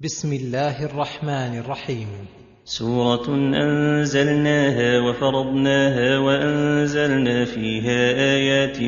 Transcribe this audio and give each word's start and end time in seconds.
بسم 0.00 0.32
الله 0.32 0.84
الرحمن 0.84 1.58
الرحيم. 1.58 2.06
سورة 2.64 3.28
أنزلناها 3.34 5.00
وفرضناها 5.00 6.18
وأنزلنا 6.18 7.44
فيها 7.44 8.12
آيات 8.36 8.78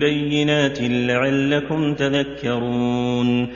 بينات 0.00 0.78
لعلكم 0.80 1.94
تذكرون. 1.94 3.48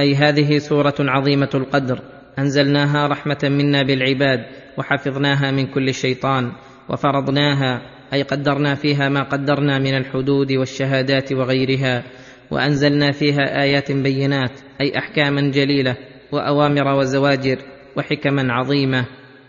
أي 0.00 0.14
هذه 0.14 0.58
سورة 0.58 0.94
عظيمة 1.00 1.48
القدر. 1.54 1.98
أنزلناها 2.38 3.06
رحمة 3.06 3.38
منا 3.44 3.82
بالعباد 3.82 4.40
وحفظناها 4.78 5.50
من 5.50 5.66
كل 5.66 5.94
شيطان 5.94 6.52
وفرضناها 6.90 7.82
أي 8.12 8.22
قدرنا 8.22 8.74
فيها 8.74 9.08
ما 9.08 9.22
قدرنا 9.22 9.78
من 9.78 9.94
الحدود 9.96 10.52
والشهادات 10.52 11.32
وغيرها 11.32 12.04
وأنزلنا 12.50 13.12
فيها 13.12 13.62
آيات 13.62 13.92
بينات 13.92 14.60
أي 14.80 14.98
أحكاما 14.98 15.50
جليلة 15.50 16.11
وأوامر 16.32 16.94
وزواجر 16.94 17.56
وحكما 17.96 18.52
عظيمة. 18.52 19.06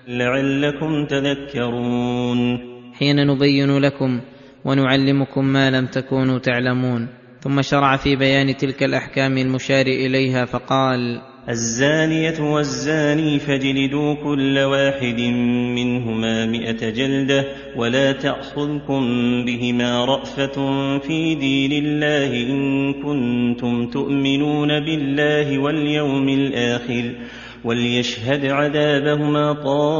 لعلكم 0.07 1.05
تذكرون. 1.09 2.59
حين 2.93 3.27
نبين 3.27 3.77
لكم 3.77 4.21
ونعلمكم 4.65 5.45
ما 5.45 5.71
لم 5.71 5.85
تكونوا 5.85 6.39
تعلمون. 6.39 7.07
ثم 7.39 7.61
شرع 7.61 7.97
في 7.97 8.15
بيان 8.15 8.57
تلك 8.57 8.83
الأحكام 8.83 9.37
المشار 9.37 9.85
إليها 9.85 10.45
فقال 10.45 11.21
الزانية 11.49 12.53
والزاني 12.53 13.39
فاجلدوا 13.39 14.13
كل 14.13 14.59
واحد 14.59 15.21
منهما 15.75 16.45
مئة 16.45 16.89
جلدة 16.89 17.45
ولا 17.75 18.11
تأخذكم 18.11 19.01
بهما 19.45 20.05
رأفة 20.05 20.55
في 20.99 21.35
دين 21.35 21.85
الله 21.85 22.43
إن 22.49 22.93
كنتم 22.93 23.87
تؤمنون 23.87 24.67
بالله 24.67 25.59
واليوم 25.59 26.29
الآخر 26.29 27.15
وليشهد 27.63 28.45
عذابهما 28.45 29.53
طائفة 29.53 29.99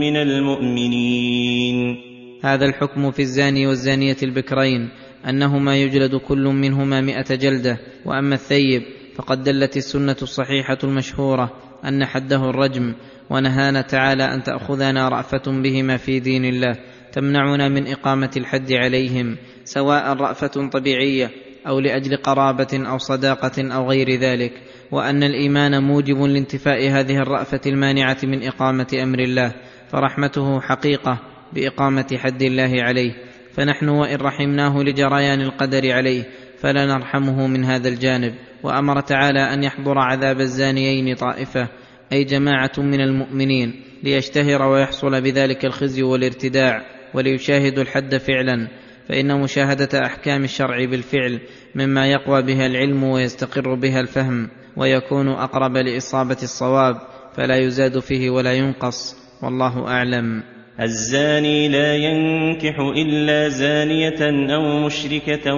من 0.00 0.16
المؤمنين. 0.16 1.96
هذا 2.44 2.64
الحكم 2.64 3.10
في 3.10 3.22
الزاني 3.22 3.66
والزانية 3.66 4.16
البكرين. 4.22 4.88
انهما 5.26 5.76
يجلد 5.76 6.16
كل 6.16 6.44
منهما 6.44 7.00
مائه 7.00 7.34
جلدة 7.34 7.78
وأما 8.04 8.34
الثيب 8.34 8.82
فقد 9.16 9.42
دلت 9.42 9.76
السنة 9.76 10.16
الصحيحة 10.22 10.78
المشهورة 10.84 11.52
أن 11.84 12.04
حده 12.04 12.50
الرجم 12.50 12.94
ونهانا 13.30 13.80
تعالى 13.80 14.24
أن 14.24 14.42
تأخذنا 14.42 15.08
رأفة 15.08 15.62
بهما 15.62 15.96
في 15.96 16.20
دين 16.20 16.44
الله 16.44 16.76
تمنعنا 17.12 17.68
من 17.68 17.86
إقامة 17.86 18.30
الحد 18.36 18.72
عليهم 18.72 19.36
سواء 19.64 20.12
رأفة 20.12 20.68
طبيعية 20.68 21.30
أو 21.66 21.80
لأجل 21.80 22.16
قرابة 22.16 22.68
أو 22.72 22.98
صداقة 22.98 23.74
أو 23.74 23.90
غير 23.90 24.20
ذلك 24.20 24.52
وأن 24.90 25.22
الإيمان 25.22 25.82
موجب 25.82 26.22
لانتفاء 26.22 26.90
هذه 26.90 27.16
الرأفة 27.16 27.60
المانعة 27.66 28.18
من 28.22 28.46
إقامة 28.46 28.86
أمر 29.02 29.18
الله 29.18 29.54
فرحمته 29.92 30.60
حقيقة 30.60 31.18
بإقامة 31.52 32.18
حد 32.18 32.42
الله 32.42 32.82
عليه. 32.82 33.27
فنحن 33.58 33.88
وإن 33.88 34.16
رحمناه 34.16 34.82
لجريان 34.82 35.40
القدر 35.40 35.92
عليه 35.92 36.24
فلا 36.58 36.86
نرحمه 36.86 37.46
من 37.46 37.64
هذا 37.64 37.88
الجانب. 37.88 38.34
وأمر 38.62 39.00
تعالى 39.00 39.54
أن 39.54 39.62
يحضر 39.62 39.98
عذاب 39.98 40.40
الزانيين 40.40 41.14
طائفة 41.14 41.68
أي 42.12 42.24
جماعة 42.24 42.72
من 42.78 43.00
المؤمنين 43.00 43.82
ليشتهر 44.02 44.62
ويحصل 44.62 45.20
بذلك 45.20 45.64
الخزي 45.64 46.02
والارتداع 46.02 46.82
وليشاهدوا 47.14 47.82
الحد 47.82 48.16
فعلا. 48.16 48.68
فإن 49.08 49.40
مشاهدة 49.40 50.06
أحكام 50.06 50.44
الشرع 50.44 50.84
بالفعل 50.84 51.40
مما 51.74 52.06
يقوى 52.06 52.42
بها 52.42 52.66
العلم 52.66 53.04
ويستقر 53.04 53.74
بها 53.74 54.00
الفهم 54.00 54.48
ويكون 54.76 55.28
أقرب 55.28 55.76
لإصابة 55.76 56.38
الصواب 56.42 56.96
فلا 57.36 57.56
يزاد 57.56 57.98
فيه 57.98 58.30
ولا 58.30 58.52
ينقص. 58.52 59.16
والله 59.42 59.88
أعلم. 59.88 60.57
الزاني 60.80 61.68
لا 61.68 61.96
ينكح 61.96 62.78
إلا 62.78 63.48
زانية 63.48 64.52
أو 64.54 64.86
مشركة 64.86 65.54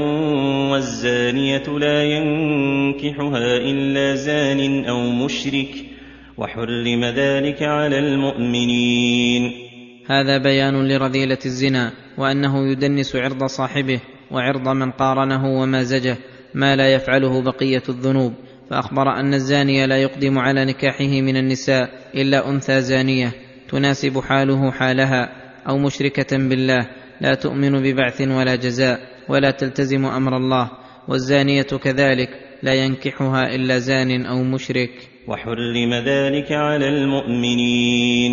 والزانية 0.73 1.63
لا 1.79 2.05
ينكحها 2.05 3.57
إلا 3.57 4.15
زان 4.15 4.85
أو 4.85 5.11
مشرك 5.11 5.71
وحرم 6.39 7.05
ذلك 7.05 7.63
على 7.63 7.99
المؤمنين. 7.99 9.53
هذا 10.07 10.39
بيان 10.39 10.89
لرذيلة 10.89 11.39
الزنا 11.47 11.93
وأنه 12.19 12.73
يدنس 12.73 13.17
عرض 13.17 13.45
صاحبه 13.45 14.01
وعرض 14.31 14.69
من 14.69 14.91
قارنه 14.91 15.61
ومازجه 15.61 16.17
ما 16.55 16.77
لا 16.77 16.95
يفعله 16.95 17.43
بقية 17.43 17.83
الذنوب. 17.89 18.33
فأخبر 18.71 19.21
أن 19.21 19.35
الزاني 19.35 19.87
لا 19.87 19.97
يقدم 19.97 20.39
على 20.39 20.65
نكاحه 20.65 21.21
من 21.21 21.37
النساء 21.37 21.91
إلا 22.15 22.51
أنثى 22.51 22.81
زانية. 22.81 23.50
تناسب 23.71 24.21
حاله 24.21 24.71
حالها 24.71 25.33
أو 25.69 25.79
مشركة 25.79 26.37
بالله 26.37 26.87
لا 27.21 27.35
تؤمن 27.35 27.83
ببعث 27.83 28.21
ولا 28.21 28.55
جزاء 28.55 29.01
ولا 29.29 29.51
تلتزم 29.51 30.07
أمر 30.07 30.37
الله 30.37 30.71
والزانية 31.09 31.63
كذلك 31.63 32.29
لا 32.63 32.75
ينكحها 32.75 33.55
إلا 33.55 33.79
زان 33.79 34.27
أو 34.27 34.43
مشرك. 34.43 34.91
وحرم 35.29 35.95
ذلك 35.95 36.53
على 36.53 36.89
المؤمنين. 36.89 38.33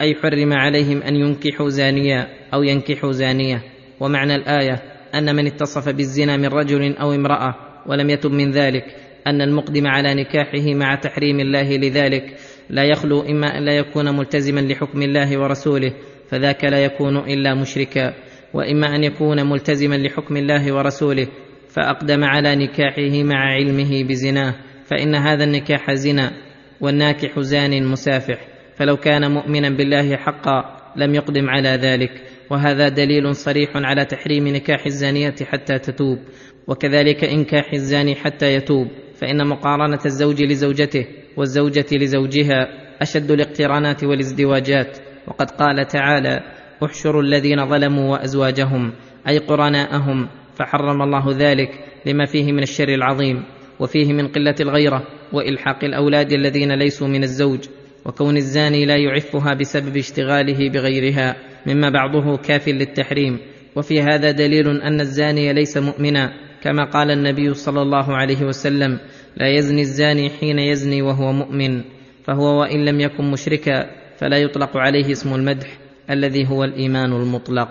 أي 0.00 0.14
حرم 0.14 0.52
عليهم 0.52 1.02
أن 1.02 1.16
ينكحوا 1.16 1.68
زانيا 1.68 2.28
أو 2.54 2.62
ينكحوا 2.62 3.12
زانية. 3.12 3.62
ومعنى 4.00 4.34
الآية 4.34 4.82
أن 5.14 5.36
من 5.36 5.46
اتصف 5.46 5.88
بالزنا 5.88 6.36
من 6.36 6.46
رجل 6.46 6.96
أو 6.96 7.12
امرأة 7.12 7.54
ولم 7.86 8.10
يتب 8.10 8.30
من 8.30 8.50
ذلك 8.50 8.84
أن 9.26 9.42
المقدم 9.42 9.86
على 9.86 10.14
نكاحه 10.14 10.74
مع 10.74 10.94
تحريم 10.94 11.40
الله 11.40 11.76
لذلك. 11.76 12.36
لا 12.70 12.84
يخلو 12.84 13.20
إما 13.20 13.58
أن 13.58 13.64
لا 13.64 13.72
يكون 13.72 14.16
ملتزما 14.16 14.60
لحكم 14.60 15.02
الله 15.02 15.38
ورسوله 15.38 15.92
فذاك 16.28 16.64
لا 16.64 16.84
يكون 16.84 17.16
إلا 17.16 17.54
مشركا. 17.54 18.14
وإما 18.54 18.96
أن 18.96 19.04
يكون 19.04 19.50
ملتزما 19.50 19.94
لحكم 19.94 20.36
الله 20.36 20.74
ورسوله 20.74 21.26
فأقدم 21.68 22.24
على 22.24 22.56
نكاحه 22.56 23.22
مع 23.22 23.54
علمه 23.54 24.04
بزناه 24.04 24.54
فإن 24.84 25.14
هذا 25.14 25.44
النكاح 25.44 25.92
زنا 25.92 26.32
والناكح 26.80 27.40
زان 27.40 27.86
مسافح. 27.86 28.38
فلو 28.76 28.96
كان 28.96 29.30
مؤمنا 29.30 29.70
بالله 29.70 30.16
حقا 30.16 30.76
لم 30.96 31.14
يقدم 31.14 31.50
على 31.50 31.68
ذلك. 31.68 32.10
وهذا 32.50 32.88
دليل 32.88 33.34
صريح 33.34 33.70
على 33.74 34.04
تحريم 34.04 34.48
نكاح 34.48 34.86
الزانية 34.86 35.34
حتى 35.50 35.78
تتوب. 35.78 36.18
وكذلك 36.66 37.24
إنكاح 37.24 37.72
الزاني 37.72 38.14
حتى 38.14 38.54
يتوب 38.54 38.88
فإن 39.14 39.46
مقارنة 39.46 40.00
الزوج 40.06 40.42
لزوجته 40.42 41.06
والزوجة 41.36 41.86
لزوجها 41.92 42.68
أشد 43.02 43.30
الاقترانات 43.30 44.04
والازدواجات. 44.04 44.98
وقد 45.28 45.50
قال 45.50 45.86
تعالى 45.86 46.40
احشروا 46.84 47.22
الذين 47.22 47.66
ظلموا 47.68 48.12
وأزواجهم 48.12 48.92
أي 49.28 49.38
قرناءهم 49.38 50.28
فحرم 50.54 51.02
الله 51.02 51.36
ذلك 51.38 51.70
لما 52.06 52.24
فيه 52.24 52.52
من 52.52 52.62
الشر 52.62 52.88
العظيم 52.88 53.44
وفيه 53.80 54.12
من 54.12 54.28
قلة 54.28 54.54
الغيرة 54.60 55.02
وإلحاق 55.32 55.84
الأولاد 55.84 56.32
الذين 56.32 56.72
ليسوا 56.72 57.08
من 57.08 57.22
الزوج 57.22 57.60
وكون 58.04 58.36
الزاني 58.36 58.86
لا 58.86 58.96
يعفها 58.96 59.54
بسبب 59.54 59.96
اشتغاله 59.96 60.70
بغيرها 60.70 61.36
مما 61.66 61.90
بعضه 61.90 62.36
كاف 62.36 62.68
للتحريم. 62.68 63.38
وفي 63.76 64.02
هذا 64.02 64.30
دليل 64.30 64.80
أن 64.80 65.00
الزاني 65.00 65.52
ليس 65.52 65.76
مؤمنا 65.76 66.32
كما 66.62 66.84
قال 66.84 67.10
النبي 67.10 67.54
صلى 67.54 67.82
الله 67.82 68.16
عليه 68.16 68.44
وسلم 68.44 68.98
لا 69.36 69.48
يزني 69.56 69.80
الزاني 69.80 70.30
حين 70.30 70.58
يزني 70.58 71.02
وهو 71.02 71.32
مؤمن 71.32 71.82
فهو 72.24 72.60
وإن 72.60 72.84
لم 72.84 73.00
يكن 73.00 73.30
مشركا 73.30 73.86
فلا 74.18 74.36
يطلق 74.36 74.76
عليه 74.76 75.12
اسم 75.12 75.34
المدح 75.34 75.78
الذي 76.10 76.48
هو 76.48 76.64
الإيمان 76.64 77.12
المطلق. 77.12 77.68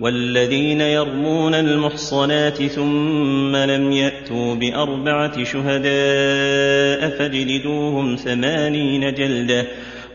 والذين 0.00 0.80
يرمون 0.80 1.54
المحصنات 1.54 2.62
ثم 2.62 3.56
لم 3.56 3.92
يأتوا 3.92 4.54
بأربعة 4.54 5.44
شهداء 5.44 7.18
فاجلدوهم 7.18 8.16
ثمانين 8.16 9.14
جلدة 9.14 9.66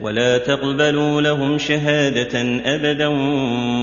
ولا 0.01 0.37
تقبلوا 0.37 1.21
لهم 1.21 1.57
شهادة 1.57 2.41
أبدا 2.65 3.07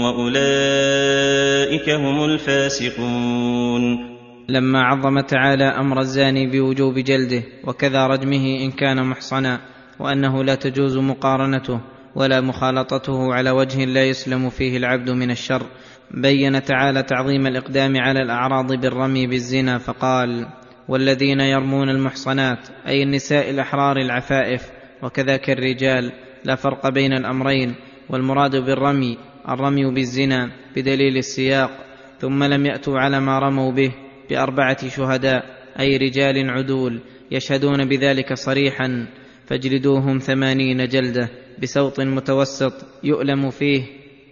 وأولئك 0.05 1.91
هم 1.91 2.25
الفاسقون. 2.25 4.08
لما 4.51 4.83
عظم 4.83 5.21
تعالى 5.21 5.65
أمر 5.65 6.01
الزاني 6.01 6.47
بوجوب 6.47 6.99
جلده 6.99 7.43
وكذا 7.65 8.07
رجمه 8.07 8.59
إن 8.65 8.71
كان 8.71 9.07
محصنا 9.07 9.61
وأنه 9.99 10.45
لا 10.45 10.55
تجوز 10.55 10.99
مقارنته 10.99 11.81
ولا 12.15 12.41
مخالطته 12.41 13.35
على 13.35 13.51
وجه 13.51 13.85
لا 13.85 14.05
يسلم 14.05 14.51
فيه 14.51 14.77
العبد 14.77 15.11
من 15.11 15.31
الشر. 15.31 15.63
بين 16.11 16.63
تعالى 16.63 17.03
تعظيم 17.03 17.47
الإقدام 17.47 17.97
على 17.97 18.23
الأعراض 18.23 18.73
بالرمي 18.73 19.27
بالزنا 19.27 19.79
فقال 19.79 20.47
والذين 20.89 21.41
يرمون 21.41 21.89
المحصنات 21.89 22.69
أي 22.87 23.03
النساء 23.03 23.51
الأحرار 23.51 23.97
العفائف 23.97 24.71
وكذاك 25.03 25.51
الرجال 25.51 26.13
لا 26.45 26.55
فرق 26.55 26.89
بين 26.89 27.13
الأمرين 27.13 27.75
والمراد 28.11 28.57
بالرمي 28.57 29.19
الرمي 29.49 29.95
بالزنا 29.95 30.51
بدليل 30.77 31.17
السياق 31.17 31.71
ثم 32.19 32.45
لم 32.45 32.67
يأتوا 32.67 32.99
على 32.99 33.21
ما 33.21 33.39
رموا 33.39 33.73
به 33.73 33.93
بأربعة 34.31 34.89
شهداء 34.89 35.45
أي 35.81 35.97
رجال 35.97 36.51
عدول 36.51 37.01
يشهدون 37.31 37.85
بذلك 37.85 38.35
صريحا 38.35 39.07
فاجلدوهم 39.47 40.19
ثمانين 40.19 40.89
جلدة 40.89 41.29
بسوط 41.63 42.01
متوسط 42.01 42.73
يؤلم 43.05 43.51
فيه 43.51 43.83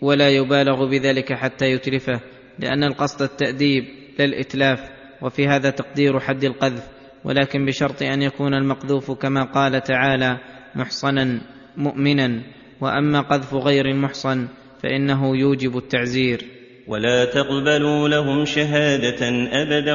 ولا 0.03 0.29
يبالغ 0.29 0.91
بذلك 0.91 1.33
حتى 1.33 1.67
يتلفه 1.67 2.21
لأن 2.59 2.85
القصد 2.85 3.23
التأديب 3.23 3.85
لا 4.19 4.25
الاتلاف 4.25 4.81
وفي 5.23 5.49
هذا 5.49 5.71
تقدير 5.71 6.21
حد 6.21 6.45
القذف 6.45 6.89
ولكن 7.25 7.67
بشرط 7.67 8.03
أن 8.03 8.23
يكون 8.23 8.55
المقذوف 8.55 9.11
كما 9.11 9.43
قال 9.43 9.83
تعالى 9.83 10.39
محصنا 10.75 11.41
مؤمنا 11.77 12.43
وأما 12.81 13.21
قذف 13.21 13.55
غير 13.55 13.87
المحصن 13.87 14.49
فإنه 14.83 15.37
يوجب 15.37 15.77
التعزير. 15.77 16.56
ولا 16.89 17.25
تقبلوا 17.25 18.09
لهم 18.09 18.45
شهادة 18.45 19.29
أبدا 19.53 19.95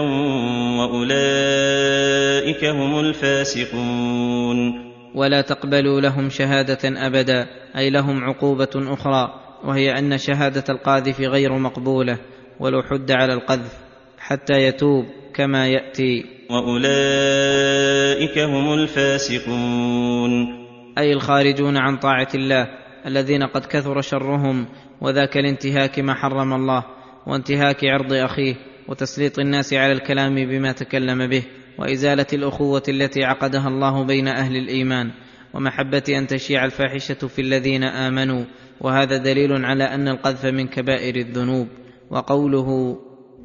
وأولئك 0.79 2.65
هم 2.65 2.99
الفاسقون. 2.99 4.91
ولا 5.15 5.41
تقبلوا 5.41 6.01
لهم 6.01 6.29
شهادة 6.29 7.07
أبدا 7.07 7.47
أي 7.77 7.89
لهم 7.89 8.23
عقوبة 8.23 8.69
أخرى 8.75 9.33
وهي 9.63 9.99
أن 9.99 10.17
شهادة 10.17 10.63
القاذف 10.69 11.19
غير 11.19 11.57
مقبولة 11.57 12.17
ولو 12.59 12.81
حد 12.81 13.11
على 13.11 13.33
القذف 13.33 13.77
حتى 14.17 14.53
يتوب 14.53 15.05
كما 15.33 15.67
يأتي. 15.67 16.25
وأولئك 16.49 18.39
هم 18.39 18.73
الفاسقون. 18.73 20.61
أي 20.97 21.13
الخارجون 21.13 21.77
عن 21.77 21.97
طاعة 21.97 22.27
الله 22.35 22.67
الذين 23.05 23.43
قد 23.43 23.65
كثر 23.65 24.01
شرهم 24.01 24.67
وذاك 25.01 25.37
الانتهاك 25.37 25.99
ما 25.99 26.13
حرم 26.13 26.53
الله 26.53 26.83
وانتهاك 27.27 27.85
عرض 27.85 28.13
أخيه 28.13 28.55
وتسليط 28.87 29.39
الناس 29.39 29.73
على 29.73 29.91
الكلام 29.91 30.35
بما 30.35 30.71
تكلم 30.71 31.27
به 31.27 31.43
وإزالة 31.79 32.25
الأخوة 32.33 32.83
التي 32.89 33.23
عقدها 33.23 33.67
الله 33.67 34.03
بين 34.03 34.27
أهل 34.27 34.55
الإيمان 34.55 35.11
ومحبة 35.53 36.03
أن 36.09 36.27
تشيع 36.27 36.65
الفاحشة 36.65 37.27
في 37.27 37.41
الذين 37.41 37.83
آمنوا 37.83 38.45
وهذا 38.81 39.17
دليل 39.17 39.65
على 39.65 39.83
أن 39.83 40.07
القذف 40.07 40.45
من 40.45 40.67
كبائر 40.67 41.15
الذنوب 41.15 41.67
وقوله 42.09 42.97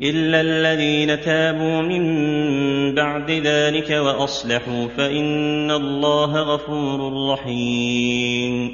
إلا 0.03 0.41
الذين 0.41 1.21
تابوا 1.21 1.83
من 1.83 2.05
بعد 2.95 3.31
ذلك 3.31 3.91
وأصلحوا 3.91 4.89
فإن 4.89 5.71
الله 5.71 6.33
غفور 6.55 7.33
رحيم. 7.33 8.73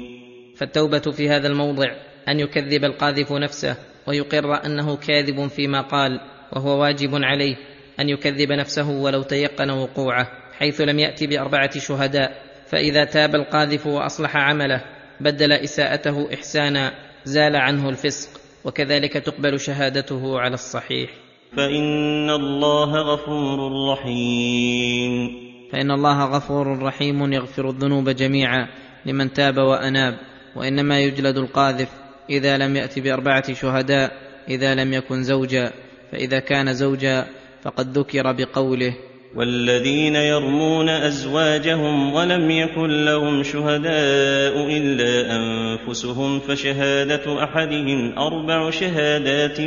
فالتوبة 0.55 0.99
في 0.99 1.29
هذا 1.29 1.47
الموضع 1.47 1.87
أن 2.27 2.39
يكذب 2.39 2.85
القاذف 2.85 3.31
نفسه 3.31 3.75
ويقر 4.07 4.65
أنه 4.65 4.95
كاذب 4.95 5.47
فيما 5.47 5.81
قال 5.81 6.19
وهو 6.51 6.81
واجب 6.81 7.09
عليه 7.13 7.55
أن 7.99 8.09
يكذب 8.09 8.51
نفسه 8.51 8.89
ولو 8.89 9.23
تيقن 9.23 9.69
وقوعه 9.69 10.27
حيث 10.57 10.81
لم 10.81 10.99
يأت 10.99 11.23
بأربعة 11.23 11.79
شهداء 11.79 12.43
فإذا 12.67 13.05
تاب 13.05 13.35
القاذف 13.35 13.87
وأصلح 13.87 14.37
عمله 14.37 14.81
بدل 15.19 15.51
إساءته 15.51 16.33
إحسانا 16.33 16.93
زال 17.25 17.55
عنه 17.55 17.89
الفسق 17.89 18.29
وكذلك 18.65 19.13
تقبل 19.13 19.59
شهادته 19.59 20.39
على 20.39 20.53
الصحيح. 20.53 21.09
فإن 21.57 22.29
الله 22.29 23.13
غفور 23.13 23.89
رحيم. 23.91 25.43
فإن 25.71 25.91
الله 25.91 26.25
غفور 26.25 26.83
رحيم 26.83 27.33
يغفر 27.33 27.69
الذنوب 27.69 28.09
جميعا 28.09 28.67
لمن 29.05 29.33
تاب 29.33 29.57
وأناب 29.57 30.17
وإنما 30.55 30.99
يجلد 30.99 31.37
القاذف 31.37 32.02
إذا 32.29 32.57
لم 32.57 32.75
يات 32.75 32.99
بأربعة 32.99 33.53
شهداء 33.53 34.11
إذا 34.49 34.75
لم 34.75 34.93
يكن 34.93 35.23
زوجا 35.23 35.71
فإذا 36.11 36.39
كان 36.39 36.73
زوجا 36.73 37.25
فقد 37.63 37.97
ذكر 37.97 38.31
بقوله 38.31 38.95
والذين 39.35 40.15
يرمون 40.15 40.89
أزواجهم 40.89 42.13
ولم 42.13 42.51
يكن 42.51 43.05
لهم 43.05 43.43
شهداء 43.43 44.77
إلا 44.77 45.35
أنفسهم 45.35 46.39
فشهادة 46.39 47.43
أحدهم 47.43 48.19
أربع 48.19 48.69
شهادات 48.69 49.61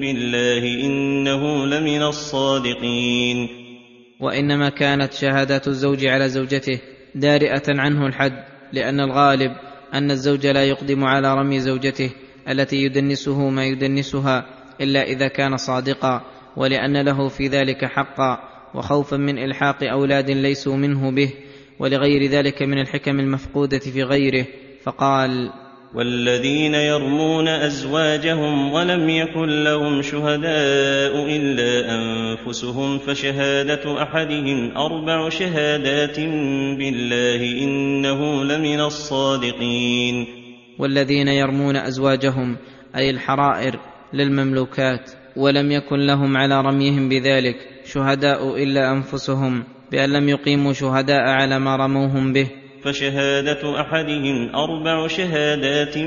بالله 0.00 0.84
إنه 0.84 1.66
لمن 1.66 2.02
الصادقين. 2.02 3.48
وإنما 4.20 4.68
كانت 4.68 5.12
شهادات 5.12 5.68
الزوج 5.68 6.06
على 6.06 6.28
زوجته 6.28 6.80
دارئة 7.14 7.62
عنه 7.68 8.06
الحد 8.06 8.44
لأن 8.72 9.00
الغالب 9.00 9.52
أن 9.94 10.10
الزوج 10.10 10.46
لا 10.46 10.64
يقدم 10.64 11.04
على 11.04 11.34
رمي 11.34 11.60
زوجته 11.60 12.10
التي 12.48 12.76
يدنسه 12.76 13.48
ما 13.48 13.64
يدنسها 13.64 14.46
إلا 14.80 15.02
إذا 15.02 15.28
كان 15.28 15.56
صادقا 15.56 16.22
ولأن 16.56 16.96
له 16.96 17.28
في 17.28 17.48
ذلك 17.48 17.84
حقا 17.84 18.38
وخوفا 18.74 19.16
من 19.16 19.38
إلحاق 19.38 19.82
أولاد 19.82 20.30
ليسوا 20.30 20.76
منه 20.76 21.10
به 21.10 21.30
ولغير 21.78 22.30
ذلك 22.30 22.62
من 22.62 22.80
الحكم 22.80 23.20
المفقودة 23.20 23.78
في 23.78 24.02
غيره 24.02 24.46
فقال 24.82 25.50
والذين 25.94 26.74
يرمون 26.74 27.48
أزواجهم 27.48 28.72
ولم 28.72 29.08
يكن 29.08 29.64
لهم 29.64 30.02
شهداء 30.02 31.26
إلا 31.36 31.94
أنفسهم 31.94 32.98
فشهادة 32.98 34.02
أحدهم 34.02 34.76
أربع 34.76 35.28
شهادات 35.28 36.20
بالله 36.78 37.62
إنه 37.62 38.44
لمن 38.44 38.80
الصادقين. 38.80 40.26
والذين 40.78 41.28
يرمون 41.28 41.76
أزواجهم 41.76 42.56
أي 42.96 43.10
الحرائر 43.10 43.80
للمملوكات 44.12 45.10
ولم 45.36 45.72
يكن 45.72 46.06
لهم 46.06 46.36
على 46.36 46.60
رميهم 46.60 47.08
بذلك 47.08 47.56
شهداء 47.84 48.62
إلا 48.62 48.92
أنفسهم 48.92 49.64
بأن 49.92 50.10
لم 50.10 50.28
يقيموا 50.28 50.72
شهداء 50.72 51.22
على 51.22 51.58
ما 51.58 51.76
رموهم 51.76 52.32
به. 52.32 52.63
فشهادة 52.84 53.80
أحدهم 53.80 54.56
أربع 54.56 55.06
شهادات 55.06 55.98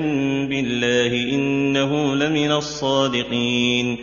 بالله 0.50 1.12
إنه 1.34 2.16
لمن 2.16 2.52
الصادقين. 2.52 3.98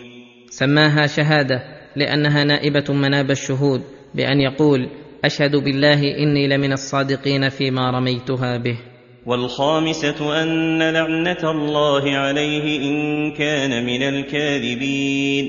سماها 0.48 1.06
شهادة 1.06 1.62
لأنها 1.96 2.44
نائبة 2.44 2.84
مناب 2.92 3.30
الشهود 3.30 3.80
بأن 4.14 4.40
يقول 4.40 4.88
أشهد 5.24 5.56
بالله 5.56 6.00
إني 6.18 6.48
لمن 6.48 6.72
الصادقين 6.72 7.48
فيما 7.48 7.90
رميتها 7.90 8.56
به. 8.56 8.78
والخامسة 9.26 10.42
أن 10.42 10.82
لعنة 10.82 11.50
الله 11.50 12.16
عليه 12.16 12.78
إن 12.78 13.30
كان 13.32 13.86
من 13.86 14.02
الكاذبين. 14.02 15.46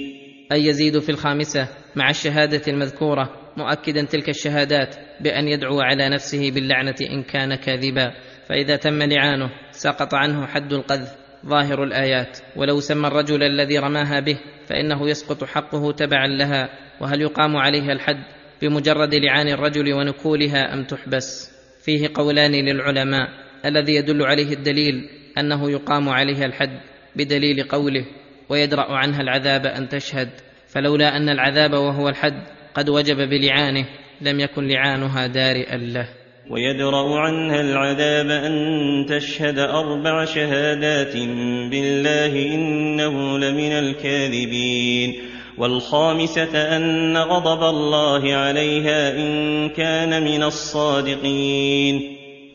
أي 0.51 0.65
يزيد 0.65 0.99
في 0.99 1.09
الخامسة 1.09 1.67
مع 1.95 2.09
الشهادة 2.09 2.61
المذكورة 2.67 3.29
مؤكدا 3.57 4.05
تلك 4.05 4.29
الشهادات 4.29 4.95
بأن 5.21 5.47
يدعو 5.47 5.81
على 5.81 6.09
نفسه 6.09 6.51
باللعنة 6.51 6.95
إن 7.01 7.23
كان 7.23 7.55
كاذبا. 7.55 8.11
فإذا 8.49 8.75
تم 8.75 9.03
لعانه 9.03 9.49
سقط 9.71 10.13
عنه 10.13 10.45
حد 10.45 10.73
القذف 10.73 11.15
ظاهر 11.45 11.83
الآيات. 11.83 12.37
ولو 12.55 12.79
سمى 12.79 13.07
الرجل 13.07 13.43
الذي 13.43 13.77
رماها 13.77 14.19
به 14.19 14.37
فإنه 14.67 15.09
يسقط 15.09 15.43
حقه 15.43 15.91
تبعا 15.91 16.27
لها. 16.27 16.69
وهل 17.01 17.21
يقام 17.21 17.57
عليها 17.57 17.91
الحد 17.91 18.23
بمجرد 18.61 19.15
لعان 19.15 19.47
الرجل 19.47 19.93
ونكولها 19.93 20.73
أم 20.73 20.83
تحبس؟ 20.83 21.51
فيه 21.83 22.09
قولان 22.13 22.51
للعلماء. 22.51 23.29
الذي 23.65 23.95
يدل 23.95 24.21
عليه 24.21 24.53
الدليل 24.53 25.09
أنه 25.37 25.71
يقام 25.71 26.09
عليها 26.09 26.45
الحد 26.45 26.79
بدليل 27.15 27.63
قوله 27.63 28.05
ويدرأ 28.49 28.97
عنها 28.97 29.21
العذاب 29.21 29.65
أن 29.65 29.89
تشهد 29.89 30.29
فلولا 30.67 31.17
أن 31.17 31.29
العذاب 31.29 31.73
وهو 31.73 32.09
الحد 32.09 32.43
قد 32.73 32.89
وجب 32.89 33.17
بلعانه. 33.17 33.85
لم 34.21 34.39
يكن 34.39 34.67
لعانها 34.67 35.27
دارئا 35.27 35.77
له. 35.77 36.07
ويدرأ 36.49 37.19
عنها 37.19 37.61
العذاب 37.61 38.29
أن 38.29 39.05
تشهد 39.09 39.59
أربع 39.59 40.25
شهادات 40.25 41.13
بالله 41.71 42.55
إنه 42.55 43.37
لمن 43.37 43.71
الكاذبين. 43.71 45.15
والخامسة 45.57 46.77
أن 46.77 47.17
غضب 47.17 47.63
الله 47.63 48.33
عليها 48.35 49.17
إن 49.17 49.69
كان 49.69 50.23
من 50.23 50.43
الصادقين. 50.43 52.01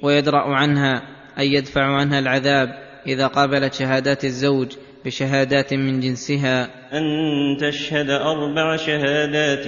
ويدرأ 0.02 0.42
عنها 0.42 1.02
اي 1.38 1.52
يدفع 1.52 1.82
عنها 1.82 2.18
العذاب 2.18 2.68
إذا 3.06 3.26
قابلت 3.26 3.74
شهادات 3.74 4.24
الزوج 4.24 4.72
بشهادات 5.04 5.74
من 5.74 6.00
جنسها. 6.00 6.64
أن 6.92 7.56
تشهد 7.60 8.10
أربع 8.10 8.76
شهادات 8.76 9.66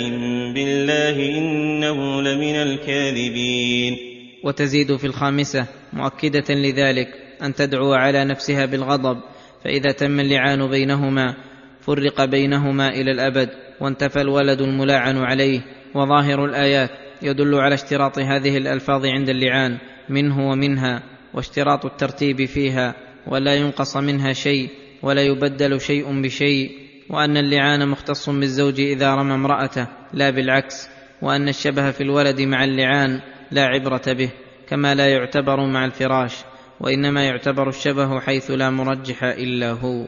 بالله 0.55 1.39
إنه 1.39 2.23
لمن 2.23 2.55
الكاذبين. 2.55 4.13
وتزيد 4.45 4.97
في 4.97 5.07
الخامسة 5.07 5.67
مؤكدة 5.93 6.55
لذلك 6.55 7.09
أن 7.43 7.55
تدعو 7.55 7.93
على 7.93 8.25
نفسها 8.25 8.67
بالغضب 8.67 9.21
فإذا 9.65 9.93
تم 9.93 10.21
اللعان 10.21 10.71
بينهما 10.71 11.35
فرق 11.81 12.25
بينهما 12.25 12.89
إلى 12.89 13.11
الأبد 13.11 13.49
وانتفى 13.81 14.21
الولد 14.21 14.61
الملاعن 14.61 15.17
عليه 15.17 15.61
وظاهر 15.95 16.45
الآيات 16.45 16.91
يدل 17.23 17.55
على 17.55 17.75
اشتراط 17.75 18.19
هذه 18.19 18.57
الألفاظ 18.57 19.07
عند 19.07 19.29
اللعان 19.29 19.79
منه 20.09 20.51
ومنها 20.51 21.03
واشتراط 21.35 21.85
الترتيب 21.85 22.45
فيها 22.45 22.95
ولا 23.27 23.55
ينقص 23.55 23.97
منها 23.97 24.33
شيء 24.33 24.69
ولا 25.03 25.23
يبدل 25.23 25.81
شيء 25.81 26.23
بشيء 26.23 26.71
وأن 27.11 27.37
اللعان 27.37 27.89
مختص 27.89 28.31
بالزوج 28.31 28.81
إذا 28.81 29.15
رمى 29.15 29.35
امرأته 29.35 29.87
لا 30.13 30.31
بالعكس 30.31 30.89
وأن 31.23 31.49
الشبه 31.49 31.91
في 31.91 32.03
الولد 32.03 32.41
مع 32.41 32.65
اللعان 32.65 33.21
لا 33.51 33.63
عبرة 33.63 34.13
به 34.13 34.31
كما 34.69 34.95
لا 34.95 35.09
يعتبر 35.09 35.67
مع 35.67 35.85
الفراش 35.85 36.35
وإنما 36.81 37.25
يعتبر 37.25 37.69
الشبه 37.69 38.21
حيث 38.21 38.51
لا 38.51 38.71
مرجح 38.71 39.25
إلا 39.25 39.71
هو. 39.71 40.07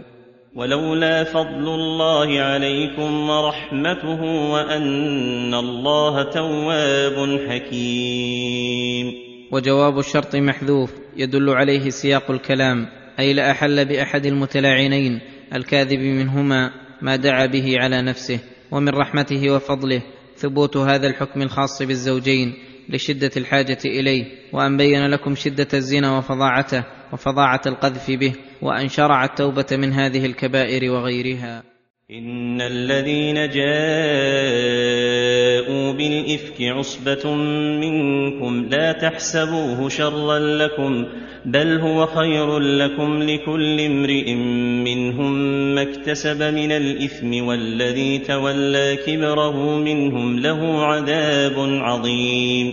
ولولا 0.57 1.25
فضل 1.25 1.69
الله 1.69 2.41
عليكم 2.41 3.31
ورحمته 3.31 4.23
وأن 4.53 5.55
الله 5.55 6.23
تواب 6.23 7.41
حكيم. 7.49 9.13
وجواب 9.53 9.99
الشرط 9.99 10.37
محذوف 10.37 10.93
يدل 11.17 11.51
عليه 11.51 11.91
سياق 11.91 12.31
الكلام. 12.31 13.04
أي 13.19 13.33
لاحل 13.33 13.85
بأحد 13.85 14.27
المتلاعنين 14.27 15.21
الكاذب 15.55 15.99
منهما 15.99 16.71
ما 17.03 17.17
دعا 17.17 17.47
به 17.47 17.75
على 17.79 18.03
نفسه 18.03 18.41
ومن 18.71 18.89
رحمته 18.89 19.51
وفضله 19.51 20.03
ثبوت 20.37 20.77
هذا 20.77 21.07
الحكم 21.07 21.43
الخاص 21.43 21.83
بالزوجين 21.83 22.55
لشدة 22.89 23.31
الحاجة 23.37 23.79
إليه 23.85 24.25
وأن 24.53 24.77
بين 24.77 25.07
لكم 25.07 25.35
شدة 25.35 25.69
الزنا 25.75 26.19
وفظاعته 26.19 26.85
وفظاعة 27.13 27.61
القذف 27.67 28.11
به 28.11 28.33
وأن 28.63 28.89
شرع 28.89 29.25
التوبة 29.25 29.67
من 29.73 29.93
هذه 29.93 30.27
الكبائر 30.27 30.91
وغيرها. 30.91 31.63
إن 32.11 32.61
الذين 32.61 33.35
جاءوا 33.35 35.24
بالإفك 35.93 36.63
عصبة 36.63 37.35
منكم 37.81 38.69
لا 38.71 38.93
تحسبوه 38.93 39.89
شرا 39.89 40.39
لكم 40.39 41.07
بل 41.45 41.81
هو 41.81 42.07
خير 42.07 42.59
لكم 42.59 43.23
لكل 43.23 43.81
امرئ 43.81 44.35
منهم 44.85 45.33
ما 45.75 45.83
اكتسب 45.83 46.43
من 46.43 46.73
الإثم 46.73 47.47
والذي 47.47 48.19
تولى 48.19 48.99
كبره 49.07 49.79
منهم 49.79 50.39
له 50.39 50.85
عذاب 50.85 51.55
عظيم. 51.59 52.73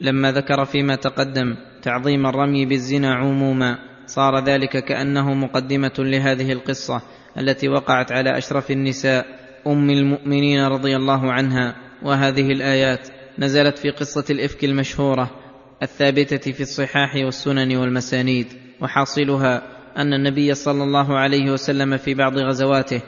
لما 0.00 0.32
ذكر 0.32 0.64
فيما 0.64 0.96
تقدم 0.96 1.56
تعظيم 1.82 2.26
الرمي 2.26 2.66
بالزنا 2.66 3.14
عموما 3.14 3.78
صار 4.06 4.44
ذلك 4.44 4.84
كأنه 4.84 5.34
مقدمة 5.34 5.92
لهذه 5.98 6.52
القصة 6.52 7.02
التي 7.38 7.68
وقعت 7.68 8.12
على 8.12 8.38
أشرف 8.38 8.70
النساء 8.70 9.26
أم 9.66 9.90
المؤمنين 9.90 10.64
رضي 10.66 10.96
الله 10.96 11.32
عنها. 11.32 11.74
وهذه 12.04 12.52
الآيات 12.52 13.08
نزلت 13.38 13.78
في 13.78 13.90
قصة 13.90 14.24
الإفك 14.30 14.64
المشهورة 14.64 15.30
الثابتة 15.82 16.52
في 16.52 16.60
الصحاح 16.60 17.14
والسنن 17.16 17.76
والمسانيد 17.76 18.46
وحاصلها 18.80 19.62
أن 19.96 20.14
النبي 20.14 20.54
صلى 20.54 20.82
الله 20.84 21.18
عليه 21.18 21.50
وسلم 21.50 21.96
في 21.96 22.14
بعض 22.14 22.38
غزواته 22.38 23.00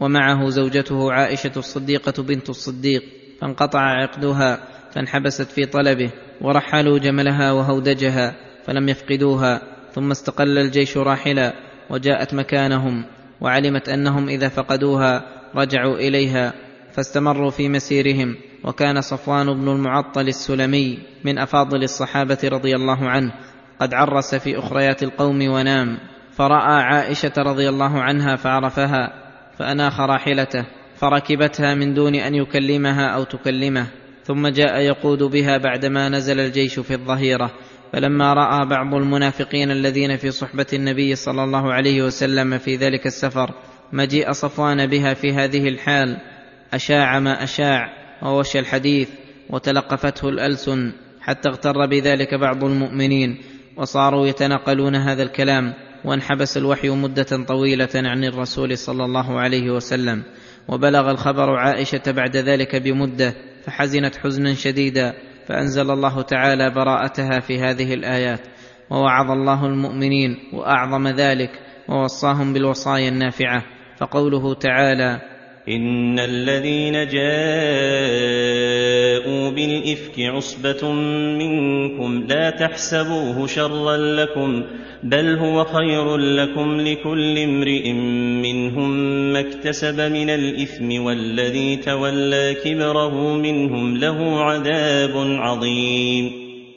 ومعه 0.00 0.48
زوجته 0.48 1.12
عائشة 1.12 1.52
الصديقة 1.56 2.22
بنت 2.22 2.50
الصديق 2.50 3.02
فانقطع 3.40 3.80
عقدها 3.80 4.58
فانحبست 4.92 5.42
في 5.42 5.66
طلبه 5.66 6.10
ورحلوا 6.40 6.98
جملها 6.98 7.52
وهودجها 7.52 8.34
فلم 8.64 8.88
يفقدوها 8.88 9.62
ثم 9.92 10.10
استقل 10.10 10.58
الجيش 10.58 10.96
راحلا 10.96 11.54
وجاءت 11.90 12.34
مكانهم 12.34 13.04
وعلمت 13.40 13.88
أنهم 13.88 14.28
إذا 14.28 14.48
فقدوها 14.48 15.24
رجعوا 15.54 15.96
إليها 15.96 16.52
فاستمروا 16.96 17.50
في 17.50 17.68
مسيرهم 17.68 18.36
وكان 18.64 19.00
صفوان 19.00 19.46
بن 19.46 19.68
المعطل 19.68 20.28
السلمي 20.28 20.98
من 21.24 21.38
أفاضل 21.38 21.82
الصحابة 21.82 22.38
رضي 22.44 22.76
الله 22.76 23.08
عنه 23.08 23.32
قد 23.80 23.94
عرس 23.94 24.34
في 24.34 24.58
أخريات 24.58 25.02
القوم 25.02 25.48
ونام 25.48 25.98
فرأى 26.32 26.82
عائشة 26.82 27.32
رضي 27.38 27.68
الله 27.68 28.02
عنها 28.02 28.36
فعرفها 28.36 29.12
فأناخ 29.58 30.00
راحلته 30.00 30.64
فركبتها 30.96 31.74
من 31.74 31.94
دون 31.94 32.14
أن 32.14 32.34
يكلمها 32.34 33.06
أو 33.06 33.24
تكلمه 33.24 33.86
ثم 34.24 34.48
جاء 34.48 34.80
يقود 34.80 35.22
بها 35.22 35.58
بعدما 35.58 36.08
نزل 36.08 36.40
الجيش 36.40 36.80
في 36.80 36.94
الظهيرة 36.94 37.50
فلما 37.92 38.32
رأى 38.32 38.66
بعض 38.66 38.94
المنافقين 38.94 39.70
الذين 39.70 40.16
في 40.16 40.30
صحبة 40.30 40.66
النبي 40.72 41.14
صلى 41.14 41.44
الله 41.44 41.72
عليه 41.72 42.02
وسلم 42.02 42.58
في 42.58 42.76
ذلك 42.76 43.06
السفر 43.06 43.54
مجيء 43.92 44.32
صفوان 44.32 44.86
بها 44.86 45.14
في 45.14 45.32
هذه 45.32 45.68
الحال 45.68 46.16
أشاع 46.74 47.18
ما 47.18 47.42
أشاع 47.42 47.92
ووشى 48.22 48.58
الحديث 48.58 49.10
وتلقفته 49.50 50.28
الألسن 50.28 50.92
حتى 51.20 51.48
اغتر 51.48 51.86
بذلك 51.86 52.34
بعض 52.34 52.64
المؤمنين 52.64 53.38
وصاروا 53.76 54.26
يتناقلون 54.26 54.96
هذا 54.96 55.22
الكلام 55.22 55.74
وانحبس 56.04 56.56
الوحي 56.56 56.88
مدة 56.88 57.44
طويلة 57.48 57.88
عن 57.94 58.24
الرسول 58.24 58.78
صلى 58.78 59.04
الله 59.04 59.40
عليه 59.40 59.70
وسلم. 59.70 60.22
وبلغ 60.68 61.10
الخبر 61.10 61.56
عائشة 61.56 62.02
بعد 62.06 62.36
ذلك 62.36 62.76
بمدة 62.76 63.34
فحزنت 63.64 64.16
حزنا 64.16 64.54
شديدا 64.54 65.14
فأنزل 65.46 65.90
الله 65.90 66.22
تعالى 66.22 66.70
براءتها 66.70 67.40
في 67.40 67.60
هذه 67.60 67.94
الآيات. 67.94 68.40
ووعظ 68.90 69.30
الله 69.30 69.66
المؤمنين 69.66 70.36
وأعظم 70.52 71.08
ذلك 71.08 71.50
ووصاهم 71.88 72.52
بالوصايا 72.52 73.08
النافعة. 73.08 73.62
فقوله 73.96 74.54
تعالى 74.54 75.35
ان 75.68 76.18
الذين 76.18 76.92
جاءوا 76.92 77.40
بالافك 79.50 80.20
عصبه 80.20 80.92
منكم 81.38 82.26
لا 82.28 82.50
تحسبوه 82.50 83.46
شرا 83.46 83.96
لكم 83.96 84.62
بل 85.02 85.38
هو 85.38 85.64
خير 85.64 86.16
لكم 86.16 86.80
لكل 86.80 87.38
امرئ 87.38 87.92
منهم 88.42 88.90
ما 89.32 89.40
اكتسب 89.40 90.00
من 90.00 90.30
الاثم 90.30 91.02
والذي 91.04 91.76
تولى 91.76 92.56
كبره 92.64 93.36
منهم 93.36 93.96
له 93.96 94.40
عذاب 94.40 95.16
عظيم. 95.16 96.32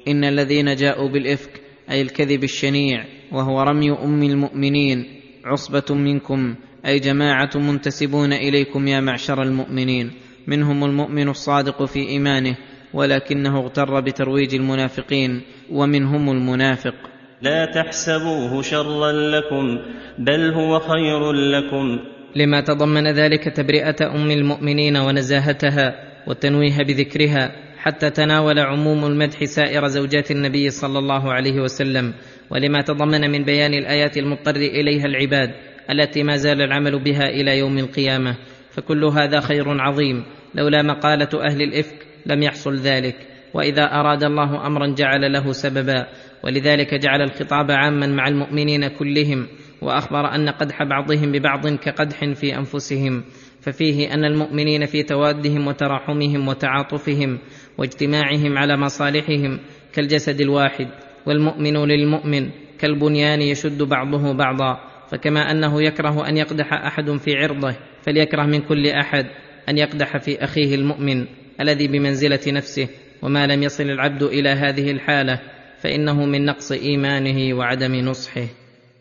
ان 0.07 0.23
الذين 0.23 0.75
جاءوا 0.75 1.09
بالافك 1.09 1.61
أي 1.91 2.01
الكذب 2.01 2.43
الشنيع 2.43 3.05
وهو 3.31 3.61
رمي 3.61 3.91
ام 3.91 4.23
المؤمنين 4.23 5.05
عصبه 5.45 5.95
منكم 5.95 6.55
أي 6.85 6.99
جماعة 6.99 7.49
منتسبون 7.55 8.33
إليكم 8.33 8.87
يا 8.87 8.99
معشر 8.99 9.43
المؤمنين. 9.43 10.11
منهم 10.47 10.83
المؤمن 10.83 11.29
الصادق 11.29 11.85
في 11.85 11.99
إيمانه 11.99 12.55
ولكنه 12.93 13.59
اغتر 13.59 13.99
بترويج 13.99 14.55
المنافقين 14.55 15.41
ومنهم 15.71 16.29
المنافق. 16.29 16.93
لا 17.41 17.65
تحسبوه 17.65 18.61
شرا 18.61 19.11
لكم 19.11 19.79
بل 20.19 20.53
هو 20.53 20.79
خير 20.79 21.31
لكم. 21.31 21.99
لما 22.35 22.61
تضمن 22.61 23.07
ذلك 23.07 23.43
تبرئة 23.43 24.15
أم 24.15 24.31
المؤمنين 24.31 24.97
ونزاهتها 24.97 25.95
والتنويه 26.27 26.77
بذكرها 26.77 27.51
حتى 27.77 28.09
تناول 28.09 28.59
عموم 28.59 29.05
المدح 29.05 29.43
سائر 29.43 29.87
زوجات 29.87 30.31
النبي 30.31 30.69
صلى 30.69 30.99
الله 30.99 31.33
عليه 31.33 31.61
وسلم. 31.61 32.13
ولما 32.51 32.81
تضمن 32.81 33.31
من 33.31 33.43
بيان 33.43 33.73
الآيات 33.73 34.17
المضطر 34.17 34.55
إليها 34.55 35.05
العباد 35.05 35.68
التي 35.89 36.23
ما 36.23 36.35
زال 36.35 36.61
العمل 36.61 36.99
بها 36.99 37.29
إلى 37.29 37.57
يوم 37.57 37.77
القيامة 37.77 38.35
فكل 38.71 39.05
هذا 39.05 39.39
خير 39.39 39.81
عظيم 39.81 40.23
لولا 40.55 40.81
مقالة 40.81 41.29
أهل 41.45 41.61
الإفك 41.61 42.07
لم 42.25 42.43
يحصل 42.43 42.75
ذلك 42.75 43.15
وإذا 43.53 43.83
أراد 43.83 44.23
الله 44.23 44.67
امرا 44.67 44.87
جعل 44.87 45.31
له 45.33 45.51
سببا 45.51 46.07
ولذلك 46.43 46.93
جعل 46.93 47.21
الخطاب 47.21 47.71
عاما 47.71 48.07
مع 48.07 48.27
المؤمنين 48.27 48.87
كلهم 48.87 49.47
وأخبر 49.81 50.35
أن 50.35 50.49
قدح 50.49 50.83
بعضهم 50.83 51.31
ببعض 51.31 51.67
كقدح 51.67 52.25
في 52.33 52.57
أنفسهم 52.57 53.23
ففيه 53.61 54.13
أن 54.13 54.25
المؤمنين 54.25 54.85
في 54.85 55.03
توادهم 55.03 55.67
وتراحمهم 55.67 56.47
وتعاطفهم 56.47 57.39
واجتماعهم 57.77 58.57
على 58.57 58.77
مصالحهم 58.77 59.59
كالجسد 59.93 60.41
الواحد 60.41 60.87
والمؤمن 61.25 61.77
للمؤمن 61.77 62.49
كالبنيان 62.79 63.41
يشد 63.41 63.83
بعضه 63.83 64.33
بعضا. 64.33 64.88
فكما 65.11 65.51
أنه 65.51 65.83
يكره 65.83 66.29
أن 66.29 66.37
يقدح 66.37 66.73
أحد 66.73 67.11
في 67.11 67.35
عرضه 67.35 67.75
فليكره 68.01 68.45
من 68.45 68.59
كل 68.59 68.87
أحد 68.87 69.25
أن 69.69 69.77
يقدح 69.77 70.17
في 70.17 70.43
أخيه 70.43 70.75
المؤمن 70.75 71.25
الذي 71.61 71.87
بمنزلة 71.87 72.39
نفسه 72.47 72.87
وما 73.21 73.47
لم 73.47 73.63
يصل 73.63 73.83
العبد 73.83 74.23
إلى 74.23 74.49
هذه 74.49 74.91
الحالة 74.91 75.39
فإنه 75.81 76.25
من 76.25 76.45
نقص 76.45 76.71
إيمانه 76.71 77.57
وعدم 77.57 77.95
نصحه. 77.95 78.47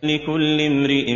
لكل 0.03 0.61
امرئ 0.61 1.15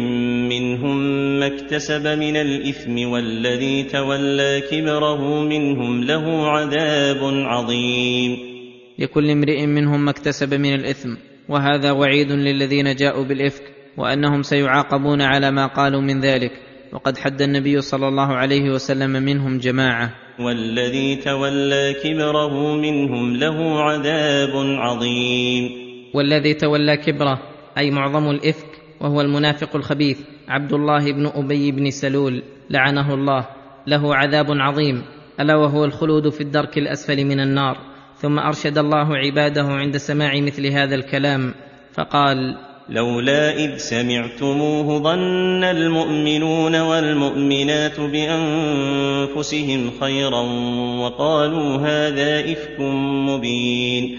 منهم 0.49 0.97
ما 1.39 1.47
اكتسب 1.47 2.07
من 2.07 2.37
الإثم 2.37 2.99
والذي 2.99 3.83
تولى 3.83 4.63
كبره 4.71 5.43
منهم 5.43 6.05
له 6.05 6.47
عذاب 6.49 7.19
عظيم. 7.25 8.37
لكل 8.99 9.31
امرئ 9.31 9.67
منهم 9.67 10.05
ما 10.05 10.11
اكتسب 10.11 10.55
من 10.55 10.75
الإثم 10.75 11.15
وهذا 11.49 11.93
وعيد 11.93 12.33
للذين 12.33 12.95
جاءوا 12.95 13.25
بالإفك 13.25 13.63
وأنهم 13.97 14.43
سيعاقبون 14.43 15.23
على 15.23 15.51
ما 15.51 15.67
قالوا 15.67 16.01
من 16.01 16.21
ذلك. 16.21 16.53
وقد 16.93 17.19
حد 17.19 17.43
النبي 17.43 17.81
صلى 17.81 18.09
الله 18.09 18.35
عليه 18.37 18.71
وسلم 18.71 19.11
منهم 19.11 19.59
جماعة. 19.59 20.11
والذي 20.41 21.17
تولى 21.17 21.95
كبره 22.05 22.77
منهم 22.77 23.37
له 23.37 23.81
عذاب 23.81 24.51
عظيم. 24.57 25.71
والذي 26.15 26.55
تولى 26.55 26.97
كبره 26.97 27.39
أي 27.79 27.91
معظم 27.91 28.31
الإفك 28.31 28.67
وهو 29.01 29.21
المنافق 29.21 29.77
الخبيث 29.77 30.19
عبد 30.49 30.73
الله 30.73 31.13
بن 31.13 31.27
أبي 31.27 31.73
بن 31.73 31.91
سلول 31.91 32.43
لعنه 32.71 33.15
الله. 33.15 33.47
له 33.87 34.15
عذاب 34.17 34.47
عظيم 34.51 35.03
ألا 35.41 35.57
وهو 35.57 35.85
الخلود 35.85 36.29
في 36.29 36.41
الدرك 36.41 36.79
الأسفل 36.79 37.25
من 37.25 37.41
النار. 37.41 37.79
ثم 38.17 38.39
أرشد 38.39 38.79
الله 38.79 39.17
عباده 39.17 39.63
عند 39.63 39.97
سماع 39.97 40.41
مثل 40.41 40.67
هذا 40.67 40.95
الكلام 40.95 41.55
فقال 41.93 42.57
لولا 42.89 43.55
إذ 43.55 43.77
سمعتموه 43.77 44.99
ظن 44.99 45.65
المؤمنون 45.65 46.81
والمؤمنات 46.81 48.01
بأنفسهم 48.01 49.91
خيرا 50.01 50.41
وقالوا 51.01 51.77
هذا 51.77 52.53
إفك 52.53 52.81
مبين. 53.29 54.19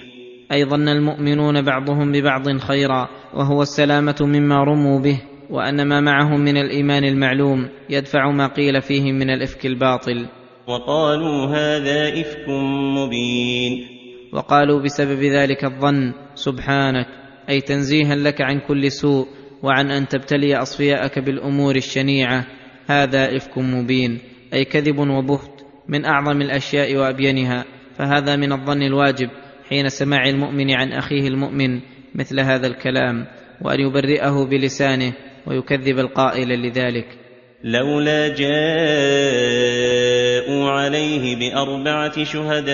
أي 0.52 0.66
ظن 0.66 0.88
المؤمنون 0.88 1.62
بعضهم 1.62 2.12
ببعض 2.12 2.58
خيرا 2.58 3.10
وهو 3.34 3.62
السلامة 3.62 4.16
مما 4.22 4.64
رموا 4.64 5.00
به 5.00 5.22
وأن 5.50 5.88
ما 5.88 6.02
معهم 6.02 6.40
من 6.40 6.58
الإيمان 6.58 7.04
المعلوم 7.04 7.70
يدفع 7.90 8.32
ما 8.32 8.48
قيل 8.48 8.82
فيهم 8.82 9.16
من 9.16 9.30
الإفك 9.30 9.66
الباطل. 9.66 10.28
وقالوا 10.68 11.46
هذا 11.46 12.22
إفك 12.22 12.50
مبين. 12.98 13.86
وقالوا 14.34 14.82
بسبب 14.82 15.24
ذلك 15.24 15.64
الظن 15.64 16.14
سبحانك 16.36 17.23
أي 17.50 17.62
تنزيها 17.62 18.16
لك 18.16 18.42
عن 18.42 18.60
كل 18.60 18.92
سوء 18.92 19.28
وعن 19.64 19.92
أن 19.92 20.08
تبتلي 20.08 20.56
أصفياءك 20.56 21.20
بالأمور 21.20 21.76
الشنيعة. 21.76 22.46
هذا 22.88 23.36
إفك 23.36 23.58
مبين 23.58 24.20
أي 24.54 24.66
كذب 24.66 24.98
وبهت 24.98 25.62
من 25.88 26.06
أعظم 26.06 26.42
الأشياء 26.42 26.96
وأبينها. 26.96 27.66
فهذا 27.98 28.36
من 28.36 28.52
الظن 28.52 28.82
الواجب 28.82 29.30
حين 29.70 29.90
سماع 29.90 30.30
المؤمن 30.30 30.72
عن 30.72 30.92
أخيه 30.92 31.28
المؤمن 31.28 31.80
مثل 32.16 32.40
هذا 32.40 32.68
الكلام 32.68 33.28
وأن 33.62 33.80
يبرئه 33.80 34.46
بلسانه 34.46 35.14
ويكذب 35.48 36.00
القائل 36.00 36.48
لذلك. 36.48 37.08
لولا 37.64 38.28
جاءوا 38.28 39.54
عليه 40.70 41.36
بأربعة 41.36 42.24
شهداء 42.24 42.74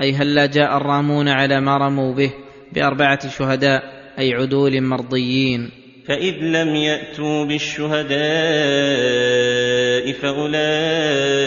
أي 0.00 0.12
هلا 0.12 0.46
جاء 0.46 0.76
الرامون 0.76 1.28
على 1.28 1.60
ما 1.60 1.76
رموا 1.76 2.14
به 2.14 2.30
بأربعة 2.72 3.28
شهداء 3.28 3.82
أي 4.18 4.34
عدول 4.34 4.82
مرضيين؟ 4.82 5.70
فإذ 6.06 6.34
لم 6.34 6.76
يأتوا 6.76 7.44
بالشهداء 7.44 8.18
فأولئك 10.12 11.40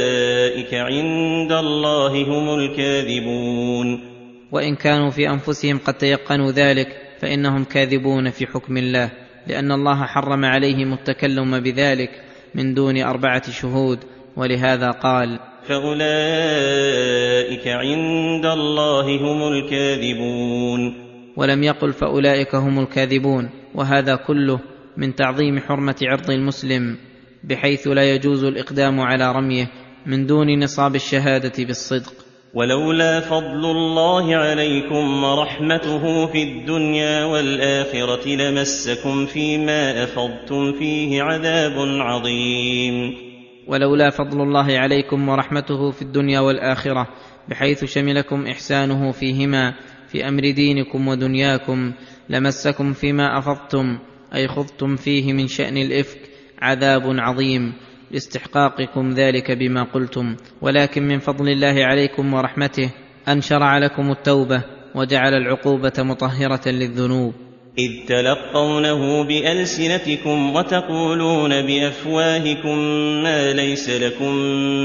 عند 0.74 1.51
الله 1.51 2.24
هم 2.24 2.60
الكاذبون. 2.60 4.12
وإن 4.51 4.75
كانوا 4.75 5.10
في 5.10 5.29
أنفسهم 5.29 5.77
قد 5.77 5.93
تيقنوا 5.93 6.51
ذلك 6.51 6.88
فإنهم 7.20 7.63
كاذبون 7.63 8.29
في 8.29 8.48
حكم 8.48 8.77
الله 8.77 9.12
لأن 9.48 9.72
الله 9.72 10.05
حرم 10.05 10.46
عليهم 10.46 10.93
التكلم 10.93 11.60
بذلك 11.60 12.10
من 12.55 12.74
دون 12.74 13.01
أربعة 13.01 13.51
شهود 13.51 14.00
ولهذا 14.36 14.91
قال 14.91 15.39
فأولئك 15.68 17.68
عند 17.68 18.46
الله 18.46 19.18
هم 19.18 19.53
الكاذبون 19.53 20.94
ولم 21.38 21.63
يقل 21.63 21.94
فأولئك 21.94 22.56
هم 22.56 22.80
الكاذبون 22.80 23.50
وهذا 23.75 24.15
كله 24.15 24.60
من 24.98 25.15
تعظيم 25.15 25.60
حرمة 25.60 25.96
عرض 26.03 26.32
المسلم 26.32 26.98
بحيث 27.44 27.88
لا 27.88 28.15
يجوز 28.15 28.44
الإقدام 28.44 29.00
على 29.00 29.32
رميه 29.32 29.68
من 30.06 30.25
دون 30.25 30.63
نصاب 30.63 30.96
الشهادة 30.96 31.63
بالصدق. 31.63 32.13
ولولا 32.53 33.20
فضل 33.20 33.72
الله 33.72 34.36
عليكم 34.36 35.24
ورحمته 35.24 36.27
في 36.27 36.44
الدنيا 36.44 37.25
والآخرة 37.25 38.27
لمسكم 38.27 39.25
فيما 39.25 40.03
أفضتم 40.03 40.74
فيه 40.74 41.22
عذاب 41.22 41.74
عظيم. 41.77 43.30
ولولا 43.68 44.10
فضل 44.10 44.41
الله 44.41 44.80
عليكم 44.80 45.30
ورحمته 45.30 45.91
في 45.91 46.01
الدنيا 46.01 46.39
والآخرة 46.39 47.08
بحيث 47.50 47.86
شملكم 47.86 48.48
إحسانه 48.48 49.12
فيهما 49.12 49.74
في 50.08 50.27
أمر 50.27 50.51
دينكم 50.51 51.08
ودنياكم 51.08 51.91
لمسكم 52.30 52.93
فيما 52.93 53.38
أفضتم 53.38 54.00
أي 54.36 54.47
خضتم 54.47 54.95
فيه 54.95 55.34
من 55.34 55.47
شأن 55.47 55.78
الإفك 55.78 56.19
عذاب 56.62 57.02
عظيم 57.06 57.74
لاستحقاقكم 58.12 59.10
ذلك 59.10 59.52
بما 59.52 59.84
قلتم. 59.84 60.36
ولكن 60.62 61.08
من 61.08 61.19
فضل 61.19 61.50
الله 61.50 61.86
عليكم 61.86 62.34
ورحمته 62.34 62.91
أن 63.28 63.41
شرع 63.41 63.78
لكم 63.78 64.12
التوبة 64.12 64.63
وجعل 64.95 65.34
العقوبة 65.34 65.93
مطهرة 66.00 66.69
للذنوب. 66.69 67.50
إذ 67.79 68.05
تلقونه 68.07 69.23
بألسنتكم 69.23 70.55
وتقولون 70.55 71.49
بأفواهكم 71.49 72.77
ما 73.23 73.53
ليس 73.53 73.89
لكم 73.89 74.34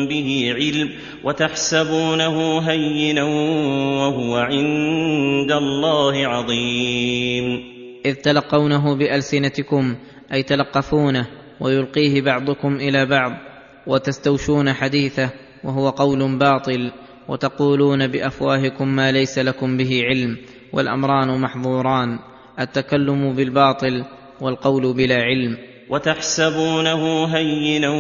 به 0.09 0.55
علم 0.55 0.90
وتحسبونه 1.25 2.59
هينا 2.59 3.25
وهو 4.03 4.37
عند 4.37 5.53
الله 5.53 6.27
عظيم. 6.27 7.61
إذ 8.07 8.14
تلقونه 8.14 8.94
بألسنتكم 8.94 9.96
أي 10.33 10.42
تلقفونه 10.42 11.27
ويلقيه 11.61 12.22
بعضكم 12.22 12.77
إلى 12.77 13.07
بعض 13.07 13.33
وتستوشون 13.87 14.72
حديثه 14.72 15.31
وهو 15.64 15.88
قول 15.88 16.38
باطل 16.38 16.92
وتقولون 17.29 18.07
بأفواهكم 18.07 18.88
ما 18.88 19.12
ليس 19.12 19.38
لكم 19.38 19.77
به 19.77 20.03
علم 20.05 20.37
والأمران 20.72 21.40
محظوران. 21.40 22.18
التكلم 22.61 23.33
بالباطل 23.33 24.05
والقول 24.40 24.95
بلا 24.95 25.16
علم. 25.16 25.57
وتحسبونه 25.90 27.25
هينا 27.25 27.90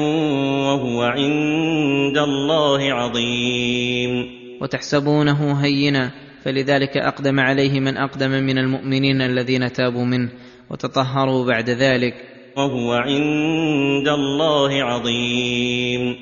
وهو 0.68 1.02
عند 1.02 2.18
الله 2.18 2.92
عظيم. 2.92 4.26
وتحسبونه 4.60 5.52
هينا 5.52 6.10
فلذلك 6.44 6.96
أقدم 6.96 7.40
عليه 7.40 7.80
من 7.80 7.96
أقدم 7.96 8.30
من 8.30 8.58
المؤمنين 8.58 9.22
الذين 9.22 9.72
تابوا 9.72 10.04
منه 10.04 10.28
وتطهروا 10.70 11.46
بعد 11.46 11.70
ذلك. 11.70 12.14
وهو 12.56 12.92
عند 12.92 14.08
الله 14.08 14.82
عظيم. 14.82 16.16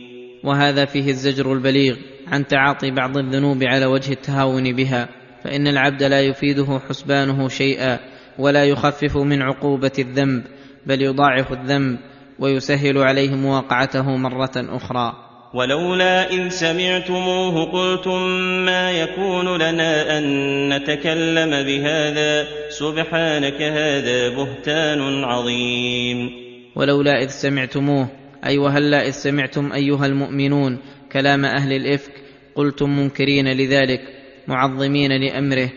وهذا 0.44 0.85
فيه 0.85 1.11
الزجر 1.11 1.53
البليغ 1.53 1.97
عن 2.29 2.47
تعاطي 2.47 2.90
بعض 2.90 3.16
الذنوب 3.16 3.64
على 3.64 3.87
وجه 3.87 4.12
التهاون 4.12 4.73
بها 4.73 5.09
فإن 5.44 5.66
العبد 5.66 6.03
لا 6.03 6.20
يفيده 6.20 6.81
حسبانه 6.88 7.49
شيئا. 7.49 8.13
ولا 8.38 8.64
يخفف 8.64 9.16
من 9.16 9.42
عقوبة 9.42 9.92
الذنب 9.99 10.42
بل 10.87 11.03
يضاعف 11.03 11.53
الذنب 11.53 11.99
ويسهل 12.38 12.99
عليه 12.99 13.35
مواقعته 13.35 14.16
مرة 14.16 14.53
أخرى. 14.57 15.12
ولولا 15.55 16.31
إذ 16.31 16.49
سمعتموه 16.49 17.64
قلتم 17.64 18.23
ما 18.64 18.90
يكون 18.90 19.57
لنا 19.57 20.18
أن 20.18 20.25
نتكلم 20.68 21.51
بهذا 21.51 22.47
سبحانك 22.68 23.62
هذا 23.62 24.29
بهتان 24.29 25.25
عظيم. 25.25 26.31
ولولا 26.77 27.23
إذ 27.23 27.29
سمعتموه 27.29 28.09
أي 28.47 28.59
وهلا 28.59 29.07
إذ 29.07 29.11
سمعتم 29.11 29.73
أيها 29.73 30.07
المؤمنون 30.07 30.79
كلام 31.12 31.44
أهل 31.44 31.73
الإفك 31.73 32.12
قلتم 32.55 32.99
منكرين 32.99 33.49
لذلك 33.49 34.01
معظمين 34.49 35.12
لأمره 35.12 35.70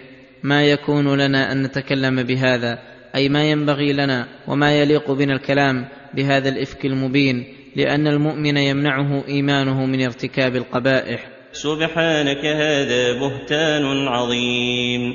ما 0.43 0.63
يكون 0.63 1.17
لنا 1.17 1.51
أن 1.51 1.63
نتكلم 1.63 2.23
بهذا 2.23 2.79
أي 3.15 3.29
ما 3.29 3.51
ينبغي 3.51 3.93
لنا 3.93 4.27
وما 4.47 4.81
يليق 4.81 5.11
بنا 5.11 5.33
الكلام 5.33 5.85
بهذا 6.13 6.49
الإفك 6.49 6.85
المبين 6.85 7.45
لأن 7.75 8.07
المؤمن 8.07 8.57
يمنعه 8.57 9.23
إيمانه 9.27 9.85
من 9.85 10.01
ارتكاب 10.01 10.55
القبائح. 10.55 11.27
سبحانك 11.51 12.45
هذا 12.45 13.13
بهتان 13.19 14.07
عظيم. 14.07 15.13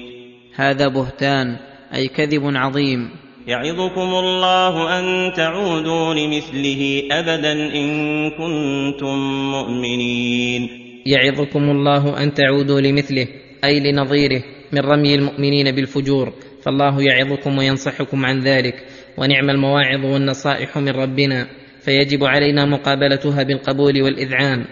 هذا 0.54 0.88
بهتان 0.88 1.56
أي 1.94 2.08
كذب 2.08 2.42
عظيم. 2.56 3.10
يعظكم 3.46 4.14
الله 4.14 4.98
أن 4.98 5.32
تعودوا 5.32 6.14
لمثله 6.14 7.02
أبدا 7.10 7.52
إن 7.52 8.30
كنتم 8.30 9.16
مؤمنين. 9.50 10.68
يعظكم 11.06 11.70
الله 11.70 12.22
أن 12.22 12.34
تعودوا 12.34 12.80
لمثله 12.80 13.26
أي 13.64 13.80
لنظيره. 13.80 14.42
من 14.72 14.80
رمي 14.80 15.14
المؤمنين 15.14 15.70
بالفجور 15.74 16.32
فالله 16.62 17.02
يعظكم 17.02 17.58
وينصحكم 17.58 18.26
عن 18.26 18.40
ذلك 18.40 18.74
ونعم 19.18 19.50
المواعظ 19.50 20.04
والنصائح 20.04 20.78
من 20.78 20.88
ربنا 20.88 21.48
فيجب 21.80 22.24
علينا 22.24 22.64
مقابلتها 22.66 23.42
بالقبول 23.42 24.02
والإذعان 24.02 24.64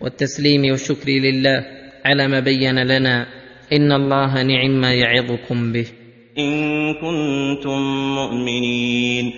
والتسليم 0.00 0.70
والشكر 0.70 1.10
لله 1.10 1.66
على 2.04 2.28
ما 2.28 2.40
بين 2.40 2.78
لنا 2.78 3.26
إن 3.72 3.92
الله 3.92 4.42
نعم 4.42 4.80
ما 4.80 4.94
يعظكم 4.94 5.72
به. 5.72 5.86
إن 6.38 6.94
كنتم 6.94 7.78
مؤمنين. 8.14 9.32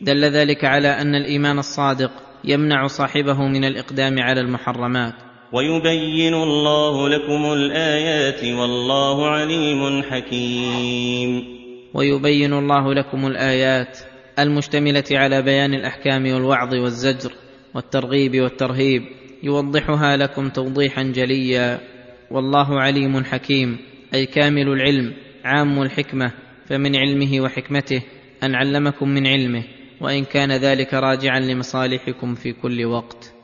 دل 0.00 0.24
ذلك 0.24 0.64
على 0.64 0.88
أن 0.88 1.14
الإيمان 1.14 1.58
الصادق 1.58 2.10
يمنع 2.44 2.86
صاحبه 2.86 3.48
من 3.48 3.64
الإقدام 3.64 4.18
على 4.18 4.40
المحرمات. 4.40 5.14
ويبين 5.52 6.34
الله 6.34 7.08
لكم 7.08 7.52
الآيات 7.52 8.44
والله 8.44 9.26
عليم 9.26 10.02
حكيم. 10.02 11.44
ويبين 11.94 12.52
الله 12.52 12.94
لكم 12.94 13.26
الآيات 13.26 13.98
المشتملة 14.38 15.04
على 15.10 15.42
بيان 15.42 15.74
الأحكام 15.74 16.32
والوعظ 16.32 16.74
والزجر 16.74 17.32
والترغيب 17.74 18.40
والترهيب 18.40 19.02
يوضحها 19.42 20.16
لكم 20.16 20.48
توضيحا 20.48 21.02
جليا. 21.02 21.80
والله 22.30 22.80
عليم 22.80 23.24
حكيم 23.24 23.78
أي 24.14 24.26
كامل 24.26 24.68
العلم 24.68 25.14
عام 25.44 25.82
الحكمة 25.82 26.32
فمن 26.66 26.96
علمه 26.96 27.40
وحكمته 27.40 28.02
أن 28.42 28.54
علمكم 28.54 29.08
من 29.08 29.26
علمه 29.26 29.64
وإن 30.00 30.24
كان 30.24 30.52
ذلك 30.52 30.94
راجعا 30.94 31.40
لمصالحكم 31.40 32.34
في 32.34 32.52
كل 32.52 32.84
وقت. 32.84 33.39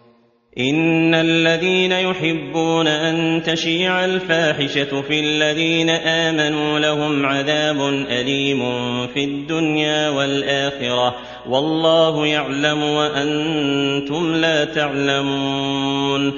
ان 0.58 1.14
الذين 1.14 1.92
يحبون 1.92 2.86
ان 2.86 3.42
تشيع 3.42 4.04
الفاحشه 4.04 5.02
في 5.02 5.20
الذين 5.20 5.90
امنوا 5.90 6.78
لهم 6.78 7.26
عذاب 7.26 7.76
اليم 8.08 8.60
في 9.06 9.24
الدنيا 9.24 10.08
والاخره 10.08 11.16
والله 11.48 12.26
يعلم 12.26 12.82
وأنتم 12.82 14.34
لا 14.34 14.64
تعلمون. 14.64 16.32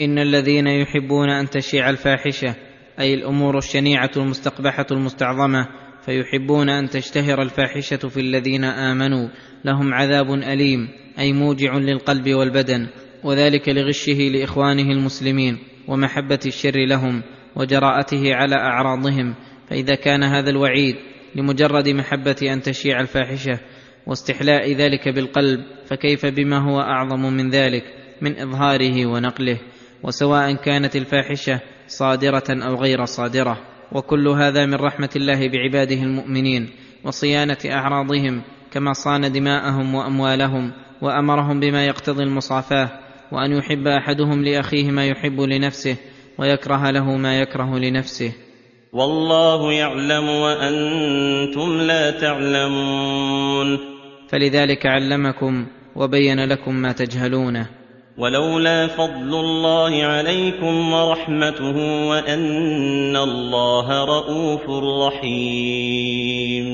ان 0.00 0.18
الذين 0.18 0.66
يحبون 0.66 1.30
ان 1.30 1.50
تشيع 1.50 1.90
الفاحشه 1.90 2.54
أي 3.00 3.14
الأمور 3.14 3.58
الشنيعة 3.58 4.10
المستقبحة 4.16 4.86
المستعظمة 4.90 5.68
فيحبون 6.06 6.68
أن 6.68 6.88
تشتهر 6.88 7.42
الفاحشة 7.42 8.08
في 8.08 8.20
الذين 8.20 8.64
آمنوا. 8.64 9.28
لهم 9.64 9.94
عذاب 9.94 10.30
أليم 10.30 10.88
أي 11.18 11.32
موجع 11.32 11.76
للقلب 11.76 12.34
والبدن. 12.34 12.88
وذلك 13.24 13.68
لغشه 13.68 14.18
لإخوانه 14.32 14.92
المسلمين 14.92 15.58
ومحبة 15.88 16.40
الشر 16.46 16.86
لهم 16.86 17.22
وجراءته 17.56 18.34
على 18.34 18.54
أعراضهم 18.54 19.34
فإذا 19.70 19.94
كان 19.94 20.22
هذا 20.22 20.50
الوعيد 20.50 20.96
لمجرد 21.34 21.88
محبة 21.88 22.36
أن 22.42 22.62
تشيع 22.62 23.00
الفاحشة 23.00 23.58
واستحلاء 24.06 24.72
ذلك 24.72 25.08
بالقلب 25.08 25.60
فكيف 25.86 26.26
بما 26.26 26.58
هو 26.58 26.80
أعظم 26.80 27.22
من 27.22 27.50
ذلك؟ 27.50 27.84
من 28.20 28.38
إظهاره 28.38 29.06
ونقله 29.06 29.58
وسواء 30.02 30.54
كانت 30.54 30.96
الفاحشة 30.96 31.60
صادرة 31.86 32.44
أو 32.48 32.74
غير 32.74 33.04
صادرة. 33.04 33.58
وكل 33.92 34.28
هذا 34.28 34.66
من 34.66 34.74
رحمة 34.74 35.10
الله 35.16 35.48
بعباده 35.48 36.02
المؤمنين 36.02 36.70
وصيانة 37.04 37.58
أعراضهم 37.66 38.42
كما 38.70 38.92
صان 38.92 39.32
دماءهم 39.32 39.94
وأموالهم 39.94 40.72
وأمرهم 41.02 41.60
بما 41.60 41.86
يقتضي 41.86 42.22
المصافاة. 42.22 43.07
وأن 43.32 43.52
يحب 43.52 43.86
أحدهم 43.86 44.44
لأخيه 44.44 44.90
ما 44.90 45.06
يحب 45.06 45.40
لنفسه 45.40 45.96
ويكره 46.38 46.90
له 46.90 47.16
ما 47.16 47.40
يكره 47.40 47.78
لنفسه. 47.78 48.32
والله 48.92 49.72
يعلم 49.72 50.28
وأنتم 50.28 51.80
لا 51.80 52.10
تعلمون. 52.10 53.78
فلذلك 54.28 54.86
علمكم 54.86 55.66
وبين 55.96 56.44
لكم 56.44 56.74
ما 56.74 56.92
تجهلونه. 56.92 57.66
ولولا 58.18 58.86
فضل 58.86 59.40
الله 59.40 60.04
عليكم 60.04 60.92
ورحمته 60.92 61.76
وأن 62.08 63.16
الله 63.16 64.04
رءوف 64.04 64.70
رحيم. 65.06 66.68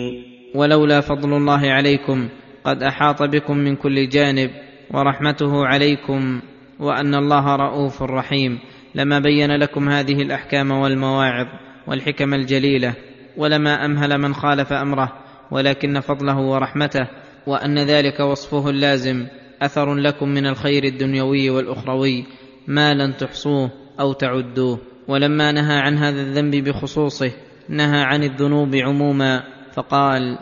ولولا 0.54 1.00
فضل 1.00 1.32
الله 1.32 1.60
عليكم 1.70 2.28
قد 2.64 2.82
أحاط 2.82 3.22
بكم 3.22 3.56
من 3.56 3.76
كل 3.76 4.08
جانب 4.08 4.50
ورحمته 4.90 5.66
عليكم 5.66 6.40
وأن 6.78 7.14
الله 7.14 7.56
رؤوف 7.56 8.02
رحيم 8.02 8.58
لما 8.94 9.18
بين 9.18 9.56
لكم 9.56 9.88
هذه 9.88 10.22
الأحكام 10.22 10.70
والمواعظ 10.70 11.46
والحكم 11.86 12.34
الجليلة 12.34 12.94
ولما 13.36 13.84
أمهل 13.84 14.18
من 14.18 14.34
خالف 14.34 14.72
أمره 14.72 15.12
ولكن 15.50 16.00
فضله 16.00 16.38
ورحمته 16.38 17.06
وأن 17.46 17.78
ذلك 17.78 18.20
وصفه 18.20 18.70
اللازم 18.70 19.26
أثر 19.62 19.94
لكم 19.94 20.28
من 20.28 20.46
الخير 20.46 20.84
الدنيوي 20.84 21.50
والأخروي 21.50 22.24
ما 22.66 22.94
لن 22.94 23.16
تحصوه 23.16 23.70
أو 24.00 24.12
تعدوه 24.12 24.78
ولما 25.08 25.52
نهى 25.52 25.78
عن 25.78 25.98
هذا 25.98 26.20
الذنب 26.20 26.56
بخصوصه 26.56 27.30
نهى 27.68 28.02
عن 28.02 28.22
الذنوب 28.22 28.74
عموما 28.74 29.42
فقال 29.72 30.38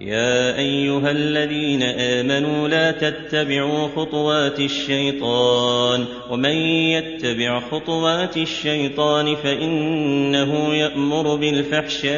يا 0.00 0.58
أيها 0.58 1.10
الذين 1.10 1.82
آمنوا 1.82 2.68
لا 2.68 2.90
تتبعوا 2.90 3.88
خطوات 3.96 4.60
الشيطان 4.60 6.04
ومن 6.30 6.56
يتبع 6.90 7.60
خطوات 7.60 8.36
الشيطان 8.36 9.36
فإنه 9.36 10.74
يأمر 10.74 11.36
بالفحشاء 11.36 12.12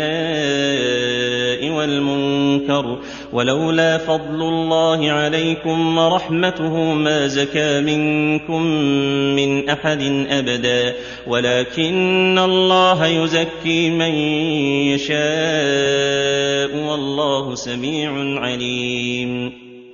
والمنكر 1.70 2.98
ولولا 3.32 3.98
فضل 3.98 4.42
الله 4.42 5.10
عليكم 5.10 5.98
ورحمته 5.98 6.94
ما 6.94 7.26
زكى 7.26 7.80
منكم 7.80 8.62
من 9.36 9.68
أحد 9.68 10.26
أبدا 10.30 10.94
ولكن 11.26 12.38
الله 12.38 13.06
يزكي 13.06 13.90
من 13.90 14.14
يشاء 14.94 16.76
والله 16.76 17.54
سميع 17.64 18.12
عليم. 18.40 19.52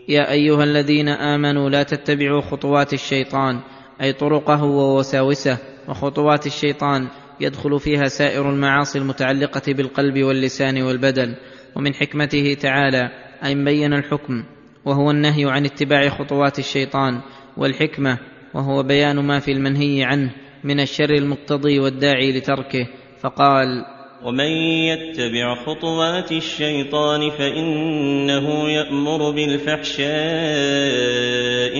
يا 0.08 0.32
أيها 0.32 0.64
الذين 0.64 1.08
آمنوا 1.08 1.70
لا 1.70 1.82
تتبعوا 1.82 2.40
خطوات 2.40 2.92
الشيطان 2.92 3.60
أي 4.02 4.12
طرقه 4.12 4.64
ووساوسه 4.64 5.58
وخطوات 5.88 6.46
الشيطان 6.46 7.08
يدخل 7.40 7.80
فيها 7.80 8.04
سائر 8.04 8.50
المعاصي 8.50 8.98
المتعلقة 8.98 9.72
بالقلب 9.72 10.22
واللسان 10.22 10.82
والبدن. 10.82 11.34
ومن 11.76 11.94
حكمته 11.94 12.54
تعالى 12.54 13.10
ان 13.44 13.64
بين 13.64 13.92
الحكم 13.92 14.44
وهو 14.84 15.10
النهي 15.10 15.44
عن 15.50 15.64
اتباع 15.64 16.08
خطوات 16.08 16.58
الشيطان 16.58 17.20
والحكمة 17.56 18.18
وهو 18.54 18.82
بيان 18.82 19.18
ما 19.18 19.38
في 19.38 19.52
المنهي 19.52 20.04
عنه 20.04 20.30
من 20.64 20.80
الشر 20.80 21.10
المقتضي 21.10 21.78
والداعي 21.78 22.32
لتركه. 22.32 22.86
فقال 23.20 23.84
ومن 24.24 24.50
يتبع 24.90 25.54
خطوات 25.54 26.32
الشيطان 26.32 27.30
فإنه 27.30 28.70
يأمر 28.70 29.30
بالفحشاء 29.30 30.08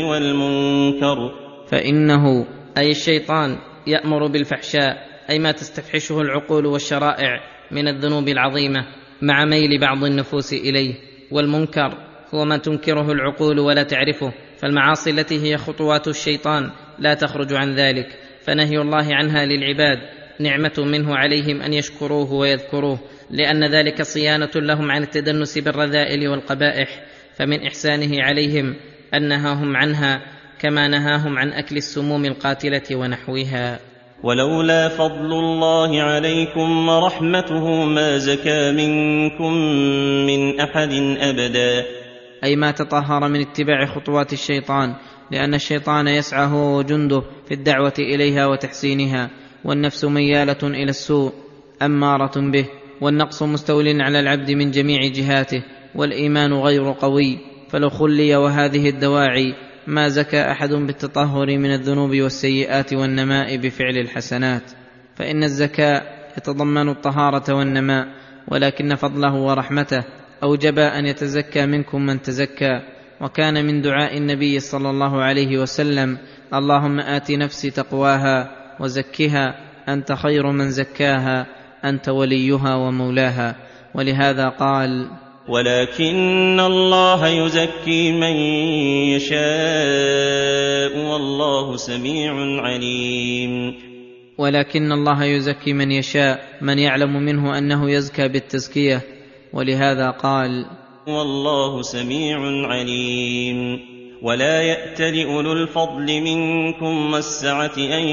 والمنكر. 0.03 1.31
فإنه 1.67 2.47
أي 2.79 2.91
الشيطان 2.91 3.59
يأمر 3.87 4.27
بالفحشاء 4.27 4.97
أي 5.31 5.39
ما 5.39 5.53
تستفحشه 5.53 6.21
العقول 6.21 6.67
والشرائع 6.67 7.41
من 7.71 7.89
الذنوب 7.89 8.29
العظيمة 8.29 8.87
مع 9.23 9.45
ميل 9.45 9.81
بعض 9.81 10.05
النفوس 10.05 10.53
إليه. 10.53 10.95
والمنكر 11.31 11.95
هو 12.35 12.45
ما 12.45 12.57
تنكره 12.57 13.13
العقول 13.13 13.59
ولا 13.59 13.83
تعرفه 13.83 14.33
فالمعاصي 14.59 15.11
التي 15.11 15.43
هي 15.43 15.57
خطوات 15.57 16.09
الشيطان 16.09 16.71
لا 16.99 17.15
تخرج 17.15 17.55
عن 17.55 17.75
ذلك. 17.75 18.19
فنهي 18.47 18.79
الله 18.79 19.15
عنها 19.15 19.47
للعباد 19.47 20.20
نعمة 20.41 20.73
منه 20.79 21.17
عليهم 21.17 21.63
أن 21.63 21.73
يشكروه 21.73 22.33
ويذكروه 22.33 22.99
لأن 23.31 23.65
ذلك 23.65 24.03
صيانة 24.03 24.51
لهم 24.57 24.91
عن 24.91 25.03
التدنس 25.03 25.59
بالرذائل 25.59 26.29
والقبائح 26.29 26.89
فمن 27.37 27.67
إحسانه 27.67 28.23
عليهم 28.23 28.75
أن 29.15 29.29
نهاهم 29.29 29.77
عنها 29.77 30.23
كما 30.61 30.89
نهاهم 30.89 31.39
عن 31.39 31.53
أكل 31.53 31.77
السموم 31.77 32.25
القاتلة 32.25 32.83
ونحوها. 32.93 33.79
ولولا 34.23 34.89
فضل 34.89 35.33
الله 35.33 36.03
عليكم 36.03 36.89
ورحمته 36.89 37.85
ما 37.85 38.19
زكى 38.19 38.73
منكم 38.73 39.53
من 40.27 40.61
أحد 40.61 40.93
أبدا. 41.21 41.85
أي 42.45 42.57
ما 42.57 42.71
تطهر 42.71 43.29
من 43.29 43.41
اتباع 43.41 43.87
خطوات 43.87 44.33
الشيطان 44.33 44.95
لأن 45.31 45.55
الشيطان 45.55 46.09
يسعى 46.09 46.47
هو 46.47 46.79
وجنده 46.79 47.23
في 47.49 47.55
الدعوة 47.55 47.95
إليها 47.99 48.47
وتحسينها. 48.47 49.31
والنفس 49.65 50.05
ميالة 50.05 50.59
إلى 50.63 50.91
السوء 50.91 51.33
أمارة 51.83 52.51
به 52.51 52.67
والنقص 53.01 53.43
مستول 53.43 54.03
على 54.03 54.21
العبد 54.21 54.51
من 54.51 54.71
جميع 54.71 54.99
جهاته 55.07 55.63
والإيمان 55.95 56.53
غير 56.53 56.93
قوي. 56.93 57.39
فلو 57.69 57.91
خلي 57.91 58.37
وهذه 58.37 58.89
الدواعي 58.89 59.55
ما 59.87 60.09
زكى 60.09 60.41
أحد 60.41 60.69
بالتطهر 60.69 61.47
من 61.59 61.75
الذنوب 61.75 62.11
والسيئات 62.11 62.93
والنماء 62.93 63.57
بفعل 63.57 63.99
الحسنات. 63.99 64.63
فإن 65.15 65.45
الزكاء 65.45 66.31
يتضمن 66.39 66.89
الطهارة 66.89 67.55
والنماء 67.55 68.07
ولكن 68.49 68.95
فضله 68.95 69.35
ورحمته. 69.35 70.05
أوجب 70.43 70.79
أن 70.79 71.07
يتزكى 71.07 71.67
منكم 71.67 72.07
من 72.07 72.23
تزكى. 72.23 72.81
وكان 73.21 73.67
من 73.67 73.83
دعاء 73.83 74.17
النبي 74.17 74.61
صلى 74.61 74.91
الله 74.91 75.23
عليه 75.23 75.59
وسلم 75.59 76.19
اللهم 76.55 77.01
آت 77.01 77.31
نفسي 77.31 77.71
تقواها 77.71 78.60
وزكها 78.81 79.55
أنت 79.89 80.13
خير 80.13 80.53
من 80.53 80.71
زكاها 80.71 81.47
أنت 81.85 82.09
وليها 82.09 82.75
ومولاها. 82.75 83.57
ولهذا 83.95 84.49
قال 84.49 85.07
ولكن 85.49 86.61
الله 86.61 87.29
يزكي 87.29 88.13
من 88.13 88.37
يشاء 89.17 90.99
والله 91.13 91.77
سميع 91.77 92.33
عليم. 92.63 93.75
ولكن 94.39 94.93
الله 94.93 95.25
يزكي 95.25 95.73
من 95.73 95.93
يشاء 95.93 96.41
من 96.61 96.79
يعلم 96.79 97.17
منه 97.17 97.59
أنه 97.59 97.91
يزكى 97.91 98.29
بالتزكية. 98.29 99.03
ولهذا 99.53 100.11
قال 100.11 100.67
والله 101.07 101.83
سميع 101.83 102.39
عليم. 102.67 103.90
ولا 104.23 104.63
يات 104.63 105.01
لاولو 105.01 105.53
الفضل 105.53 106.21
منكم 106.21 107.13
والسعه 107.13 107.77
ان 107.77 108.09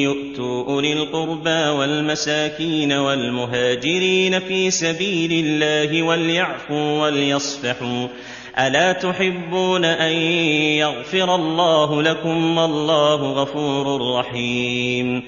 يؤتوا 0.00 0.64
اولي 0.68 0.92
القربى 0.92 1.68
والمساكين 1.78 2.92
والمهاجرين 2.92 4.38
في 4.38 4.70
سبيل 4.70 5.46
الله 5.46 6.02
وليعفوا 6.02 7.02
وليصفحوا 7.02 8.08
الا 8.58 8.92
تحبون 8.92 9.84
ان 9.84 10.12
يغفر 10.80 11.34
الله 11.34 12.02
لكم 12.02 12.58
والله 12.58 13.32
غفور 13.32 14.16
رحيم. 14.18 15.22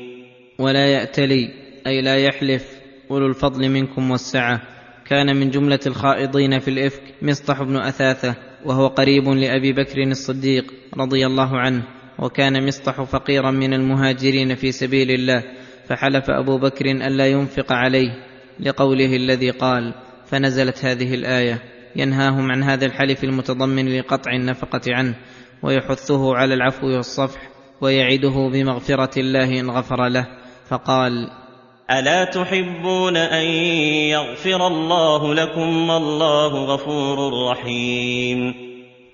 ولا 0.59 0.93
يأتلي 0.93 1.49
أي 1.87 2.01
لا 2.03 2.25
يحلف 2.25 2.65
أولو 3.11 3.27
الفضل 3.27 3.69
منكم 3.69 4.11
والسعة. 4.11 4.61
كان 5.07 5.37
من 5.37 5.51
جملة 5.51 5.81
الخائضين 5.87 6.59
في 6.59 6.69
الإفك 6.69 7.03
مصطح 7.23 7.63
بن 7.63 7.77
أثاثة 7.77 8.35
وهو 8.65 8.87
قريب 8.87 9.29
لأبي 9.29 9.73
بكر 9.73 10.03
الصديق 10.03 10.73
رضي 10.97 11.27
الله 11.27 11.59
عنه 11.59 11.83
وكان 12.19 12.67
مصطح 12.67 13.03
فقيرا 13.03 13.51
من 13.51 13.75
المهاجرين 13.75 14.55
في 14.55 14.73
سبيل 14.73 15.11
الله 15.11 15.43
فحلف 15.89 16.31
أبو 16.31 16.59
بكر 16.59 16.91
ألا 16.91 17.27
ينفق 17.27 17.73
عليه 17.73 18.11
لقوله 18.61 19.17
الذي 19.17 19.51
قال 19.51 19.95
فنزلت 20.27 20.85
هذه 20.85 21.15
الآية 21.15 21.63
ينهاهم 21.97 22.53
عن 22.53 22.63
هذا 22.63 22.87
الحلف 22.87 23.25
المتضمن 23.25 23.99
لقطع 23.99 24.33
النفقة 24.33 24.81
عنه 24.89 25.15
ويحثه 25.63 26.37
على 26.37 26.55
العفو 26.55 26.87
والصفح 26.87 27.49
ويعده 27.81 28.51
بمغفرة 28.53 29.21
الله 29.21 29.61
إن 29.61 29.71
غفر 29.71 30.09
له 30.09 30.27
فقال 30.69 31.31
الا 31.91 32.25
تحبون 32.25 33.17
ان 33.17 33.45
يغفر 34.11 34.67
الله 34.67 35.35
لكم 35.35 35.91
والله 35.91 36.65
غفور 36.65 37.51
رحيم. 37.51 38.55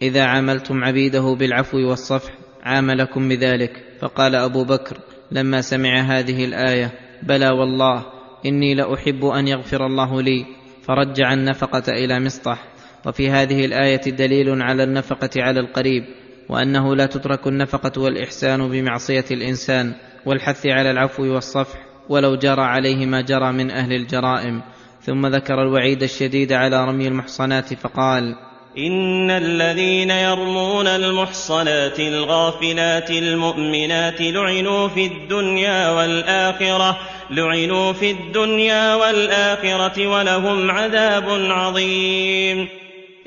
إذا 0.03 0.25
عاملتم 0.25 0.85
عبيده 0.85 1.37
بالعفو 1.39 1.79
والصفح 1.79 2.33
عاملكم 2.63 3.29
بذلك. 3.29 3.73
فقال 4.01 4.35
أبو 4.35 4.65
بكر 4.65 4.97
لما 5.33 5.61
سمع 5.61 6.01
هذه 6.01 6.45
الآية 6.45 6.93
بلى 7.23 7.49
والله 7.49 8.07
إني 8.47 8.75
لأحب 8.75 9.25
أن 9.25 9.49
يغفر 9.49 9.87
الله 9.87 10.23
لي. 10.23 10.47
فرجع 10.83 11.33
النفقة 11.33 11.93
إلى 11.93 12.21
مصطح 12.21 12.65
وفي 13.07 13.31
هذه 13.31 13.65
الآية 13.65 14.11
دليل 14.11 14.63
على 14.63 14.85
النفقة 14.85 15.31
على 15.37 15.61
القريب 15.61 16.05
وأنه 16.49 16.97
لا 16.97 17.07
تترك 17.07 17.47
النفقة 17.47 18.03
والإحسان 18.03 18.69
بمعصية 18.69 19.25
الإنسان 19.31 19.93
والحث 20.27 20.67
على 20.67 20.91
العفو 20.91 21.23
والصفح. 21.23 21.90
ولو 22.11 22.37
جرى 22.37 22.63
عليه 22.63 23.07
ما 23.07 23.21
جرى 23.21 23.53
من 23.53 23.71
أهل 23.71 23.93
الجرائم. 23.93 24.63
ثم 25.03 25.27
ذكر 25.27 25.63
الوعيد 25.63 26.03
الشديد 26.03 26.53
على 26.53 26.85
رمي 26.85 27.09
المحصنات 27.09 27.75
فقال 27.75 28.35
إن 28.79 29.31
الذين 29.31 30.11
يرمون 30.11 30.87
المحصنات 30.87 32.01
الغافلات 32.01 33.11
المؤمنات 33.11 34.21
لعنوا 34.21 34.89
في 34.89 35.07
الدنيا 35.07 35.91
والآخرة 35.91 36.99
لعنوا 37.31 37.93
في 37.93 38.11
الدنيا 38.11 38.95
والآخرة 38.95 40.07
ولهم 40.07 40.71
عذاب 40.71 41.25
عظيم. 41.29 42.69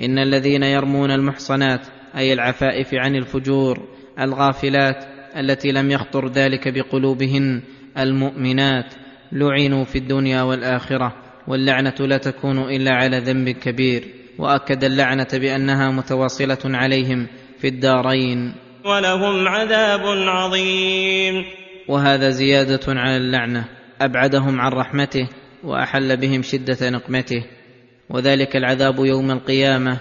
إن 0.02 0.20
الذين 0.20 0.64
يرمون 0.64 1.12
المحصنات 1.12 1.82
أي 2.18 2.34
العفائف 2.34 2.94
عن 2.94 3.16
الفجور 3.16 3.80
الغافلات 4.20 5.06
التي 5.38 5.72
لم 5.72 5.92
يخطر 5.92 6.28
ذلك 6.28 6.68
بقلوبهن 6.68 7.62
المؤمنات 7.98 8.94
لعنوا 9.32 9.84
في 9.84 9.98
الدنيا 9.98 10.42
والآخرة 10.42 11.16
واللعنة 11.48 11.96
لا 12.00 12.18
تكون 12.18 12.60
إلا 12.60 12.92
على 12.92 13.20
ذنب 13.20 13.50
كبير 13.50 14.04
وأكد 14.38 14.84
اللعنة 14.84 15.28
بأنها 15.34 15.92
متواصلة 15.92 16.58
عليهم 16.66 17.28
في 17.58 17.68
الدارين. 17.68 18.54
ولهم 18.86 19.48
عذاب 19.48 20.02
عظيم. 20.28 21.46
وهذا 21.88 22.30
زيادة 22.30 22.82
على 22.88 23.18
اللعنة 23.18 23.66
أبعدهم 24.02 24.62
عن 24.62 24.72
رحمته 24.72 25.28
وأحل 25.64 26.18
بهم 26.18 26.42
شدة 26.42 26.90
نقمته. 26.90 27.44
وذلك 28.10 28.56
العذاب 28.56 29.00
يوم 29.00 29.32
القيامة 29.32 30.00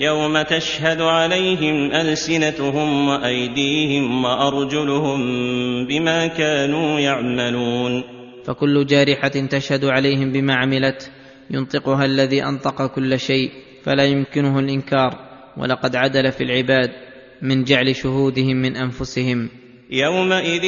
يوم 0.00 0.42
تشهد 0.42 1.00
عليهم 1.00 1.92
ألسنتهم 1.92 3.08
وأيديهم 3.08 4.24
وأرجلهم 4.24 5.20
بما 5.86 6.26
كانوا 6.26 7.00
يعملون. 7.00 8.02
فكل 8.44 8.86
جارحة 8.86 9.28
تشهد 9.28 9.84
عليهم 9.84 10.32
بما 10.32 10.54
عملت 10.54 11.10
ينطقها 11.50 12.04
الذي 12.04 12.44
أنطق 12.44 12.86
كل 12.86 13.18
شيء 13.18 13.50
فلا 13.84 14.04
يمكنه 14.04 14.58
الإنكار 14.58 15.14
ولقد 15.56 15.96
عدل 15.96 16.32
في 16.32 16.44
العباد 16.44 16.90
من 17.42 17.64
جعل 17.64 17.96
شهودهم 17.96 18.56
من 18.56 18.76
أنفسهم. 18.76 19.50
يومئذ 19.90 20.64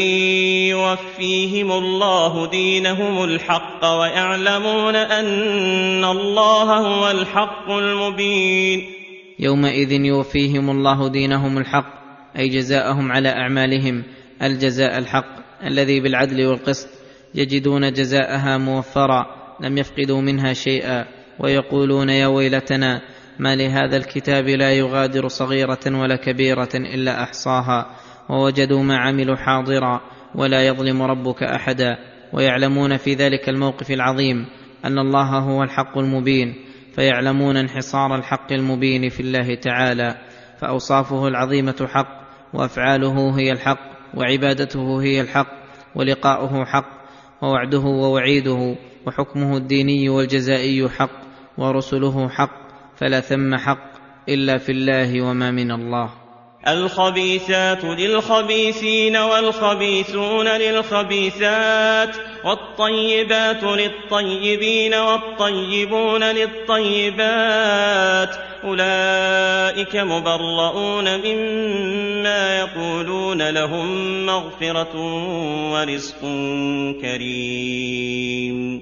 يوفيهم 0.71 1.73
الله 1.73 2.51
دينهم 2.51 3.25
الحق 3.25 3.85
ويعلمون 3.85 4.97
أن 4.97 6.05
الله 6.05 6.79
هو 6.79 7.11
الحق 7.11 7.71
المبين. 7.71 9.00
يومئذ 9.41 9.93
يوفيهم 9.93 10.71
الله 10.71 11.09
دينهم 11.09 11.59
الحق 11.59 12.01
أي 12.39 12.49
جزاءهم 12.49 13.13
على 13.13 13.29
أعمالهم 13.29 14.03
الجزاء 14.43 14.99
الحق 14.99 15.41
الذي 15.65 16.01
بالعدل 16.01 16.47
والقسط 16.47 16.89
يجدون 17.35 17.93
جزاءها 17.93 18.59
موفرا 18.59 19.27
لم 19.61 19.79
يفقدوا 19.79 20.21
منها 20.21 20.53
شيئا 20.53 21.07
ويقولون 21.39 22.09
يا 22.09 22.27
ويلتنا 22.27 23.01
ما 23.39 23.57
لهذا 23.57 23.97
الكتاب 23.97 24.49
لا 24.49 24.73
يغادر 24.73 25.29
صغيرة 25.29 25.81
ولا 25.87 26.17
كبيرة 26.17 26.69
إلا 26.75 27.23
أحصاها 27.23 27.87
ووجدوا 28.29 28.83
ما 28.83 28.97
عملوا 28.99 29.37
حاضرا 29.37 30.01
ولا 30.35 30.67
يظلم 30.67 31.03
ربك 31.03 31.43
أحدا 31.43 31.99
ويعلمون 32.33 32.97
في 32.97 33.15
ذلك 33.15 33.49
الموقف 33.49 33.91
العظيم 33.91 34.47
أن 34.85 34.99
الله 34.99 35.39
هو 35.39 35.63
الحق 35.63 35.99
المبين. 35.99 36.55
فيعلمون 36.95 37.57
انحصار 37.57 38.15
الحق 38.15 38.53
المبين 38.53 39.09
في 39.09 39.21
الله 39.21 39.55
تعالى 39.55 40.19
فأوصافه 40.59 41.29
العظيمة 41.29 41.89
حق 41.91 42.21
وأفعاله 42.55 43.39
هي 43.39 43.53
الحق 43.53 43.81
وعبادته 44.15 45.03
هي 45.03 45.21
الحق 45.21 45.61
ولقاؤه 45.95 46.65
حق 46.65 47.01
ووعده 47.43 47.81
ووعيده 47.81 48.77
وحكمه 49.07 49.57
الديني 49.57 50.09
والجزائي 50.09 50.89
حق 50.89 51.21
ورسله 51.59 52.29
حق 52.29 52.61
فلا 52.97 53.21
ثم 53.21 53.57
حق 53.57 53.91
إلا 54.29 54.59
في 54.59 54.73
الله 54.73 55.23
وما 55.23 55.51
من 55.51 55.71
الله. 55.73 56.20
الخبيثات 56.69 57.85
للخبيثين 57.85 59.17
والخبيثون 59.17 60.49
للخبيثات 60.49 62.17
والطيبات 62.45 63.63
للطيبين 63.63 64.95
والطيبون 64.95 66.23
للطيبات 66.25 67.51
أولئك 68.65 69.97
مبرؤون 69.97 71.19
مما 71.21 72.59
يقولون 72.59 73.51
لهم 73.51 74.27
مغفرة 74.27 74.97
ورزق 75.73 76.21
كريم. 77.03 78.81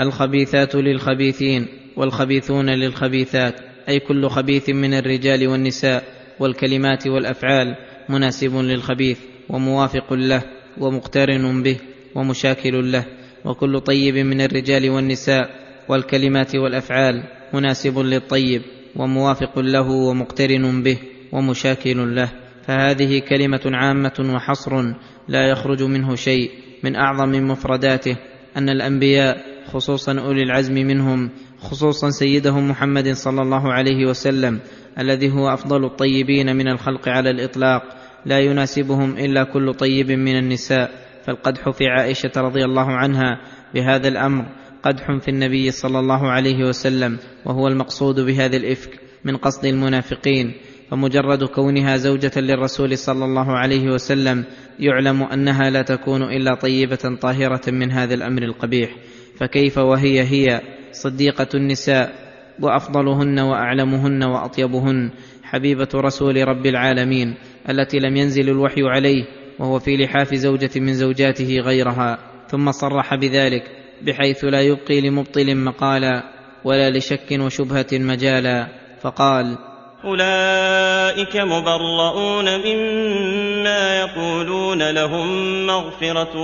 الخبيثات 0.00 0.74
للخبيثين 0.74 1.68
والخبيثون 1.96 2.70
للخبيثات 2.70 3.54
أي 3.88 4.00
كل 4.00 4.28
خبيث 4.28 4.68
من 4.70 4.94
الرجال 4.94 5.48
والنساء 5.48 6.21
والكلمات 6.40 7.06
والأفعال 7.06 7.76
مناسب 8.08 8.56
للخبيث 8.56 9.18
وموافق 9.48 10.12
له 10.12 10.42
ومقترن 10.78 11.62
به 11.62 11.76
ومشاكل 12.14 12.92
له. 12.92 13.04
وكل 13.44 13.80
طيب 13.80 14.14
من 14.14 14.40
الرجال 14.40 14.90
والنساء 14.90 15.50
والكلمات 15.88 16.56
والأفعال 16.56 17.24
مناسب 17.54 17.98
للطيب 17.98 18.62
وموافق 18.96 19.58
له 19.58 19.90
ومقترن 19.90 20.82
به 20.82 20.98
ومشاكل 21.32 22.14
له. 22.16 22.28
فهذه 22.62 23.18
كلمة 23.18 23.60
عامة 23.64 24.32
وحصر 24.34 24.94
لا 25.28 25.48
يخرج 25.48 25.82
منه 25.82 26.14
شيء 26.14 26.50
من 26.84 26.96
أعظم 26.96 27.30
مفرداته 27.30 28.16
أن 28.56 28.68
الأنبياء 28.68 29.44
خصوصا 29.66 30.20
أولي 30.20 30.42
العزم 30.42 30.74
منهم 30.74 31.30
خصوصا 31.62 32.10
سيدهم 32.10 32.68
محمد 32.70 33.12
صلى 33.12 33.42
الله 33.42 33.72
عليه 33.72 34.06
وسلم 34.06 34.60
الذي 34.98 35.30
هو 35.32 35.48
أفضل 35.48 35.84
الطيبين 35.84 36.56
من 36.56 36.68
الخلق 36.68 37.08
على 37.08 37.30
الإطلاق 37.30 37.82
لا 38.26 38.40
يناسبهم 38.40 39.16
إلا 39.18 39.44
كل 39.44 39.74
طيب 39.74 40.10
من 40.10 40.38
النساء. 40.38 40.90
فالقدح 41.26 41.70
في 41.70 41.86
عائشة 41.86 42.30
رضي 42.36 42.64
الله 42.64 42.86
عنها 42.86 43.40
بهذا 43.74 44.08
الأمر 44.08 44.44
قدح 44.82 45.18
في 45.20 45.28
النبي 45.28 45.70
صلى 45.70 45.98
الله 45.98 46.30
عليه 46.30 46.64
وسلم 46.64 47.18
وهو 47.46 47.68
المقصود 47.68 48.20
بهذا 48.20 48.56
الإفك 48.56 48.90
من 49.24 49.36
قصد 49.36 49.64
المنافقين. 49.64 50.52
فمجرد 50.90 51.44
كونها 51.44 51.96
زوجة 51.96 52.32
للرسول 52.36 52.98
صلى 52.98 53.24
الله 53.24 53.58
عليه 53.58 53.86
وسلم 53.90 54.44
يعلم 54.78 55.22
أنها 55.22 55.70
لا 55.70 55.82
تكون 55.82 56.22
إلا 56.22 56.54
طيبة 56.54 57.16
طاهرة 57.20 57.70
من 57.70 57.92
هذا 57.92 58.14
الأمر 58.14 58.42
القبيح. 58.42 58.90
فكيف 59.36 59.78
وهي 59.78 60.22
هي؟ 60.22 60.60
صديقة 60.92 61.48
النساء 61.54 62.12
وأفضلهن 62.60 63.38
وأعلمهن 63.38 64.22
وأطيبهن 64.22 65.10
حبيبة 65.42 65.88
رسول 65.94 66.48
رب 66.48 66.66
العالمين 66.66 67.34
التي 67.68 67.98
لم 67.98 68.16
ينزل 68.16 68.48
الوحي 68.48 68.82
عليه 68.82 69.24
وهو 69.58 69.78
في 69.78 69.96
لحاف 69.96 70.34
زوجة 70.34 70.70
من 70.76 70.94
زوجاته 70.94 71.56
غيرها. 71.60 72.18
ثم 72.48 72.72
صرح 72.72 73.14
بذلك 73.14 73.62
بحيث 74.02 74.44
لا 74.44 74.60
يبقي 74.60 75.00
لمبطل 75.00 75.56
مقالا 75.56 76.22
ولا 76.64 76.90
لشك 76.90 77.38
وشبهة 77.40 77.86
مجالا. 77.92 78.68
فقال 79.02 79.58
أولئك 80.04 81.36
مبرؤون 81.36 82.44
مما 82.44 84.00
يقولون 84.00 84.90
لهم 84.90 85.26
مغفرة 85.66 86.36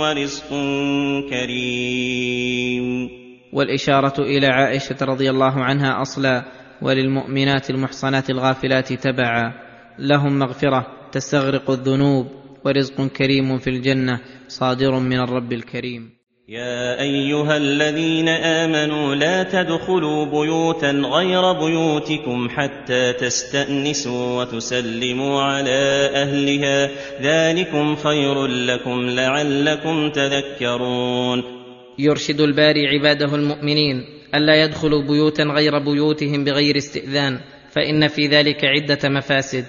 ورزق 0.00 0.48
كريم. 1.30 3.19
والإشارة 3.52 4.22
إلى 4.22 4.46
عائشة 4.46 4.96
رضي 5.02 5.30
الله 5.30 5.64
عنها 5.64 6.02
أصلا 6.02 6.44
وللمؤمنات 6.82 7.70
المحصنات 7.70 8.30
الغافلات 8.30 8.92
تبعا. 8.92 9.52
لهم 9.98 10.38
مغفرة 10.38 10.86
تستغرق 11.12 11.70
الذنوب 11.70 12.26
ورزق 12.64 13.06
كريم 13.06 13.58
في 13.58 13.70
الجنة 13.70 14.20
صادر 14.48 14.98
من 14.98 15.20
الرب 15.20 15.52
الكريم. 15.52 16.10
يا 16.48 17.00
أيها 17.00 17.56
الذين 17.56 18.28
آمنوا 18.28 19.14
لا 19.14 19.42
تدخلوا 19.42 20.24
بيوتا 20.24 20.90
غير 20.90 21.52
بيوتكم 21.52 22.48
حتى 22.48 23.12
تستأنسوا 23.12 24.40
وتسلموا 24.40 25.42
على 25.42 26.10
أهلها. 26.14 26.90
ذلكم 27.22 27.96
خير 27.96 28.46
لكم 28.46 29.06
لعلكم 29.06 30.10
تذكرون. 30.10 31.59
يرشد 31.98 32.40
الباري 32.40 32.88
عباده 32.88 33.34
المؤمنين 33.34 34.04
ألا 34.34 34.64
يدخلوا 34.64 35.02
بيوتا 35.02 35.42
غير 35.42 35.78
بيوتهم 35.78 36.44
بغير 36.44 36.76
استئذان 36.76 37.40
فإن 37.70 38.08
في 38.08 38.26
ذلك 38.26 38.64
عدة 38.64 39.08
مفاسد. 39.08 39.64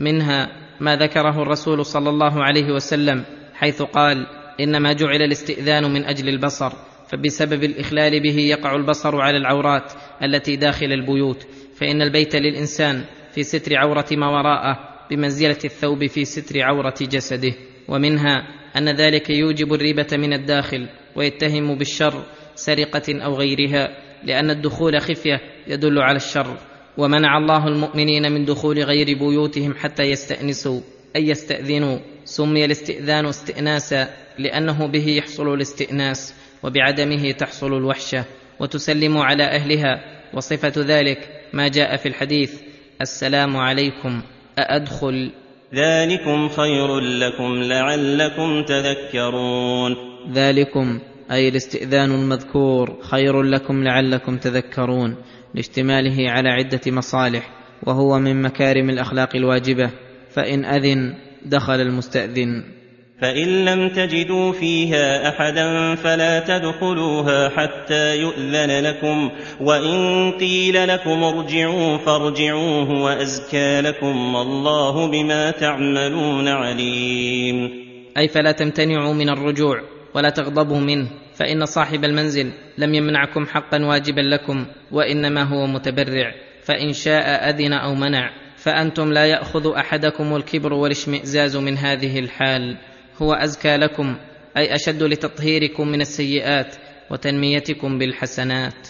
منها 0.00 0.48
ما 0.80 0.96
ذكره 0.96 1.42
الرسول 1.42 1.84
صلى 1.84 2.10
الله 2.10 2.44
عليه 2.44 2.72
وسلم 2.72 3.24
حيث 3.54 3.82
قال 3.82 4.26
إنما 4.60 4.92
جعل 4.92 5.22
الاستئذان 5.22 5.92
من 5.92 6.04
أجل 6.04 6.28
البصر 6.28 6.72
فبسبب 7.08 7.64
الإخلال 7.64 8.22
به 8.22 8.38
يقع 8.38 8.76
البصر 8.76 9.20
على 9.20 9.36
العورات 9.36 9.92
التي 10.22 10.56
داخل 10.56 10.86
البيوت. 10.86 11.46
فإن 11.76 12.02
البيت 12.02 12.36
للإنسان 12.36 13.04
في 13.32 13.42
ستر 13.42 13.76
عورة 13.76 14.06
ما 14.12 14.28
وراءه 14.28 14.78
بمنزلة 15.10 15.58
الثوب 15.64 16.06
في 16.06 16.24
ستر 16.24 16.62
عورة 16.62 16.94
جسده. 17.00 17.52
ومنها 17.88 18.46
أن 18.76 18.88
ذلك 18.88 19.30
يوجب 19.30 19.74
الريبة 19.74 20.06
من 20.12 20.32
الداخل 20.32 20.86
ويتهم 21.16 21.74
بالشر 21.74 22.22
سرقة 22.54 23.24
أو 23.24 23.34
غيرها 23.34 23.88
لأن 24.24 24.50
الدخول 24.50 25.00
خفية 25.00 25.40
يدل 25.66 25.98
على 25.98 26.16
الشر 26.16 26.56
ومنع 26.98 27.38
الله 27.38 27.68
المؤمنين 27.68 28.32
من 28.32 28.44
دخول 28.44 28.82
غير 28.82 29.18
بيوتهم 29.18 29.74
حتى 29.74 30.02
يستأنسوا 30.02 30.80
أي 31.16 31.28
يستأذنوا. 31.28 31.98
سمي 32.24 32.64
الاستئذان 32.64 33.26
استئناسا 33.26 34.08
لأنه 34.38 34.86
به 34.86 35.08
يحصل 35.08 35.54
الاستئناس 35.54 36.34
وبعدمه 36.62 37.32
تحصل 37.32 37.76
الوحشة 37.76 38.24
وتسلم 38.60 39.18
على 39.18 39.44
أهلها 39.44 40.00
وصفة 40.34 40.72
ذلك 40.76 41.28
ما 41.52 41.68
جاء 41.68 41.96
في 41.96 42.08
الحديث 42.08 42.60
السلام 43.00 43.56
عليكم 43.56 44.22
أأدخل؟ 44.58 45.30
ذلكم 45.74 46.48
خير 46.48 47.00
لكم 47.00 47.62
لعلكم 47.62 48.62
تذكرون 48.62 49.96
ذلكم 50.32 51.00
أي 51.30 51.48
الاستئذان 51.48 52.10
المذكور 52.10 52.98
خير 53.02 53.42
لكم 53.42 53.84
لعلكم 53.84 54.36
تذكرون 54.36 55.16
لاشتماله 55.54 56.30
على 56.30 56.48
عدة 56.48 56.80
مصالح 56.86 57.50
وهو 57.82 58.18
من 58.18 58.42
مكارم 58.42 58.90
الأخلاق 58.90 59.36
الواجبة 59.36 59.90
فإن 60.30 60.64
أذن 60.64 61.14
دخل 61.44 61.80
المستأذن. 61.80 62.75
فإن 63.20 63.64
لم 63.64 63.88
تجدوا 63.88 64.52
فيها 64.52 65.28
أحدا 65.28 65.94
فلا 65.94 66.40
تدخلوها 66.40 67.48
حتى 67.48 68.16
يؤذن 68.16 68.84
لكم 68.84 69.30
وإن 69.60 70.30
قيل 70.32 70.88
لكم 70.88 71.24
ارجعوا 71.24 71.96
فارجعوه 71.96 73.02
وأزكى 73.02 73.80
لكم 73.80 74.34
والله 74.34 75.10
بما 75.10 75.50
تعملون 75.50 76.48
عليم. 76.48 77.86
أي 78.18 78.28
فلا 78.28 78.52
تمتنعوا 78.52 79.14
من 79.14 79.28
الرجوع 79.28 79.80
ولا 80.14 80.30
تغضبوا 80.30 80.80
منه 80.80 81.08
فإن 81.34 81.66
صاحب 81.66 82.04
المنزل 82.04 82.52
لم 82.78 82.94
يمنعكم 82.94 83.46
حقا 83.46 83.84
واجبا 83.84 84.20
لكم 84.20 84.66
وإنما 84.92 85.42
هو 85.42 85.66
متبرع 85.66 86.34
فإن 86.64 86.92
شاء 86.92 87.50
أذن 87.50 87.72
أو 87.72 87.94
منع 87.94 88.30
فأنتم 88.56 89.12
لا 89.12 89.26
يأخذ 89.26 89.74
أحدكم 89.74 90.36
الكبر 90.36 90.72
والاشمئزاز 90.72 91.56
من 91.56 91.76
هذه 91.78 92.18
الحال. 92.18 92.76
هو 93.22 93.32
أزكى 93.32 93.76
لكم 93.76 94.16
أي 94.56 94.74
أشد 94.74 95.02
لتطهيركم 95.02 95.88
من 95.88 96.00
السيئات 96.00 96.76
وتنميتكم 97.10 97.98
بالحسنات. 97.98 98.88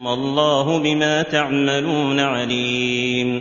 والله 0.00 0.82
بما 0.82 1.22
تعملون 1.22 2.20
عليم. 2.20 3.40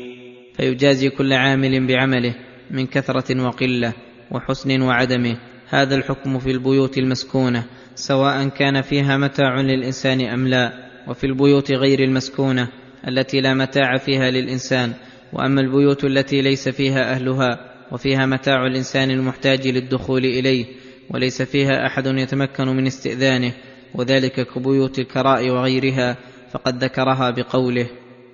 فيجازي 0.58 1.10
كل 1.10 1.34
عامل 1.34 1.88
بعمله 1.88 2.36
من 2.72 2.88
كثرة 2.88 3.46
وقلة 3.48 3.94
وحسن 4.32 4.82
وعدمه. 4.82 5.38
هذا 5.70 5.96
الحكم 5.96 6.40
في 6.40 6.52
البيوت 6.52 6.98
المسكونة 6.98 7.64
سواء 7.96 8.48
كان 8.48 8.82
فيها 8.82 9.18
متاع 9.18 9.62
للإنسان 9.62 10.22
أم 10.22 10.48
لا 10.48 10.74
وفي 11.08 11.24
البيوت 11.24 11.72
غير 11.72 12.00
المسكونة 12.00 12.68
التي 13.08 13.42
لا 13.42 13.54
متاع 13.54 13.98
فيها 13.98 14.32
للإنسان 14.32 14.94
وأما 15.34 15.62
البيوت 15.62 16.06
التي 16.06 16.42
ليس 16.42 16.70
فيها 16.70 17.12
أهلها 17.12 17.75
وفيها 17.92 18.26
متاع 18.26 18.66
الإنسان 18.66 19.12
المحتاج 19.12 19.68
للدخول 19.68 20.26
إليه 20.26 20.66
وليس 21.10 21.42
فيها 21.42 21.86
أحد 21.88 22.06
يتمكن 22.06 22.68
من 22.68 22.88
استئذانه 22.88 23.54
وذلك 23.96 24.48
كبيوت 24.48 25.00
الكراء 25.00 25.50
وغيرها 25.50 26.18
فقد 26.52 26.84
ذكرها 26.84 27.30
بقوله 27.30 27.88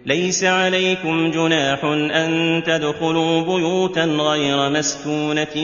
ليس 0.06 0.44
عليكم 0.44 1.32
جناح 1.32 1.86
أن 2.16 2.64
تدخلوا 2.64 3.42
بيوتا 3.42 4.06
غير 4.06 4.70
مسكونة 4.70 5.56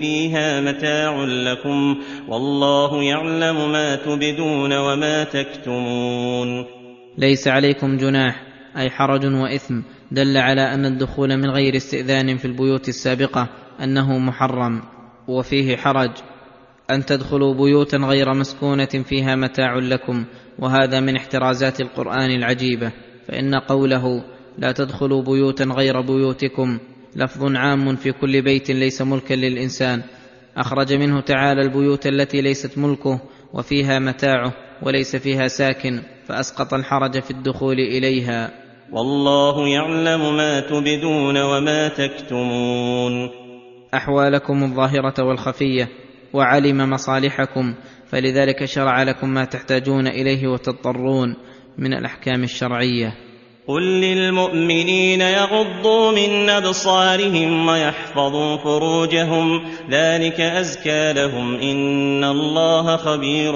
فيها 0.00 0.60
متاع 0.60 1.24
لكم 1.24 2.02
والله 2.28 3.02
يعلم 3.02 3.72
ما 3.72 3.96
تبدون 3.96 4.72
وما 4.72 5.24
تكتمون. 5.24 6.66
ليس 7.18 7.48
عليكم 7.48 7.96
جناح 7.96 8.42
أي 8.76 8.90
حرج 8.90 9.24
وإثم 9.24 9.80
دل 10.10 10.36
على 10.36 10.74
أن 10.74 10.86
الدخول 10.86 11.36
من 11.36 11.50
غير 11.50 11.76
استئذان 11.76 12.36
في 12.36 12.44
البيوت 12.44 12.88
السابقة 12.88 13.48
أنه 13.82 14.18
محرم 14.18 14.82
وفيه 15.28 15.76
حرج. 15.76 16.10
أن 16.90 17.04
تدخلوا 17.04 17.54
بيوتا 17.54 17.96
غير 17.96 18.34
مسكونة 18.34 18.84
فيها 18.86 19.36
متاع 19.36 19.78
لكم 19.78 20.24
وهذا 20.58 21.00
من 21.00 21.16
احترازات 21.16 21.80
القرآن 21.80 22.30
العجيبة. 22.30 22.92
فإن 23.28 23.54
قوله 23.54 24.24
لا 24.58 24.72
تدخلوا 24.72 25.22
بيوتا 25.22 25.64
غير 25.64 26.00
بيوتكم 26.00 26.78
لفظ 27.16 27.56
عام 27.56 27.96
في 27.96 28.12
كل 28.12 28.42
بيت 28.42 28.70
ليس 28.70 29.02
ملكا 29.02 29.34
للإنسان. 29.34 30.02
أخرج 30.56 30.92
منه 30.92 31.20
تعالى 31.20 31.62
البيوت 31.62 32.06
التي 32.06 32.40
ليست 32.40 32.78
ملكه 32.78 33.20
وفيها 33.52 33.98
متاعه 33.98 34.52
وليس 34.82 35.16
فيها 35.16 35.48
ساكن 35.48 36.02
فأسقط 36.26 36.74
الحرج 36.74 37.20
في 37.20 37.30
الدخول 37.30 37.80
إليها. 37.80 38.65
والله 38.92 39.68
يعلم 39.68 40.36
ما 40.36 40.60
تبدون 40.60 41.42
وما 41.42 41.88
تكتمون. 41.88 43.30
أحوالكم 43.94 44.62
الظاهرة 44.64 45.24
والخفية 45.24 45.88
وعلم 46.32 46.90
مصالحكم 46.90 47.74
فلذلك 48.06 48.64
شرع 48.64 49.02
لكم 49.02 49.28
ما 49.28 49.44
تحتاجون 49.44 50.06
إليه 50.06 50.46
وتضطرون 50.48 51.36
من 51.78 51.94
الأحكام 51.94 52.42
الشرعية. 52.42 53.12
قل 53.68 53.82
للمؤمنين 53.82 55.20
يغضوا 55.20 56.12
من 56.12 56.50
أبصارهم 56.50 57.68
ويحفظوا 57.68 58.56
فروجهم 58.56 59.64
ذلك 59.90 60.40
أزكى 60.40 61.12
لهم 61.12 61.54
إن 61.54 62.24
الله 62.24 62.96
خبير 62.96 63.52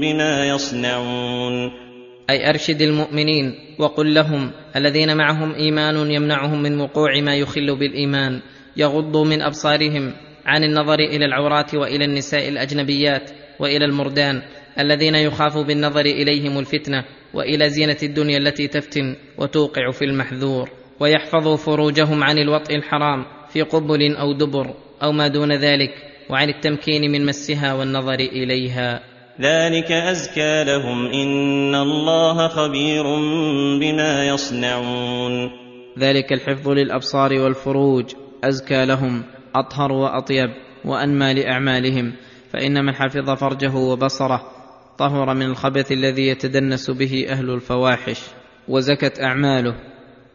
بما 0.00 0.48
يصنعون. 0.48 1.87
أي 2.30 2.48
أرشد 2.48 2.82
المؤمنين 2.82 3.54
وقل 3.78 4.14
لهم 4.14 4.50
الذين 4.76 5.16
معهم 5.16 5.54
إيمان 5.54 6.10
يمنعهم 6.10 6.62
من 6.62 6.80
وقوع 6.80 7.20
ما 7.20 7.36
يخل 7.36 7.76
بالإيمان 7.78 8.40
يغضوا 8.76 9.24
من 9.24 9.42
أبصارهم 9.42 10.12
عن 10.46 10.64
النظر 10.64 10.98
إلى 10.98 11.24
العورات 11.24 11.74
وإلى 11.74 12.04
النساء 12.04 12.48
الأجنبيات 12.48 13.30
وإلى 13.58 13.84
المردان 13.84 14.42
الذين 14.78 15.14
يخاف 15.14 15.58
بالنظر 15.58 16.00
إليهم 16.00 16.58
الفتنة 16.58 17.04
وإلى 17.34 17.70
زينة 17.70 17.96
الدنيا 18.02 18.38
التي 18.38 18.68
تفتن 18.68 19.16
وتوقع 19.38 19.90
في 19.90 20.04
المحذور 20.04 20.70
ويحفظوا 21.00 21.56
فروجهم 21.56 22.24
عن 22.24 22.38
الوطء 22.38 22.74
الحرام 22.74 23.24
في 23.48 23.62
قبل 23.62 24.16
أو 24.16 24.32
دبر 24.32 24.74
أو 25.02 25.12
ما 25.12 25.28
دون 25.28 25.52
ذلك 25.52 25.90
وعن 26.30 26.48
التمكين 26.48 27.10
من 27.10 27.26
مسها 27.26 27.74
والنظر 27.74 28.14
إليها 28.14 29.00
ذلك 29.40 29.92
أزكى 29.92 30.64
لهم 30.64 31.06
إن 31.06 31.74
الله 31.74 32.48
خبير 32.48 33.04
بما 33.80 34.26
يصنعون. 34.28 35.50
ذلك 35.98 36.32
الحفظ 36.32 36.68
للأبصار 36.68 37.32
والفروج 37.32 38.04
أزكى 38.44 38.84
لهم 38.84 39.22
أطهر 39.54 39.92
وأطيب 39.92 40.50
وأنمى 40.84 41.34
لأعمالهم 41.34 42.12
فان 42.52 42.84
من 42.84 42.94
حفظ 42.94 43.30
فرجه 43.30 43.74
وبصره 43.74 44.42
طهر 44.98 45.34
من 45.34 45.46
الخبث 45.46 45.92
الذي 45.92 46.28
يتدنس 46.28 46.90
به 46.90 47.26
أهل 47.28 47.50
الفواحش 47.50 48.20
وزكت 48.68 49.20
أعماله 49.20 49.74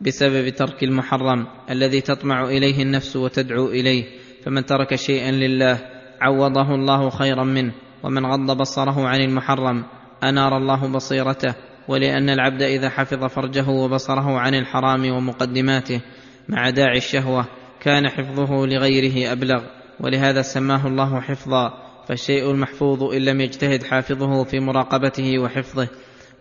بسبب 0.01 0.49
ترك 0.49 0.83
المحرم 0.83 1.47
الذي 1.69 2.01
تطمع 2.01 2.43
إليه 2.43 2.83
النفس 2.83 3.15
وتدعو 3.15 3.67
إليه 3.67 4.03
فمن 4.45 4.65
ترك 4.65 4.95
شيئا 4.95 5.31
لله 5.31 5.79
عوضه 6.21 6.75
الله 6.75 7.09
خيرا 7.09 7.43
منه. 7.43 7.73
ومن 8.03 8.25
غض 8.25 8.57
بصره 8.57 9.07
عن 9.07 9.21
المحرم 9.21 9.85
أنار 10.23 10.57
الله 10.57 10.87
بصيرته 10.87 11.55
ولأن 11.87 12.29
العبد 12.29 12.61
إذا 12.61 12.89
حفظ 12.89 13.23
فرجه 13.25 13.69
وبصره 13.69 14.39
عن 14.39 14.55
الحرام 14.55 15.11
ومقدماته 15.11 16.01
مع 16.49 16.69
داعي 16.69 16.97
الشهوة 16.97 17.45
كان 17.79 18.09
حفظه 18.09 18.65
لغيره 18.65 19.31
أبلغ 19.31 19.63
ولهذا 19.99 20.41
سماه 20.41 20.87
الله 20.87 21.21
حفظا 21.21 21.73
فالشيء 22.07 22.51
المحفوظ 22.51 23.03
إن 23.03 23.21
لم 23.21 23.41
يجتهد 23.41 23.83
حافظه 23.83 24.43
في 24.43 24.59
مراقبته 24.59 25.39
وحفظه 25.39 25.87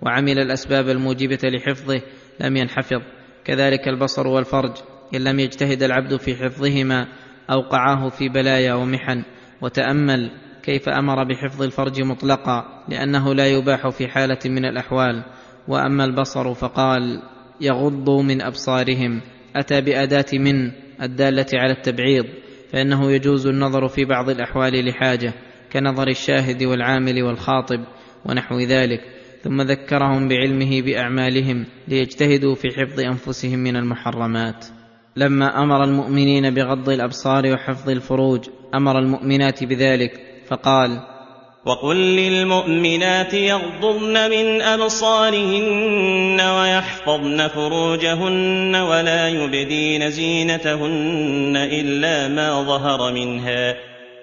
وعمل 0.02 0.38
الأسباب 0.38 0.88
الموجبة 0.88 1.38
لحفظه 1.44 2.00
لم 2.40 2.56
ينحفظ 2.56 3.00
كذلك 3.44 3.88
البصر 3.88 4.26
والفرج 4.26 4.72
إن 5.14 5.24
لم 5.24 5.40
يجتهد 5.40 5.82
العبد 5.82 6.16
في 6.16 6.34
حفظهما 6.34 7.08
أوقعاه 7.50 8.08
في 8.08 8.28
بلايا 8.28 8.74
ومحن 8.74 9.24
وتأمل 9.60 10.30
كيف 10.62 10.88
أمر 10.88 11.24
بحفظ 11.24 11.62
الفرج 11.62 12.02
مطلقا 12.02 12.84
لأنه 12.88 13.34
لا 13.34 13.46
يباح 13.46 13.88
في 13.88 14.08
حالة 14.08 14.38
من 14.46 14.64
الأحوال. 14.64 15.24
وأما 15.68 16.04
البصر 16.04 16.54
فقال 16.54 17.22
يغضوا 17.60 18.22
من 18.22 18.42
أبصارهم. 18.42 19.20
أتى 19.56 19.80
بأداة 19.80 20.26
من 20.32 20.72
الدالة 21.02 21.46
على 21.54 21.72
التبعيض 21.72 22.24
فإنه 22.72 23.10
يجوز 23.12 23.46
النظر 23.46 23.88
في 23.88 24.04
بعض 24.04 24.30
الأحوال 24.30 24.84
لحاجة 24.84 25.34
كنظر 25.72 26.08
الشاهد 26.08 26.64
والعامل 26.64 27.22
والخاطب 27.22 27.80
ونحو 28.26 28.58
ذلك. 28.58 29.00
ثم 29.42 29.62
ذكرهم 29.62 30.28
بعلمه 30.28 30.82
بأعمالهم 30.82 31.66
ليجتهدوا 31.88 32.54
في 32.54 32.68
حفظ 32.68 33.00
أنفسهم 33.00 33.58
من 33.58 33.76
المحرمات. 33.76 34.66
لما 35.16 35.62
أمر 35.62 35.84
المؤمنين 35.84 36.54
بغض 36.54 36.88
الأبصار 36.88 37.52
وحفظ 37.52 37.90
الفروج 37.90 38.48
أمر 38.74 38.98
المؤمنات 38.98 39.64
بذلك. 39.64 40.31
فقال 40.48 41.00
وقل 41.66 41.96
للمؤمنات 41.96 43.34
يغضضن 43.34 44.30
من 44.30 44.62
أبصارهن 44.62 46.40
ويحفظن 46.40 47.48
فروجهن 47.48 48.76
ولا 48.76 49.28
يبدين 49.28 50.10
زينتهن 50.10 51.56
إلا 51.56 52.28
ما 52.28 52.62
ظهر 52.62 53.12
منها. 53.14 53.74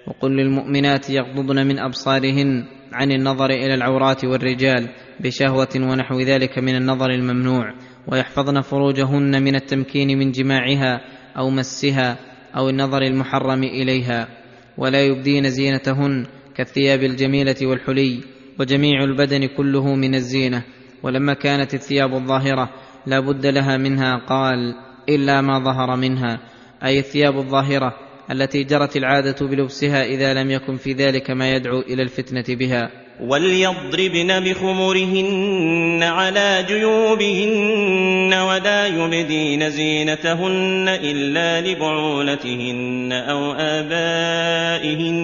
وقل 0.08 0.32
للمؤمنات 0.32 1.10
يغضضن 1.10 1.68
من 1.68 1.80
أبصارهن 1.80 2.64
عن 2.94 3.12
النظر 3.12 3.50
إلى 3.50 3.74
العورات 3.74 4.26
والرجال 4.26 4.88
بشهوة 5.20 5.76
ونحو 5.76 6.20
ذلك 6.20 6.60
من 6.60 6.76
النظر 6.76 7.10
الممنوع 7.10 7.74
ويحفظن 8.08 8.62
فروجهن 8.62 9.44
من 9.44 9.56
التمكين 9.56 10.18
من 10.18 10.32
جماعها 10.32 11.02
أو 11.38 11.50
مسها 11.50 12.18
أو 12.58 12.70
النظر 12.70 13.02
المحرم 13.02 13.64
إليها. 13.64 14.39
ولا 14.80 15.02
يبدين 15.06 15.50
زينتهن 15.50 16.26
كالثياب 16.56 17.04
الجميلة 17.04 17.56
والحلي 17.62 18.20
وجميع 18.60 19.04
البدن 19.04 19.46
كله 19.46 19.96
من 19.96 20.16
الزينة. 20.16 20.64
ولما 21.04 21.34
كانت 21.34 21.74
الثياب 21.74 22.14
الظاهرة 22.14 22.70
لا 23.06 23.20
بد 23.20 23.46
لها 23.46 23.78
منها 23.78 24.18
قال 24.18 24.76
إلا 25.10 25.42
ما 25.42 25.60
ظهر 25.60 25.96
منها. 25.96 26.40
أي 26.84 27.00
الثياب 27.00 27.38
الظاهرة 27.38 27.94
التي 28.32 28.64
جرت 28.64 28.98
العادة 28.98 29.48
بلبسها 29.48 30.06
إذا 30.06 30.34
لم 30.34 30.52
يكن 30.52 30.76
في 30.76 30.94
ذلك 30.94 31.32
ما 31.32 31.52
يدعو 31.52 31.80
إلى 31.80 32.04
الفتنة 32.04 32.56
بها. 32.56 33.09
وليضربن 33.20 34.40
بخمرهن 34.40 36.04
على 36.04 36.66
جيوبهن 36.68 38.34
ولا 38.34 38.88
يبدين 38.88 39.70
زينتهن 39.70 40.88
إلا 40.88 41.62
لبعولتهن 41.62 43.12
أو 43.12 43.52
آبائهن 43.52 45.20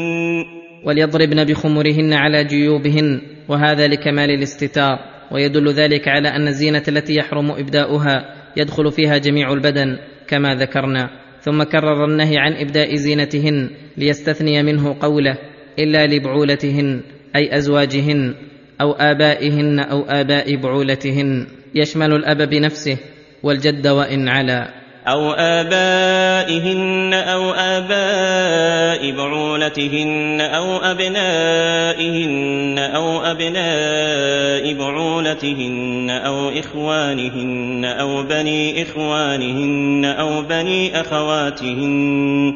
وليضربن 0.83 1.43
بخمرهن 1.43 2.13
على 2.13 2.43
جيوبهن 2.43 3.21
وهذا 3.47 3.87
لكمال 3.87 4.29
الاستتار 4.29 4.99
ويدل 5.31 5.69
ذلك 5.69 6.07
على 6.07 6.29
ان 6.29 6.47
الزينه 6.47 6.83
التي 6.87 7.15
يحرم 7.15 7.51
ابداؤها 7.51 8.35
يدخل 8.57 8.91
فيها 8.91 9.17
جميع 9.17 9.53
البدن 9.53 9.97
كما 10.27 10.55
ذكرنا. 10.55 11.09
ثم 11.41 11.63
كرر 11.63 12.05
النهي 12.05 12.37
عن 12.37 12.53
ابداء 12.53 12.95
زينتهن 12.95 13.69
ليستثني 13.97 14.63
منه 14.63 14.95
قوله 14.99 15.37
الا 15.79 16.07
لبعولتهن 16.07 17.01
أي 17.35 17.57
أزواجهن 17.57 18.35
أو 18.81 18.91
آبائهن 18.91 19.79
أو 19.79 20.05
آباء 20.09 20.55
بعولتهن 20.55 21.47
يشمل 21.75 22.13
الأب 22.13 22.49
بنفسه 22.49 22.97
والجد 23.43 23.87
وإن 23.87 24.27
علا. 24.27 24.67
أو 25.07 25.31
آبائهن 25.31 27.13
أو 27.13 27.51
آباء 27.51 29.11
بعولتهن 29.11 30.41
أو 30.41 30.77
أبنائهن 30.77 32.79
أو 32.79 33.21
أبناء 33.21 34.73
بعولتهن 34.73 36.09
أو 36.09 36.49
إخوانهن 36.49 37.85
أو 37.85 38.23
بني 38.23 38.81
إخوانهن 38.81 40.05
أو 40.05 40.41
بني 40.41 41.01
أخواتهن. 41.01 42.53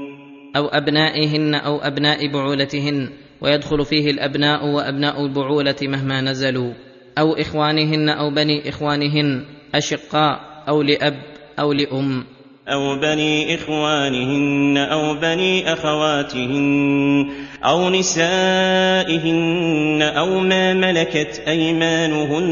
أو 0.55 0.67
أبنائهن 0.67 1.55
أو 1.55 1.77
أبناء 1.77 2.33
بعولتهن 2.33 3.09
ويدخل 3.41 3.85
فيه 3.85 4.11
الأبناء 4.11 4.65
وأبناء 4.65 5.25
البعولة 5.25 5.75
مهما 5.81 6.21
نزلوا 6.21 6.73
أو 7.17 7.33
إخوانهن 7.33 8.09
أو 8.09 8.29
بني 8.29 8.69
إخوانهن 8.69 9.45
أشقاء 9.75 10.39
أو 10.67 10.81
لأب 10.81 11.19
أو 11.59 11.73
لأم. 11.73 12.23
أو 12.67 12.99
بني 12.99 13.55
إخوانهن 13.55 14.77
أو 14.77 15.19
بني 15.19 15.73
أخواتهن 15.73 17.29
أو 17.65 17.89
نسائهن 17.89 19.31
أو 20.01 20.39
ما 20.39 20.73
ملكت 20.73 21.43
أيمانهن. 21.47 22.49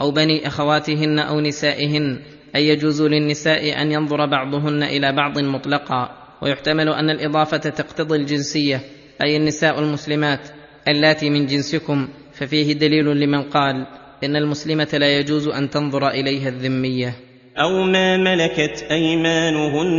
أو 0.00 0.10
بني 0.10 0.46
أخواتهن 0.46 1.18
أو 1.18 1.40
نسائهن 1.40 2.18
أي 2.56 2.68
يجوز 2.68 3.02
للنساء 3.02 3.82
أن 3.82 3.92
ينظر 3.92 4.26
بعضهن 4.26 4.82
إلى 4.82 5.12
بعض 5.12 5.38
مطلقا. 5.38 6.10
ويحتمل 6.42 6.88
أن 6.88 7.10
الإضافة 7.10 7.56
تقتضي 7.56 8.16
الجنسية. 8.16 8.80
أي 9.22 9.36
النساء 9.36 9.80
المسلمات 9.80 10.40
اللاتي 10.88 11.30
من 11.30 11.46
جنسكم 11.46 12.08
ففيه 12.32 12.72
دليل 12.72 13.20
لمن 13.20 13.42
قال 13.42 13.86
إن 14.24 14.36
المسلمة 14.36 14.88
لا 14.92 15.18
يجوز 15.18 15.48
أن 15.48 15.70
تنظر 15.70 16.08
إليها 16.08 16.48
الذمية. 16.48 17.14
أو 17.58 17.82
ما 17.82 18.16
ملكت 18.16 18.86
أيمانهن. 18.90 19.90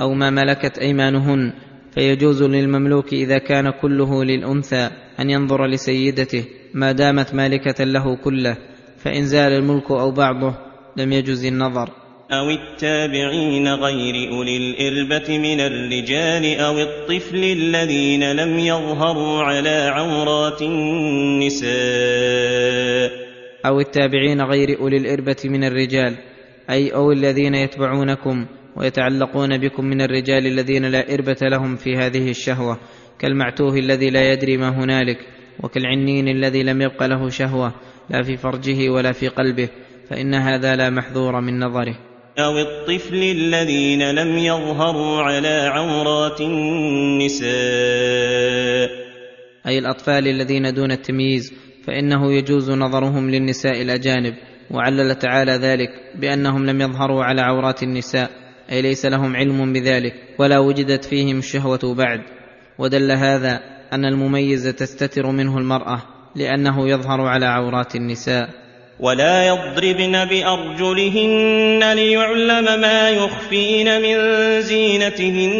أو 0.00 0.14
ما 0.14 0.30
ملكت 0.30 0.78
أيمانهن 0.78 1.52
فيجوز 1.94 2.42
للمملوك 2.42 3.12
إذا 3.12 3.38
كان 3.38 3.70
كله 3.70 4.24
للأنثى 4.24 4.90
أن 5.20 5.30
ينظر 5.30 5.66
لسيدته 5.66 6.44
ما 6.74 6.92
دامت 6.92 7.34
مالكة 7.34 7.84
له 7.84 8.16
كله 8.16 8.56
فإن 8.98 9.24
زال 9.24 9.52
الملك 9.52 9.90
أو 9.90 10.10
بعضه 10.10 10.54
لم 10.96 11.12
يجز 11.12 11.44
النظر. 11.44 12.01
أو 12.32 12.50
التابعين 12.50 13.68
غير 13.68 14.32
أولي 14.32 14.56
الإربة 14.56 15.38
من 15.38 15.60
الرجال 15.60 16.58
أو 16.60 16.78
الطفل 16.78 17.44
الذين 17.44 18.32
لم 18.32 18.58
يظهروا 18.58 19.42
على 19.42 19.90
عورات 19.94 20.62
النساء. 20.62 21.72
أو 23.66 23.80
التابعين 23.80 24.42
غير 24.42 24.80
أولي 24.80 24.96
الإربة 24.96 25.36
من 25.44 25.64
الرجال 25.64 26.16
أي 26.70 26.94
أو 26.94 27.12
الذين 27.12 27.54
يتبعونكم 27.54 28.46
ويتعلقون 28.76 29.58
بكم 29.58 29.84
من 29.84 30.00
الرجال 30.00 30.46
الذين 30.46 30.84
لا 30.84 31.14
إربة 31.14 31.36
لهم 31.42 31.76
في 31.76 31.96
هذه 31.96 32.30
الشهوة 32.30 32.78
كالمعتوه 33.18 33.74
الذي 33.74 34.10
لا 34.10 34.32
يدري 34.32 34.56
ما 34.56 34.68
هنالك 34.68 35.18
وكالعنين 35.62 36.28
الذي 36.28 36.62
لم 36.62 36.82
يبق 36.82 37.02
له 37.02 37.28
شهوة 37.28 37.74
لا 38.10 38.22
في 38.22 38.36
فرجه 38.36 38.90
ولا 38.90 39.12
في 39.12 39.28
قلبه 39.28 39.68
فإن 40.08 40.34
هذا 40.34 40.76
لا 40.76 40.90
محذور 40.90 41.40
من 41.40 41.58
نظره. 41.58 42.11
أو 42.38 42.58
الطفل 42.58 43.22
الذين 43.22 44.10
لم 44.10 44.38
يظهروا 44.38 45.22
على 45.22 45.48
عورات 45.48 46.40
النساء. 46.40 47.52
أي 49.66 49.78
الأطفال 49.78 50.28
الذين 50.28 50.74
دون 50.74 50.92
التمييز 50.92 51.52
فإنه 51.86 52.32
يجوز 52.32 52.70
نظرهم 52.70 53.30
للنساء 53.30 53.82
الأجانب 53.82 54.34
وعلل 54.70 55.14
تعالى 55.14 55.52
ذلك 55.52 55.90
بأنهم 56.20 56.66
لم 56.66 56.80
يظهروا 56.80 57.24
على 57.24 57.40
عورات 57.40 57.82
النساء 57.82 58.30
أي 58.72 58.82
ليس 58.82 59.06
لهم 59.06 59.36
علم 59.36 59.72
بذلك 59.72 60.14
ولا 60.38 60.58
وجدت 60.58 61.04
فيهم 61.04 61.38
الشهوة 61.38 61.94
بعد. 61.94 62.20
ودل 62.78 63.12
هذا 63.12 63.60
أن 63.92 64.04
المميز 64.04 64.68
تستتر 64.68 65.26
منه 65.26 65.58
المرأة 65.58 66.02
لأنه 66.36 66.88
يظهر 66.88 67.20
على 67.20 67.46
عورات 67.46 67.96
النساء. 67.96 68.61
ولا 69.00 69.46
يضربن 69.46 70.24
بارجلهن 70.24 71.92
ليعلم 71.94 72.80
ما 72.80 73.10
يخفين 73.10 74.02
من 74.02 74.16
زينتهن 74.60 75.52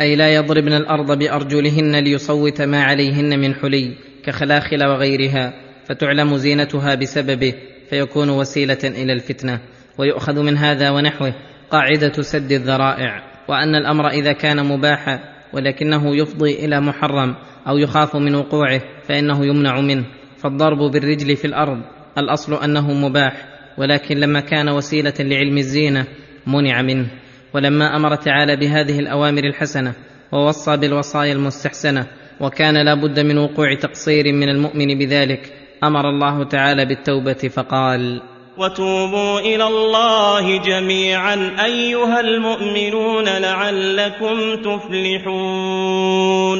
أي 0.00 0.16
لا 0.16 0.34
يضربن 0.34 0.72
الأرض 0.72 1.18
بأرجلهن 1.18 1.96
ليصوت 1.96 2.62
ما 2.62 2.82
عليهن 2.82 3.38
من 3.38 3.54
حلي 3.54 3.94
كخلاخل 4.24 4.84
وغيرها 4.84 5.52
فتعلم 5.88 6.36
زينتها 6.36 6.94
بسببه 6.94 7.54
فيكون 7.90 8.30
وسيلة 8.30 8.78
إلى 8.84 9.12
الفتنة. 9.12 9.60
ويؤخذ 9.98 10.42
من 10.42 10.56
هذا 10.56 10.90
ونحوه 10.90 11.34
قاعدة 11.70 12.22
سد 12.22 12.52
الذرائع 12.52 13.22
وأن 13.48 13.74
الأمر 13.74 14.08
إذا 14.08 14.32
كان 14.32 14.66
مباحا 14.66 15.20
ولكنه 15.52 16.16
يفضي 16.16 16.64
إلى 16.64 16.80
محرم 16.80 17.34
أو 17.68 17.78
يخاف 17.78 18.16
من 18.16 18.34
وقوعه 18.34 18.80
فإنه 19.08 19.46
يمنع 19.46 19.80
منه. 19.80 20.04
فالضرب 20.46 20.78
بالرجل 20.78 21.36
في 21.36 21.44
الأرض 21.44 21.80
الأصل 22.18 22.54
أنه 22.54 22.92
مباح 22.92 23.48
ولكن 23.78 24.16
لما 24.16 24.40
كان 24.40 24.68
وسيلة 24.68 25.14
لعلم 25.20 25.58
الزينة 25.58 26.04
منع 26.46 26.82
منه. 26.82 27.06
ولما 27.54 27.96
أمر 27.96 28.14
تعالى 28.14 28.56
بهذه 28.56 28.98
الأوامر 28.98 29.44
الحسنة 29.44 29.94
ووصى 30.32 30.76
بالوصايا 30.76 31.32
المستحسنة 31.32 32.06
وكان 32.40 32.84
لا 32.84 32.94
بد 32.94 33.20
من 33.20 33.38
وقوع 33.38 33.74
تقصير 33.74 34.32
من 34.32 34.48
المؤمن 34.48 34.98
بذلك 34.98 35.52
أمر 35.84 36.08
الله 36.08 36.44
تعالى 36.44 36.84
بالتوبة 36.84 37.32
فقال 37.32 38.22
وتوبوا 38.58 39.40
إلى 39.40 39.66
الله 39.66 40.62
جميعا 40.62 41.34
أيها 41.64 42.20
المؤمنون 42.20 43.24
لعلكم 43.24 44.54
تفلحون. 44.64 46.58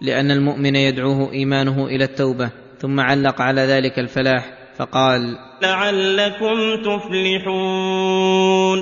لأن 0.00 0.30
المؤمن 0.30 0.76
يدعوه 0.76 1.32
إيمانه 1.32 1.86
إلى 1.86 2.04
التوبة 2.04 2.63
ثم 2.84 3.00
علق 3.00 3.40
على 3.40 3.60
ذلك 3.60 3.98
الفلاح 3.98 4.52
فقال 4.76 5.38
لعلكم 5.62 6.56
تفلحون. 6.84 8.78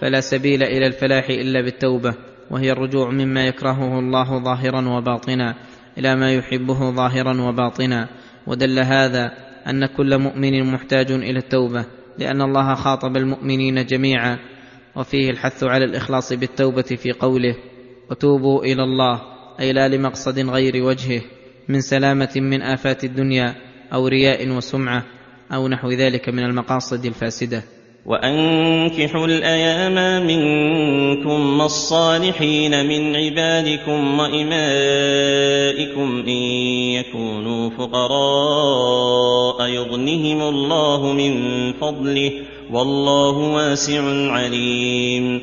فلا 0.00 0.20
سبيل 0.20 0.62
إلى 0.62 0.86
الفلاح 0.86 1.30
إلا 1.30 1.60
بالتوبة 1.60 2.14
وهي 2.50 2.72
الرجوع 2.72 3.10
مما 3.10 3.46
يكرهه 3.46 3.98
الله 3.98 4.38
ظاهرا 4.38 4.88
وباطنا 4.88 5.54
إلى 5.98 6.16
ما 6.16 6.34
يحبه 6.34 6.90
ظاهرا 6.90 7.40
وباطنا. 7.42 8.08
ودل 8.46 8.78
هذا 8.78 9.32
أن 9.66 9.86
كل 9.86 10.18
مؤمن 10.18 10.72
محتاج 10.72 11.12
إلى 11.12 11.38
التوبة 11.38 11.84
لأن 12.18 12.42
الله 12.42 12.74
خاطب 12.74 13.16
المؤمنين 13.16 13.86
جميعا 13.86 14.38
وفيه 14.96 15.30
الحث 15.30 15.64
على 15.64 15.84
الإخلاص 15.84 16.32
بالتوبة 16.32 16.82
في 16.82 17.12
قوله 17.12 17.56
وتوبوا 18.10 18.64
إلى 18.64 18.82
الله 18.82 19.22
أي 19.60 19.72
لا 19.72 19.88
لمقصد 19.88 20.38
غير 20.38 20.84
وجهه. 20.84 21.22
من 21.68 21.80
سلامة 21.80 22.32
من 22.36 22.62
آفات 22.62 23.04
الدنيا 23.04 23.54
أو 23.92 24.06
رياء 24.06 24.48
وسمعة 24.48 25.04
أو 25.52 25.68
نحو 25.68 25.90
ذلك 25.90 26.28
من 26.28 26.44
المقاصد 26.44 27.06
الفاسدة. 27.06 27.62
وأنكحوا 28.06 29.26
الأيام 29.26 30.26
منكم 30.26 31.60
والصالحين 31.60 32.86
من 32.86 33.16
عبادكم 33.16 34.18
وإمائكم 34.18 34.48
إن 36.26 36.42
يكونوا 36.98 37.70
فقراء 37.70 39.68
يغنهم 39.68 40.42
الله 40.42 41.12
من 41.12 41.32
فضله 41.72 42.32
والله 42.70 43.36
واسع 43.36 44.02
عليم. 44.32 45.40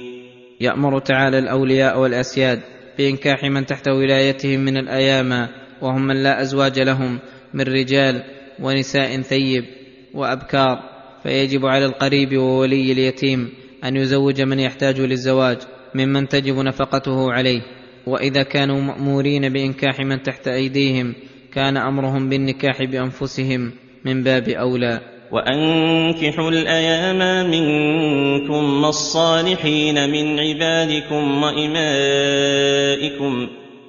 يأمر 0.61 0.99
تعالى 0.99 1.39
الأولياء 1.39 1.99
والأسياد 1.99 2.61
بإنكاح 2.97 3.43
من 3.43 3.65
تحت 3.65 3.87
ولايتهم 3.87 4.59
من 4.59 4.77
الأيام 4.77 5.62
وهم 5.83 6.07
من 6.07 6.23
لا 6.23 6.41
أزواج 6.41 6.79
لهم 6.79 7.19
من 7.53 7.61
رجال 7.61 8.23
ونساء 8.59 9.21
ثيب 9.21 9.65
وأبكار 10.13 10.79
فيجب 11.23 11.65
على 11.65 11.85
القريب 11.85 12.37
وولي 12.37 12.91
اليتيم 12.91 13.49
أن 13.83 13.95
يزوج 13.95 14.41
من 14.41 14.59
يحتاج 14.59 15.01
للزواج 15.01 15.57
ممن 15.95 16.27
تجب 16.27 16.55
نفقته 16.55 17.31
عليه. 17.31 17.61
وإذا 18.07 18.43
كانوا 18.43 18.81
مأمورين 18.81 19.53
بإنكاح 19.53 19.99
من 19.99 20.23
تحت 20.23 20.47
أيديهم 20.47 21.13
كان 21.53 21.77
أمرهم 21.77 22.29
بالنكاح 22.29 22.83
بأنفسهم 22.83 23.71
من 24.05 24.23
باب 24.23 24.49
أولى. 24.49 24.99
وأنكحوا 25.31 26.49
الأيام 26.49 27.49
منكم 27.51 28.83
والصالحين 28.83 30.09
من 30.09 30.39
عبادكم 30.39 31.43
وإمائكم 31.43 32.53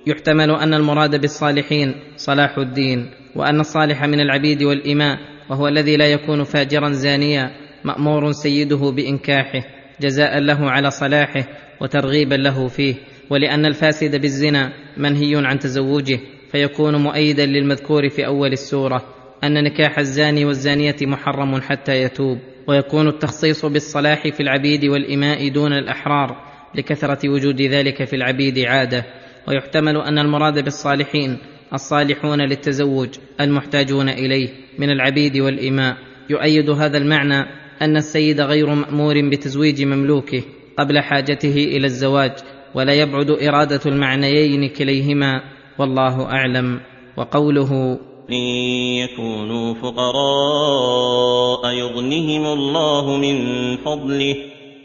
يحتمل 0.07 0.51
أن 0.51 0.75
المراد 0.75 1.21
بالصالحين 1.21 1.95
صلاح 2.17 2.59
الدين 2.59 3.11
وأن 3.37 3.61
الصالح 3.61 4.05
من 4.05 4.21
العبيد 4.21 4.63
والإماء 4.63 5.19
وهو 5.51 5.69
الذي 5.69 5.97
لا 5.97 6.07
يكون 6.07 6.45
فاجرا 6.45 6.91
زانيا 6.91 7.51
مأمور 7.85 8.33
سيده 8.33 8.91
بإنكاحه 8.91 9.65
جزاء 10.01 10.39
له 10.39 10.71
على 10.71 10.91
صلاحه 10.91 11.45
وترغيبا 11.81 12.35
له 12.35 12.69
فيه. 12.69 12.95
ولأن 13.31 13.67
الفاسد 13.67 14.21
بالزنا 14.21 14.73
منهي 14.97 15.47
عن 15.47 15.59
تزوجه 15.59 16.21
فيكون 16.53 16.97
مؤيدا 16.97 17.47
للمذكور 17.47 18.09
في 18.09 18.27
أول 18.27 18.53
السورة 18.53 19.05
أن 19.45 19.65
نكاح 19.65 19.99
الزاني 19.99 20.45
والزانية 20.45 20.97
محرم 21.03 21.61
حتى 21.61 22.03
يتوب. 22.03 22.39
ويكون 22.67 23.09
التخصيص 23.09 23.65
بالصلاح 23.65 24.29
في 24.29 24.41
العبيد 24.41 24.85
والإماء 24.85 25.49
دون 25.49 25.73
الأحرار 25.73 26.37
لكثرة 26.75 27.29
وجود 27.29 27.63
ذلك 27.63 28.05
في 28.05 28.17
العبيد 28.17 28.59
عادة. 28.59 29.05
ويحتمل 29.49 29.97
أن 29.97 30.19
المراد 30.19 30.65
بالصالحين 30.65 31.39
الصالحون 31.75 32.41
للتزوج 32.41 33.09
المحتاجون 33.41 34.09
إليه 34.09 34.49
من 34.79 34.91
العبيد 34.91 35.39
والإماء. 35.39 35.97
يؤيد 36.31 36.71
هذا 36.71 36.99
المعنى 36.99 37.47
أن 37.83 37.97
السيد 37.97 38.41
غير 38.41 38.75
مأمور 38.75 39.31
بتزويج 39.31 39.83
مملوكه 39.83 40.43
قبل 40.79 41.01
حاجته 41.01 41.55
إلى 41.55 41.87
الزواج 41.87 42.33
ولا 42.75 42.93
يبعد 42.93 43.31
إرادة 43.31 43.81
المعنيين 43.87 44.69
كليهما 44.69 45.41
والله 45.79 46.25
أعلم. 46.25 46.81
وقوله 47.17 47.99
إن 48.31 48.45
يكونوا 49.05 49.75
فقراء 49.75 51.73
يغنهم 51.73 52.47
الله 52.47 53.17
من 53.17 53.37
فضله. 53.77 54.35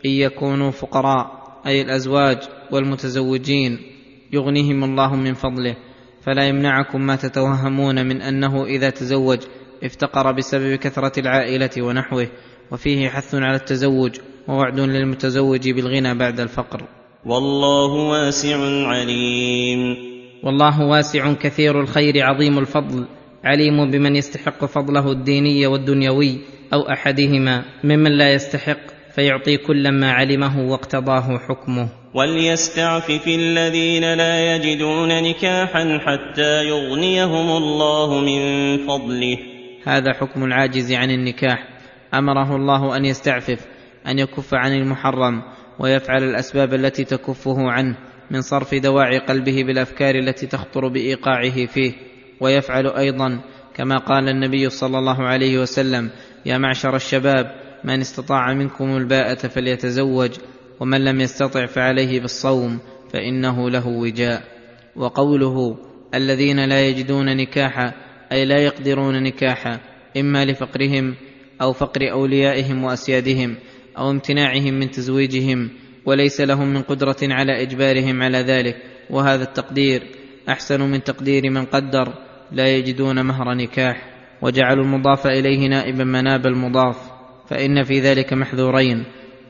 إن 0.06 0.12
يكونوا 0.12 0.72
فقراء 0.72 1.40
أي 1.68 1.82
الأزواج 1.82 2.38
والمتزوجين 2.72 3.89
يغنيهم 4.34 4.84
الله 4.84 5.16
من 5.16 5.34
فضله 5.34 5.76
فلا 6.22 6.48
يمنعكم 6.48 7.02
ما 7.02 7.16
تتوهمون 7.16 8.06
من 8.06 8.22
أنه 8.22 8.66
إذا 8.66 8.90
تزوج 8.90 9.40
افتقر 9.84 10.32
بسبب 10.32 10.76
كثرة 10.76 11.20
العائلة 11.20 11.70
ونحوه 11.78 12.28
وفيه 12.72 13.10
حث 13.10 13.36
على 13.36 13.56
التزوج 13.56 14.20
ووعد 14.48 14.80
للمتزوج 14.80 15.70
بالغنى 15.70 16.16
بعد 16.16 16.40
الفقر. 16.40 16.84
والله 17.26 17.94
واسع 17.94 18.58
عليم. 18.88 19.96
والله 20.44 20.82
واسع 20.82 21.34
كثير 21.34 21.82
الخير 21.82 22.26
عظيم 22.26 22.60
الفضل 22.60 23.06
عليم 23.44 23.92
بمن 23.92 24.16
يستحق 24.16 24.66
فضله 24.66 25.12
الديني 25.12 25.68
والدنيوي 25.68 26.38
أو 26.74 26.90
أحدهما 26.90 27.66
ممن 27.84 28.12
لا 28.12 28.34
يستحق 28.34 28.80
فيعطي 29.16 29.58
كلا 29.58 29.92
ما 29.92 30.12
علمه 30.12 30.72
واقتضاه 30.72 31.38
حكمه. 31.38 31.99
وليستعفف 32.14 33.28
الذين 33.28 34.14
لا 34.14 34.56
يجدون 34.56 35.24
نكاحا 35.24 36.00
حتى 36.06 36.64
يغنيهم 36.68 37.58
الله 37.58 38.20
من 38.20 38.78
فضله. 38.88 39.38
هذا 39.86 40.14
حكم 40.14 40.44
العاجز 40.44 40.94
عن 40.94 41.12
النكاح. 41.12 41.68
أمره 42.14 42.56
الله 42.56 42.98
أن 42.98 43.06
يستعفف 43.06 43.66
أن 44.08 44.20
يكف 44.20 44.54
عن 44.54 44.74
المحرم 44.74 45.42
ويفعل 45.80 46.24
الأسباب 46.24 46.74
التي 46.74 47.04
تكفه 47.04 47.72
عنه 47.72 47.96
من 48.32 48.42
صرف 48.42 48.76
دواعي 48.76 49.18
قلبه 49.18 49.64
بالأفكار 49.64 50.16
التي 50.16 50.48
تخطر 50.48 50.88
بإيقاعه 50.88 51.66
فيه. 51.66 51.94
ويفعل 52.42 52.88
أيضا 52.88 53.42
كما 53.76 53.98
قال 53.98 54.30
النبي 54.30 54.70
صلى 54.70 54.98
الله 54.98 55.24
عليه 55.24 55.60
وسلم 55.60 56.10
يا 56.46 56.58
معشر 56.58 56.96
الشباب 56.96 57.56
من 57.84 58.00
استطاع 58.00 58.54
منكم 58.54 58.98
الباءة 58.98 59.48
فليتزوج. 59.48 60.32
ومن 60.80 61.04
لم 61.04 61.22
يستطع 61.22 61.66
فعليه 61.66 62.20
بالصوم 62.20 62.80
فإنه 63.14 63.70
له 63.70 63.88
وجاء. 63.88 64.60
وقوله 64.96 65.78
الذين 66.14 66.66
لا 66.66 66.88
يجدون 66.88 67.38
نكاحا 67.38 67.94
أي 68.32 68.46
لا 68.46 68.58
يقدرون 68.58 69.24
نكاحا 69.24 69.80
إما 70.18 70.46
لفقرهم 70.46 71.16
أو 71.62 71.74
فقر 71.74 72.12
أوليائهم 72.12 72.84
وأسيادهم 72.84 73.56
أو 73.98 74.12
امتناعهم 74.12 74.74
من 74.74 74.92
تزويجهم 74.92 75.70
وليس 76.06 76.42
لهم 76.42 76.68
من 76.68 76.82
قدرة 76.82 77.18
على 77.22 77.62
إجبارهم 77.62 78.24
على 78.24 78.38
ذلك. 78.38 78.78
وهذا 79.10 79.44
التقدير 79.44 80.04
أحسن 80.50 80.82
من 80.82 81.04
تقدير 81.04 81.50
من 81.50 81.66
قدر 81.66 82.14
لا 82.52 82.68
يجدون 82.68 83.26
مهر 83.26 83.54
نكاح. 83.54 84.10
وجعلوا 84.42 84.84
المضاف 84.84 85.28
إليه 85.28 85.68
نائبا 85.68 86.04
مناب 86.04 86.46
المضاف 86.46 86.98
فإن 87.50 87.84
في 87.84 88.00
ذلك 88.00 88.34
محذورين. 88.34 89.04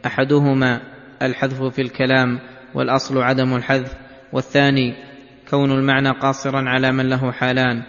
أحدهما 0.05 0.81
الحذف 1.21 1.63
في 1.63 1.81
الكلام 1.81 2.39
والأصل 2.75 3.17
عدم 3.17 3.55
الحذف 3.55 3.93
والثاني 4.33 4.93
كون 5.49 5.71
المعنى 5.71 6.09
قاصرا 6.09 6.69
على 6.69 6.91
من 6.91 7.09
له 7.09 7.31
حالان 7.31 7.83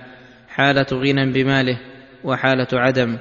حالة 0.49 0.87
غنى 0.93 1.33
بماله 1.33 1.81
وحالة 2.25 2.69
عدم 2.73 3.19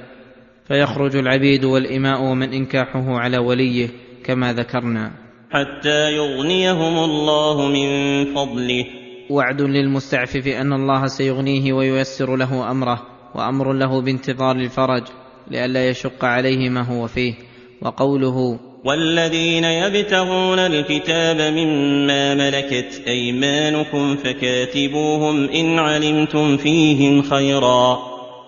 فيخرج 0.68 1.16
العبيد 1.16 1.66
والإماء 1.66 2.22
ومن 2.22 2.53
إنكاحه 2.53 3.20
على 3.20 3.38
وليه 3.38 3.89
كما 4.24 4.53
ذكرنا. 4.53 5.12
حتى 5.51 6.12
يغنيهم 6.12 7.03
الله 7.03 7.68
من 7.68 8.26
فضله. 8.36 8.86
وعد 9.30 9.62
للمستعفف 9.62 10.47
أن 10.47 10.74
الله 10.74 11.07
سيغنيه 11.07 11.74
وييسر 11.74 12.36
له 12.36 12.72
أمره 12.72 13.01
وأمر 13.36 13.74
له 13.74 14.01
بانتظار 14.01 14.55
الفرج 14.55 15.03
لئلا 15.51 15.89
يشق 15.89 16.26
عليه 16.26 16.70
ما 16.70 16.82
هو 16.82 17.07
فيه 17.07 17.34
وقوله 17.82 18.60
والذين 18.86 19.63
يبتغون 19.63 20.59
الكتاب 20.59 21.41
مما 21.41 22.36
ملكت 22.36 23.01
أيمانكم 23.07 24.15
فكاتبوهم 24.15 25.49
إن 25.49 25.80
علمتم 25.80 26.57
فيهم 26.57 27.21
خيرا. 27.21 27.99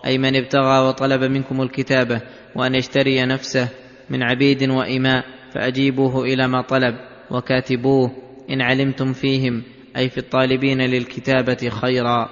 أي 0.06 0.18
من 0.18 0.36
ابتغى 0.36 0.88
وطلب 0.88 1.24
منكم 1.24 1.62
الكتابه 1.62 2.22
وأن 2.56 2.76
يشتري 2.76 3.26
نفسه 3.26 3.70
من 4.10 4.24
عبيد 4.24 4.70
وإماء 4.70 5.26
فأجيبوه 5.54 6.24
إلى 6.24 6.48
ما 6.48 6.62
طلب 6.62 6.96
وكاتبوه 7.32 8.12
إن 8.50 8.62
علمتم 8.62 9.14
فيهم 9.14 9.64
أي 9.98 10.10
في 10.10 10.18
الطالبين 10.18 10.82
للكتابة 10.82 11.70
خيرا. 11.70 12.30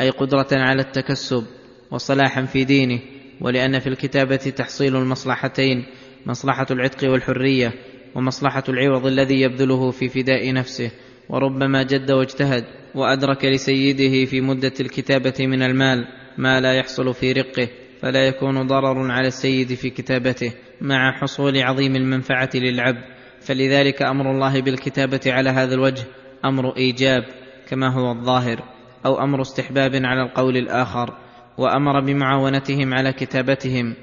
أي 0.00 0.10
قدرة 0.10 0.48
على 0.52 0.82
التكسب 0.82 1.44
وصلاحا 1.90 2.44
في 2.44 2.64
دينه 2.64 3.00
ولأن 3.40 3.78
في 3.78 3.86
الكتابة 3.86 4.36
تحصيل 4.36 4.96
المصلحتين 4.96 5.84
مصلحة 6.26 6.66
العتق 6.70 7.10
والحرية 7.10 7.72
ومصلحة 8.14 8.64
العوض 8.68 9.06
الذي 9.06 9.40
يبذله 9.40 9.90
في 9.90 10.08
فداء 10.08 10.52
نفسه 10.52 10.90
وربما 11.28 11.82
جد 11.82 12.10
واجتهد 12.10 12.64
وأدرك 12.94 13.44
لسيده 13.44 14.24
في 14.24 14.40
مدة 14.40 14.72
الكتابة 14.80 15.34
من 15.46 15.62
المال 15.62 16.04
ما 16.38 16.60
لا 16.60 16.72
يحصل 16.72 17.14
في 17.14 17.32
رقه 17.32 17.68
فلا 18.02 18.26
يكون 18.26 18.66
ضرر 18.66 19.10
على 19.10 19.28
السيد 19.28 19.74
في 19.74 19.90
كتابته 19.90 20.52
مع 20.80 21.12
حصول 21.12 21.62
عظيم 21.62 21.96
المنفعة 21.96 22.50
للعبد. 22.54 23.04
فلذلك 23.40 24.02
أمر 24.02 24.30
الله 24.30 24.60
بالكتابة 24.60 25.20
على 25.26 25.50
هذا 25.50 25.74
الوجه 25.74 26.04
أمر 26.44 26.76
إيجاب 26.76 27.24
كما 27.68 27.88
هو 27.88 28.12
الظاهر 28.12 28.62
أو 29.06 29.22
أمر 29.22 29.40
استحباب 29.42 29.90
على 29.94 30.22
القول 30.22 30.56
الآخر 30.56 31.14
وأمر 31.58 32.00
بمعاونتهم 32.00 32.94
على 32.94 33.12
كتابتهم. 33.12 33.94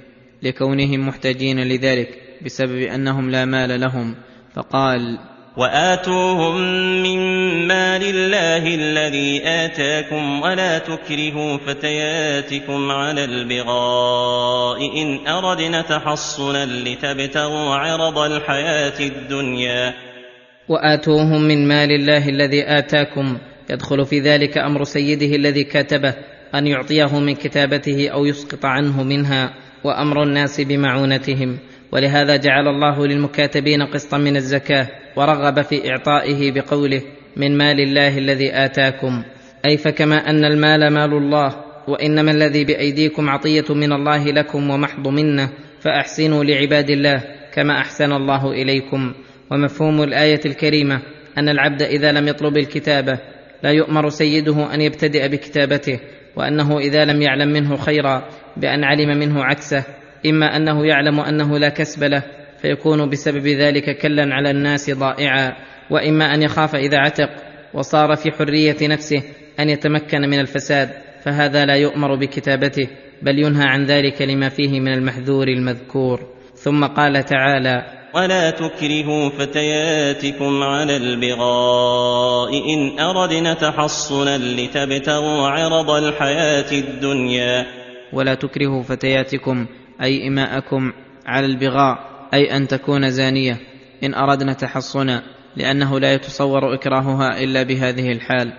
لكونهم 0.44 1.08
محتاجين 1.08 1.60
لذلك 1.60 2.10
بسبب 2.46 2.78
أنهم 2.78 3.32
لا 3.32 3.46
مال 3.46 3.80
لهم. 3.80 4.16
فقال 4.56 5.20
وآتوهم 5.58 6.56
من 7.04 7.20
مال 7.68 8.04
الله 8.04 8.76
الذي 8.76 9.42
آتاكم 9.46 10.42
ولا 10.42 10.78
تكرهوا 10.80 11.58
فتياتكم 11.58 12.92
على 12.92 13.24
البغاء 13.24 15.02
إن 15.02 15.28
أردنا 15.28 15.82
تحصنا 15.82 16.66
لتبتغوا 16.66 17.76
عرض 17.76 18.18
الحياة 18.18 19.00
الدنيا. 19.00 19.94
وآتوهم 20.70 21.42
من 21.42 21.68
مال 21.68 21.92
الله 21.92 22.30
الذي 22.30 22.64
آتاكم. 22.64 23.38
يدخل 23.70 24.06
في 24.06 24.20
ذلك 24.20 24.58
أمر 24.58 24.84
سيده 24.84 25.36
الذي 25.36 25.64
كاتبه 25.64 26.14
أن 26.56 26.68
يعطيه 26.68 27.20
من 27.20 27.36
كتابته 27.36 28.10
أو 28.10 28.26
يسقط 28.26 28.66
عنه 28.66 29.04
منها. 29.04 29.65
وأمر 29.84 30.24
الناس 30.24 30.62
بمعونتهم. 30.62 31.58
ولهذا 31.92 32.36
جعل 32.36 32.68
الله 32.68 33.08
للمكاتبين 33.08 33.82
قسطا 33.82 34.18
من 34.18 34.36
الزكاة 34.36 34.88
ورغب 35.16 35.62
في 35.62 35.90
إعطائه 35.92 36.52
بقوله 36.52 37.02
من 37.38 37.58
مال 37.58 37.80
الله 37.80 38.18
الذي 38.18 38.52
آتاكم. 38.54 39.24
أي 39.66 39.78
فكما 39.78 40.30
أن 40.30 40.46
المال 40.46 40.94
مال 40.94 41.14
الله 41.14 41.56
وإنما 41.88 42.32
الذي 42.32 42.66
بأيديكم 42.66 43.30
عطية 43.30 43.66
من 43.70 43.94
الله 43.94 44.26
لكم 44.26 44.70
ومحض 44.70 45.08
منه 45.08 45.50
فأحسنوا 45.80 46.44
لعباد 46.44 46.90
الله 46.90 47.24
كما 47.54 47.80
أحسن 47.80 48.12
الله 48.12 48.52
إليكم. 48.52 49.14
ومفهوم 49.52 50.04
الآية 50.04 50.40
الكريمة 50.46 51.02
أن 51.38 51.50
العبد 51.50 51.82
إذا 51.82 52.12
لم 52.12 52.28
يطلب 52.28 52.58
الكتابة 52.58 53.20
لا 53.64 53.72
يؤمر 53.72 54.10
سيده 54.10 54.74
أن 54.74 54.82
يبتدئ 54.82 55.28
بكتابته 55.28 56.00
وأنه 56.36 56.80
إذا 56.80 57.06
لم 57.06 57.22
يعلم 57.22 57.48
منه 57.48 57.76
خيرا 57.76 58.30
بأن 58.58 58.84
علم 58.84 59.18
منه 59.20 59.44
عكسه 59.44 59.84
إما 60.26 60.56
أنه 60.56 60.86
يعلم 60.86 61.20
أنه 61.20 61.58
لا 61.58 61.70
كسب 61.70 62.04
له 62.04 62.24
فيكون 62.62 63.10
بسبب 63.10 63.48
ذلك 63.48 63.98
كلا 63.98 64.36
على 64.36 64.52
الناس 64.52 64.92
ضائعا 64.92 65.54
وإما 65.90 66.34
أن 66.34 66.42
يخاف 66.42 66.76
إذا 66.76 66.98
عتق 66.98 67.30
وصار 67.74 68.16
في 68.16 68.32
حرية 68.32 68.78
نفسه 68.82 69.24
أن 69.60 69.70
يتمكن 69.70 70.22
من 70.22 70.40
الفساد 70.40 70.90
فهذا 71.24 71.66
لا 71.66 71.76
يؤمر 71.76 72.16
بكتابته 72.16 72.88
بل 73.22 73.40
ينهى 73.40 73.68
عن 73.68 73.86
ذلك 73.86 74.22
لما 74.22 74.50
فيه 74.50 74.80
من 74.80 74.94
المحذور 74.94 75.48
المذكور. 75.48 76.20
ثم 76.56 76.86
قال 76.86 77.24
تعالى 77.24 77.86
ولا 78.16 78.50
تكرهوا 78.50 79.30
فتياتكم 79.30 80.64
على 80.64 80.98
البغاء 80.98 82.50
ان 82.74 83.00
اردنا 83.00 83.54
تحصنا 83.54 84.38
لتبتغوا 84.38 85.48
عرض 85.48 85.90
الحياة 85.90 86.72
الدنيا 86.72 87.66
ولا 88.16 88.34
تكرهوا 88.34 88.84
فتياتكم 88.84 89.66
أي 90.02 90.28
إماءكم 90.28 90.94
على 91.26 91.46
البغاء 91.46 92.28
أي 92.34 92.58
أن 92.58 92.68
تكون 92.68 93.10
زانية. 93.10 93.58
إن 94.04 94.14
أردنا 94.14 94.54
تحصنا 94.54 95.24
لأنه 95.56 96.00
لا 96.00 96.14
يتصور 96.14 96.74
إكراهها 96.74 97.44
إلا 97.44 97.64
بهذه 97.64 98.12
الحال. 98.12 98.54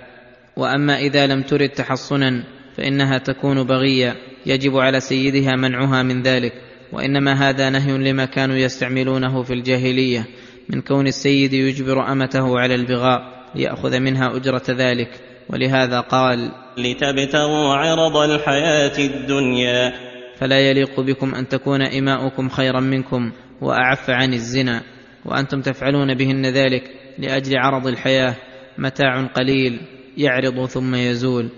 وأما 0.57 0.99
إذا 0.99 1.27
لم 1.27 1.43
ترد 1.43 1.69
تحصنا 1.69 2.45
فإنها 2.77 3.19
تكون 3.19 3.63
بغية 3.63 4.17
يجب 4.47 4.77
على 4.77 5.01
سيدها 5.01 5.57
منعها 5.57 6.03
من 6.03 6.23
ذلك. 6.23 6.53
وإنما 6.93 7.33
هذا 7.49 7.71
نهي 7.71 7.99
لما 7.99 8.25
كانوا 8.25 8.57
يستعملونه 8.57 9.43
في 9.43 9.53
الجاهلية 9.53 10.27
من 10.69 10.81
كون 10.81 11.07
السيد 11.07 11.53
يجبر 11.53 12.13
أمته 12.13 12.59
على 12.59 12.75
البغاء 12.75 13.47
ليأخذ 13.55 14.01
منها 14.01 14.37
أجرة 14.37 14.65
ذلك. 14.71 15.26
ولهذا 15.51 16.01
قال 16.01 16.51
لتبتغوا 16.79 17.75
عرض 17.75 18.17
الحياة 18.17 18.99
الدنيا. 18.99 19.93
فلا 20.39 20.61
يليق 20.61 21.01
بكم 21.01 21.35
أن 21.35 21.49
تكون 21.49 21.83
إماؤكم 21.83 22.49
خيرا 22.49 22.81
منكم 22.81 23.33
وأعف 23.61 24.11
عن 24.11 24.35
الزنا 24.35 24.83
وأنتم 25.25 25.61
تفعلون 25.61 26.15
بهن 26.15 26.47
ذلك 26.47 26.83
لأجل 27.19 27.59
عرض 27.59 27.87
الحياة 27.87 28.35
متاع 28.79 29.27
قليل 29.27 29.81
يعرض 30.17 30.67
ثم 30.67 30.95
يزول. 30.95 31.49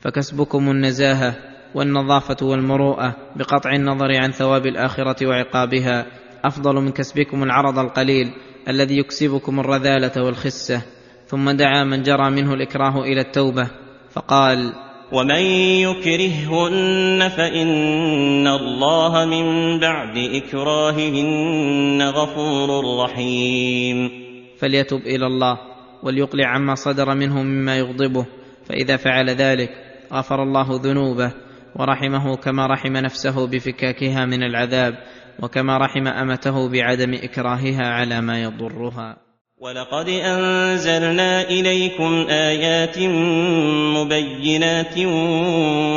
فكسبكم 0.00 0.70
النزاهة 0.70 1.36
والنظافة 1.74 2.46
والمروءة 2.46 3.16
بقطع 3.36 3.72
النظر 3.72 4.22
عن 4.22 4.30
ثواب 4.30 4.66
الآخرة 4.66 5.26
وعقابها. 5.26 6.06
أفضل 6.44 6.74
من 6.74 6.92
كسبكم 6.92 7.42
العرض 7.42 7.78
القليل 7.78 8.30
الذي 8.68 8.98
يكسبكم 8.98 9.60
الرذالة 9.60 10.22
والخسة. 10.24 10.82
ثم 11.28 11.50
دعا 11.50 11.84
من 11.84 12.02
جرى 12.02 12.30
منه 12.30 12.54
الإكراه 12.54 13.02
إلى 13.02 13.20
التوبة 13.20 13.70
فقال 14.10 14.72
ومن 15.12 15.42
يكرههن 15.84 17.28
فإن 17.28 18.46
الله 18.46 19.24
من 19.24 19.78
بعد 19.80 20.18
إكراههن 20.18 22.02
غفور 22.02 22.98
رحيم. 23.04 24.10
فليتب 24.58 24.98
إلى 24.98 25.26
الله 25.26 25.58
وليقلع 26.02 26.46
عما 26.48 26.74
صدر 26.74 27.14
منه 27.14 27.42
مما 27.42 27.78
يغضبه 27.78 28.26
فإذا 28.66 28.96
فعل 28.96 29.30
ذلك 29.30 29.70
غفر 30.12 30.42
الله 30.42 30.66
ذنوبه 30.82 31.32
ورحمه 31.76 32.36
كما 32.36 32.66
رحم 32.66 32.92
نفسه 32.92 33.46
بفكاكها 33.46 34.26
من 34.26 34.42
العذاب 34.42 34.94
وكما 35.42 35.78
رحم 35.78 36.06
أمته 36.06 36.68
بعدم 36.68 37.14
إكراهها 37.14 37.86
على 37.88 38.20
ما 38.20 38.42
يضرها. 38.42 39.27
ولقد 39.60 40.08
انزلنا 40.08 41.42
اليكم 41.42 42.26
ايات 42.30 42.98
مبينات 43.98 44.98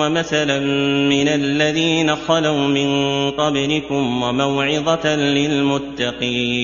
ومثلا 0.02 0.60
من 1.10 1.28
الذين 1.28 2.16
خلوا 2.16 2.68
من 2.68 3.32
قبلكم 3.32 4.24
وموعظه 4.24 5.16
للمتقين 5.16 6.62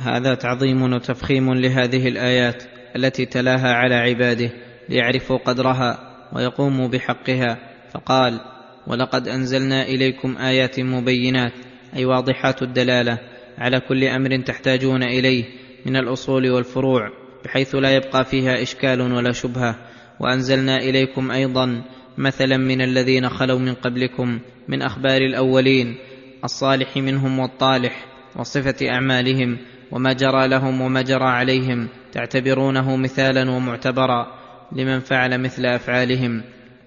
هذا 0.00 0.34
تعظيم 0.34 0.82
وتفخيم 0.82 1.54
لهذه 1.54 2.08
الآيات 2.08 2.62
التي 2.96 3.26
تلاها 3.26 3.74
على 3.74 3.94
عباده 3.94 4.50
ليعرفوا 4.88 5.36
قدرها 5.36 5.98
ويقوموا 6.32 6.88
بحقها. 6.88 7.58
فقال 7.94 8.40
ولقد 8.86 9.28
أنزلنا 9.28 9.82
إليكم 9.82 10.36
آيات 10.36 10.80
مبينات 10.80 11.52
أي 11.96 12.04
واضحات 12.04 12.62
الدلالة 12.62 13.18
على 13.58 13.80
كل 13.80 14.04
أمر 14.04 14.40
تحتاجون 14.40 15.02
إليه 15.02 15.63
من 15.86 15.96
الأصول 15.96 16.50
والفروع 16.50 17.10
بحيث 17.44 17.74
لا 17.74 17.96
يبقى 17.96 18.24
فيها 18.24 18.62
إشكال 18.62 19.00
ولا 19.00 19.32
شبهة. 19.32 19.76
وأنزلنا 20.20 20.76
إليكم 20.76 21.30
أيضا 21.30 21.84
مثلا 22.18 22.56
من 22.56 22.80
الذين 22.80 23.28
خلوا 23.28 23.58
من 23.58 23.74
قبلكم 23.74 24.38
من 24.68 24.82
أخبار 24.82 25.22
الأولين 25.22 25.96
الصالح 26.44 26.96
منهم 26.96 27.38
والطالح 27.38 28.06
وصفة 28.36 28.88
أعمالهم 28.88 29.58
وما 29.90 30.12
جرى 30.12 30.48
لهم 30.48 30.80
وما 30.80 31.02
جرى 31.02 31.24
عليهم 31.24 31.88
تعتبرونه 32.12 32.96
مثالا 32.96 33.50
ومعتبرا 33.50 34.26
لمن 34.72 35.00
فعل 35.00 35.40
مثل 35.40 35.66
أفعالهم 35.66 36.42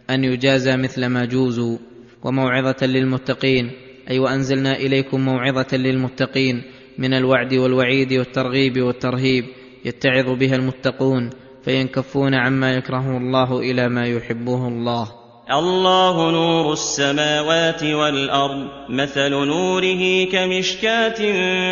أن 0.09 0.23
يجازى 0.23 0.77
مثل 0.77 1.05
ما 1.05 1.25
جوزوا. 1.25 1.77
وموعظة 2.23 2.85
للمتقين 2.85 3.71
أي 4.09 4.19
وأنزلنا 4.19 4.75
إليكم 4.75 5.21
موعظة 5.21 5.77
للمتقين 5.77 6.63
من 6.97 7.13
الوعد 7.13 7.53
والوعيد 7.53 8.13
والترغيب 8.13 8.81
والترهيب 8.81 9.45
يتعظ 9.85 10.29
بها 10.39 10.55
المتقون 10.55 11.29
فينكفون 11.63 12.33
عما 12.33 12.73
يكرهه 12.73 13.17
الله 13.17 13.59
إلى 13.59 13.89
ما 13.89 14.05
يحبه 14.05 14.67
الله 14.67 15.26
الله 15.51 16.31
نور 16.31 16.73
السماوات 16.73 17.83
والأرض 17.83 18.67
مثل 18.89 19.29
نوره 19.29 20.23
كمشكاة 20.23 21.17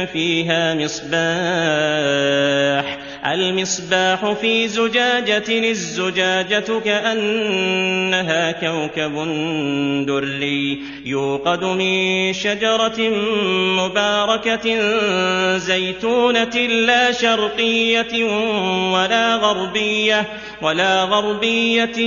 فيها 0.06 0.76
مصباح. 0.76 1.16
المصباح 3.26 4.32
في 4.32 4.68
زجاجة 4.68 5.70
الزجاجة 5.70 6.80
كأنها 6.86 8.52
كوكب 8.52 9.14
دري. 10.08 10.80
يوقد 11.06 11.64
من 11.64 12.34
شجرة 12.34 13.10
مباركة 13.80 14.80
زيتونة 15.58 16.58
لا 16.68 17.12
شرقية 17.12 18.26
ولا 18.94 19.36
غربية 19.36 20.28
ولا 20.62 21.04
غربية 21.04 21.98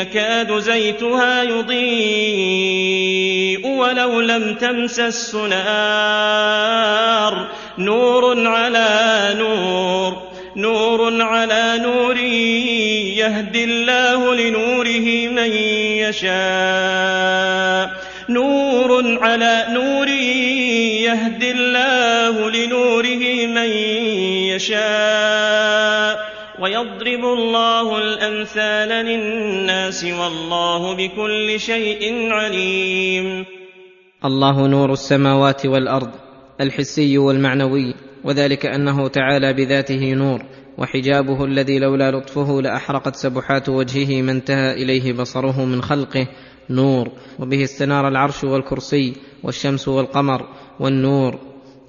يكاد 0.00 0.58
زيتها 0.82 1.42
يضيء 1.42 2.82
ولو 3.66 4.20
لم 4.20 4.54
تمسس 4.54 5.34
نار 5.34 6.66
نور 7.78 8.46
على 8.48 9.34
نور 9.38 10.22
نور 10.56 11.22
على 11.22 11.78
نور 11.82 12.16
يهدي 13.16 13.64
الله 13.64 14.34
لنوره 14.34 15.28
من 15.28 15.52
يشاء. 16.02 17.90
نور 18.28 19.18
على 19.22 19.66
نور 19.68 20.08
يهدي 20.08 21.50
الله 21.50 22.50
لنوره 22.50 23.46
من 23.46 23.70
يشاء. 24.52 26.31
ويضرب 26.62 27.24
الله 27.24 27.98
الأمثال 27.98 28.88
للناس 28.88 30.04
والله 30.04 30.96
بكل 30.96 31.60
شيء 31.60 32.32
عليم. 32.32 33.44
الله 34.24 34.66
نور 34.66 34.92
السماوات 34.92 35.66
والأرض 35.66 36.10
الحسي 36.60 37.18
والمعنوي 37.18 37.94
وذلك 38.24 38.66
أنه 38.66 39.08
تعالى 39.08 39.52
بذاته 39.52 40.12
نور 40.14 40.42
وحجابه 40.78 41.44
الذي 41.44 41.78
لولا 41.78 42.10
لطفه 42.10 42.60
لأحرقت 42.62 43.16
سبحات 43.16 43.68
وجهه 43.68 44.22
ما 44.22 44.32
انتهى 44.32 44.72
إليه 44.72 45.12
بصره 45.12 45.64
من 45.64 45.82
خلقه 45.82 46.26
نور 46.70 47.08
وبه 47.38 47.62
استنار 47.62 48.08
العرش 48.08 48.44
والكرسي 48.44 49.12
والشمس 49.42 49.88
والقمر 49.88 50.48
والنور 50.80 51.38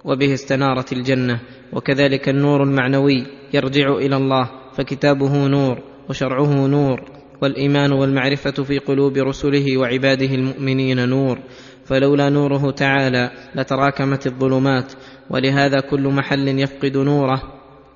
وبه 0.05 0.34
استنارت 0.34 0.93
الجنة 0.93 1.39
وكذلك 1.74 2.30
النور 2.30 2.63
المعنوي 2.63 3.26
يرجع 3.53 3.93
إلى 3.95 4.15
الله 4.15 4.62
فكتابه 4.78 5.47
نور 5.47 5.80
وشرعه 6.09 6.67
نور 6.67 7.01
والإيمان 7.41 7.91
والمعرفة 7.91 8.63
في 8.63 8.78
قلوب 8.78 9.17
رسله 9.17 9.78
وعباده 9.78 10.36
المؤمنين 10.36 11.09
نور. 11.09 11.39
فلولا 11.86 12.30
نوره 12.30 12.71
تعالى 12.71 13.32
لتراكمت 13.55 14.28
الظلمات 14.28 14.93
ولهذا 15.30 15.80
كل 15.80 16.07
محل 16.07 16.59
يفقد 16.59 16.97
نوره 16.97 17.41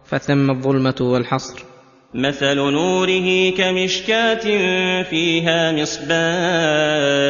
فثم 0.05 0.51
الظلمة 0.51 0.95
والحصر. 1.01 1.63
مثل 2.13 2.55
نوره 2.55 3.49
كمشكاة 3.49 4.43
فيها 5.03 5.71
مصباح. 5.71 7.27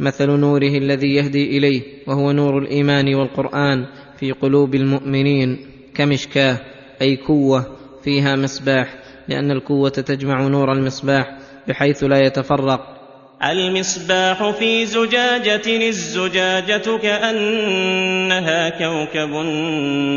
مثل 0.00 0.30
نوره 0.30 0.78
الذي 0.78 1.14
يهدي 1.14 1.58
إليه 1.58 1.82
وهو 2.06 2.32
نور 2.32 2.58
الإيمان 2.58 3.14
والقرآن 3.14 3.86
في 4.18 4.32
قلوب 4.32 4.74
المؤمنين 4.74 5.58
كمشكاة 5.94 6.60
أي 7.02 7.16
كوه 7.16 7.77
فيها 8.08 8.36
مصباح 8.36 8.94
لأن 9.28 9.50
الكوه 9.50 9.88
تجمع 9.88 10.46
نور 10.46 10.72
المصباح 10.72 11.38
بحيث 11.68 12.04
لا 12.04 12.18
يتفرق. 12.26 12.80
المصباح 13.44 14.50
في 14.50 14.86
زجاجة 14.86 15.88
الزجاجة 15.88 16.98
كأنها 17.02 18.68
كوكب 18.68 19.32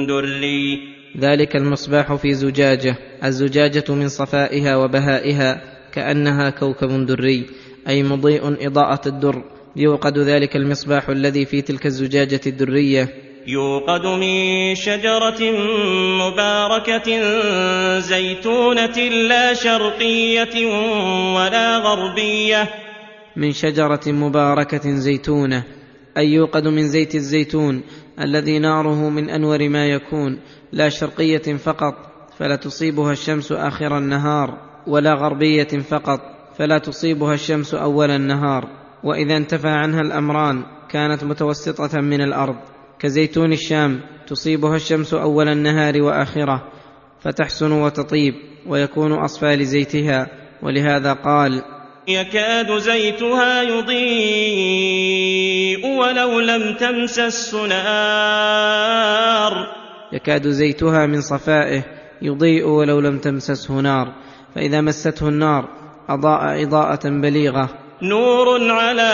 دري. 0.08 0.80
ذلك 1.20 1.56
المصباح 1.56 2.14
في 2.14 2.34
زجاجة 2.34 2.96
الزجاجة 3.24 3.84
من 3.90 4.08
صفائها 4.08 4.76
وبهائها 4.76 5.62
كأنها 5.92 6.50
كوكب 6.50 7.06
دري 7.06 7.46
أي 7.88 8.04
مضيء 8.04 8.68
إضاءة 8.68 9.08
الدر. 9.08 9.44
يوقد 9.76 10.18
ذلك 10.18 10.56
المصباح 10.56 11.10
الذي 11.10 11.46
في 11.46 11.62
تلك 11.62 11.86
الزجاجة 11.86 12.42
الدرية. 12.48 13.31
يوقد 13.48 14.06
من 14.06 14.76
شجرة 14.76 15.52
مباركة 16.22 17.10
زيتونة 18.00 18.98
لا 19.28 19.54
شرقية 19.54 20.66
ولا 21.36 21.78
غربية. 21.78 22.70
من 23.36 23.52
شجرة 23.52 24.02
مباركة 24.08 24.92
زيتونة 24.92 25.64
أي 26.18 26.28
يوقد 26.28 26.68
من 26.68 26.88
زيت 26.88 27.16
الزيتون 27.16 27.84
الذي 28.22 28.60
ناره 28.60 29.10
من 29.10 29.30
أنور 29.30 29.70
ما 29.70 29.86
يكون 29.88 30.40
لا 30.72 30.90
شرقية 30.90 31.58
فقط 31.58 31.94
فلا 32.40 32.56
تصيبها 32.56 33.12
الشمس 33.12 33.52
آخر 33.52 33.98
النهار 33.98 34.58
ولا 34.88 35.14
غربية 35.14 35.80
فقط 35.90 36.20
فلا 36.58 36.78
تصيبها 36.78 37.34
الشمس 37.34 37.74
أول 37.74 38.12
النهار. 38.12 38.68
وإذا 39.04 39.38
انتفى 39.38 39.70
عنها 39.70 40.02
الأمران 40.02 40.64
كانت 40.90 41.24
متوسطة 41.24 42.02
من 42.02 42.22
الأرض. 42.22 42.71
كزيتون 43.02 43.54
الشام 43.54 44.02
تصيبها 44.28 44.76
الشمس 44.76 45.14
أول 45.14 45.48
النهار 45.48 46.02
وآخرة 46.02 46.72
فتحسن 47.22 47.72
وتطيب 47.72 48.34
ويكون 48.68 49.12
أصفى 49.14 49.56
لزيتها 49.56 50.28
ولهذا 50.64 51.14
قال 51.14 51.64
يكاد 52.08 52.78
زيتها 52.78 53.62
يضيء 53.62 55.02
ولو 55.86 56.40
لم 56.40 56.74
تمسس 56.74 57.54
نار 57.54 58.92
يكاد 60.14 60.48
زيتها 60.48 61.06
من 61.06 61.22
صفائه 61.22 61.84
يضيء 62.22 62.68
ولو 62.68 63.00
لم 63.00 63.18
تمسسه 63.18 63.74
نار 63.74 64.14
فإذا 64.56 64.82
مسته 64.82 65.28
النار 65.28 65.82
أضاء 66.10 66.64
إضاءة 66.64 67.10
بليغة. 67.10 67.70
نور 68.02 68.72
على 68.72 69.14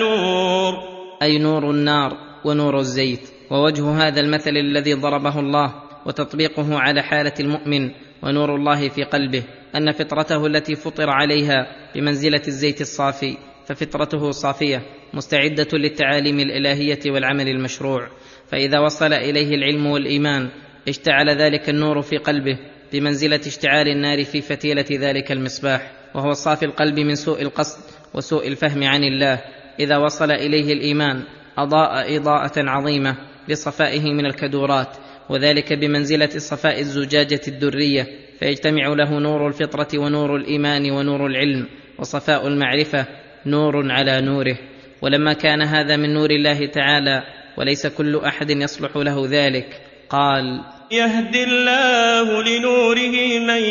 نور. 0.00 0.74
أي 1.22 1.38
نور 1.38 1.70
النار. 1.70 2.27
ونور 2.44 2.78
الزيت 2.78 3.30
ووجه 3.50 3.90
هذا 3.90 4.20
المثل 4.20 4.56
الذي 4.56 4.94
ضربه 4.94 5.40
الله 5.40 5.74
وتطبيقه 6.06 6.78
على 6.78 7.02
حالة 7.02 7.34
المؤمن 7.40 7.90
ونور 8.22 8.54
الله 8.54 8.88
في 8.88 9.04
قلبه 9.04 9.42
أن 9.76 9.92
فطرته 9.92 10.46
التي 10.46 10.74
فطر 10.74 11.10
عليها 11.10 11.66
بمنزلة 11.94 12.42
الزيت 12.48 12.80
الصافي 12.80 13.36
ففطرته 13.66 14.30
صافية 14.30 14.82
مستعدة 15.14 15.68
للتعاليم 15.72 16.40
الإلهية 16.40 16.98
والعمل 17.06 17.48
المشروع. 17.48 18.08
فإذا 18.46 18.78
وصل 18.78 19.12
إليه 19.12 19.54
العلم 19.54 19.86
والإيمان 19.86 20.48
اشتعل 20.88 21.30
ذلك 21.30 21.68
النور 21.68 22.02
في 22.02 22.16
قلبه 22.16 22.58
بمنزلة 22.92 23.40
اشتعال 23.46 23.88
النار 23.88 24.24
في 24.24 24.40
فتيلة 24.40 24.86
ذلك 24.90 25.32
المصباح. 25.32 25.92
وهو 26.14 26.32
صافي 26.32 26.64
القلب 26.64 26.98
من 27.00 27.14
سوء 27.14 27.42
القصد 27.42 27.82
وسوء 28.14 28.48
الفهم 28.48 28.84
عن 28.84 29.04
الله. 29.04 29.40
إذا 29.80 29.96
وصل 29.96 30.30
إليه 30.30 30.72
الإيمان 30.72 31.24
أضاء 31.62 32.16
إضاءة 32.16 32.52
عظيمة 32.56 33.16
لصفائه 33.48 34.12
من 34.12 34.26
الكدورات 34.26 34.96
وذلك 35.28 35.72
بمنزلة 35.72 36.28
صفاء 36.28 36.80
الزجاجة 36.80 37.40
الدرية 37.48 38.06
فيجتمع 38.40 38.88
له 38.88 39.18
نور 39.18 39.46
الفطرة 39.48 39.98
ونور 39.98 40.36
الإيمان 40.36 40.90
ونور 40.90 41.26
العلم 41.26 41.66
وصفاء 41.98 42.46
المعرفة 42.46 43.06
نور 43.46 43.92
على 43.92 44.20
نوره. 44.20 44.58
ولما 45.02 45.32
كان 45.32 45.62
هذا 45.62 45.96
من 45.96 46.14
نور 46.14 46.30
الله 46.30 46.66
تعالى 46.66 47.22
وليس 47.58 47.86
كل 47.86 48.16
أحد 48.16 48.50
يصلح 48.50 48.96
له 48.96 49.26
ذلك 49.30 49.80
قال 50.10 50.64
يهدي 50.92 51.44
الله 51.44 52.42
لنوره 52.42 53.38
من 53.46 53.62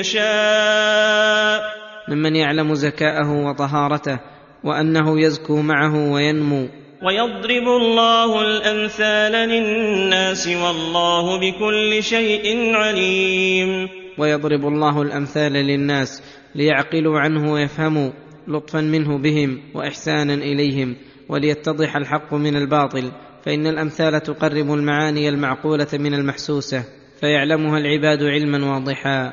يشاء. 0.00 1.62
ممن 2.08 2.36
يعلم 2.36 2.74
زكاءه 2.74 3.30
وطهارته 3.30 4.20
وأنه 4.64 5.20
يزكو 5.20 5.62
معه 5.62 6.12
وينمو. 6.12 6.68
ويضرب 7.02 7.68
الله 7.68 8.42
الأمثال 8.42 9.32
للناس 9.32 10.48
والله 10.48 11.40
بكل 11.40 12.02
شيء 12.02 12.74
عليم. 12.74 13.88
ويضرب 14.18 14.66
الله 14.66 15.02
الأمثال 15.02 15.52
للناس 15.52 16.22
ليعقلوا 16.54 17.20
عنه 17.20 17.52
ويفهموا 17.52 18.10
لطفا 18.48 18.80
منه 18.80 19.18
بهم 19.18 19.60
واحسانا 19.74 20.34
إليهم 20.34 20.96
وليتضح 21.28 21.96
الحق 21.96 22.34
من 22.34 22.56
الباطل. 22.56 23.12
فإن 23.44 23.66
الأمثال 23.66 24.22
تقرب 24.22 24.72
المعاني 24.72 25.28
المعقولة 25.28 25.88
من 25.92 26.14
المحسوسة 26.14 26.84
فيعلمها 27.20 27.78
العباد 27.78 28.22
علما 28.22 28.72
واضحا. 28.72 29.32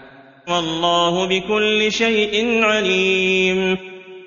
والله 0.50 1.28
بكل 1.28 1.92
شيء 1.92 2.64
عليم. 2.64 3.78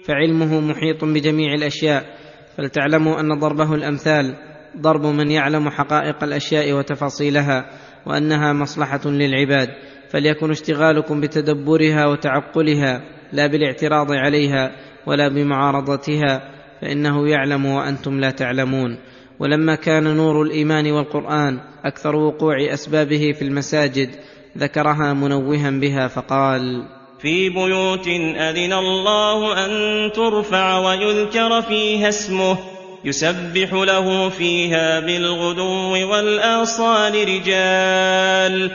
فعلمه 0.05 0.61
محيط 0.61 1.05
بجميع 1.05 1.55
الأشياء 1.55 2.20
فلتعلموا 2.57 3.21
أن 3.21 3.39
ضربه 3.39 3.75
الأمثال 3.75 4.35
ضرب 4.77 5.07
من 5.07 5.31
يعلم 5.31 5.69
حقائق 5.69 6.25
الأشياء 6.25 6.73
وتفاصيلها 6.73 7.71
وأنها 8.07 8.53
مصلحة 8.53 9.01
للعباد 9.05 9.69
فليكن 10.11 10.51
اشتغالكم 10.51 11.21
بتدبرها 11.21 12.07
وتعقلها 12.07 13.03
لا 13.33 13.47
بالاعتراض 13.47 14.13
عليها 14.13 14.73
ولا 15.07 15.29
بمعارضتها 15.29 16.51
فإنه 16.81 17.29
يعلم 17.29 17.67
وأنتم 17.67 18.21
لا 18.21 18.31
تعلمون. 18.31 18.99
ولما 19.41 19.75
كان 19.75 20.17
نور 20.17 20.43
الإيمان 20.43 20.93
والقرآن 20.93 21.61
أكثر 21.85 22.17
وقوع 22.17 22.55
أسبابه 22.73 23.33
في 23.33 23.43
المساجد 23.43 24.11
ذكرها 24.59 25.15
منوها 25.15 25.71
بها 25.71 26.09
فقال 26.09 26.87
في 27.23 27.49
بيوت 27.49 28.09
أذن 28.37 28.73
الله 28.73 29.67
أن 29.67 30.13
ترفع 30.13 30.79
ويذكر 30.79 31.63
فيها 31.63 32.09
اسمه 32.09 32.59
يسبح 33.05 33.73
له 33.73 34.29
فيها 34.29 35.01
بالغدو 35.01 36.11
والآصال 36.13 37.15
رجال. 37.29 38.71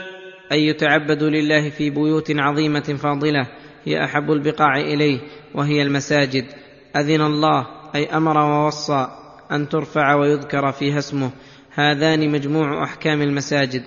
أي 0.52 0.66
يتعبد 0.66 1.22
لله 1.22 1.70
في 1.70 1.90
بيوت 1.90 2.30
عظيمة 2.30 2.98
فاضلة 3.02 3.46
هي 3.84 4.04
أحب 4.04 4.30
البقاع 4.30 4.76
إليه 4.76 5.18
وهي 5.54 5.82
المساجد. 5.82 6.44
أذن 6.96 7.20
الله 7.20 7.66
أي 7.94 8.06
أمر 8.06 8.38
ووصى 8.38 9.06
أن 9.52 9.68
ترفع 9.68 10.14
ويذكر 10.14 10.72
فيها 10.72 10.98
اسمه. 10.98 11.30
هذان 11.74 12.30
مجموع 12.32 12.84
أحكام 12.84 13.22
المساجد 13.22 13.82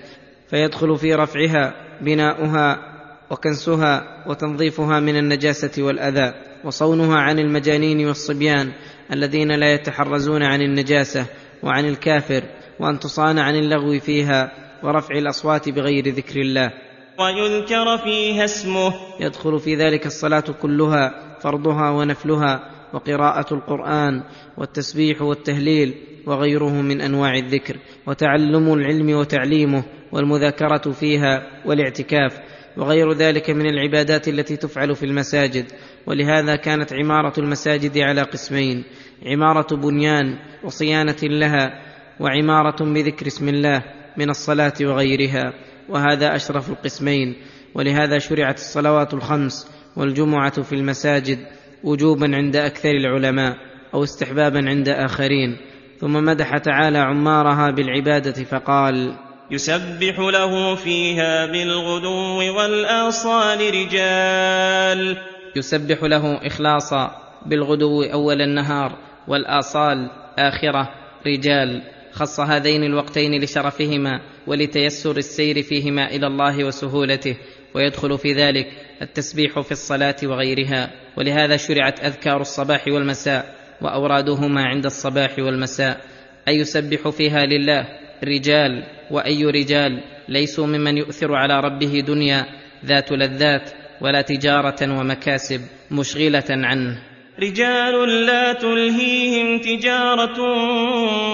فيدخل 0.50 0.98
في 0.98 1.14
رفعها 1.14 1.74
بناؤها 2.02 2.89
وكنسها 3.32 4.24
وتنظيفها 4.28 5.00
من 5.00 5.18
النجاسة 5.18 5.84
والأذى 5.84 6.34
وصونها 6.64 7.18
عن 7.18 7.40
المجانين 7.40 8.08
والصبيان 8.08 8.72
الذين 9.14 9.52
لا 9.52 9.74
يتحرزون 9.74 10.44
عن 10.44 10.62
النجاسة 10.62 11.26
وعن 11.64 11.86
الكافر 11.86 12.44
وأن 12.80 13.00
تصان 13.00 13.40
عن 13.40 13.56
اللغو 13.56 14.00
فيها 14.00 14.52
ورفع 14.84 15.18
الأصوات 15.18 15.70
بغير 15.70 16.08
ذكر 16.08 16.42
الله. 16.42 16.72
ويذكر 17.20 17.98
فيها 17.98 18.46
اسمه. 18.46 18.94
يدخل 19.20 19.60
في 19.60 19.76
ذلك 19.76 20.06
الصلاة 20.06 20.44
كلها 20.62 21.36
فرضها 21.40 21.90
ونفلها 21.90 22.70
وقراءة 22.94 23.54
القرآن 23.54 24.24
والتسبيح 24.58 25.22
والتهليل 25.22 25.96
وغيره 26.26 26.82
من 26.82 27.02
أنواع 27.02 27.34
الذكر. 27.36 27.78
وتعلم 28.08 28.74
العلم 28.74 29.18
وتعليمه 29.18 29.84
والمذاكرة 30.12 30.92
فيها 30.92 31.48
والاعتكاف. 31.66 32.40
وغير 32.78 33.14
ذلك 33.14 33.50
من 33.50 33.66
العبادات 33.66 34.28
التي 34.28 34.58
تفعل 34.58 34.96
في 34.96 35.06
المساجد 35.06 35.66
ولهذا 36.08 36.56
كانت 36.56 36.94
عمارة 36.94 37.40
المساجد 37.40 37.98
على 37.98 38.22
قسمين 38.22 38.84
عمارة 39.26 39.76
بنيان 39.76 40.38
وصيانة 40.64 41.18
لها 41.24 41.82
وعمارة 42.20 42.94
بذكر 42.94 43.28
اسم 43.28 43.50
الله 43.50 43.84
من 44.18 44.30
الصلاة 44.30 44.74
وغيرها 44.82 45.54
وهذا 45.90 46.36
أشرف 46.36 46.70
القسمين 46.70 47.36
ولهذا 47.76 48.18
شرعت 48.18 48.58
الصلوات 48.58 49.14
الخمس 49.14 49.68
والجمعة 49.96 50.62
في 50.62 50.76
المساجد 50.76 51.40
وجوبا 51.84 52.36
عند 52.36 52.56
أكثر 52.56 52.92
العلماء 52.92 53.56
أو 53.94 54.04
استحبابا 54.04 54.70
عند 54.70 54.90
آخرين 54.90 55.58
ثم 55.98 56.14
مدح 56.14 56.58
تعالى 56.58 56.98
عمارها 56.98 57.72
بالعبادة 57.72 58.44
فقال 58.44 59.16
يسبح 59.52 60.20
له 60.20 60.76
فيها 60.76 61.46
بالغدو 61.46 62.58
والآصال 62.58 63.60
رجال. 63.74 65.18
يسبح 65.56 66.04
له 66.04 66.48
اخلاصا 66.48 67.22
بالغدو 67.46 68.04
أول 68.04 68.42
النهار 68.42 68.98
والآصال 69.28 70.10
آخرة 70.40 70.90
رجال. 71.28 71.82
خص 72.12 72.40
هذين 72.40 72.84
الوقتين 72.84 73.44
لشرفهما 73.44 74.22
ولتيسر 74.48 75.18
السير 75.18 75.62
فيهما 75.64 76.08
إلى 76.08 76.28
الله 76.28 76.64
وسهولته 76.64 77.38
ويدخل 77.74 78.18
في 78.18 78.34
ذلك 78.34 78.68
التسبيح 79.02 79.60
في 79.60 79.72
الصلاة 79.72 80.16
وغيرها. 80.24 80.92
ولهذا 81.18 81.58
شرعت 81.58 82.06
أذكار 82.06 82.42
الصباح 82.42 82.88
والمساء 82.88 83.56
واورادهما 83.82 84.64
عند 84.64 84.86
الصباح 84.86 85.40
والمساء. 85.40 86.02
أي 86.48 86.56
يسبح 86.56 87.10
فيها 87.10 87.46
لله 87.46 87.88
رجال. 88.24 88.99
وأي 89.12 89.46
رجال 89.46 90.04
ليسوا 90.30 90.68
ممن 90.68 90.98
يؤثر 90.98 91.36
على 91.36 91.60
ربه 91.60 92.00
دنيا 92.08 92.46
ذات 92.86 93.12
لذات 93.12 93.72
ولا 94.02 94.22
تجارة 94.22 95.00
ومكاسب 95.00 95.62
مشغلة 95.92 96.46
عنه. 96.50 96.98
رجال 97.40 98.26
لا 98.26 98.54
تلهيهم 98.54 99.60
تجارة 99.60 100.42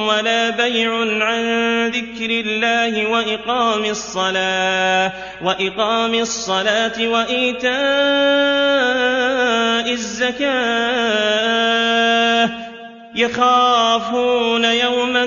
ولا 0.07 0.49
بيع 0.49 0.91
عن 1.25 1.43
ذكر 1.87 2.29
الله 2.29 3.07
وإقام 3.09 3.85
الصلاة 3.85 5.13
وإقام 5.43 6.13
الصلاة 6.13 7.07
وإيتاء 7.07 7.75
الزكاة. 9.91 11.15
يخافون 13.15 14.65
يوما 14.65 15.25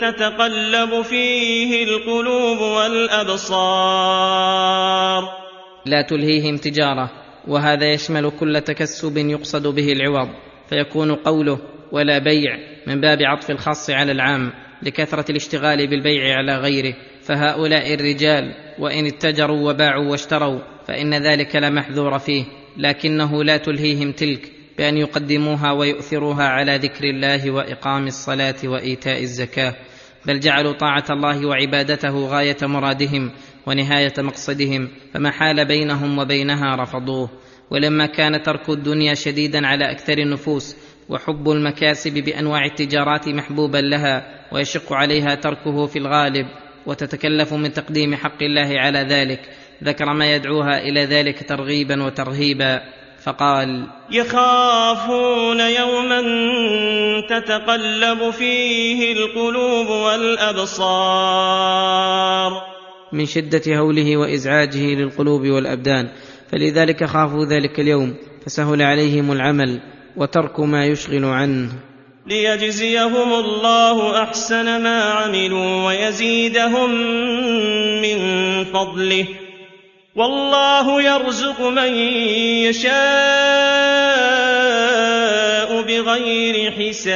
تتقلب 0.00 1.02
فيه 1.02 1.84
القلوب 1.84 2.58
والأبصار. 2.58 4.02
لا 5.86 6.02
تلهيهم 6.02 6.56
تجارة 6.56 7.10
وهذا 7.48 7.92
يشمل 7.92 8.32
كل 8.40 8.60
تكسب 8.60 9.16
يقصد 9.16 9.66
به 9.66 9.92
العوض 9.92 10.28
فيكون 10.68 11.14
قوله 11.14 11.58
ولا 11.92 12.18
بيع 12.18 12.58
من 12.86 13.00
باب 13.00 13.18
عطف 13.22 13.50
الخاص 13.50 13.90
على 13.90 14.12
العام 14.12 14.52
لكثرة 14.82 15.30
الاشتغال 15.30 15.86
بالبيع 15.86 16.36
على 16.36 16.56
غيره 16.56 16.94
فهؤلاء 17.22 17.94
الرجال 17.94 18.54
وإن 18.78 19.06
اتجروا 19.06 19.70
وباعوا 19.70 20.10
واشتروا 20.10 20.58
فإن 20.88 21.14
ذلك 21.14 21.56
لا 21.56 21.70
محذور 21.70 22.18
فيه 22.18 22.44
لكنه 22.76 23.44
لا 23.44 23.56
تلهيهم 23.56 24.12
تلك 24.12 24.61
بأن 24.78 24.96
يقدموها 24.96 25.72
ويؤثروها 25.72 26.44
على 26.44 26.76
ذكر 26.76 27.04
الله 27.04 27.50
وإقام 27.50 28.06
الصلاة 28.06 28.54
وإيتاء 28.64 29.22
الزكاة 29.22 29.74
بل 30.26 30.40
جعلوا 30.40 30.72
طاعة 30.72 31.04
الله 31.10 31.46
وعبادته 31.46 32.26
غاية 32.26 32.56
مرادهم 32.62 33.30
ونهاية 33.66 34.12
مقصدهم 34.18 34.88
فما 35.14 35.30
حال 35.30 35.64
بينهم 35.64 36.18
وبينها 36.18 36.76
رفضوه. 36.76 37.30
ولما 37.70 38.06
كان 38.06 38.42
ترك 38.42 38.70
الدنيا 38.70 39.14
شديدا 39.14 39.66
على 39.66 39.90
أكثر 39.90 40.18
النفوس 40.18 40.76
وحب 41.08 41.50
المكاسب 41.50 42.12
بأنواع 42.14 42.64
التجارات 42.64 43.28
محبوبا 43.28 43.78
لها 43.78 44.44
ويشق 44.52 44.92
عليها 44.92 45.34
تركه 45.34 45.86
في 45.86 45.98
الغالب 45.98 46.46
وتتكلف 46.86 47.54
من 47.54 47.72
تقديم 47.72 48.14
حق 48.14 48.42
الله 48.42 48.80
على 48.80 48.98
ذلك 48.98 49.40
ذكر 49.84 50.12
ما 50.12 50.34
يدعوها 50.34 50.78
إلى 50.78 51.04
ذلك 51.04 51.48
ترغيبا 51.48 52.02
وترهيبا. 52.02 52.82
فقال 53.24 53.86
يخافون 54.10 55.60
يوما 55.60 56.22
تتقلب 57.28 58.30
فيه 58.30 59.12
القلوب 59.12 59.86
والأبصار. 59.88 60.92
من 63.12 63.26
شدة 63.26 63.76
هوله 63.78 64.16
وإزعاجه 64.16 64.94
للقلوب 64.94 65.40
والأبدان 65.40 66.08
فلذلك 66.52 67.04
خافوا 67.04 67.44
ذلك 67.44 67.80
اليوم 67.80 68.14
فسهل 68.46 68.82
عليهم 68.82 69.32
العمل 69.32 69.80
وترك 70.16 70.60
ما 70.60 70.86
يشغل 70.86 71.24
عنه. 71.24 71.68
ليجزيهم 72.26 73.32
الله 73.32 74.22
أحسن 74.22 74.82
ما 74.82 75.02
عملوا 75.02 75.86
ويزيدهم 75.86 76.90
من 78.02 78.18
فضله. 78.64 79.26
والله 80.16 81.02
يرزق 81.02 81.60
من 81.60 81.94
يشاء 82.68 82.92
بغير 85.82 86.70
حساب. 86.70 87.12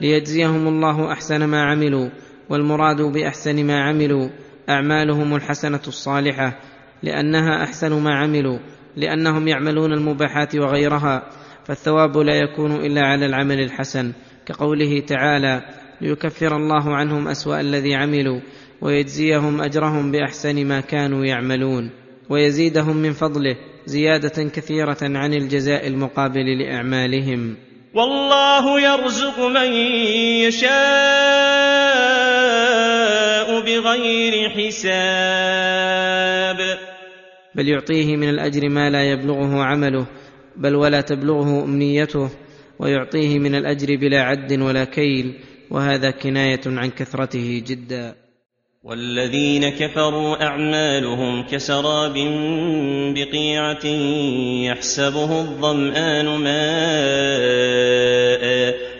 ليجزيهم 0.00 0.68
الله 0.68 1.12
أحسن 1.12 1.44
ما 1.44 1.62
عملوا 1.62 2.08
والمراد 2.50 3.02
بأحسن 3.02 3.66
ما 3.66 3.80
عملوا 3.80 4.28
أعمالهم 4.68 5.36
الحسنة 5.36 5.80
الصالحة 5.88 6.60
لأنها 7.02 7.62
أحسن 7.64 8.02
ما 8.02 8.14
عملوا 8.14 8.58
لأنهم 8.96 9.48
يعملون 9.48 9.92
المباحات 9.92 10.56
وغيرها 10.56 11.22
فالثواب 11.64 12.16
لا 12.18 12.34
يكون 12.34 12.72
إلا 12.72 13.00
على 13.00 13.26
العمل 13.26 13.60
الحسن 13.60 14.12
كقوله 14.46 15.00
تعالى 15.00 15.62
ليكفر 16.00 16.56
الله 16.56 16.96
عنهم 16.96 17.28
أسوأ 17.28 17.60
الذي 17.60 17.94
عملوا 17.94 18.40
ويجزيهم 18.80 19.60
أجرهم 19.60 20.12
بأحسن 20.12 20.66
ما 20.66 20.80
كانوا 20.80 21.24
يعملون 21.24 21.90
ويزيدهم 22.30 22.96
من 22.96 23.12
فضله 23.12 23.56
زيادة 23.86 24.44
كثيرة 24.44 24.98
عن 25.02 25.34
الجزاء 25.34 25.86
المقابل 25.86 26.58
لأعمالهم. 26.58 27.56
والله 27.94 28.80
يرزق 28.80 29.40
من 29.40 29.72
يشاء 30.42 30.76
بغير 33.60 34.50
حساب. 34.50 35.66
بل 37.54 37.68
يعطيه 37.68 38.16
من 38.16 38.28
الأجر 38.28 38.68
ما 38.68 38.90
لا 38.90 39.10
يبلغه 39.10 39.62
عمله 39.62 40.06
بل 40.56 40.74
ولا 40.74 41.00
تبلغه 41.00 41.64
أمنيته 41.64 42.30
ويعطيه 42.78 43.38
من 43.38 43.54
الأجر 43.54 43.96
بلا 43.96 44.22
عد 44.22 44.52
ولا 44.52 44.84
كيل 44.84 45.34
وهذا 45.70 46.10
كناية 46.10 46.60
عن 46.66 46.90
كثرته 46.90 47.62
جدا. 47.66 48.25
والذين 48.86 49.68
كفروا 49.68 50.44
أعمالهم 50.44 51.42
كسراب 51.42 52.14
بقيعة 53.14 53.86
يحسبه 54.66 55.40
الظمآن 55.40 56.24
ماء 56.26 56.56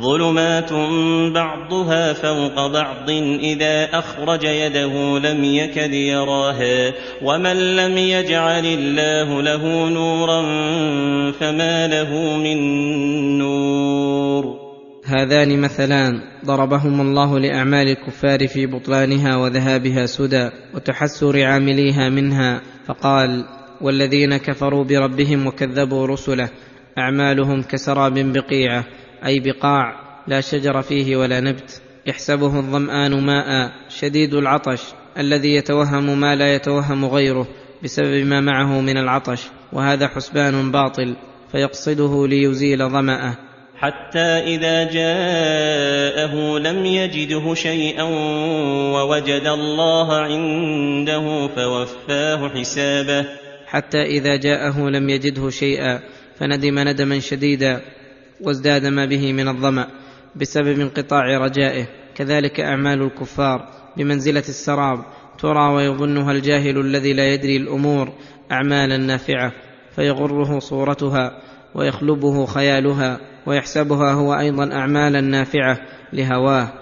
ظلمات 0.00 0.72
بعضها 1.34 2.12
فوق 2.12 2.66
بعض 2.66 3.10
إذا 3.40 3.98
أخرج 3.98 4.44
يده 4.44 5.18
لم 5.18 5.44
يكد 5.44 5.94
يراها. 5.94 6.92
ومن 7.22 7.76
لم 7.76 7.98
يجعل 7.98 8.66
الله 8.66 9.42
له 9.42 9.88
نورا 9.88 10.42
فما 11.32 11.86
له 11.88 12.36
من 12.36 12.58
نور. 13.38 14.44
هذان 15.06 15.60
مثلان 15.60 16.12
ضربهم 16.46 17.00
الله 17.00 17.38
لأعمال 17.38 17.88
الكفار 17.88 18.46
في 18.46 18.66
بطلانها 18.66 19.36
وذهابها 19.36 20.06
سدى 20.06 20.50
وتحسر 20.74 21.44
عامليها 21.44 22.08
منها. 22.08 22.60
فقال 22.86 23.44
والذين 23.80 24.36
كفروا 24.36 24.84
بربهم 24.84 25.46
وكذبوا 25.46 26.06
رسله 26.06 26.48
أعمالهم 26.98 27.62
كسراب 27.62 28.14
بقيعة. 28.14 28.84
أي 29.26 29.40
بقاع 29.40 29.94
لا 30.28 30.40
شجر 30.40 30.82
فيه 30.82 31.16
ولا 31.16 31.40
نبت. 31.40 31.82
يحسبه 32.06 32.58
الظمآن 32.58 33.20
ماء 33.26 33.72
شديد 33.88 34.34
العطش 34.34 34.80
الذي 35.18 35.54
يتوهم 35.54 36.20
ما 36.20 36.36
لا 36.36 36.54
يتوهم 36.54 37.04
غيره 37.04 37.48
بسبب 37.84 38.26
ما 38.26 38.40
معه 38.40 38.80
من 38.80 38.98
العطش 38.98 39.42
وهذا 39.72 40.08
حسبان 40.08 40.70
باطل 40.70 41.16
فيقصده 41.52 42.26
ليزيل 42.26 42.88
ظمأه. 42.88 43.36
حتى 43.76 44.18
إذا 44.18 44.84
جاءه 44.84 46.58
لم 46.58 46.86
يجده 46.86 47.54
شيئا 47.54 48.02
ووجد 48.94 49.46
الله 49.46 50.16
عنده 50.16 51.48
فوفاه 51.48 52.48
حسابه. 52.48 53.26
حتى 53.66 54.02
إذا 54.02 54.36
جاءه 54.36 54.88
لم 54.88 55.10
يجده 55.10 55.50
شيئا 55.50 56.00
فندم 56.38 56.78
ندما 56.78 57.20
شديدا 57.20 57.80
وازداد 58.42 58.86
ما 58.86 59.06
به 59.06 59.32
من 59.32 59.48
الظمأ 59.48 59.86
بسبب 60.36 60.80
انقطاع 60.80 61.38
رجائه. 61.38 61.86
كذلك 62.14 62.60
أعمال 62.60 63.02
الكفار 63.02 63.68
بمنزلة 63.96 64.44
السراب 64.48 65.04
ترى 65.38 65.74
ويظنها 65.74 66.32
الجاهل 66.32 66.78
الذي 66.78 67.12
لا 67.12 67.34
يدري 67.34 67.56
الأمور 67.56 68.12
أعمالا 68.52 68.96
نافعة 68.96 69.52
فيغره 69.96 70.58
صورتها 70.58 71.38
ويخلبه 71.74 72.46
خيالها 72.46 73.20
ويحسبها 73.46 74.12
هو 74.12 74.34
أيضا 74.34 74.72
أعمالا 74.72 75.20
نافعة 75.20 75.78
لهواه 76.12 76.72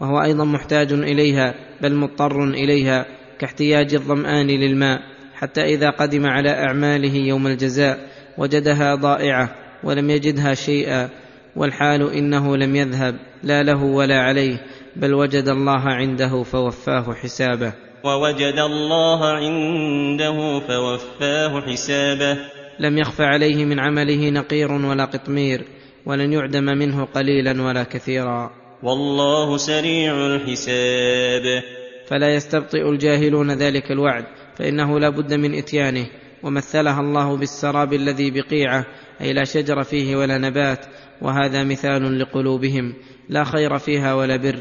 وهو 0.00 0.22
أيضا 0.22 0.44
محتاج 0.44 0.92
إليها 0.92 1.54
بل 1.82 1.94
مضطر 1.94 2.44
إليها 2.44 3.06
كاحتياج 3.38 3.94
الظمآن 3.94 4.46
للماء 4.46 5.00
حتى 5.34 5.64
إذا 5.64 5.90
قدم 5.90 6.26
على 6.26 6.50
أعماله 6.50 7.14
يوم 7.14 7.46
الجزاء 7.46 8.08
وجدها 8.38 8.94
ضائعة. 8.94 9.63
ولم 9.84 10.10
يجدها 10.10 10.54
شيئا 10.54 11.10
والحال 11.56 12.12
إنه 12.12 12.56
لم 12.56 12.76
يذهب 12.76 13.16
لا 13.42 13.62
له 13.62 13.84
ولا 13.84 14.20
عليه 14.20 14.66
بل 14.96 15.14
وجد 15.14 15.48
الله 15.48 15.80
عنده 15.80 16.42
فوفاه 16.42 17.14
حسابه. 17.14 17.72
ووجد 18.04 18.58
الله 18.58 19.26
عنده 19.26 20.60
فوفاه 20.60 21.60
حسابه. 21.60 22.38
لم 22.80 22.98
يخف 22.98 23.20
عليه 23.20 23.64
من 23.64 23.80
عمله 23.80 24.30
نقير 24.30 24.72
ولا 24.72 25.04
قطمير 25.04 25.64
ولن 26.06 26.32
يعدم 26.32 26.64
منه 26.64 27.04
قليلا 27.04 27.62
ولا 27.62 27.82
كثيرا. 27.82 28.50
والله 28.82 29.56
سريع 29.56 30.26
الحساب. 30.26 31.62
فلا 32.06 32.34
يستبطئ 32.34 32.88
الجاهلون 32.88 33.50
ذلك 33.50 33.92
الوعد 33.92 34.24
فإنه 34.56 35.00
لا 35.00 35.08
بد 35.08 35.34
من 35.34 35.54
إتيانه 35.54 36.06
ومثلها 36.42 37.00
الله 37.00 37.36
بالسراب 37.36 37.92
الذي 37.92 38.30
بقيعه 38.30 38.86
أي 39.20 39.32
لا 39.32 39.44
شجر 39.44 39.82
فيه 39.82 40.16
ولا 40.16 40.38
نبات 40.38 40.86
وهذا 41.22 41.64
مثال 41.64 42.18
لقلوبهم 42.18 42.94
لا 43.28 43.44
خير 43.44 43.78
فيها 43.78 44.14
ولا 44.14 44.36
بر 44.36 44.58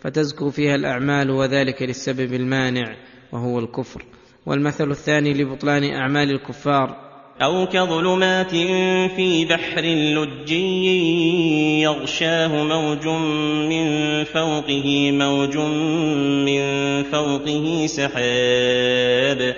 فتزكو 0.00 0.50
فيها 0.50 0.74
الأعمال 0.74 1.30
وذلك 1.30 1.82
للسبب 1.82 2.34
المانع 2.34 2.96
وهو 3.32 3.58
الكفر. 3.58 4.02
والمثل 4.46 4.90
الثاني 4.90 5.32
لبطلان 5.34 5.84
أعمال 5.94 6.30
الكفار. 6.30 7.06
أو 7.42 7.66
كظلمات 7.66 8.50
في 9.16 9.44
بحر 9.50 9.82
لجي 9.84 11.80
يغشاه 11.82 12.64
موج 12.64 13.06
من 13.68 14.24
فوقه 14.24 15.12
موج 15.12 15.56
من 16.46 16.62
فوقه 17.02 17.86
سحاب. 17.86 19.56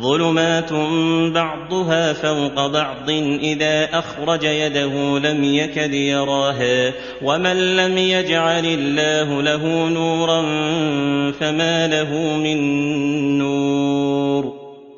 ظلمات 0.00 0.72
بعضها 1.34 2.12
فوق 2.12 2.66
بعض 2.66 3.10
إذا 3.40 3.98
أخرج 3.98 4.44
يده 4.44 5.18
لم 5.18 5.44
يكد 5.44 5.94
يراها. 5.94 6.94
ومن 7.22 7.76
لم 7.76 7.98
يجعل 7.98 8.64
الله 8.66 9.42
له 9.42 9.88
نورا 9.88 10.42
فما 11.32 11.88
له 11.88 12.36
من 12.36 12.58
نور. 13.38 14.52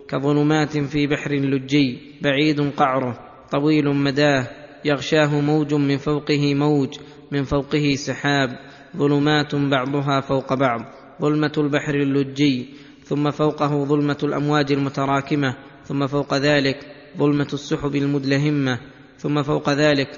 كظلمات 0.09 0.79
في 0.79 1.07
بحر 1.07 1.33
لجي 1.33 1.99
بعيد 2.23 2.71
قعره 2.77 3.19
طويل 3.53 3.89
مداه 3.89 4.47
يغشاه 4.85 5.41
موج 5.41 5.75
من 5.75 5.97
فوقه 5.97 6.55
موج 6.55 6.99
من 7.33 7.43
فوقه 7.43 7.95
سحاب. 7.95 8.49
ظلمات 8.97 9.55
بعضها 9.55 10.21
فوق 10.21 10.55
بعض 10.55 10.81
ظلمة 11.23 11.53
البحر 11.59 11.95
اللجي 11.95 12.67
ثم 13.05 13.31
فوقه 13.31 13.85
ظلمة 13.85 14.19
الأمواج 14.23 14.73
المتراكمة 14.73 15.57
ثم 15.85 16.07
فوق 16.07 16.35
ذلك 16.35 16.87
ظلمة 17.19 17.49
السحب 17.53 17.95
المدلهمة 17.97 18.79
ثم 19.19 19.43
فوق 19.43 19.71
ذلك 19.71 20.09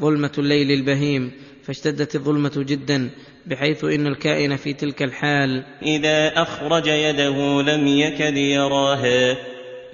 ظلمة 0.00 0.32
الليل 0.38 0.70
البهيم. 0.70 1.32
فاشتدت 1.62 2.14
الظلمة 2.14 2.52
جدا 2.56 3.10
بحيث 3.46 3.84
إن 3.84 4.06
الكائن 4.06 4.56
في 4.56 4.72
تلك 4.72 5.02
الحال 5.02 5.64
إذا 5.82 6.42
أخرج 6.42 6.86
يده 6.86 7.62
لم 7.62 7.86
يكد 7.86 8.36
يراها. 8.36 9.36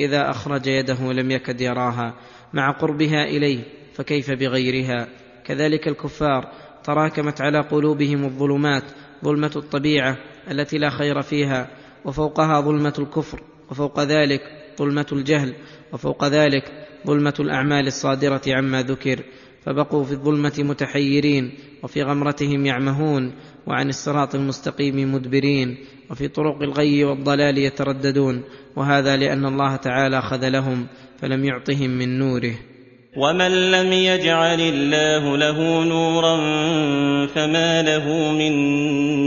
إذا 0.01 0.30
أخرج 0.30 0.66
يده 0.66 1.12
لم 1.12 1.30
يكد 1.30 1.61
يراها 1.61 2.14
مع 2.53 2.70
قربها 2.70 3.24
إليه 3.24 3.61
فكيف 3.94 4.30
بغيرها؟ 4.30 5.09
كذلك 5.44 5.88
الكفار 5.88 6.53
تراكمت 6.84 7.40
على 7.40 7.61
قلوبهم 7.61 8.24
الظلمات 8.24 8.84
ظلمة 9.24 9.53
الطبيعة 9.57 10.16
التي 10.51 10.78
لا 10.78 10.90
خير 10.90 11.22
فيها. 11.22 11.79
وفوقها 12.05 12.61
ظلمة 12.61 12.94
الكفر 12.98 13.42
وفوق 13.70 14.01
ذلك 14.01 14.42
ظلمة 14.78 15.07
الجهل 15.12 15.55
وفوق 15.92 16.24
ذلك 16.24 16.72
ظلمة 17.07 17.34
الأعمال 17.40 17.86
الصادرة 17.86 18.42
عما 18.48 18.82
ذكر. 18.82 19.20
فبقوا 19.66 20.05
في 20.05 20.12
الظلمة 20.12 20.53
متحيرين 20.59 21.53
وفي 21.82 22.03
غمرتهم 22.03 22.66
يعمهون 22.66 23.32
وعن 23.66 23.88
الصراط 23.88 24.34
المستقيم 24.34 25.14
مدبرين 25.14 25.76
وفي 26.11 26.28
طرق 26.28 26.62
الغي 26.62 27.05
والضلال 27.05 27.59
يترددون. 27.59 28.42
وهذا 28.76 29.16
لأن 29.16 29.46
الله 29.46 29.76
تعالى 29.76 30.22
خذلهم 30.22 30.86
فلم 31.18 31.44
يعطهم 31.44 31.90
من 31.90 32.18
نوره. 32.18 32.55
ومن 33.16 33.70
لم 33.70 33.92
يجعل 33.92 34.61
الله 34.61 35.36
له 35.36 35.84
نورا 35.84 36.36
فما 37.26 37.82
له 37.82 38.32
من 38.32 38.53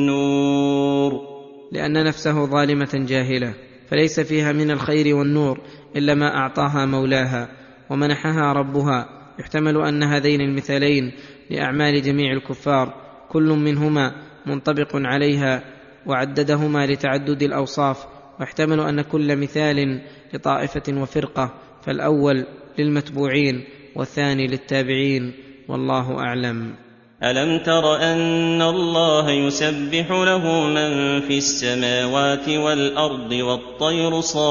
نور. 0.05 1.32
لأن 1.73 2.03
نفسه 2.03 2.45
ظالمة 2.45 3.05
جاهلة 3.07 3.53
فليس 3.87 4.19
فيها 4.19 4.51
من 4.51 4.71
الخير 4.71 5.15
والنور 5.15 5.61
إلا 5.95 6.13
ما 6.13 6.37
أعطاها 6.37 6.85
مولاها 6.85 7.49
ومنحها 7.89 8.53
ربها. 8.53 9.09
يحتمل 9.39 9.77
أن 9.77 10.03
هذين 10.03 10.41
المثالين 10.41 11.11
لأعمال 11.49 12.01
جميع 12.01 12.33
الكفار 12.33 12.93
كل 13.29 13.49
منهما 13.49 14.15
منطبق 14.45 14.95
عليها 14.95 15.63
وعددهما 16.05 16.87
لتعدد 16.87 17.43
الأوصاف. 17.43 18.05
ويحتمل 18.39 18.79
أن 18.79 19.01
كل 19.01 19.35
مثال 19.35 20.01
لطائفة 20.33 21.01
وفرقة 21.01 21.53
فالأول 21.81 22.45
للمتبوعين 22.79 23.63
والثاني 23.95 24.47
للتابعين 24.47 25.33
والله 25.67 26.19
أعلم. 26.19 26.75
ألم 27.23 27.59
تر 27.59 27.95
أن 27.95 28.61
الله 28.61 29.31
يسبح 29.31 30.11
له 30.11 30.67
من 30.67 31.21
في 31.21 31.37
السماوات 31.37 32.49
والأرض 32.49 33.31
والطير 33.31 34.21
صافات؟ 34.21 34.43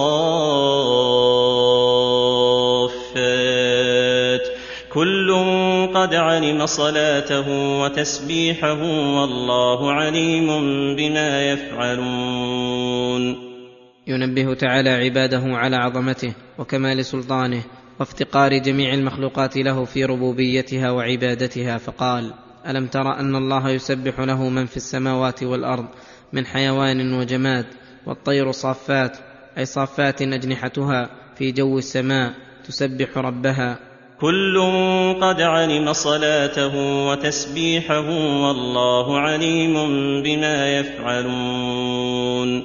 كل 4.92 5.34
قد 5.94 6.14
علم 6.14 6.66
صلاته 6.66 7.48
وتسبيحه 7.80 8.82
والله 9.20 9.92
عليم 9.92 10.46
بما 10.96 11.52
يفعلون. 11.52 13.36
ينبه 14.06 14.54
تعالى 14.54 14.90
عباده 14.90 15.42
على 15.44 15.76
عظمته 15.76 16.34
وكمال 16.58 17.04
سلطانه 17.04 17.62
وافتقار 18.00 18.58
جميع 18.58 18.94
المخلوقات 18.94 19.56
له 19.56 19.84
في 19.84 20.04
ربوبيتها 20.04 20.90
وعبادتها 20.90 21.78
فقال 21.78 22.32
ألم 22.66 22.86
تر 22.86 23.20
أن 23.20 23.36
الله 23.36 23.70
يسبح 23.70 24.20
له 24.20 24.48
من 24.48 24.66
في 24.66 24.76
السماوات 24.76 25.42
والأرض 25.42 25.86
من 26.32 26.46
حيوان 26.46 27.14
وجماد 27.14 27.66
والطير 28.06 28.52
صافات 28.52 29.16
أي 29.58 29.64
صافات 29.64 30.22
أجنحتها 30.22 31.10
في 31.34 31.52
جو 31.52 31.78
السماء 31.78 32.34
تسبح 32.64 33.18
ربها. 33.18 33.78
كل 34.20 34.58
قد 35.20 35.40
علم 35.40 35.92
صلاته 35.92 36.76
وتسبيحه 37.06 38.08
والله 38.46 39.18
عليم 39.18 39.74
بما 40.22 40.78
يفعلون. 40.78 42.62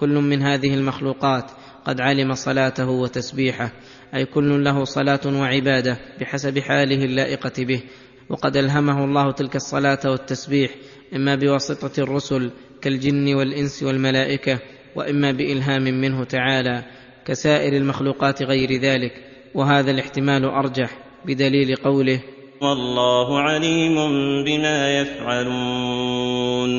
كل 0.00 0.14
من 0.14 0.42
هذه 0.42 0.74
المخلوقات 0.74 1.50
قد 1.84 2.00
علم 2.00 2.34
صلاته 2.34 2.90
وتسبيحه 2.90 3.72
أي 4.14 4.24
كل 4.24 4.64
له 4.64 4.84
صلاة 4.84 5.20
وعبادة 5.26 5.98
بحسب 6.20 6.58
حاله 6.58 7.04
اللائقة 7.04 7.64
به 7.64 7.82
وقد 8.30 8.56
ألهمه 8.56 9.04
الله 9.04 9.30
تلك 9.32 9.56
الصلاة 9.56 9.98
والتسبيح 10.04 10.70
إما 11.14 11.34
بواسطة 11.34 12.02
الرسل 12.02 12.50
كالجن 12.82 13.34
والإنس 13.34 13.82
والملائكة 13.82 14.58
وإما 14.96 15.32
بإلهام 15.32 15.82
منه 15.82 16.24
تعالى 16.24 16.84
كسائر 17.24 17.76
المخلوقات 17.76 18.42
غير 18.42 18.80
ذلك 18.80 19.12
وهذا 19.54 19.90
الاحتمال 19.90 20.44
أرجح 20.44 20.98
بدليل 21.24 21.76
قوله 21.76 22.20
والله 22.60 23.40
عليم 23.40 23.94
بما 24.44 25.00
يفعلون. 25.00 26.70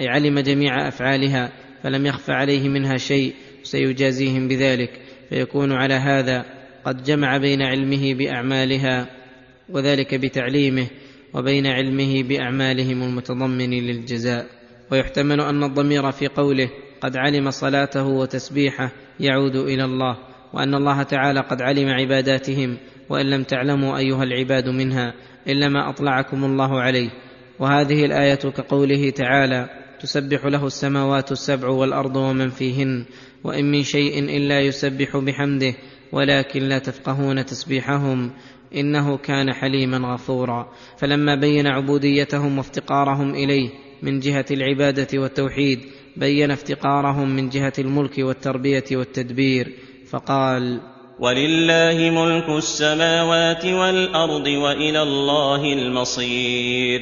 أي 0.00 0.08
علم 0.08 0.38
جميع 0.38 0.88
أفعالها 0.88 1.52
فلم 1.82 2.06
يخف 2.06 2.30
عليه 2.30 2.68
منها 2.68 2.96
شيء 2.96 3.34
سيجازيهم 3.62 4.48
بذلك 4.48 4.90
فيكون 5.28 5.72
على 5.72 5.94
هذا 5.94 6.44
قد 6.84 7.02
جمع 7.02 7.36
بين 7.36 7.62
علمه 7.62 8.14
بأعمالها 8.14 9.21
وذلك 9.68 10.14
بتعليمه 10.14 10.86
وبين 11.34 11.66
علمه 11.66 12.22
بأعمالهم 12.22 13.02
المتضمن 13.02 13.70
للجزاء. 13.70 14.46
ويحتمل 14.92 15.40
أن 15.40 15.64
الضمير 15.64 16.10
في 16.10 16.26
قوله 16.26 16.70
قد 17.00 17.16
علم 17.16 17.50
صلاته 17.50 18.06
وتسبيحه 18.06 18.92
يعود 19.20 19.56
إلى 19.56 19.84
الله 19.84 20.18
وأن 20.52 20.74
الله 20.74 21.02
تعالى 21.02 21.40
قد 21.40 21.62
علم 21.62 21.88
عباداتهم 21.88 22.76
وإن 23.08 23.30
لم 23.30 23.42
تعلموا 23.42 23.98
أيها 23.98 24.22
العباد 24.22 24.68
منها 24.68 25.14
إلا 25.48 25.68
ما 25.68 25.90
أطلعكم 25.90 26.44
الله 26.44 26.80
عليه. 26.80 27.10
وهذه 27.58 28.04
الآية 28.04 28.34
كقوله 28.34 29.10
تعالى 29.10 29.68
تسبح 30.00 30.46
له 30.46 30.66
السماوات 30.66 31.32
السبع 31.32 31.68
والأرض 31.68 32.16
ومن 32.16 32.50
فيهن 32.50 33.04
وإن 33.44 33.70
من 33.70 33.82
شيء 33.82 34.18
إلا 34.36 34.60
يسبح 34.60 35.16
بحمده 35.16 35.74
ولكن 36.12 36.62
لا 36.62 36.78
تفقهون 36.78 37.44
تسبيحهم. 37.44 38.30
إنه 38.74 39.16
كان 39.16 39.52
حليما 39.52 40.14
غفورا. 40.14 40.68
فلما 40.96 41.34
بين 41.34 41.66
عبوديتهم 41.66 42.58
وافتقارهم 42.58 43.34
إليه 43.34 43.70
من 44.02 44.20
جهة 44.20 44.44
العبادة 44.50 45.18
والتوحيد 45.18 45.80
بين 46.16 46.50
افتقارهم 46.50 47.36
من 47.36 47.48
جهة 47.48 47.72
الملك 47.78 48.18
والتربية 48.18 48.84
والتدبير 48.92 49.72
فقال 50.10 50.80
ولله 51.18 52.10
ملك 52.10 52.48
السماوات 52.48 53.64
والأرض 53.64 54.46
وإلى 54.46 55.02
الله 55.02 55.72
المصير. 55.72 57.00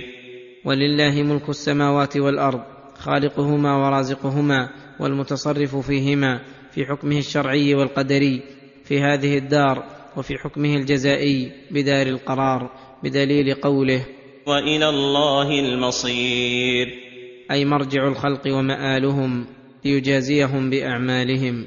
ولله 0.64 1.23
ملك 1.23 1.49
السماوات 1.49 2.16
والأرض 2.16 2.61
خالقهما 2.99 3.77
ورازقهما 3.77 4.68
والمتصرف 5.01 5.77
فيهما 5.77 6.41
في 6.71 6.87
حكمه 6.87 7.18
الشرعي 7.18 7.75
والقدري 7.75 8.43
في 8.85 9.01
هذه 9.01 9.39
الدار 9.39 9.99
وفي 10.21 10.39
حكمه 10.39 10.77
الجزائي 10.77 11.53
بدار 11.71 12.07
القرار 12.07 12.71
بدليل 13.03 13.55
قوله 13.55 14.07
وإلى 14.47 14.89
الله 14.89 15.61
المصير. 15.61 16.89
أي 17.51 17.64
مرجع 17.64 18.09
الخلق 18.09 18.47
ومآلهم 18.47 19.47
ليجازيهم 19.85 20.71
بأعمالهم. 20.71 21.66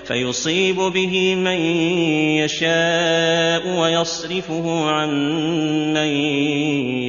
فيصيب 0.05 0.75
به 0.75 1.35
من 1.35 1.59
يشاء 2.41 3.79
ويصرفه 3.79 4.89
عن 4.89 5.09
من 5.93 6.07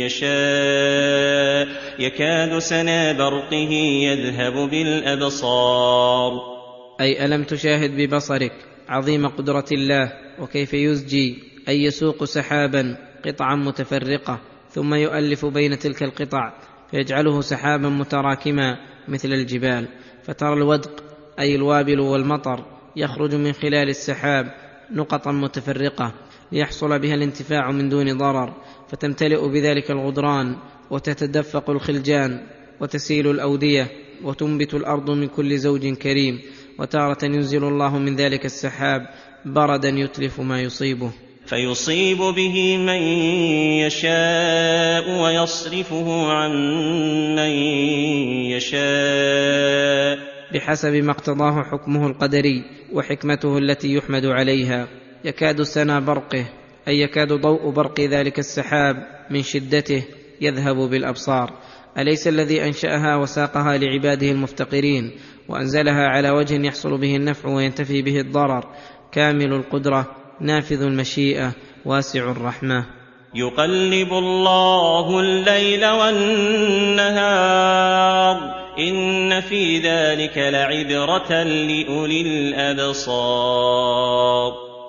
يشاء. 0.00 1.68
يكاد 1.98 2.58
سنا 2.58 3.12
برقه 3.12 3.72
يذهب 4.08 4.70
بالأبصار. 4.70 6.32
أي 7.00 7.24
ألم 7.24 7.44
تشاهد 7.44 7.96
ببصرك 7.96 8.52
عظيم 8.88 9.26
قدرة 9.26 9.64
الله 9.72 10.12
وكيف 10.38 10.74
يزجي 10.74 11.38
أي 11.68 11.82
يسوق 11.82 12.24
سحابا 12.24 12.96
قطعا 13.24 13.56
متفرقة 13.56 14.40
ثم 14.70 14.94
يؤلف 14.94 15.46
بين 15.46 15.78
تلك 15.78 16.02
القطع 16.02 16.52
فيجعله 16.90 17.40
سحابا 17.40 17.88
متراكما 17.88 18.76
مثل 19.08 19.28
الجبال. 19.28 19.88
فترى 20.24 20.52
الودق 20.52 21.04
أي 21.38 21.54
الوابل 21.54 22.00
والمطر 22.00 22.71
يخرج 22.96 23.34
من 23.34 23.52
خلال 23.52 23.88
السحاب 23.88 24.54
نقطا 24.90 25.32
متفرقة 25.32 26.14
ليحصل 26.52 26.98
بها 26.98 27.14
الانتفاع 27.14 27.70
من 27.70 27.88
دون 27.88 28.18
ضرر 28.18 28.54
فتمتلئ 28.88 29.48
بذلك 29.48 29.90
الغدران 29.90 30.56
وتتدفق 30.90 31.70
الخلجان 31.70 32.40
وتسيل 32.80 33.30
الأودية 33.30 33.88
وتنبت 34.24 34.74
الأرض 34.74 35.10
من 35.10 35.28
كل 35.28 35.58
زوج 35.58 35.94
كريم 35.94 36.40
وتارة 36.78 37.24
ينزل 37.24 37.64
الله 37.64 37.98
من 37.98 38.16
ذلك 38.16 38.44
السحاب 38.44 39.06
بردا 39.44 39.88
يتلف 39.88 40.40
ما 40.40 40.60
يصيبه. 40.60 41.12
فيصيب 41.46 42.18
به 42.18 42.76
من 42.76 43.02
يشاء 43.86 45.10
ويصرفه 45.22 46.32
عن 46.32 46.50
من 47.36 47.50
يشاء. 48.52 50.31
بحسب 50.54 50.92
ما 50.92 51.10
اقتضاه 51.10 51.62
حكمه 51.62 52.06
القدري 52.06 52.64
وحكمته 52.92 53.58
التي 53.58 53.94
يحمد 53.94 54.26
عليها. 54.26 54.88
يكاد 55.24 55.62
سنا 55.62 56.00
برقه 56.00 56.44
أي 56.88 57.00
يكاد 57.00 57.32
ضوء 57.32 57.70
برق 57.70 58.00
ذلك 58.00 58.38
السحاب 58.38 58.96
من 59.30 59.42
شدته 59.42 60.04
يذهب 60.40 60.76
بالأبصار. 60.76 61.50
أليس 61.98 62.28
الذي 62.28 62.64
أنشأها 62.64 63.16
وساقها 63.16 63.78
لعباده 63.78 64.30
المفتقرين؟ 64.30 65.10
وأنزلها 65.48 66.08
على 66.08 66.30
وجه 66.30 66.66
يحصل 66.66 67.00
به 67.00 67.16
النفع 67.16 67.48
وينتفي 67.48 68.02
به 68.02 68.20
الضرر. 68.20 68.64
كامل 69.12 69.52
القدرة 69.52 70.06
نافذ 70.40 70.82
المشيئة 70.82 71.52
واسع 71.84 72.30
الرحمة. 72.30 72.86
يقلب 73.34 74.12
الله 74.12 75.20
الليل 75.20 75.86
والنهار 75.86 77.22
ان 78.78 79.40
في 79.40 79.78
ذلك 79.78 80.38
لعبره 80.38 81.42
لاولي 81.42 82.20
الابصار. 82.22 83.72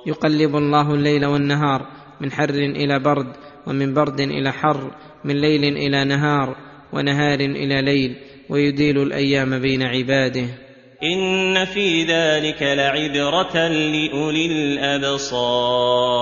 يقلب 0.07 0.55
الله 0.55 0.93
الليل 0.93 1.25
والنهار 1.25 1.87
من 2.21 2.31
حر 2.31 2.49
إلى 2.49 2.99
برد 2.99 3.33
ومن 3.67 3.93
برد 3.93 4.19
إلى 4.19 4.51
حر 4.51 4.91
من 5.25 5.41
ليل 5.41 5.63
إلى 5.63 6.05
نهار 6.05 6.55
ونهار 6.93 7.39
إلى 7.39 7.81
ليل 7.81 8.15
ويديل 8.49 9.01
الأيام 9.01 9.59
بين 9.59 9.81
عباده. 9.83 10.45
ان 11.03 11.65
في 11.65 12.03
ذلك 12.03 12.63
لعبره 12.63 13.67
لاولي 13.67 14.45
الابصار. 14.45 16.13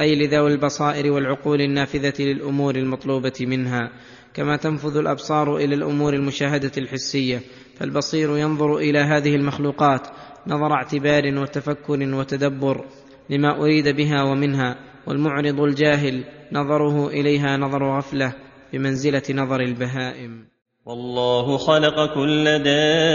أي 0.00 0.14
لذوي 0.14 0.52
البصائر 0.52 1.12
والعقول 1.12 1.60
النافذة 1.60 2.22
للأمور 2.22 2.74
المطلوبة 2.74 3.32
منها. 3.40 3.90
كما 4.34 4.56
تنفذ 4.56 4.96
الأبصار 4.96 5.56
إلى 5.56 5.74
الأمور 5.74 6.14
المشاهدة 6.14 6.72
الحسية. 6.78 7.40
فالبصير 7.76 8.38
ينظر 8.38 8.76
إلى 8.76 8.98
هذه 8.98 9.36
المخلوقات 9.36 10.06
نظر 10.46 10.72
اعتبار 10.72 11.38
وتفكر 11.38 12.14
وتدبر 12.14 12.84
لما 13.30 13.60
أريد 13.60 13.88
بها 13.88 14.22
ومنها 14.22 14.76
والمعرض 15.06 15.60
الجاهل 15.60 16.24
نظره 16.52 17.08
إليها 17.08 17.56
نظر 17.56 17.98
غفلة 17.98 18.32
بمنزلة 18.72 19.22
نظر 19.30 19.60
البهائم. 19.60 20.46
والله 20.86 21.56
خلق 21.56 22.14
كل 22.14 22.44
دابة 22.44 23.08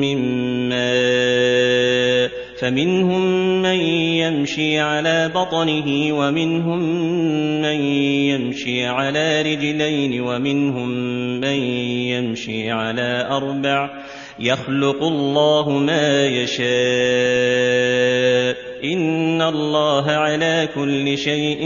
من 0.00 0.18
ماء. 0.68 1.53
فمنهم 2.64 3.22
من 3.62 3.78
يمشي 4.24 4.78
على 4.80 5.28
بطنه 5.34 6.12
ومنهم 6.18 6.78
من 7.62 7.80
يمشي 8.32 8.86
على 8.86 9.42
رجلين 9.42 10.20
ومنهم 10.20 10.88
من 11.40 11.58
يمشي 12.08 12.70
على 12.70 13.28
أربع 13.30 13.90
يخلق 14.40 15.02
الله 15.02 15.70
ما 15.70 16.26
يشاء 16.26 16.64
إن 18.84 19.42
الله 19.42 20.10
على 20.10 20.68
كل 20.74 21.18
شيء 21.18 21.60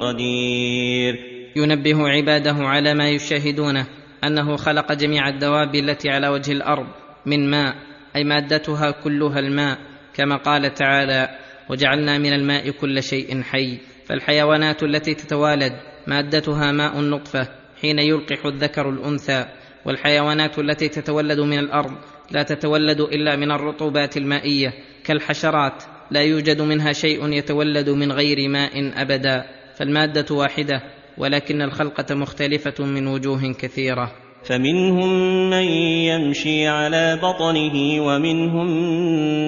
قدير. 0.00 1.16
ينبه 1.56 2.08
عباده 2.08 2.56
على 2.58 2.94
ما 2.94 3.10
يشاهدونه 3.10 3.86
أنه 4.24 4.56
خلق 4.56 4.92
جميع 4.92 5.28
الدواب 5.28 5.74
التي 5.74 6.10
على 6.10 6.28
وجه 6.28 6.52
الأرض 6.52 6.86
من 7.26 7.50
ماء 7.50 7.74
أي 8.16 8.24
مادتها 8.24 8.90
كلها 8.90 9.38
الماء. 9.38 9.78
كما 10.18 10.36
قال 10.36 10.74
تعالى 10.74 11.28
وجعلنا 11.70 12.18
من 12.18 12.32
الماء 12.32 12.70
كل 12.70 13.02
شيء 13.02 13.42
حي 13.42 13.78
فالحيوانات 14.04 14.82
التي 14.82 15.14
تتوالد 15.14 15.72
مادتها 16.06 16.72
ماء 16.72 17.00
النطفة 17.00 17.48
حين 17.80 17.98
يلقح 17.98 18.46
الذكر 18.46 18.90
الأنثى 18.90 19.44
والحيوانات 19.84 20.58
التي 20.58 20.88
تتولد 20.88 21.40
من 21.40 21.58
الأرض 21.58 21.92
لا 22.30 22.42
تتولد 22.42 23.00
إلا 23.00 23.36
من 23.36 23.50
الرطوبات 23.50 24.16
المائية 24.16 24.72
كالحشرات 25.04 25.84
لا 26.10 26.20
يوجد 26.20 26.62
منها 26.62 26.92
شيء 26.92 27.32
يتولد 27.32 27.90
من 27.90 28.12
غير 28.12 28.48
ماء 28.48 29.02
أبدا 29.02 29.44
فالمادة 29.74 30.34
واحدة 30.34 30.82
ولكن 31.18 31.62
الخلقة 31.62 32.14
مختلفة 32.14 32.84
من 32.84 33.06
وجوه 33.06 33.52
كثيرة. 33.52 34.27
فمنهم 34.44 35.10
من 35.50 35.64
يمشي 36.08 36.66
على 36.66 37.18
بطنه 37.22 38.02
ومنهم 38.02 38.66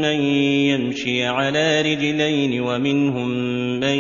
من 0.01 0.21
يمشي 0.71 1.25
على 1.25 1.83
رجلين 1.83 2.61
ومنهم 2.61 3.29
من 3.81 3.99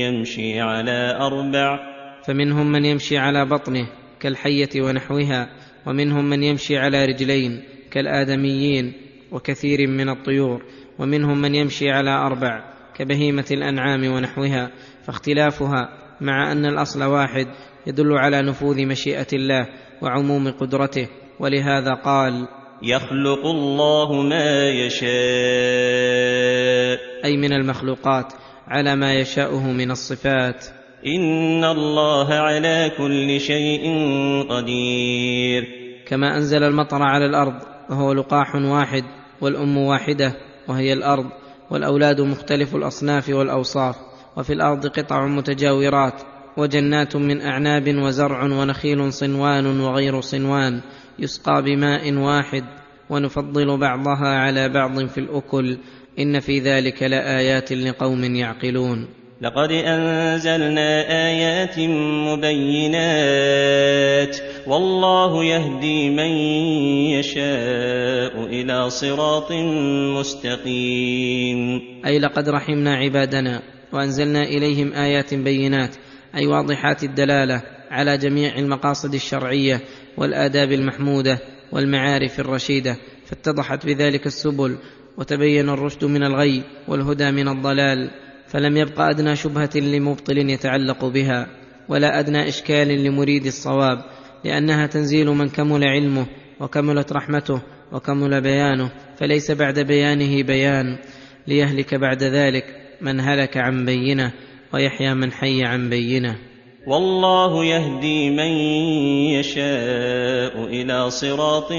يمشي 0.00 0.60
على 0.60 1.16
أربع 1.20 1.78
فمنهم 2.26 2.72
من 2.72 2.84
يمشي 2.84 3.18
على 3.18 3.44
بطنه 3.46 3.86
كالحية 4.20 4.82
ونحوها 4.82 5.50
ومنهم 5.86 6.24
من 6.24 6.42
يمشي 6.42 6.78
على 6.78 7.04
رجلين 7.04 7.62
كالآدميين 7.90 8.92
وكثير 9.32 9.88
من 9.88 10.08
الطيور 10.08 10.62
ومنهم 10.98 11.40
من 11.40 11.54
يمشي 11.54 11.90
على 11.90 12.10
أربع 12.10 12.64
كبهيمة 12.94 13.46
الأنعام 13.50 14.12
ونحوها 14.12 14.70
فاختلافها 15.02 15.88
مع 16.20 16.52
أن 16.52 16.66
الأصل 16.66 17.02
واحد 17.02 17.46
يدل 17.86 18.12
على 18.12 18.42
نفوذ 18.42 18.86
مشيئة 18.86 19.26
الله 19.32 19.66
وعموم 20.02 20.50
قدرته 20.50 21.08
ولهذا 21.40 21.94
قال 21.94 22.48
يخلق 22.82 23.46
الله 23.46 24.22
ما 24.22 24.68
يشاء. 24.68 25.10
أي 27.24 27.36
من 27.36 27.52
المخلوقات 27.52 28.32
على 28.68 28.96
ما 28.96 29.14
يشاؤه 29.14 29.72
من 29.72 29.90
الصفات. 29.90 30.66
إن 31.06 31.64
الله 31.64 32.34
على 32.34 32.92
كل 32.98 33.40
شيء 33.40 33.82
قدير. 34.50 35.80
كما 36.06 36.36
أنزل 36.36 36.62
المطر 36.62 37.02
على 37.02 37.26
الأرض 37.26 37.54
وهو 37.90 38.12
لقاح 38.12 38.54
واحد 38.54 39.04
والأم 39.40 39.76
واحدة 39.76 40.32
وهي 40.68 40.92
الأرض 40.92 41.26
والأولاد 41.70 42.20
مختلف 42.20 42.74
الأصناف 42.74 43.28
والأوصاف 43.28 43.96
وفي 44.36 44.52
الأرض 44.52 44.86
قطع 44.86 45.26
متجاورات 45.26 46.22
وجنات 46.56 47.16
من 47.16 47.40
أعناب 47.40 47.88
وزرع 47.88 48.42
ونخيل 48.42 49.12
صنوان 49.12 49.80
وغير 49.80 50.20
صنوان 50.20 50.80
يسقى 51.18 51.62
بماء 51.62 52.12
واحد 52.12 52.64
ونفضل 53.10 53.78
بعضها 53.78 54.28
على 54.28 54.68
بعض 54.68 55.06
في 55.06 55.18
الأكل. 55.18 55.78
إن 56.18 56.40
في 56.40 56.58
ذلك 56.58 57.02
لآيات 57.02 57.72
لقوم 57.72 58.24
يعقلون. 58.24 59.06
لقد 59.40 59.72
أنزلنا 59.72 61.08
آيات 61.28 61.78
مبينات 62.28 64.36
والله 64.66 65.44
يهدي 65.44 66.10
من 66.10 66.30
يشاء 67.16 68.46
إلى 68.46 68.90
صراط 68.90 69.52
مستقيم. 70.18 71.80
أي 72.06 72.18
لقد 72.18 72.48
رحمنا 72.48 72.94
عبادنا 72.94 73.62
وأنزلنا 73.92 74.42
إليهم 74.42 74.92
آيات 74.92 75.34
بينات 75.34 75.96
أي 76.34 76.46
واضحات 76.46 77.04
الدلالة 77.04 77.62
على 77.90 78.18
جميع 78.18 78.58
المقاصد 78.58 79.14
الشرعية 79.14 79.80
والآداب 80.16 80.72
المحمودة 80.72 81.38
والمعارف 81.72 82.40
الرشيدة 82.40 82.96
فاتضحت 83.26 83.86
بذلك 83.86 84.26
السبل 84.26 84.76
وتبين 85.16 85.68
الرشد 85.68 86.04
من 86.04 86.22
الغي 86.22 86.62
والهدى 86.88 87.30
من 87.30 87.48
الضلال 87.48 88.10
فلم 88.46 88.76
يبق 88.76 89.00
أدنى 89.00 89.36
شبهة 89.36 89.70
لمبطل 89.74 90.38
يتعلق 90.38 91.04
بها 91.04 91.46
ولا 91.88 92.20
أدنى 92.20 92.48
إشكال 92.48 92.88
لمريد 92.88 93.46
الصواب 93.46 94.04
لأنها 94.44 94.86
تنزيل 94.86 95.26
من 95.26 95.48
كمل 95.48 95.84
علمه 95.84 96.26
وكملت 96.60 97.12
رحمته 97.12 97.62
وكمل 97.92 98.40
بيانه 98.40 98.90
فليس 99.16 99.50
بعد 99.50 99.78
بيانه 99.78 100.42
بيان 100.42 100.98
ليهلك 101.46 101.94
بعد 101.94 102.22
ذلك 102.22 102.64
من 103.00 103.20
هلك 103.20 103.56
عن 103.56 103.84
بينة. 103.84 104.32
ويحيى 104.74 105.14
من 105.14 105.32
حي 105.32 105.64
عن 105.64 105.90
بينة. 105.90 106.36
والله 106.86 107.64
يهدي 107.64 108.30
من 108.30 108.50
يشاء 109.38 110.64
إلى 110.64 111.10
صراط 111.10 111.72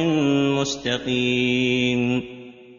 مستقيم. 0.59 2.21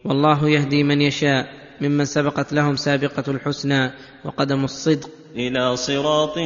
والله 0.05 0.49
يهدي 0.49 0.83
من 0.83 1.01
يشاء 1.01 1.45
ممن 1.81 2.05
سبقت 2.05 2.53
لهم 2.53 2.75
سابقة 2.75 3.31
الحسنى 3.31 3.91
وقدم 4.25 4.63
الصدق. 4.63 5.09
إلى 5.35 5.75
صراط 5.75 6.37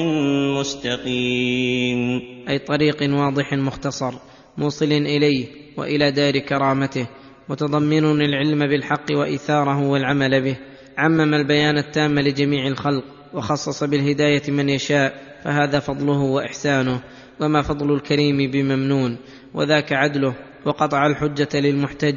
مستقيم. 0.60 2.22
أي 2.49 2.60
طريق 2.60 2.98
واضح 3.02 3.53
مختصر 3.53 4.14
موصل 4.57 4.91
إليه 4.91 5.45
وإلى 5.77 6.11
دار 6.11 6.39
كرامته 6.39 7.07
متضمن 7.49 8.22
العلم 8.22 8.60
بالحق 8.60 9.06
وايثاره 9.11 9.88
والعمل 9.89 10.41
به. 10.41 10.57
عمم 10.98 11.34
البيان 11.34 11.77
التام 11.77 12.19
لجميع 12.19 12.68
الخلق. 12.68 13.16
وخصص 13.34 13.84
بالهداية 13.84 14.52
من 14.52 14.70
يشاء 14.70 15.14
فهذا 15.44 15.80
فضله 15.80 16.20
وإحسانه 16.20 17.02
وما 17.40 17.62
فضل 17.62 17.94
الكريم 17.94 18.52
بممنون 18.52 19.18
وذاك 19.54 19.94
عدله 19.94 20.34
وقطع 20.66 21.08
الحجة 21.08 21.49
للمحتج 21.60 22.16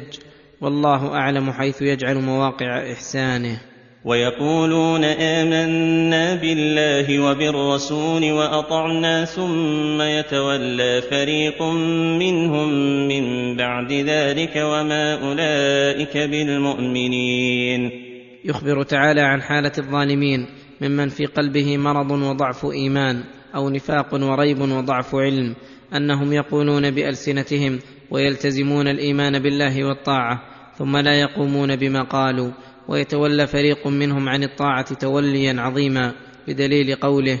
والله 0.61 1.13
أعلم 1.13 1.51
حيث 1.51 1.81
يجعل 1.81 2.15
مواقع 2.15 2.91
إحسانه. 2.91 3.61
ويقولون 4.05 5.03
آمنا 5.03 6.35
بالله 6.35 7.19
وبالرسول 7.19 8.31
وأطعنا 8.31 9.25
ثم 9.25 10.01
يتولى 10.01 11.01
فريق 11.01 11.61
منهم 12.19 12.69
من 13.07 13.57
بعد 13.57 13.91
ذلك 13.91 14.55
وما 14.55 15.13
أولئك 15.13 16.17
بالمؤمنين. 16.17 17.91
يخبر 18.45 18.83
تعالى 18.83 19.21
عن 19.21 19.41
حالة 19.41 19.71
الظالمين 19.77 20.47
ممن 20.81 21.09
في 21.09 21.25
قلبه 21.25 21.77
مرض 21.77 22.11
وضعف 22.11 22.65
إيمان 22.65 23.23
أو 23.55 23.69
نفاق 23.69 24.13
وريب 24.13 24.61
وضعف 24.61 25.15
علم 25.15 25.55
أنهم 25.95 26.33
يقولون 26.33 26.91
بألسنتهم 26.91 27.79
ويلتزمون 28.11 28.87
الإيمان 28.87 29.39
بالله 29.39 29.83
والطاعة 29.83 30.41
ثم 30.77 30.97
لا 30.97 31.19
يقومون 31.19 31.75
بما 31.75 32.03
قالوا 32.03 32.51
ويتولى 32.87 33.47
فريق 33.47 33.87
منهم 33.87 34.29
عن 34.29 34.43
الطاعة 34.43 34.93
توليا 34.93 35.61
عظيما 35.61 36.13
بدليل 36.47 36.95
قوله 36.95 37.39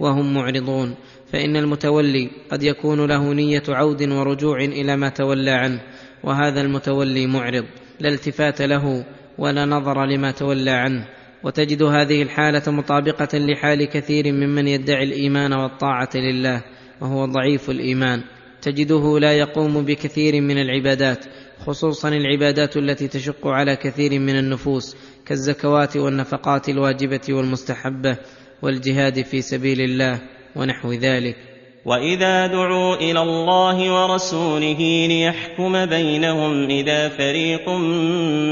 وهم 0.00 0.34
معرضون 0.34 0.94
فإن 1.32 1.56
المتولي 1.56 2.30
قد 2.50 2.62
يكون 2.62 3.06
له 3.06 3.32
نية 3.34 3.62
عود 3.68 4.02
ورجوع 4.02 4.58
إلى 4.58 4.96
ما 4.96 5.08
تولى 5.08 5.50
عنه 5.50 5.80
وهذا 6.24 6.60
المتولي 6.60 7.26
معرض 7.26 7.64
لا 8.00 8.08
التفات 8.08 8.62
له 8.62 9.04
ولا 9.38 9.64
نظر 9.64 10.04
لما 10.04 10.30
تولى 10.30 10.70
عنه 10.70 11.06
وتجد 11.44 11.82
هذه 11.82 12.22
الحالة 12.22 12.72
مطابقة 12.72 13.38
لحال 13.38 13.84
كثير 13.84 14.32
ممن 14.32 14.68
يدعي 14.68 15.04
الإيمان 15.04 15.52
والطاعة 15.52 16.10
لله 16.14 16.62
وهو 17.00 17.24
ضعيف 17.24 17.70
الإيمان. 17.70 18.22
تجده 18.62 19.18
لا 19.18 19.32
يقوم 19.32 19.84
بكثير 19.84 20.40
من 20.40 20.58
العبادات 20.58 21.24
خصوصا 21.66 22.08
العبادات 22.08 22.76
التي 22.76 23.08
تشق 23.08 23.46
على 23.46 23.76
كثير 23.76 24.18
من 24.18 24.38
النفوس 24.38 24.96
كالزكوات 25.26 25.96
والنفقات 25.96 26.68
الواجبة 26.68 27.20
والمستحبة 27.30 28.16
والجهاد 28.62 29.22
في 29.24 29.42
سبيل 29.42 29.80
الله 29.80 30.20
ونحو 30.56 30.92
ذلك. 30.92 31.36
وإذا 31.84 32.46
دعوا 32.46 32.96
إلى 32.96 33.22
الله 33.22 34.02
ورسوله 34.02 35.06
ليحكم 35.08 35.86
بينهم 35.86 36.70
إذا 36.70 37.08
فريق 37.08 37.68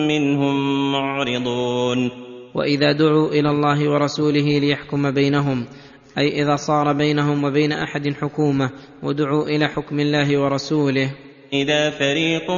منهم 0.08 0.92
معرضون. 0.92 2.29
وإذا 2.54 2.92
دعوا 2.92 3.28
إلى 3.28 3.50
الله 3.50 3.90
ورسوله 3.90 4.58
ليحكم 4.58 5.10
بينهم 5.10 5.66
أي 6.18 6.42
إذا 6.42 6.56
صار 6.56 6.92
بينهم 6.92 7.44
وبين 7.44 7.72
أحد 7.72 8.08
حكومة 8.08 8.70
ودعوا 9.02 9.48
إلى 9.48 9.68
حكم 9.68 10.00
الله 10.00 10.38
ورسوله. 10.38 11.10
إذا 11.52 11.90
فريق 11.90 12.50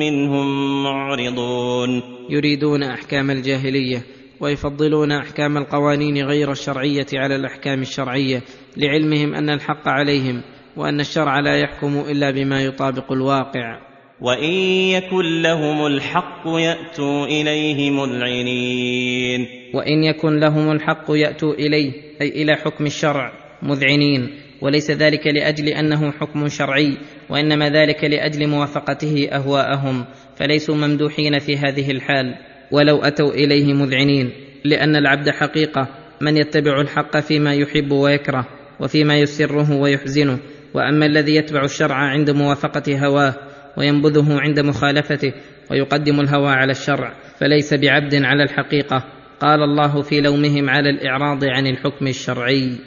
منهم 0.00 0.82
معرضون. 0.84 2.02
يريدون 2.30 2.82
أحكام 2.82 3.30
الجاهلية 3.30 4.02
ويفضلون 4.40 5.12
أحكام 5.12 5.56
القوانين 5.56 6.26
غير 6.26 6.52
الشرعية 6.52 7.06
على 7.14 7.36
الأحكام 7.36 7.80
الشرعية 7.80 8.42
لعلمهم 8.76 9.34
أن 9.34 9.50
الحق 9.50 9.88
عليهم 9.88 10.42
وأن 10.76 11.00
الشرع 11.00 11.40
لا 11.40 11.56
يحكم 11.58 12.00
إلا 12.10 12.30
بما 12.30 12.64
يطابق 12.64 13.12
الواقع. 13.12 13.87
وان 14.20 14.52
يكن 14.98 15.42
لهم 15.42 15.86
الحق 15.86 16.42
ياتوا 16.46 17.26
اليه 17.26 17.90
مذعنين. 17.90 19.46
وان 19.74 20.04
يكن 20.04 20.40
لهم 20.40 20.70
الحق 20.70 21.04
ياتوا 21.10 21.54
اليه 21.54 21.92
أي 22.20 22.28
إلى 22.28 22.56
حكم 22.56 22.86
الشرع 22.86 23.32
مذعنين. 23.62 24.30
وليس 24.60 24.90
ذلك 24.90 25.26
لاجل 25.26 25.68
انه 25.68 26.10
حكم 26.10 26.48
شرعي 26.48 26.96
وانما 27.30 27.70
ذلك 27.70 28.04
لاجل 28.04 28.46
موافقته 28.46 29.28
اهواءهم. 29.32 30.04
فليسوا 30.36 30.74
ممدوحين 30.74 31.38
في 31.38 31.56
هذه 31.56 31.90
الحال 31.90 32.34
ولو 32.70 32.98
اتوا 32.98 33.30
اليه 33.30 33.74
مذعنين. 33.74 34.30
لأن 34.64 34.96
العبد 34.96 35.30
حقيقه 35.30 35.88
من 36.20 36.36
يتبع 36.36 36.80
الحق 36.80 37.16
فيما 37.20 37.54
يحب 37.54 37.92
ويكره 37.92 38.46
وفيما 38.80 39.18
يسره 39.18 39.76
ويحزنه. 39.76 40.38
واما 40.74 41.06
الذي 41.06 41.34
يتبع 41.34 41.64
الشرع 41.64 41.94
عند 41.94 42.30
موافقه 42.30 43.06
هواه 43.06 43.34
وينبذه 43.76 44.40
عند 44.40 44.60
مخالفته 44.60 45.32
ويقدم 45.70 46.20
الهوى 46.20 46.50
على 46.50 46.70
الشرع 46.70 47.12
فليس 47.40 47.74
بعبد 47.74 48.14
على 48.14 48.42
الحقيقة. 48.42 49.04
قال 49.40 49.62
الله 49.62 50.02
في 50.02 50.20
لومهم 50.20 50.70
على 50.70 50.90
الإعراض 50.90 51.44
عن 51.44 51.66
الحكم 51.66 52.06
الشرعي. 52.06 52.78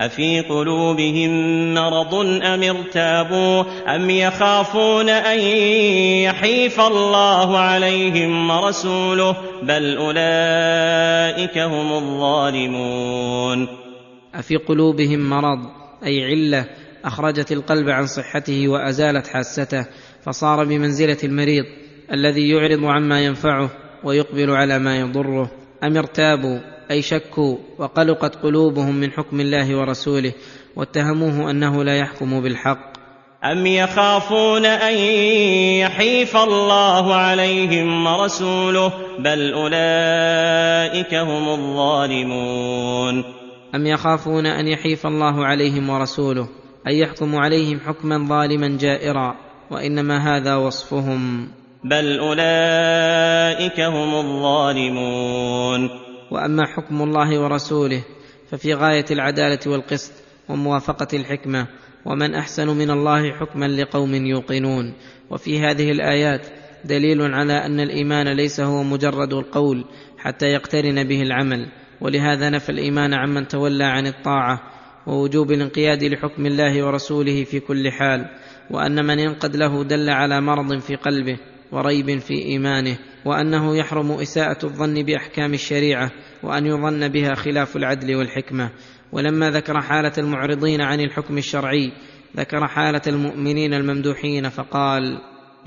أفي 0.00 0.40
قلوبهم 0.40 1.30
مرض 1.74 2.14
أم 2.44 2.62
ارتابوا؟ 2.62 3.64
أم 3.94 4.10
يخافون 4.10 5.08
أن 5.08 5.40
يحيف 6.24 6.80
الله 6.80 7.58
عليهم 7.58 8.50
ورسوله؟ 8.50 9.36
بل 9.62 9.96
أولئك 9.96 11.58
هم 11.58 11.92
الظالمون. 11.92 13.68
أفي 14.34 14.56
قلوبهم 14.56 15.30
مرض 15.30 15.58
أي 16.06 16.24
علة 16.24 16.66
أخرجت 17.04 17.52
القلب 17.52 17.88
عن 17.88 18.06
صحته 18.06 18.68
وأزالت 18.68 19.26
حاسته. 19.26 19.86
فصار 20.26 20.64
بمنزلة 20.64 21.18
المريض 21.24 21.64
الذي 22.12 22.48
يعرض 22.50 22.84
عما 22.84 23.20
ينفعه 23.20 23.70
ويقبل 24.04 24.50
على 24.50 24.78
ما 24.78 24.98
يضره. 24.98 25.50
أم 25.84 25.96
ارتابوا 25.96 26.58
أي 26.90 27.02
شكوا 27.02 27.56
وقلقت 27.78 28.36
قلوبهم 28.36 28.94
من 28.94 29.10
حكم 29.10 29.40
الله 29.40 29.76
ورسوله 29.78 30.32
واتهموه 30.76 31.50
أنه 31.50 31.84
لا 31.84 31.98
يحكم 31.98 32.40
بالحق. 32.40 32.90
أم 33.44 33.66
يخافون 33.66 34.66
أن 34.66 34.94
يحيف 35.80 36.36
الله 36.36 37.14
عليهم 37.14 38.06
ورسوله 38.06 38.92
بل 39.18 39.52
أولئك 39.52 41.14
هم 41.14 41.48
الظالمون. 41.48 43.24
أم 43.74 43.86
يخافون 43.86 44.46
أن 44.46 44.66
يحيف 44.66 45.06
الله 45.06 45.46
عليهم 45.46 45.90
ورسوله 45.90 46.48
أن 46.86 46.92
يحكم 46.92 47.36
عليهم 47.36 47.80
حكما 47.80 48.28
ظالما 48.28 48.78
جائرا. 48.80 49.49
وإنما 49.70 50.36
هذا 50.36 50.56
وصفهم. 50.56 51.48
بل 51.84 52.18
أولئك 52.18 53.80
هم 53.80 54.14
الظالمون. 54.14 55.90
وأما 56.30 56.66
حكم 56.66 57.02
الله 57.02 57.40
ورسوله 57.40 58.02
ففي 58.50 58.74
غاية 58.74 59.04
العدالة 59.10 59.58
والقسط 59.66 60.12
وموافقة 60.48 61.16
الحكمة 61.16 61.66
ومن 62.04 62.34
أحسن 62.34 62.68
من 62.68 62.90
الله 62.90 63.32
حكما 63.32 63.68
لقوم 63.68 64.14
يوقنون. 64.14 64.94
وفي 65.30 65.60
هذه 65.60 65.90
الآيات 65.90 66.46
دليل 66.84 67.22
على 67.22 67.52
أن 67.52 67.80
الإيمان 67.80 68.28
ليس 68.28 68.60
هو 68.60 68.82
مجرد 68.82 69.32
القول 69.32 69.84
حتى 70.18 70.46
يقترن 70.46 71.04
به 71.04 71.22
العمل. 71.22 71.68
ولهذا 72.00 72.50
نفى 72.50 72.72
الإيمان 72.72 73.14
عمن 73.14 73.48
تولى 73.48 73.84
عن 73.84 74.06
الطاعة 74.06 74.60
ووجوب 75.06 75.52
الانقياد 75.52 76.04
لحكم 76.04 76.46
الله 76.46 76.86
ورسوله 76.86 77.44
في 77.44 77.60
كل 77.60 77.90
حال. 77.90 78.39
وأن 78.70 79.06
من 79.06 79.18
ينقد 79.18 79.56
له 79.56 79.84
دل 79.84 80.10
على 80.10 80.40
مرض 80.40 80.78
في 80.78 80.96
قلبه 80.96 81.38
وريب 81.72 82.18
في 82.18 82.34
إيمانه 82.34 82.98
وأنه 83.24 83.76
يحرم 83.76 84.12
إساءة 84.12 84.66
الظن 84.66 85.02
بأحكام 85.02 85.54
الشريعة 85.54 86.10
وأن 86.42 86.66
يظن 86.66 87.08
بها 87.08 87.34
خلاف 87.34 87.76
العدل 87.76 88.14
والحكمة. 88.14 88.70
ولما 89.12 89.50
ذكر 89.50 89.80
حالة 89.80 90.12
المعرضين 90.18 90.80
عن 90.80 91.00
الحكم 91.00 91.38
الشرعي 91.38 91.92
ذكر 92.36 92.66
حالة 92.66 93.02
المؤمنين 93.06 93.74
الممدوحين 93.74 94.48
فقال 94.48 95.18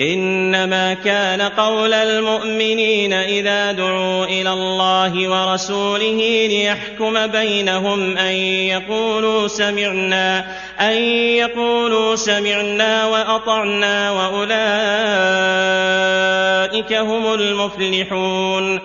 إنما 0.01 0.93
كان 0.93 1.41
قول 1.41 1.93
المؤمنين 1.93 3.13
إذا 3.13 3.71
دعوا 3.71 4.25
إلى 4.25 4.53
الله 4.53 5.29
ورسوله 5.29 6.47
ليحكم 6.47 7.27
بينهم 7.27 8.17
أن 8.17 8.33
يقولوا 8.73 9.47
سمعنا 9.47 10.45
أن 10.79 10.97
يقولوا 11.37 12.15
سمعنا 12.15 13.05
وأطعنا 13.05 14.11
وأولئك 14.11 14.53
هم 16.93 17.33
المفلحون. 17.33 18.79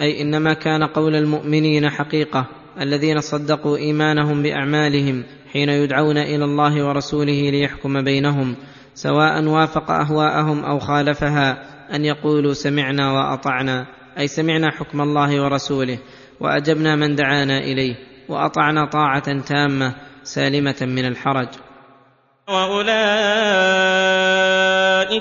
أي 0.00 0.22
إنما 0.22 0.54
كان 0.54 0.82
قول 0.82 1.14
المؤمنين 1.14 1.90
حقيقة 1.90 2.46
الذين 2.80 3.20
صدقوا 3.20 3.76
إيمانهم 3.76 4.42
بأعمالهم 4.42 5.24
حين 5.52 5.68
يدعون 5.68 6.18
إلى 6.18 6.44
الله 6.44 6.84
ورسوله 6.86 7.50
ليحكم 7.50 8.04
بينهم. 8.04 8.56
سواء 8.94 9.44
وافق 9.44 9.90
أهواءهم 9.90 10.64
أو 10.64 10.78
خالفها 10.78 11.74
أن 11.94 12.04
يقولوا 12.04 12.52
سمعنا 12.52 13.12
وأطعنا 13.12 13.86
أي 14.18 14.28
سمعنا 14.28 14.70
حكم 14.70 15.00
الله 15.00 15.42
ورسوله 15.42 15.98
وأجبنا 16.40 16.96
من 16.96 17.14
دعانا 17.14 17.58
إليه 17.58 17.94
وأطعنا 18.28 18.84
طاعة 18.84 19.40
تامة 19.40 19.94
سالمة 20.22 20.76
من 20.82 21.04
الحرج. 21.04 21.48
وأولئك 22.48 22.90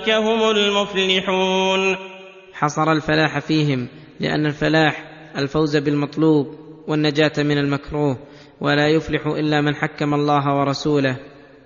هم 0.09 0.49
المفلحون. 0.51 1.95
حصر 2.53 2.91
الفلاح 2.91 3.39
فيهم 3.39 3.87
لأن 4.19 4.45
الفلاح 4.45 5.03
الفوز 5.37 5.77
بالمطلوب 5.77 6.47
والنجاة 6.87 7.33
من 7.37 7.57
المكروه 7.57 8.17
ولا 8.61 8.87
يفلح 8.87 9.27
إلا 9.27 9.61
من 9.61 9.75
حكم 9.75 10.13
الله 10.13 10.55
ورسوله 10.55 11.17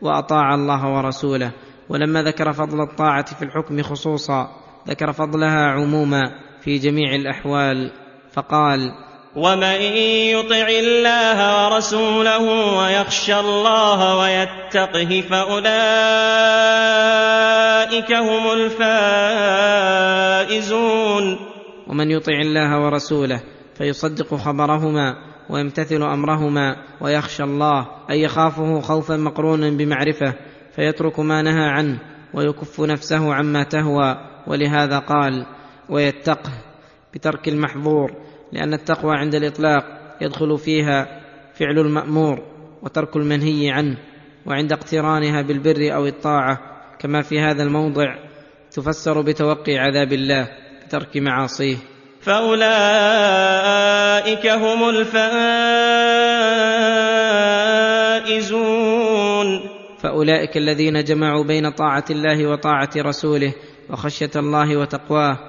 وأطاع 0.01 0.55
الله 0.55 0.93
ورسوله. 0.93 1.51
ولما 1.89 2.23
ذكر 2.23 2.53
فضل 2.53 2.81
الطاعة 2.81 3.35
في 3.35 3.41
الحكم 3.45 3.81
خصوصا 3.81 4.49
ذكر 4.88 5.11
فضلها 5.11 5.68
عموما 5.68 6.22
في 6.61 6.77
جميع 6.77 7.15
الأحوال 7.15 7.91
فقال 8.34 8.91
ومن 9.38 9.81
يطع 10.34 10.68
الله 10.68 11.65
ورسوله 11.65 12.41
ويخشى 12.77 13.39
الله 13.39 14.18
ويتقه 14.18 15.22
فاولئك 15.22 15.68
هم 18.14 18.51
الفائزون. 20.47 21.39
ومن 21.88 22.11
يطع 22.11 22.34
الله 22.34 22.80
ورسوله 22.85 23.41
فيصدق 23.77 24.35
خبرهما 24.35 25.15
ويمتثل 25.49 26.03
امرهما 26.03 26.76
ويخشى 27.01 27.43
الله 27.43 27.88
أي 28.09 28.22
يخافه 28.22 28.81
خوفا 28.81 29.18
مقرونا 29.18 29.69
بمعرفه. 29.69 30.34
فيترك 30.77 31.19
ما 31.19 31.41
نهى 31.41 31.69
عنه 31.69 31.99
ويكف 32.33 32.79
نفسه 32.81 33.33
عما 33.33 33.63
تهوى 33.63 34.17
ولهذا 34.47 34.99
قال 34.99 35.45
ويتقه 35.89 36.51
بترك 37.13 37.47
المحظور 37.47 38.11
لأن 38.51 38.73
التقوى 38.73 39.15
عند 39.15 39.35
الإطلاق 39.35 39.83
يدخل 40.21 40.57
فيها 40.57 41.21
فعل 41.53 41.79
المأمور 41.79 42.43
وترك 42.81 43.15
المنهي 43.15 43.71
عنه 43.71 43.97
وعند 44.45 44.71
اقترانها 44.71 45.41
بالبر 45.41 45.95
أو 45.95 46.07
الطاعة 46.07 46.59
كما 46.99 47.21
في 47.21 47.39
هذا 47.39 47.63
الموضع 47.63 48.15
تفسر 48.71 49.21
بتوقي 49.21 49.77
عذاب 49.77 50.13
الله 50.13 50.47
بترك 50.85 51.17
معاصيه. 51.17 51.77
فأولئك 52.21 52.67
هم 54.47 54.89
الفائزون. 58.49 59.16
فأولئك 60.07 60.57
الذين 60.57 61.03
جمعوا 61.03 61.43
بين 61.43 61.69
طاعة 61.69 62.05
الله 62.09 62.47
وطاعة 62.47 62.89
رسوله 62.97 63.53
وخشية 63.89 64.31
الله 64.35 64.77
وتقواه 64.77 65.39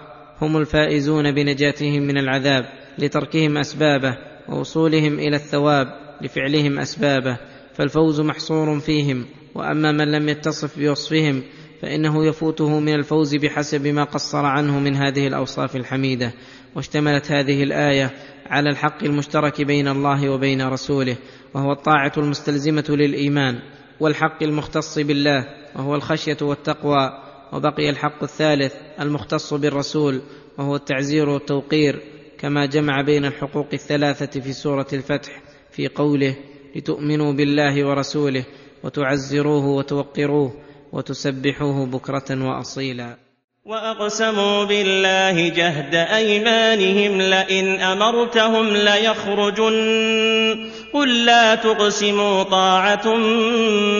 هم 0.40 0.56
الفائزون 0.56 1.32
بنجاتهم 1.32 2.02
من 2.02 2.18
العذاب 2.18 2.64
لتركهم 2.98 3.58
أسبابه 3.58 4.16
ووصولهم 4.48 5.18
إلى 5.18 5.36
الثواب 5.36 5.86
لفعلهم 6.20 6.78
أسبابه 6.78 7.36
فالفوز 7.74 8.20
محصور 8.20 8.80
فيهم 8.80 9.24
وأما 9.54 9.92
من 9.92 10.12
لم 10.12 10.28
يتصف 10.28 10.78
بوصفهم 10.78 11.42
فإنه 11.82 12.26
يفوته 12.26 12.80
من 12.80 12.94
الفوز 12.94 13.36
بحسب 13.36 13.86
ما 13.86 14.04
قصر 14.04 14.46
عنه 14.46 14.78
من 14.78 14.96
هذه 14.96 15.26
الأوصاف 15.26 15.76
الحميدة 15.76 16.32
واشتملت 16.74 17.32
هذه 17.32 17.62
الآية 17.62 18.10
على 18.46 18.70
الحق 18.70 19.04
المشترك 19.04 19.62
بين 19.62 19.88
الله 19.88 20.28
وبين 20.28 20.62
رسوله 20.68 21.16
وهو 21.54 21.72
الطاعة 21.72 22.12
المستلزمة 22.16 22.84
للإيمان 22.88 23.58
والحق 24.00 24.42
المختص 24.42 24.98
بالله 24.98 25.46
وهو 25.76 25.94
الخشية 25.94 26.36
والتقوى 26.42 27.22
وبقي 27.52 27.90
الحق 27.90 28.22
الثالث 28.22 28.74
المختص 29.00 29.54
بالرسول 29.54 30.22
وهو 30.58 30.76
التعزير 30.76 31.28
والتوقير 31.28 32.00
كما 32.38 32.66
جمع 32.66 33.00
بين 33.02 33.24
الحقوق 33.24 33.66
الثلاثة 33.72 34.40
في 34.40 34.52
سورة 34.52 34.86
الفتح 34.92 35.32
في 35.70 35.88
قوله 35.88 36.34
لتؤمنوا 36.76 37.32
بالله 37.32 37.86
ورسوله 37.86 38.44
وتعزروه 38.84 39.66
وتوقروه 39.66 40.52
وتسبحوه 40.92 41.86
بكرة 41.86 42.48
وأصيلا. 42.48 43.16
وأقسموا 43.64 44.64
بالله 44.64 45.48
جهد 45.48 45.94
أيمانهم 45.94 47.20
لئن 47.22 47.80
أمرتهم 47.80 48.66
ليخرجن. 48.76 50.70
قل 50.92 51.24
لا 51.24 51.54
تقسموا 51.54 52.42
طاعه 52.42 53.16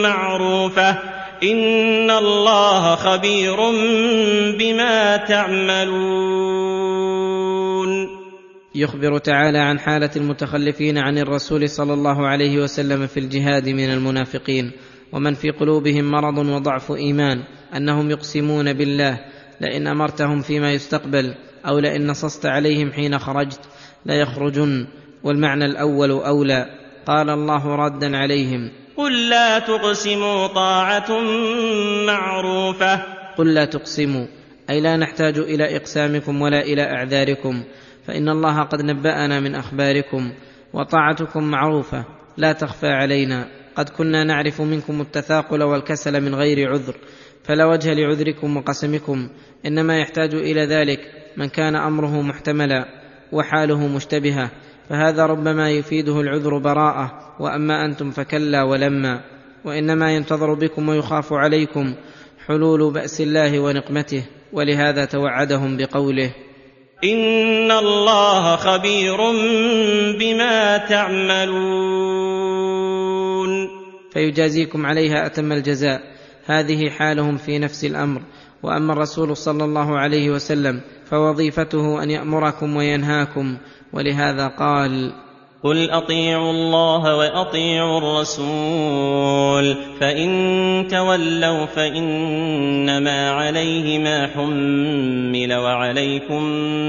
معروفه 0.03 0.91
ان 1.43 2.11
الله 2.11 2.95
خبير 2.95 3.57
بما 4.59 5.17
تعملون. 5.17 6.69
يخبر 8.75 9.19
تعالى 9.19 9.59
عن 9.59 9.79
حاله 9.79 10.11
المتخلفين 10.17 10.99
عن 10.99 11.19
الرسول 11.19 11.69
صلى 11.69 11.95
الله 11.95 12.27
عليه 12.27 12.63
وسلم 12.63 13.07
في 13.07 13.21
الجهاد 13.21 13.69
من 13.69 13.93
المنافقين 13.93 14.73
ومن 15.13 15.35
في 15.35 15.51
قلوبهم 15.51 16.11
مرض 16.11 16.39
وضعف 16.39 16.93
ايمان 16.93 17.43
انهم 17.77 18.11
يقسمون 18.11 18.73
بالله 18.73 19.21
لئن 19.61 19.87
امرتهم 19.87 20.43
فيما 20.43 20.73
يستقبل 20.73 21.35
أو 21.67 21.79
لئن 21.79 22.07
نصصت 22.07 22.47
عليهم 22.47 22.93
حين 22.93 23.19
خرجت 23.19 23.61
ليخرجن 24.07 24.87
والمعنى 25.25 25.65
الأول 25.65 26.11
أولى. 26.11 26.67
قال 27.07 27.31
الله 27.31 27.77
رادا 27.77 28.17
عليهم. 28.17 28.71
قل 28.97 29.29
لا 29.29 29.59
تقسموا 29.59 30.47
طاعة 30.47 31.23
معروفة. 32.07 33.03
قل 33.39 33.55
لا 33.55 33.65
تقسموا. 33.65 34.27
أي 34.71 34.81
لا 34.81 34.97
نحتاج 34.97 35.39
إلى 35.39 35.77
إقسامكم 35.77 36.43
ولا 36.43 36.61
إلى 36.61 36.83
أعذاركم. 36.83 37.63
فإن 38.07 38.29
الله 38.29 38.63
قد 38.63 38.83
نبأنا 38.83 39.41
من 39.41 39.55
أخباركم. 39.55 40.33
وطاعتكم 40.73 41.45
معروفة. 41.45 42.05
لا 42.37 42.53
تخفى 42.53 42.89
علينا. 42.89 43.49
قد 43.77 43.89
كنا 43.89 44.25
نعرف 44.25 44.61
منكم 44.61 45.01
التثاقل 45.01 45.63
والكسل 45.63 46.21
من 46.21 46.35
غير 46.35 46.71
عذر. 46.71 46.95
فلا 47.45 47.65
وجه 47.65 47.95
لعذركم 47.95 48.57
وقسمكم. 48.57 49.29
إنما 49.67 49.99
يحتاج 49.99 50.35
إلى 50.35 50.67
ذلك. 50.67 51.01
من 51.37 51.49
كان 51.49 51.77
أمره 51.77 52.23
محتملا. 52.23 52.85
وحاله 53.33 53.87
مشتبهة. 53.87 54.51
فهذا 54.89 55.27
ربما 55.27 55.71
يفيده 55.71 56.21
العذر 56.21 56.59
براءة 56.59 57.37
وأما 57.41 57.85
أنتم 57.85 58.11
فكلا 58.11 58.63
ولما. 58.63 59.21
وإنما 59.65 60.15
ينتظر 60.15 60.55
بكم 60.55 60.89
ويخاف 60.89 61.33
عليكم 61.33 61.95
حلول 62.47 62.93
بأس 62.93 63.21
الله 63.21 63.59
ونقمته 63.59 64.25
ولهذا 64.53 65.05
توعدهم 65.05 65.77
بقوله 65.77 66.31
إن 67.05 67.71
الله 67.71 68.57
خبير 68.57 69.17
بما 70.19 70.77
تعملون. 70.77 71.59
فيجازيكم 74.13 74.87
عليها 74.87 75.27
أتم 75.27 75.53
الجزاء. 75.53 76.01
هذه 76.45 76.91
حالهم 76.91 77.37
في 77.37 77.59
نفس 77.59 77.85
الأمر. 77.85 78.23
وأما 78.63 78.93
الرسول 78.93 79.37
صلى 79.37 79.65
الله 79.65 79.99
عليه 79.99 80.31
وسلم 80.31 80.81
فوظيفته 81.11 82.03
أن 82.03 82.11
يأمركم 82.11 82.77
وينهاكم 82.77 83.57
ولهذا 83.93 84.49
قال 84.49 85.13
قل 85.63 85.91
أطيعوا 85.91 86.51
الله 86.51 87.17
وأطيعوا 87.17 87.99
الرسول 87.99 89.77
فإن 90.01 90.29
تولوا 90.91 91.67
فإنما 91.67 93.31
عليه 93.31 93.99
ما 93.99 94.27
حمل 94.27 95.55
وعليكم 95.55 96.43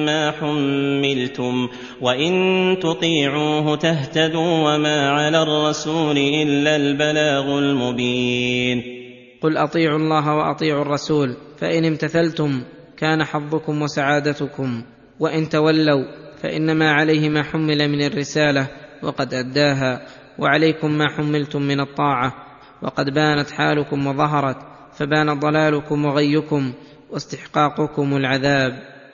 ما 0.06 0.32
حملتم 0.32 1.70
وإن 2.02 2.78
تطيعوه 2.82 3.76
تهتدوا 3.76 4.76
وما 4.76 5.10
على 5.10 5.42
الرسول 5.42 6.18
إلا 6.18 6.76
البلاغ 6.76 7.60
المبين. 7.60 8.99
قل 9.42 9.58
أطيعوا 9.58 9.98
الله 9.98 10.36
وأطيعوا 10.36 10.82
الرسول 10.82 11.36
فإن 11.58 11.86
امتثلتم 11.86 12.64
كان 12.98 13.24
حظكم 13.24 13.82
وسعادتكم 13.82 14.84
وإن 15.20 15.50
تولوا 15.50 16.04
فإنما 16.42 16.92
عليه 16.92 17.30
ما 17.30 17.44
حمل 17.44 17.90
من 17.90 18.06
الرسالة 18.06 18.68
وقد 19.04 19.34
أداها 19.34 20.06
وعليكم 20.40 20.92
ما 20.92 21.10
حملتم 21.10 21.62
من 21.62 21.80
الطاعة 21.80 22.34
وقد 22.82 23.06
بانت 23.10 23.52
حالكم 23.52 24.08
وظهرت 24.08 24.58
فبان 24.94 25.40
ضلالكم 25.40 26.06
وغيكم 26.06 26.74
واستحقاقكم 27.10 28.18
العذاب. 28.18 28.72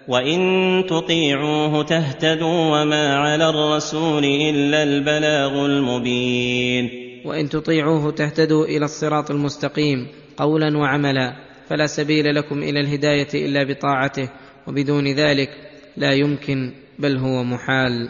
وإن 0.08 0.40
تطيعوه 0.90 1.84
تهتدوا 1.84 2.82
وما 2.82 3.16
على 3.18 3.50
الرسول 3.50 4.26
إلا 4.26 4.84
البلاغ 4.84 5.66
المبين. 5.66 7.05
وإن 7.26 7.50
تطيعوه 7.50 8.12
تهتدوا 8.12 8.66
إلى 8.66 8.86
الصراط 8.86 9.32
المستقيم 9.32 10.08
قولا 10.38 10.78
وعملا 10.78 11.36
فلا 11.70 11.88
سبيل 11.88 12.36
لكم 12.36 12.64
إلى 12.64 12.80
الهداية 12.80 13.28
إلا 13.34 13.64
بطاعته 13.64 14.30
وبدون 14.68 15.08
ذلك 15.08 15.50
لا 15.98 16.14
يمكن 16.14 16.74
بل 17.00 17.18
هو 17.18 17.44
محال. 17.44 18.10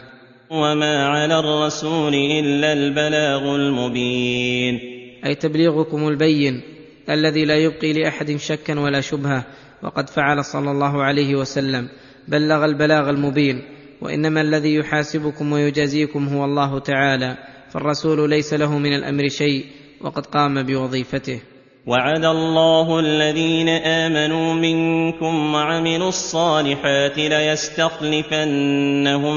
وما 0.50 1.06
على 1.06 1.38
الرسول 1.38 2.14
إلا 2.14 2.72
البلاغ 2.72 3.56
المبين. 3.56 4.80
أي 5.26 5.34
تبليغكم 5.34 6.08
البين 6.08 6.62
الذي 7.10 7.44
لا 7.44 7.56
يبقي 7.56 7.92
لأحد 7.92 8.36
شكا 8.36 8.80
ولا 8.80 9.00
شبهة 9.00 9.44
وقد 9.82 10.10
فعل 10.10 10.44
صلى 10.44 10.70
الله 10.70 11.02
عليه 11.02 11.34
وسلم 11.34 11.88
بلغ 12.28 12.64
البلاغ 12.64 13.10
المبين. 13.10 13.62
وإنما 14.00 14.40
الذي 14.40 14.74
يحاسبكم 14.74 15.52
ويجازيكم 15.52 16.28
هو 16.28 16.44
الله 16.44 16.78
تعالى. 16.78 17.36
فالرسول 17.70 18.30
ليس 18.30 18.54
له 18.54 18.78
من 18.78 18.94
الأمر 18.94 19.28
شيء 19.28 19.64
وقد 20.00 20.26
قام 20.26 20.62
بوظيفته. 20.62 21.40
وعد 21.86 22.24
الله 22.24 23.00
الذين 23.00 23.68
آمنوا 23.68 24.54
منكم 24.54 25.54
وعملوا 25.54 26.08
الصالحات 26.08 27.18
ليستخلفنهم 27.18 28.26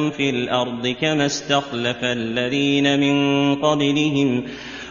في 0.09 0.29
الأرض 0.29 0.87
كما 0.87 1.25
استخلف 1.25 2.03
الذين 2.03 2.99
من 2.99 3.55
قبلهم. 3.55 4.43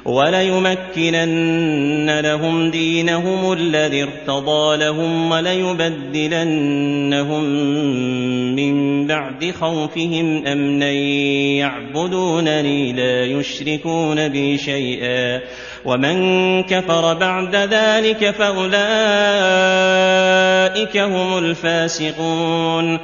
وليمكنن 0.09 2.09
لهم 2.21 2.71
دينهم 2.71 3.53
الذي 3.53 4.03
ارتضى 4.03 4.77
لهم 4.77 5.31
وليبدلنهم 5.31 7.45
من 8.57 9.07
بعد 9.07 9.51
خوفهم 9.61 10.47
أمنا 10.47 10.91
يعبدونني 11.61 12.93
لا 12.93 13.25
يشركون 13.25 14.29
بي 14.29 14.59
شيئا. 14.59 15.41
ومن 15.85 16.63
كفر 16.63 17.15
بعد 17.15 17.57
ذلك 17.57 18.31
فأولئك 18.31 18.79
هم 20.97 21.39
الفاسقون. 21.39 22.99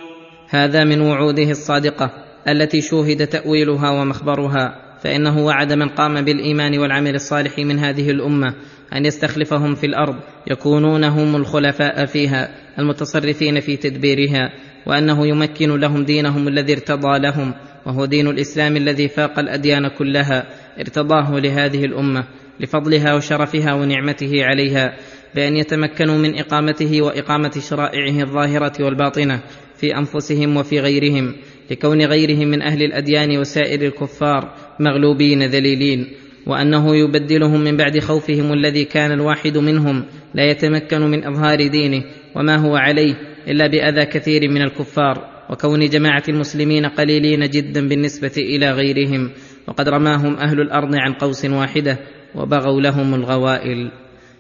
هذا 0.49 0.85
من 0.85 1.01
وعوده 1.01 1.51
الصادقة 1.51 2.11
التي 2.49 2.81
شوهد 2.81 3.27
تأويلها 3.27 3.91
ومخبرها. 3.91 4.84
فإنه 5.05 5.45
وعد 5.45 5.73
من 5.73 5.89
قام 5.89 6.25
بالإيمان 6.25 6.79
والعمل 6.79 7.15
الصالح 7.15 7.59
من 7.59 7.79
هذه 7.79 8.11
الأمة 8.11 8.55
أن 8.93 9.07
يستخلفهم 9.07 9.75
في 9.75 9.87
الأرض 9.87 10.17
يكونون 10.51 11.05
هم 11.05 11.37
الخلفاء 11.37 12.07
فيها 12.07 12.55
المتصرفين 12.79 13.61
في 13.61 13.77
تدبيرها 13.77 14.53
وأنه 14.87 15.27
يمكن 15.27 15.81
لهم 15.81 16.05
دينهم 16.05 16.49
الذي 16.49 16.73
ارتضى 16.73 17.19
لهم 17.19 17.55
وهو 17.87 18.05
دين 18.05 18.29
الإسلام 18.29 18.77
الذي 18.77 19.09
فاق 19.09 19.39
الأديان 19.39 19.89
كلها 19.89 20.47
ارتضاه 20.81 21.31
لهذه 21.39 21.85
الأمة 21.85 22.25
لفضلها 22.61 23.15
وشرفها 23.15 23.75
ونعمته 23.75 24.45
عليها 24.45 24.97
بأن 25.35 25.57
يتمكنوا 25.57 26.19
من 26.19 26.39
إقامته 26.39 27.03
وإقامة 27.03 27.53
شرائعه 27.71 28.23
الظاهرة 28.23 28.85
والباطنة 28.85 29.41
في 29.77 29.97
أنفسهم 29.97 30.57
وفي 30.57 30.81
غيرهم 30.81 31.35
لكون 31.71 32.03
غيرهم 32.03 32.49
من 32.49 32.63
أهل 32.63 32.83
الأديان 32.83 33.39
وسائر 33.39 33.83
الكفار 33.83 34.55
مغلوبين 34.81 35.43
ذليلين 35.43 36.07
وأنه 36.47 36.97
يبدلهم 36.97 37.61
من 37.61 37.77
بعد 37.77 37.99
خوفهم 37.99 38.53
الذي 38.53 38.85
كان 38.85 39.13
الواحد 39.13 39.59
منهم 39.59 40.05
لا 40.35 40.51
يتمكن 40.51 41.01
من 41.01 41.25
إظهار 41.25 41.67
دينه 41.67 42.05
وما 42.37 42.57
هو 42.57 42.77
عليه 42.77 43.15
إلا 43.49 43.67
بأذى 43.67 44.05
كثير 44.07 44.51
من 44.51 44.63
الكفار 44.63 45.35
وكون 45.51 45.89
جماعة 45.89 46.23
المسلمين 46.29 46.87
قليلين 46.87 47.51
جدا 47.51 47.89
بالنسبة 47.89 48.33
إلى 48.37 48.71
غيرهم 48.71 49.31
وقد 49.69 49.89
رماهم 49.89 50.37
أهل 50.37 50.61
الأرض 50.61 50.95
عن 50.95 51.13
قوس 51.13 51.45
واحدة 51.45 51.99
وبغوا 52.35 52.81
لهم 52.81 53.15
الغوائل. 53.15 53.91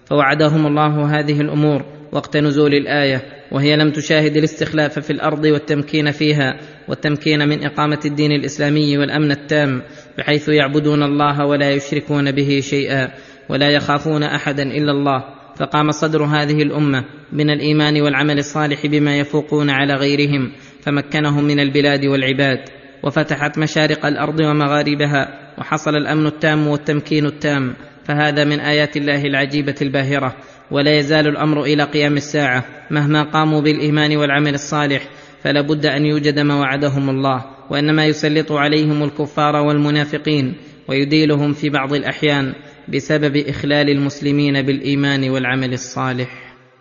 فوعدهم 0.06 0.66
الله 0.66 1.18
هذه 1.18 1.40
الأمور 1.40 1.84
وقت 2.12 2.36
نزول 2.36 2.74
الآية 2.74 3.22
وهي 3.52 3.76
لم 3.76 3.90
تشاهد 3.90 4.36
الاستخلاف 4.36 4.98
في 4.98 5.10
الأرض 5.10 5.44
والتمكين 5.44 6.10
فيها 6.10 6.60
والتمكين 6.88 7.48
من 7.48 7.64
إقامة 7.64 8.00
الدين 8.04 8.32
الإسلامي 8.32 8.98
والأمن 8.98 9.30
التام. 9.30 9.82
بحيث 10.18 10.48
يعبدون 10.48 11.02
الله 11.02 11.46
ولا 11.46 11.70
يشركون 11.70 12.32
به 12.32 12.60
شيئا 12.62 13.08
ولا 13.48 13.70
يخافون 13.70 14.22
أحدا 14.22 14.62
إلا 14.62 14.92
الله. 14.92 15.24
فقام 15.56 15.90
صدر 15.90 16.24
هذه 16.24 16.62
الأمة 16.62 17.04
من 17.32 17.50
الإيمان 17.50 18.00
والعمل 18.00 18.38
الصالح 18.38 18.86
بما 18.86 19.18
يفوقون 19.18 19.70
على 19.70 19.94
غيرهم 19.94 20.52
فمكنهم 20.82 21.44
من 21.44 21.60
البلاد 21.60 22.04
والعباد. 22.04 22.58
وفتحت 23.02 23.58
مشارق 23.58 24.06
الأرض 24.06 24.40
ومغاربها 24.40 25.28
وحصل 25.58 25.96
الأمن 25.96 26.26
التام 26.26 26.66
والتمكين 26.66 27.26
التام. 27.26 27.74
فهذا 28.04 28.44
من 28.44 28.60
آيات 28.60 28.96
الله 28.96 29.22
العجيبة 29.22 29.74
الباهرة. 29.82 30.36
ولا 30.70 30.98
يزال 30.98 31.28
الأمر 31.28 31.62
إلى 31.62 31.82
قيام 31.82 32.16
الساعة. 32.16 32.64
مهما 32.90 33.22
قاموا 33.22 33.60
بالإيمان 33.60 34.16
والعمل 34.16 34.54
الصالح 34.54 35.08
فلا 35.42 35.60
بد 35.60 35.86
أن 35.86 36.06
يوجد 36.06 36.38
ما 36.38 36.54
وعدهم 36.54 37.10
الله. 37.10 37.53
وإنما 37.70 38.06
يسلط 38.06 38.52
عليهم 38.52 39.02
الكفار 39.02 39.56
والمنافقين 39.56 40.54
ويديلهم 40.88 41.52
في 41.52 41.70
بعض 41.70 41.92
الأحيان 41.92 42.54
بسبب 42.88 43.36
إخلال 43.36 43.90
المسلمين 43.90 44.62
بالإيمان 44.62 45.30
والعمل 45.30 45.72
الصالح. 45.72 46.28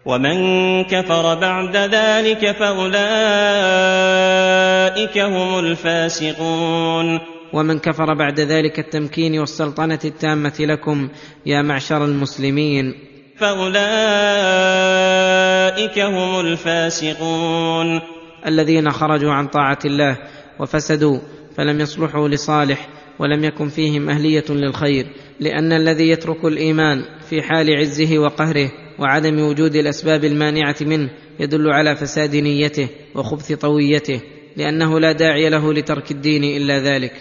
ومن 0.05 0.37
كفر 0.83 1.35
بعد 1.39 1.75
ذلك 1.75 2.51
فأولئك 2.51 2.97
هم 5.17 5.59
الفاسقون. 5.59 7.19
ومن 7.53 7.79
كفر 7.79 8.13
بعد 8.13 8.39
ذلك 8.39 8.79
التمكين 8.79 9.39
والسلطنة 9.39 9.99
التامة 10.05 10.53
لكم 10.59 11.09
يا 11.45 11.61
معشر 11.61 12.05
المسلمين. 12.05 12.93
فأولئك 13.37 13.79
هم 15.99 16.39
الفاسقون. 16.39 18.01
الذين 18.47 18.91
خرجوا 18.91 19.31
عن 19.31 19.47
طاعة 19.47 19.79
الله 19.85 20.17
وفسدوا 20.59 21.19
فلم 21.55 21.81
يصلحوا 21.81 22.27
لصالح 22.27 22.89
ولم 23.19 23.43
يكن 23.43 23.69
فيهم 23.69 24.09
أهلية 24.09 24.45
للخير 24.49 25.07
لأن 25.39 25.73
الذي 25.73 26.09
يترك 26.09 26.45
الإيمان 26.45 27.05
في 27.29 27.41
حال 27.41 27.77
عزه 27.77 28.19
وقهره 28.19 28.71
وعدم 28.99 29.39
وجود 29.39 29.75
الأسباب 29.75 30.25
المانعة 30.25 30.75
منه 30.81 31.09
يدل 31.39 31.69
على 31.69 31.95
فساد 31.95 32.35
نيته 32.35 32.87
وخبث 33.15 33.51
طويته 33.51 34.21
لأنه 34.57 34.99
لا 34.99 35.11
داعي 35.11 35.49
له 35.49 35.73
لترك 35.73 36.11
الدين 36.11 36.43
إلا 36.43 36.79
ذلك. 36.79 37.13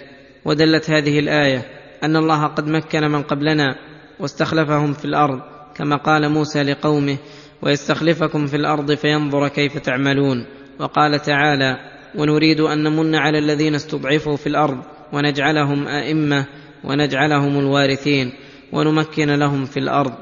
ودلت 0.44 0.90
هذه 0.90 1.18
الآية 1.18 1.62
أن 2.04 2.16
الله 2.16 2.46
قد 2.46 2.68
مكن 2.68 3.00
من 3.00 3.22
قبلنا 3.22 3.76
واستخلفهم 4.20 4.92
في 4.92 5.04
الأرض 5.04 5.40
كما 5.76 5.96
قال 5.96 6.28
موسى 6.28 6.62
لقومه 6.62 7.16
ويستخلفكم 7.62 8.46
في 8.46 8.56
الأرض 8.56 8.94
فينظر 8.94 9.48
كيف 9.48 9.78
تعملون 9.78 10.46
وقال 10.80 11.22
تعالى 11.22 11.91
ونريد 12.14 12.60
أن 12.60 12.82
نمن 12.82 13.14
على 13.14 13.38
الذين 13.38 13.74
استضعفوا 13.74 14.36
في 14.36 14.46
الأرض 14.46 14.78
ونجعلهم 15.12 15.88
أئمة 15.88 16.46
ونجعلهم 16.84 17.58
الوارثين 17.58 18.32
ونمكن 18.72 19.30
لهم 19.30 19.64
في 19.64 19.76
الأرض. 19.76 20.12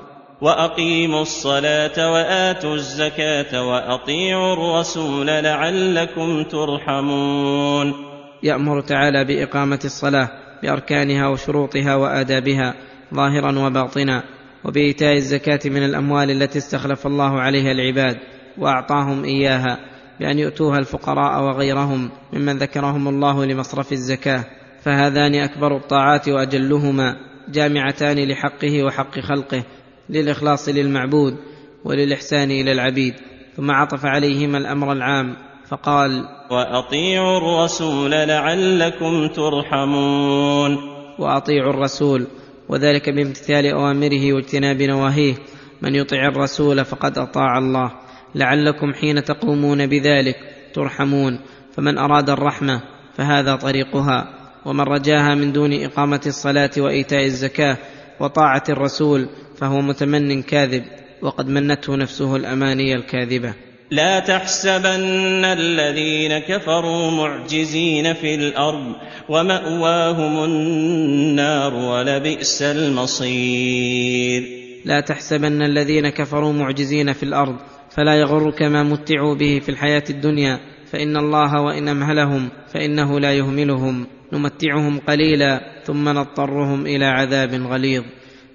وأقيموا 0.40 1.22
الصلاة 1.22 2.12
وآتوا 2.12 2.74
الزكاة 2.74 3.68
وأطيعوا 3.68 4.52
الرسول 4.52 5.26
لعلكم 5.26 6.42
ترحمون. 6.42 7.94
يأمر 8.42 8.80
تعالى 8.80 9.24
بإقامة 9.24 9.80
الصلاة 9.84 10.28
بأركانها 10.62 11.28
وشروطها 11.28 11.94
وآدابها 11.94 12.74
ظاهرا 13.14 13.58
وباطنا 13.58 14.22
وبإيتاء 14.64 15.16
الزكاة 15.16 15.60
من 15.64 15.84
الأموال 15.84 16.30
التي 16.30 16.58
استخلف 16.58 17.06
الله 17.06 17.40
عليها 17.40 17.72
العباد 17.72 18.16
وأعطاهم 18.58 19.24
إياها. 19.24 19.89
بأن 20.20 20.38
يؤتوها 20.38 20.78
الفقراء 20.78 21.42
وغيرهم 21.42 22.10
ممن 22.32 22.58
ذكرهم 22.58 23.08
الله 23.08 23.44
لمصرف 23.44 23.92
الزكاة 23.92 24.44
فهذان 24.82 25.34
أكبر 25.34 25.76
الطاعات 25.76 26.28
وأجلهما 26.28 27.16
جامعتان 27.48 28.28
لحقه 28.28 28.84
وحق 28.84 29.20
خلقه 29.20 29.64
للإخلاص 30.10 30.68
للمعبود 30.68 31.36
وللإحسان 31.84 32.50
إلى 32.50 32.72
العبيد. 32.72 33.14
ثم 33.56 33.70
عطف 33.70 34.06
عليهما 34.06 34.58
الأمر 34.58 34.92
العام 34.92 35.36
فقال 35.68 36.24
وأطيعوا 36.50 37.38
الرسول 37.38 38.10
لعلكم 38.10 39.28
ترحمون. 39.28 40.78
وأطيعوا 41.18 41.70
الرسول 41.70 42.26
وذلك 42.68 43.10
بامتثال 43.10 43.66
أوامره 43.66 44.32
واجتناب 44.32 44.82
نواهيه. 44.82 45.34
من 45.82 45.94
يطع 45.94 46.28
الرسول 46.28 46.84
فقد 46.84 47.18
أطاع 47.18 47.58
الله. 47.58 47.92
لعلكم 48.34 48.94
حين 48.94 49.24
تقومون 49.24 49.86
بذلك 49.86 50.36
ترحمون. 50.74 51.40
فمن 51.76 51.98
أراد 51.98 52.30
الرحمة 52.30 52.82
فهذا 53.16 53.56
طريقها. 53.56 54.40
ومن 54.66 54.80
رجاها 54.80 55.34
من 55.34 55.52
دون 55.52 55.84
إقامة 55.84 56.20
الصلاة 56.26 56.70
وإيتاء 56.78 57.24
الزكاة 57.24 57.76
وطاعة 58.20 58.64
الرسول 58.68 59.28
فهو 59.56 59.80
متمن 59.80 60.42
كاذب 60.42 60.84
وقد 61.22 61.48
منته 61.48 61.96
نفسه 61.96 62.36
الأماني 62.36 62.94
الكاذبة. 62.94 63.54
لا 63.90 64.20
تحسبن 64.20 65.44
الذين 65.44 66.38
كفروا 66.38 67.10
معجزين 67.10 68.14
في 68.14 68.34
الأرض 68.34 68.94
ومأواهم 69.28 70.44
النار 70.44 71.74
ولبئس 71.74 72.62
المصير. 72.62 74.42
لا 74.84 75.00
تحسبن 75.00 75.62
الذين 75.62 76.08
كفروا 76.08 76.52
معجزين 76.52 77.12
في 77.12 77.22
الأرض 77.22 77.56
فلا 77.90 78.14
يغرك 78.14 78.62
ما 78.62 78.82
متعوا 78.82 79.34
به 79.34 79.58
في 79.58 79.68
الحياة 79.68 80.04
الدنيا 80.10 80.60
فإن 80.86 81.16
الله 81.16 81.60
وإن 81.60 81.88
أمهلهم 81.88 82.48
فإنه 82.72 83.20
لا 83.20 83.32
يهملهم. 83.34 84.06
نمتعهم 84.32 84.98
قليلا 84.98 85.82
ثم 85.84 86.08
نضطرهم 86.08 86.86
إلى 86.86 87.04
عذاب 87.04 87.54
غليظ. 87.54 88.02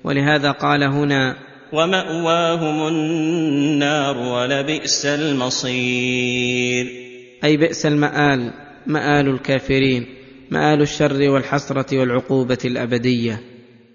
ولهذا 0.03 0.51
قال 0.51 0.83
هنا 0.83 1.35
ومأواهم 1.73 2.87
النار 2.87 4.17
ولبئس 4.17 5.05
المصير. 5.05 6.85
أي 7.43 7.57
بئس 7.57 7.85
المآل 7.85 8.53
مآل 8.87 9.29
الكافرين 9.29 10.05
مآل 10.51 10.81
الشر 10.81 11.29
والحسرة 11.29 11.99
والعقوبة 11.99 12.57
الأبدية. 12.65 13.54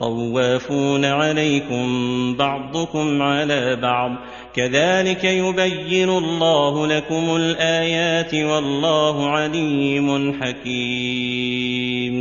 طوافون 0.00 1.04
عليكم 1.04 1.86
بعضكم 2.36 3.22
على 3.22 3.76
بعض. 3.76 4.10
كذلك 4.54 5.24
يبين 5.24 6.08
الله 6.08 6.86
لكم 6.86 7.36
الآيات 7.36 8.34
والله 8.34 9.30
عليم 9.30 10.32
حكيم. 10.42 12.14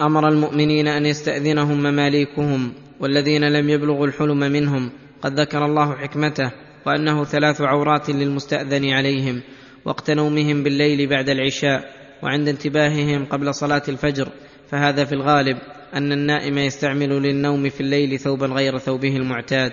أمر 0.00 0.28
المؤمنين 0.28 0.88
أن 0.88 1.06
يستأذنهم 1.06 1.78
مماليكهم 1.78 2.72
والذين 3.00 3.52
لم 3.52 3.68
يبلغوا 3.70 4.06
الحلم 4.06 4.38
منهم. 4.38 4.90
قد 5.22 5.40
ذكر 5.40 5.64
الله 5.64 5.96
حكمته 5.96 6.50
وأنه 6.86 7.24
ثلاث 7.24 7.60
عورات 7.60 8.10
للمستأذن 8.10 8.90
عليهم 8.90 9.40
وقت 9.84 10.10
نومهم 10.10 10.62
بالليل 10.62 11.08
بعد 11.08 11.28
العشاء 11.28 11.84
وعند 12.22 12.48
انتباههم 12.48 13.24
قبل 13.24 13.54
صلاة 13.54 13.82
الفجر 13.88 14.28
فهذا 14.70 15.04
في 15.04 15.12
الغالب 15.12 15.58
أن 15.94 16.12
النائم 16.12 16.58
يستعمل 16.58 17.08
للنوم 17.08 17.68
في 17.68 17.80
الليل 17.80 18.18
ثوبا 18.18 18.46
غير 18.46 18.78
ثوبه 18.78 19.16
المعتاد 19.16 19.72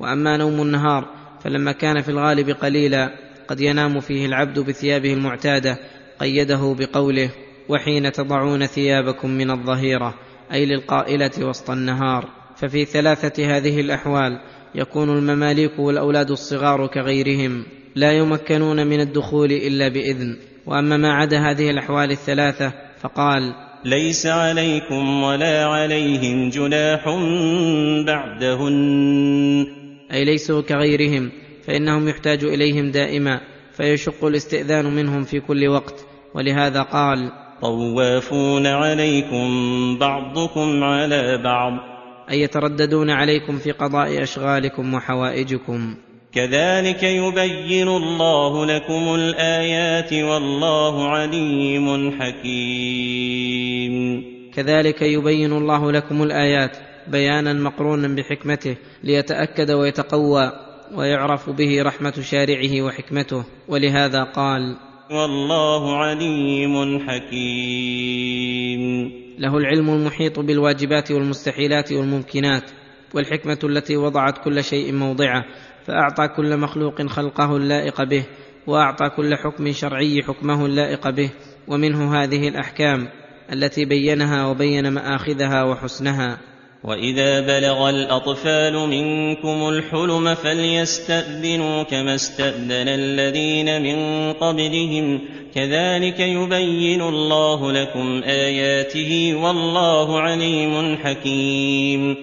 وأما 0.00 0.36
نوم 0.36 0.62
النهار 0.62 1.08
فلما 1.40 1.72
كان 1.72 2.02
في 2.02 2.08
الغالب 2.08 2.50
قليلا 2.50 3.10
قد 3.48 3.60
ينام 3.60 4.00
فيه 4.00 4.26
العبد 4.26 4.58
بثيابه 4.58 5.12
المعتادة 5.12 5.78
قيده 6.20 6.76
بقوله 6.78 7.30
وحين 7.68 8.12
تضعون 8.12 8.66
ثيابكم 8.66 9.30
من 9.30 9.50
الظهيرة 9.50 10.14
أي 10.52 10.66
للقائلة 10.66 11.30
وسط 11.40 11.70
النهار 11.70 12.28
ففي 12.56 12.84
ثلاثة 12.84 13.56
هذه 13.56 13.80
الأحوال 13.80 14.40
يكون 14.74 15.18
المماليك 15.18 15.78
والأولاد 15.78 16.30
الصغار 16.30 16.86
كغيرهم 16.86 17.64
لا 17.94 18.12
يمكنون 18.12 18.86
من 18.86 19.00
الدخول 19.00 19.52
إلا 19.52 19.88
بإذن. 19.88 20.36
وأما 20.66 20.96
ما 20.96 21.12
عدا 21.12 21.38
هذه 21.38 21.70
الأحوال 21.70 22.10
الثلاثة 22.10 22.72
فقال 23.00 23.67
ليس 23.84 24.26
عليكم 24.26 25.22
ولا 25.22 25.64
عليهم 25.64 26.50
جناح 26.50 27.04
بعدهن. 28.06 29.66
أي 30.12 30.24
ليسوا 30.24 30.62
كغيرهم 30.62 31.30
فإنهم 31.66 32.08
يحتاج 32.08 32.44
إليهم 32.44 32.90
دائما 32.90 33.40
فيشق 33.72 34.24
الاستئذان 34.24 34.94
منهم 34.94 35.22
في 35.22 35.40
كل 35.40 35.68
وقت. 35.68 36.06
ولهذا 36.34 36.82
قال 36.82 37.32
طوافون 37.60 38.66
عليكم 38.66 39.48
بعضكم 39.98 40.84
على 40.84 41.42
بعض. 41.44 41.72
أي 42.30 42.40
يترددون 42.40 43.10
عليكم 43.10 43.58
في 43.58 43.70
قضاء 43.70 44.22
أشغالكم 44.22 44.94
وحوائجكم. 44.94 45.94
كذلك 46.38 47.02
يبين 47.02 47.88
الله 47.88 48.66
لكم 48.66 49.14
الآيات 49.14 50.12
والله 50.12 51.08
عليم 51.08 52.20
حكيم. 52.20 53.94
كذلك 54.54 55.02
يبين 55.02 55.52
الله 55.52 55.92
لكم 55.92 56.22
الآيات 56.22 56.76
بيانا 57.08 57.52
مقرونا 57.52 58.08
بحكمته 58.08 58.76
ليتأكد 59.04 59.70
ويتقوى 59.70 60.52
ويعرف 60.94 61.50
به 61.50 61.82
رحمة 61.82 62.14
شارعه 62.20 62.82
وحكمته. 62.82 63.44
ولهذا 63.68 64.22
قال 64.22 64.76
والله 65.10 65.96
عليم 65.96 66.98
حكيم. 67.08 68.82
له 69.38 69.56
العلم 69.56 69.90
المحيط 69.90 70.40
بالواجبات 70.40 71.10
والمستحيلات 71.10 71.92
والممكنات 71.92 72.70
والحكمة 73.14 73.58
التي 73.64 73.96
وضعت 73.96 74.44
كل 74.44 74.64
شيء 74.64 74.92
موضعه 74.92 75.44
فأعطى 75.88 76.28
كل 76.28 76.56
مخلوق 76.56 77.02
خلقه 77.06 77.56
اللائق 77.56 78.02
به 78.02 78.24
وأعطى 78.66 79.10
كل 79.16 79.36
حكم 79.36 79.72
شرعي 79.72 80.22
حكمه 80.22 80.66
اللائق 80.66 81.10
به 81.10 81.30
ومنه 81.68 82.22
هذه 82.22 82.48
الأحكام 82.48 83.08
التي 83.52 83.84
بينها 83.84 84.46
وبين 84.46 84.88
مآخذها 84.88 85.62
وحسنها. 85.62 86.38
وإذا 86.84 87.40
بلغ 87.40 87.90
الأطفال 87.90 88.74
منكم 88.74 89.68
الحلم 89.68 90.34
فليستأذنوا 90.34 91.82
كما 91.82 92.14
استأذن 92.14 92.88
الذين 92.88 93.82
من 93.82 94.32
قبلهم. 94.32 95.20
كذلك 95.54 96.20
يبين 96.20 97.02
الله 97.02 97.72
لكم 97.72 98.22
آياته 98.24 99.34
والله 99.34 100.20
عليم 100.20 100.96
حكيم. 100.96 102.16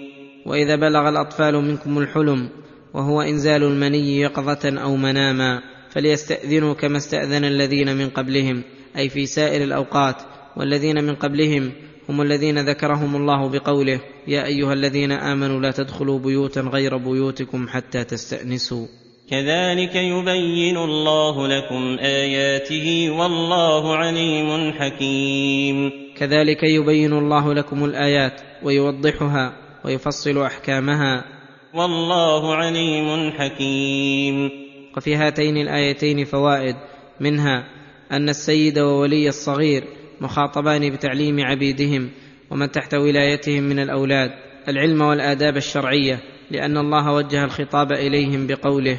وإذا 0.46 0.76
بلغ 0.76 1.10
الأطفال 1.10 1.62
منكم 1.62 1.98
الحلم 1.98 2.50
وهو 2.96 3.22
إنزال 3.22 3.64
المني 3.64 4.20
يقظة 4.20 4.82
أو 4.82 4.96
مناما 4.96 5.62
فليستأذنوا 5.90 6.74
كما 6.74 6.98
استأذن 6.98 7.46
الذين 7.46 7.98
من 7.98 8.10
قبلهم 8.10 8.64
أي 8.98 9.10
في 9.10 9.26
سائر 9.26 9.64
الأوقات. 9.64 10.16
والذين 10.58 11.04
من 11.04 11.16
قبلهم 11.16 11.72
هم 12.10 12.22
الذين 12.22 12.70
ذكرهم 12.70 13.16
الله 13.16 13.50
بقوله 13.50 14.00
يا 14.28 14.46
أيها 14.46 14.74
الذين 14.74 15.12
آمنوا 15.12 15.60
لا 15.60 15.72
تدخلوا 15.72 16.20
بيوتا 16.20 16.62
غير 16.62 16.98
بيوتكم 16.98 17.68
حتى 17.68 18.04
تستأنسوا. 18.04 18.88
كذلك 19.30 19.96
يبين 19.96 20.78
الله 20.78 21.48
لكم 21.48 21.98
آياته 22.00 23.10
والله 23.10 23.96
عليم 23.96 24.74
حكيم. 24.74 25.92
كذلك 26.18 26.64
يبين 26.64 27.14
الله 27.14 27.54
لكم 27.54 27.86
الآيات 27.86 28.42
ويوضحها 28.64 29.54
ويفصل 29.86 30.42
أحكامها 30.42 31.35
والله 31.76 32.56
عليم 32.56 33.32
حكيم. 33.32 34.50
وفي 34.98 35.16
هاتين 35.16 35.58
الآيتين 35.58 36.26
فوائد. 36.26 36.76
منها 37.20 37.68
أن 38.12 38.30
السيد 38.30 38.80
وولي 38.80 39.28
الصغير 39.28 39.84
مخاطبان 40.22 40.90
بتعليم 40.90 41.40
عبيدهم 41.40 42.10
ومن 42.52 42.72
تحت 42.72 42.94
ولايتهم 42.94 43.64
من 43.64 43.80
الأولاد. 43.80 44.32
العلم 44.68 45.02
والآداب 45.02 45.58
الشرعية 45.58 46.20
لأن 46.52 46.78
الله 46.78 47.14
وجه 47.14 47.44
الخطاب 47.44 47.92
إليهم 47.92 48.48
بقوله 48.48 48.98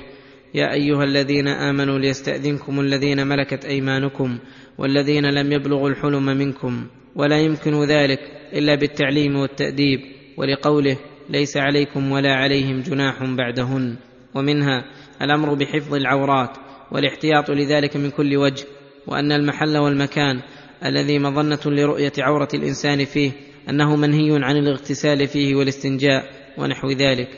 يا 0.55 0.73
أيها 0.73 1.05
الذين 1.05 1.49
آمنوا 1.49 1.99
ليستأذنكم 1.99 2.81
الذين 2.81 3.27
ملكت 3.27 3.65
أيمانكم 3.65 4.39
والذين 4.79 5.27
لم 5.27 5.53
يبلغوا 5.53 5.89
الحلم 5.89 6.25
منكم. 6.25 6.87
ولا 7.15 7.39
يمكن 7.41 7.85
ذلك 7.85 8.21
إلا 8.53 8.75
بالتعليم 8.75 9.37
والتأديب 9.37 10.01
ولقوله 10.37 10.97
ليس 11.31 11.57
عليكم 11.57 12.13
ولا 12.13 12.35
عليهم 12.35 12.81
جناح 12.81 13.25
بعدهن. 13.25 13.97
ومنها 14.35 14.85
الأمر 15.23 15.55
بحفظ 15.55 15.95
العورات 15.95 16.57
والاحتياط 16.93 17.51
لذلك 17.51 17.97
من 17.97 18.11
كل 18.11 18.37
وجه 18.37 18.65
وأن 19.07 19.33
المحل 19.33 19.77
والمكان 19.79 20.41
الذي 20.85 21.19
مظنة 21.19 21.61
لرؤية 21.67 22.13
عورة 22.19 22.49
الإنسان 22.55 23.05
فيه 23.05 23.33
أنه 23.71 23.97
منهي 23.97 24.45
عن 24.45 24.57
الاغتسال 24.57 25.27
فيه 25.27 25.55
والاستنجاء 25.55 26.31
ونحو 26.59 26.91
ذلك. 26.91 27.29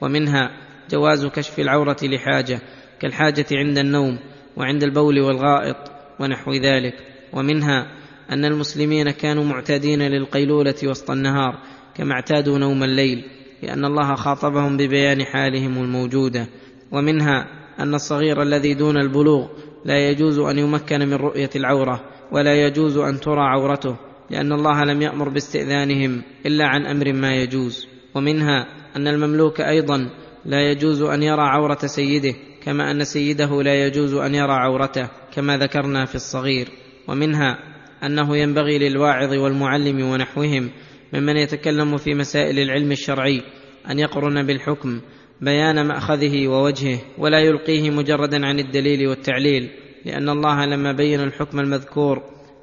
ومنها 0.00 0.50
جواز 0.90 1.26
كشف 1.26 1.58
العورة 1.60 1.96
لحاجة 2.02 2.60
كالحاجة 3.00 3.46
عند 3.52 3.78
النوم 3.78 4.18
وعند 4.56 4.82
البول 4.82 5.20
والغائط 5.20 5.76
ونحو 6.20 6.52
ذلك. 6.52 6.94
ومنها 7.32 7.86
أن 8.30 8.44
المسلمين 8.44 9.10
كانوا 9.10 9.44
معتادين 9.44 10.02
للقيلولة 10.02 10.74
وسط 10.84 11.10
النهار 11.10 11.58
كما 11.94 12.12
اعتادوا 12.12 12.58
نوم 12.58 12.82
الليل. 12.82 13.24
لأن 13.62 13.84
الله 13.84 14.14
خاطبهم 14.14 14.76
ببيان 14.76 15.24
حالهم 15.24 15.78
الموجودة 15.78 16.46
ومنها 16.92 17.46
أن 17.78 17.94
الصغير 17.94 18.42
الذي 18.42 18.74
دون 18.74 18.96
البلوغ 18.96 19.48
لا 19.84 20.08
يجوز 20.10 20.38
أن 20.38 20.58
يمكن 20.58 21.00
من 21.00 21.14
رؤية 21.14 21.50
العورة 21.56 22.04
ولا 22.32 22.66
يجوز 22.66 22.96
أن 22.96 23.20
ترى 23.20 23.40
عورته 23.40 23.96
لأن 24.30 24.52
الله 24.52 24.84
لم 24.84 25.02
يأمر 25.02 25.28
باستئذانهم 25.28 26.22
إلا 26.46 26.66
عن 26.66 26.86
أمر 26.86 27.12
ما 27.12 27.34
يجوز. 27.34 27.86
ومنها 28.14 28.66
أن 28.96 29.08
المملوك 29.08 29.60
أيضا 29.60 30.10
لا 30.44 30.70
يجوز 30.70 31.02
أن 31.02 31.22
يرى 31.22 31.42
عورة 31.42 31.78
سيده 31.86 32.34
كما 32.62 32.90
أن 32.90 33.04
سيده 33.04 33.62
لا 33.62 33.86
يجوز 33.86 34.14
أن 34.14 34.34
يرى 34.34 34.52
عورته 34.52 35.08
كما 35.34 35.58
ذكرنا 35.58 36.04
في 36.04 36.14
الصغير. 36.14 36.68
ومنها 37.08 37.58
أنه 38.04 38.36
ينبغي 38.36 38.78
للواعظ 38.78 39.32
والمعلم 39.32 40.00
ونحوهم 40.00 40.70
ممن 41.12 41.36
يتكلم 41.36 41.96
في 41.96 42.14
مسائل 42.14 42.58
العلم 42.58 42.92
الشرعي 42.92 43.42
أن 43.90 43.98
يقرن 43.98 44.46
بالحكم 44.46 45.00
بيان 45.40 45.86
مأخذه 45.86 46.48
ووجهه 46.48 46.98
ولا 47.18 47.40
يلقيه 47.40 47.90
مجردا 47.90 48.46
عن 48.46 48.58
الدليل 48.58 49.08
والتعليل 49.08 49.70
لأن 50.04 50.28
الله 50.28 50.66
لما 50.66 50.92
بين 50.92 51.20
الحكم 51.20 51.60
المذكور 51.60 52.22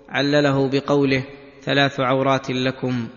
علله 0.10 0.70
بقوله 0.70 1.24
ثلاث 1.61 1.99
عورات 1.99 2.52
لكم 2.52 3.07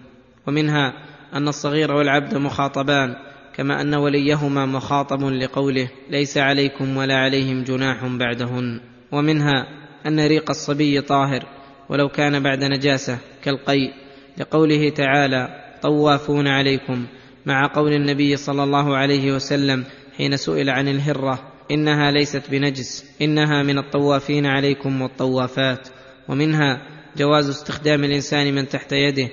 ومنها 0.47 0.93
أن 1.35 1.49
الصغير 1.49 1.93
والعبد 1.93 2.35
مخاطبان 2.35 3.15
كما 3.55 3.81
أن 3.81 3.95
وليهما 3.95 4.67
مخاطب 4.67 5.25
لقوله 5.25 5.89
ليس 6.11 6.39
عليكم 6.39 6.97
ولا 6.97 7.17
عليهم 7.17 7.63
جناح 7.63 8.07
بعدهن 8.07 8.81
ومنها 9.13 9.67
أن 10.07 10.27
ريق 10.27 10.51
الصبي 10.51 11.01
طاهر 11.01 11.47
ولو 11.89 12.09
كان 12.09 12.43
بعد 12.43 12.65
نجاسة 12.65 13.19
كالقيء. 13.45 14.06
لقوله 14.39 14.91
تعالى 14.91 15.65
طوافون 15.83 16.49
عليكم 16.49 17.07
مع 17.47 17.67
قول 17.75 17.93
النبي 17.93 18.37
صلى 18.37 18.65
الله 18.65 18.97
عليه 18.97 19.33
وسلم 19.33 19.85
حين 20.17 20.37
سئل 20.37 20.71
عن 20.71 20.89
الهرة 20.89 21.53
إنها 21.71 22.11
ليست 22.11 22.51
بنجس 22.51 23.05
إنها 23.23 23.63
من 23.63 23.79
الطوافين 23.79 24.47
عليكم 24.47 25.03
والطوافات. 25.03 25.89
ومنها 26.29 26.83
جواز 27.17 27.49
استخدام 27.49 28.05
الإنسان 28.05 28.55
من 28.55 28.69
تحت 28.69 28.93
يده 28.93 29.29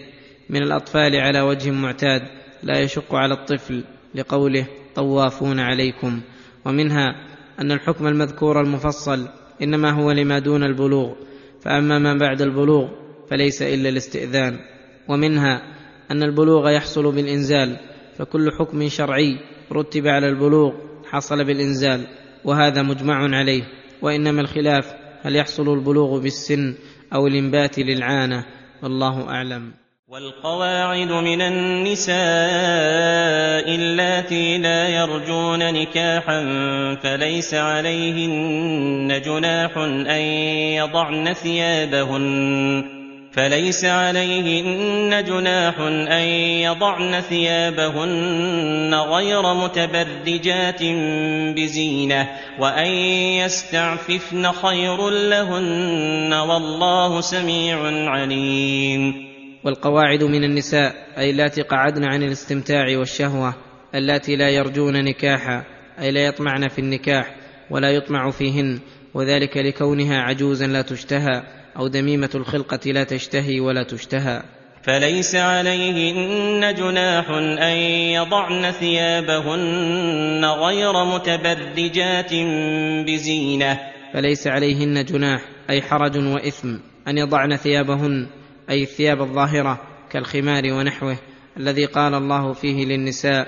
من 0.49 0.63
الأطفال 0.63 1.15
على 1.15 1.41
وجه 1.41 1.71
معتاد 1.71 2.21
لا 2.63 2.79
يشق 2.79 3.15
على 3.15 3.33
الطفل 3.33 3.83
لقوله 4.15 4.65
طوافون 4.95 5.59
عليكم. 5.59 6.21
ومنها 6.65 7.15
أن 7.59 7.71
الحكم 7.71 8.07
المذكور 8.07 8.61
المفصل 8.61 9.27
إنما 9.61 9.91
هو 9.91 10.11
لما 10.11 10.39
دون 10.39 10.63
البلوغ 10.63 11.13
فأما 11.61 11.99
ما 11.99 12.13
بعد 12.13 12.41
البلوغ 12.41 12.89
فليس 13.29 13.61
إلا 13.61 13.89
الاستئذان. 13.89 14.72
ومنها 15.07 15.61
أن 16.11 16.23
البلوغ 16.23 16.69
يحصل 16.69 17.15
بالإنزال 17.15 17.77
فكل 18.17 18.51
حكم 18.59 18.89
شرعي 18.89 19.37
رتب 19.71 20.07
على 20.07 20.27
البلوغ 20.27 20.73
حصل 21.09 21.45
بالإنزال 21.45 22.07
وهذا 22.45 22.81
مجمع 22.81 23.37
عليه. 23.37 23.63
وإنما 24.01 24.41
الخلاف 24.41 24.93
هل 25.23 25.35
يحصل 25.35 25.73
البلوغ 25.73 26.19
بالسن 26.19 26.75
أو 27.13 27.27
الإنبات 27.27 27.79
للعانة؟ 27.79 28.45
والله 28.83 29.29
أعلم. 29.29 29.73
والقواعد 30.07 31.11
من 31.11 31.41
النساء 31.41 32.15
اللاتي 33.75 34.57
لا 34.57 34.87
يرجون 34.89 35.73
نكاحا 35.73 36.41
فليس 37.03 37.53
عليهن 37.53 39.21
جناح 39.25 39.77
أن 40.07 40.21
يضعن 40.77 41.33
ثيابهن. 41.33 43.02
فليس 43.33 43.85
عليهن 43.85 45.23
جناح 45.23 45.79
أن 46.11 46.23
يضعن 46.61 47.21
ثيابهن 47.21 48.93
غير 48.93 49.53
متبرجات 49.53 50.83
بزينة 51.55 52.29
وأن 52.59 52.91
يستعففن 53.41 54.51
خير 54.51 55.09
لهن 55.09 56.33
والله 56.33 57.21
سميع 57.21 57.77
عليم. 58.09 59.13
والقواعد 59.63 60.23
من 60.23 60.43
النساء 60.43 60.95
أي 61.17 61.29
اللاتي 61.29 61.61
قعدن 61.61 62.03
عن 62.03 62.23
الاستمتاع 62.23 62.97
والشهوة 62.97 63.55
اللاتي 63.95 64.35
لا 64.35 64.49
يرجون 64.49 65.03
نكاحا 65.03 65.63
أي 65.99 66.11
لا 66.11 66.25
يطمعن 66.25 66.67
في 66.67 66.79
النكاح 66.79 67.35
ولا 67.69 67.91
يطمع 67.91 68.31
فيهن 68.31 68.79
وذلك 69.13 69.57
لكونها 69.57 70.21
عجوزا 70.21 70.67
لا 70.67 70.81
تشتهى. 70.81 71.62
أو 71.77 71.87
دميمة 71.87 72.29
الخلقة 72.35 72.91
لا 72.91 73.03
تشتهي 73.03 73.59
ولا 73.59 73.83
تشتهى. 73.83 74.43
فليس 74.83 75.35
عليهن 75.35 76.73
جناح 76.73 77.29
أن 77.61 77.77
يضعن 78.17 78.71
ثيابهن 78.71 80.45
غير 80.45 81.05
متبرجات 81.05 82.33
بزينة. 83.07 83.79
فليس 84.13 84.47
عليهن 84.47 85.05
جناح 85.05 85.41
أي 85.69 85.81
حرج 85.81 86.17
وإثم 86.17 86.77
أن 87.07 87.17
يضعن 87.17 87.55
ثيابهن 87.55 88.27
أي 88.69 88.83
الثياب 88.83 89.21
الظاهرة 89.21 89.81
كالخمار 90.11 90.73
ونحوه 90.73 91.17
الذي 91.57 91.85
قال 91.85 92.13
الله 92.13 92.53
فيه 92.53 92.85
للنساء 92.85 93.47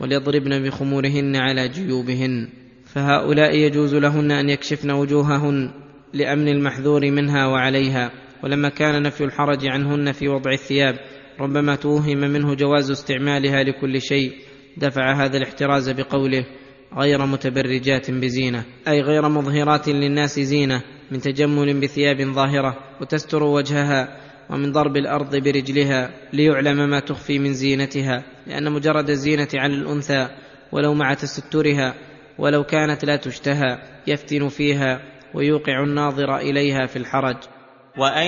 وليضربن 0.00 0.62
بخمورهن 0.62 1.36
على 1.36 1.68
جيوبهن 1.68 2.48
فهؤلاء 2.86 3.54
يجوز 3.54 3.94
لهن 3.94 4.30
أن 4.30 4.50
يكشفن 4.50 4.90
وجوههن. 4.90 5.85
لأمن 6.12 6.48
المحذور 6.48 7.10
منها 7.10 7.46
وعليها 7.46 8.10
ولما 8.44 8.68
كان 8.68 9.02
نفي 9.02 9.24
الحرج 9.24 9.66
عنهن 9.66 10.12
في 10.12 10.28
وضع 10.28 10.52
الثياب 10.52 10.94
ربما 11.40 11.76
توهم 11.76 12.18
منه 12.18 12.54
جواز 12.54 12.90
استعمالها 12.90 13.62
لكل 13.62 14.00
شيء 14.00 14.32
دفع 14.76 15.24
هذا 15.24 15.36
الاحتراز 15.36 15.90
بقوله 15.90 16.44
غير 16.98 17.26
متبرجات 17.26 18.10
بزينة 18.10 18.64
أي 18.88 19.00
غير 19.00 19.28
مظهرات 19.28 19.88
للناس 19.88 20.40
زينة 20.40 20.82
من 21.10 21.20
تجمل 21.20 21.80
بثياب 21.80 22.22
ظاهرة 22.22 22.76
وتستر 23.00 23.42
وجهها 23.42 24.20
ومن 24.50 24.72
ضرب 24.72 24.96
الأرض 24.96 25.36
برجلها 25.36 26.10
ليعلم 26.32 26.90
ما 26.90 27.00
تخفي 27.00 27.38
من 27.38 27.52
زينتها 27.52 28.24
لأن 28.46 28.72
مجرد 28.72 29.10
الزينة 29.10 29.48
على 29.54 29.74
الأنثى 29.74 30.28
ولو 30.72 30.94
مع 30.94 31.14
تسترها 31.14 31.94
ولو 32.38 32.64
كانت 32.64 33.04
لا 33.04 33.16
تشتهى 33.16 33.78
يفتن 34.06 34.48
فيها 34.48 35.15
ويوقع 35.36 35.82
الناظر 35.82 36.36
إليها 36.36 36.86
في 36.86 36.96
الحرج. 36.96 37.36
وأن 37.98 38.26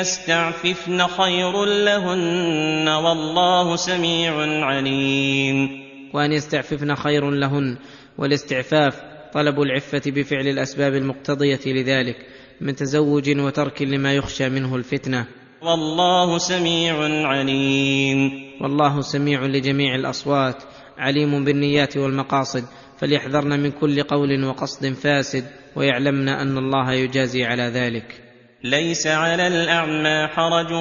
يستعففن 0.00 1.06
خير 1.06 1.64
لهن 1.64 2.88
والله 2.88 3.76
سميع 3.76 4.64
عليم. 4.64 5.68
وأن 6.14 6.32
يستعففن 6.32 6.94
خير 6.94 7.30
لهن. 7.30 7.76
والاستعفاف 8.18 9.00
طلب 9.34 9.60
العفة 9.60 10.02
بفعل 10.06 10.48
الأسباب 10.48 10.94
المقتضية 10.94 11.60
لذلك 11.66 12.16
من 12.60 12.74
تزوج 12.74 13.38
وترك 13.38 13.82
لما 13.82 14.14
يخشى 14.14 14.48
منه 14.48 14.76
الفتنة. 14.76 15.26
والله 15.62 16.38
سميع 16.38 16.94
عليم. 17.28 18.30
والله 18.60 19.00
سميع 19.00 19.46
لجميع 19.46 19.94
الأصوات 19.94 20.62
عليم 20.98 21.44
بالنيات 21.44 21.96
والمقاصد 21.96 22.64
فليحذرن 22.98 23.60
من 23.60 23.70
كل 23.70 24.02
قول 24.02 24.44
وقصد 24.44 24.92
فاسد. 24.92 25.61
ويعلمن 25.76 26.28
أن 26.28 26.58
الله 26.58 26.92
يجازي 26.92 27.44
على 27.44 27.62
ذلك. 27.62 28.22
ليس 28.64 29.06
على 29.06 29.46
الأعمى 29.46 30.28
حرج 30.28 30.72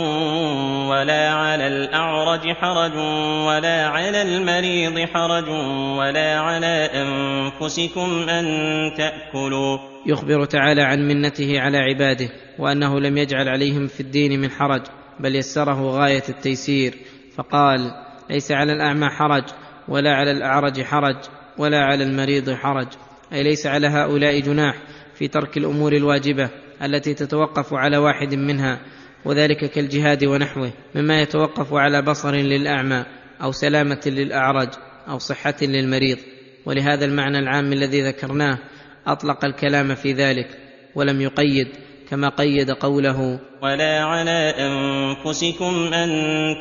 ولا 0.89 1.29
على 1.33 1.67
الأعرج 1.67 2.39
حرج 2.39 2.95
ولا 3.47 3.87
على 3.87 4.21
المريض 4.21 5.09
حرج 5.09 5.49
ولا 5.97 6.39
على 6.39 6.89
أنفسكم 6.93 8.29
أن 8.29 8.45
تأكلوا. 8.97 9.77
يخبر 10.07 10.45
تعالى 10.45 10.81
عن 10.81 11.07
منته 11.07 11.59
على 11.59 11.77
عباده 11.77 12.29
وأنه 12.59 12.99
لم 12.99 13.17
يجعل 13.17 13.49
عليهم 13.49 13.87
في 13.87 13.99
الدين 13.99 14.39
من 14.41 14.51
حرج 14.51 14.81
بل 15.19 15.35
يسره 15.35 15.89
غاية 15.89 16.23
التيسير. 16.29 16.93
فقال 17.35 17.91
ليس 18.29 18.51
على 18.51 18.73
الأعمى 18.73 19.09
حرج 19.09 19.43
ولا 19.87 20.11
على 20.11 20.31
الأعرج 20.31 20.81
حرج 20.81 21.17
ولا 21.57 21.79
على 21.79 22.03
المريض 22.03 22.53
حرج. 22.53 22.87
أي 23.33 23.43
ليس 23.43 23.67
على 23.67 23.87
هؤلاء 23.87 24.39
جناح 24.39 24.75
في 25.15 25.27
ترك 25.27 25.57
الأمور 25.57 25.93
الواجبة 25.93 26.49
التي 26.83 27.13
تتوقف 27.13 27.73
على 27.73 27.97
واحد 27.97 28.35
منها 28.35 28.79
وذلك 29.25 29.71
كالجهاد 29.71 30.23
ونحوه 30.23 30.71
مما 30.95 31.21
يتوقف 31.21 31.73
على 31.73 32.01
بصر 32.01 32.35
للأعمى 32.35 33.05
أو 33.43 33.51
سلامة 33.51 34.01
للأعرج 34.05 34.69
أو 35.09 35.17
صحة 35.17 35.55
للمريض. 35.61 36.17
ولهذا 36.65 37.05
المعنى 37.05 37.39
العام 37.39 37.73
الذي 37.73 38.01
ذكرناه 38.01 38.57
أطلق 39.07 39.45
الكلام 39.45 39.95
في 39.95 40.13
ذلك 40.13 40.47
ولم 40.95 41.21
يقيد 41.21 41.67
كما 42.09 42.29
قيد 42.29 42.71
قوله 42.71 43.39
ولا 43.61 44.03
على 44.03 44.53
أنفسكم 44.59 45.93
أن 45.93 46.09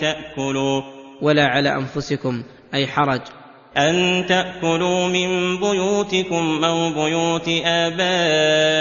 تأكلوا. 0.01 0.83
ولا 1.23 1.47
على 1.47 1.77
أنفسكم 1.77 2.43
أي 2.75 2.87
حرج. 2.87 3.21
أن 3.77 4.27
تأكلوا 4.29 5.09
من 5.09 5.57
بيوتكم 5.61 6.65
أو 6.65 6.91
بيوت 6.91 7.49
آبائكم 7.65 8.73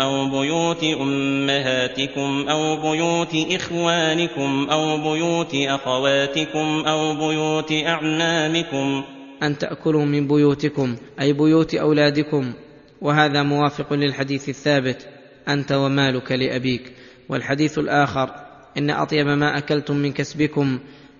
أو 0.00 0.30
بيوت 0.30 0.84
أمهاتكم 0.84 2.46
أو 2.48 2.76
بيوت 2.76 3.36
إخوانكم 3.50 4.66
أو 4.70 4.96
بيوت 4.96 5.54
أخواتكم 5.54 6.82
أو 6.86 7.14
بيوت 7.14 7.72
أعمامكم. 7.72 9.04
أن 9.42 9.58
تأكلوا 9.58 10.04
من 10.04 10.28
بيوتكم 10.28 10.96
أي 11.20 11.32
بيوت 11.32 11.74
أولادكم. 11.74 12.52
وهذا 13.00 13.42
موافق 13.42 13.92
للحديث 13.92 14.48
الثابت. 14.48 15.08
أنت 15.48 15.72
ومالك 15.72 16.32
لأبيك. 16.32 16.92
والحديث 17.28 17.78
الآخر 17.78 18.30
إن 18.78 18.90
أطيب 18.90 19.26
ما 19.26 19.58
أكلتم 19.58 19.96
من 19.96 20.12
كسبكم 20.12 20.78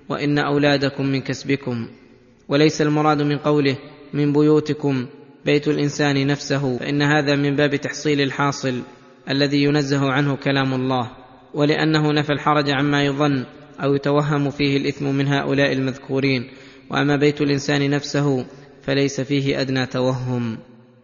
وإن 0.09 0.39
أولادكم 0.39 1.07
من 1.07 1.21
كسبكم. 1.21 1.89
وليس 2.49 2.83
المراد 2.83 3.23
من 3.23 3.39
قوله 3.39 3.77
من 4.13 4.33
بيوتكم 4.33 5.07
بيت 5.45 5.69
الإنسان 5.69 6.27
نفسه 6.27 6.79
فإن 6.79 7.03
هذا 7.03 7.37
من 7.37 7.57
باب 7.57 7.77
تحصيل 7.77 8.21
الحاصل 8.21 8.83
الذي 9.31 9.63
ينزه 9.63 10.13
عنه 10.13 10.37
كلام 10.37 10.75
الله 10.75 11.11
ولأنه 11.55 12.13
نفى 12.13 12.33
الحرج 12.33 12.71
عما 12.71 13.05
يظن 13.05 13.45
أو 13.83 13.95
يتوهم 13.95 14.51
فيه 14.51 14.77
الإثم 14.77 15.05
من 15.15 15.29
هؤلاء 15.29 15.73
المذكورين 15.73 16.51
وأما 16.91 17.17
بيت 17.17 17.41
الإنسان 17.41 17.91
نفسه 17.91 18.47
فليس 18.83 19.21
فيه 19.21 19.61
أدنى 19.61 19.87
توهم. 19.87 20.59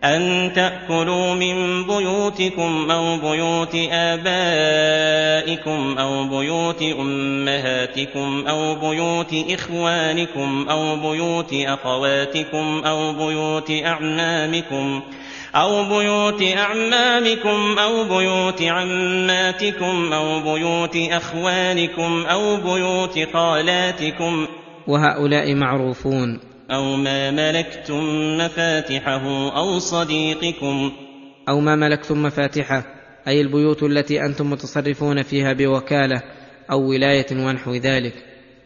أن 0.05 0.53
تأكلوا 0.55 1.35
من 1.35 1.87
بيوتكم 1.87 2.91
أو 2.91 3.17
بيوت 3.17 3.75
آبائكم 3.91 5.19
أو 5.99 6.25
بيوت 6.25 6.83
أمهاتكم 6.83 8.45
أو 8.49 8.75
بيوت 8.75 9.35
إخوانكم 9.51 10.67
أو 10.71 10.97
بيوت 10.97 11.55
أخواتكم 11.55 12.83
أو 12.85 13.13
بيوت 13.13 13.71
أعمامكم 13.71 15.03
أو 15.55 15.85
بيوت 15.85 16.43
أعمامكم 16.57 17.79
أو 17.79 18.05
بيوت 18.05 18.63
عماتكم 18.63 20.13
أو 20.13 20.41
بيوت 20.41 20.97
أخوانكم 20.97 22.25
أو 22.27 22.57
بيوت 22.57 23.29
خالاتكم 23.33 24.47
وهؤلاء 24.87 25.55
معروفون. 25.55 26.54
أو 26.71 26.97
ما 26.97 27.31
ملكتم 27.31 28.05
مفاتحه 28.39 29.51
أو 29.57 29.79
صديقكم 29.79 30.93
أو 31.49 31.61
ما 31.61 31.77
ملكتم 31.77 32.23
مفاتحه 32.23 32.85
أي 33.29 33.41
البيوت 33.41 33.83
التي 33.83 34.25
أنتم 34.25 34.51
متصرفون 34.51 35.23
فيها 35.23 35.53
بوكالة 35.53 36.23
أو 36.71 36.91
ولاية 36.91 37.27
ونحو 37.33 37.75
ذلك. 37.75 38.15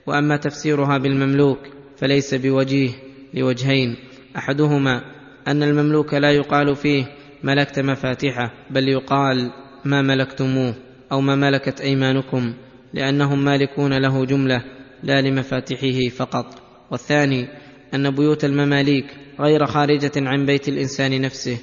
وأما 0.07 0.37
تفسيرها 0.37 0.99
بالمملوك 0.99 1.59
فليس 1.97 2.35
بوجيه 2.35 2.91
لوجهين. 3.35 3.97
أحدهما 4.37 5.03
أن 5.49 5.63
المملوك 5.63 6.15
لا 6.15 6.33
يقال 6.33 6.77
فيه 6.77 7.05
ملكت 7.43 7.79
مفاتحه 7.79 8.51
بل 8.71 8.89
يقال 8.89 9.51
ما 9.85 10.03
ملكتموه 10.03 10.75
أو 11.13 11.21
ما 11.21 11.37
ملكت 11.37 11.81
أيمانكم 11.81 12.55
لأنهم 12.95 13.45
مالكون 13.45 13.99
له 13.99 14.25
جملة 14.25 14.65
لا 15.03 15.21
لمفاتحه 15.21 16.09
فقط. 16.17 16.63
والثاني 16.91 17.49
أن 17.95 18.11
بيوت 18.11 18.45
المماليك 18.45 19.07
غير 19.41 19.67
خارجة 19.67 20.13
عن 20.17 20.47
بيت 20.47 20.69
الإنسان 20.69 21.21
نفسه 21.21 21.59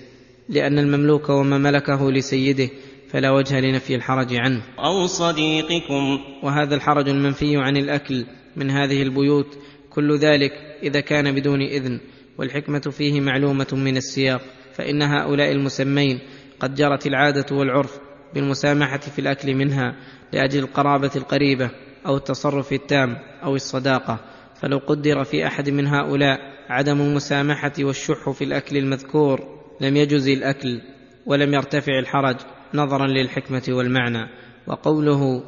لأن 0.50 0.80
المملوك 0.80 1.30
وما 1.30 1.58
ملكه 1.58 2.12
لسيده 2.12 2.70
فلا 3.10 3.32
وجه 3.32 3.60
لنفي 3.60 3.96
الحرج 3.96 4.36
عنه. 4.36 4.62
أو 4.80 5.08
صديقكم. 5.08 6.20
وهذا 6.44 6.76
الحرج 6.76 7.10
المنفي 7.10 7.58
عن 7.58 7.78
الأكل 7.78 8.26
من 8.56 8.70
هذه 8.70 9.02
البيوت 9.02 9.58
كل 9.90 10.18
ذلك 10.18 10.52
إذا 10.84 11.00
كان 11.00 11.36
بدون 11.36 11.62
إذن. 11.62 12.00
والحكمة 12.38 12.80
فيه 12.80 13.22
معلومة 13.22 13.68
من 13.74 13.98
السياق 13.98 14.42
فإن 14.74 15.02
هؤلاء 15.02 15.52
المسمين 15.52 16.20
قد 16.60 16.76
جرت 16.76 17.08
العادة 17.08 17.56
والعرف 17.56 18.00
بالمسامحة 18.34 18.98
في 18.98 19.20
الأكل 19.20 19.56
منها 19.56 19.96
لأجل 20.34 20.60
القرابة 20.60 21.12
القريبة 21.16 21.70
أو 22.06 22.18
التصرف 22.18 22.74
التام 22.74 23.18
أو 23.44 23.56
الصداقة. 23.56 24.20
فلو 24.62 24.78
قدر 24.78 25.24
في 25.24 25.48
أحد 25.48 25.70
من 25.70 25.88
هؤلاء 25.88 26.40
عدم 26.70 27.02
المسامحة 27.02 27.74
والشح 27.80 28.30
في 28.30 28.44
الأكل 28.44 28.78
المذكور 28.78 29.40
لم 29.82 29.98
يجز 29.98 30.28
الأكل 30.28 30.82
ولم 31.26 31.54
يرتفع 31.54 32.00
الحرج 32.00 32.36
نظرا 32.74 33.08
للحكمة 33.08 33.64
والمعنى. 33.70 34.28
وقوله 34.68 35.44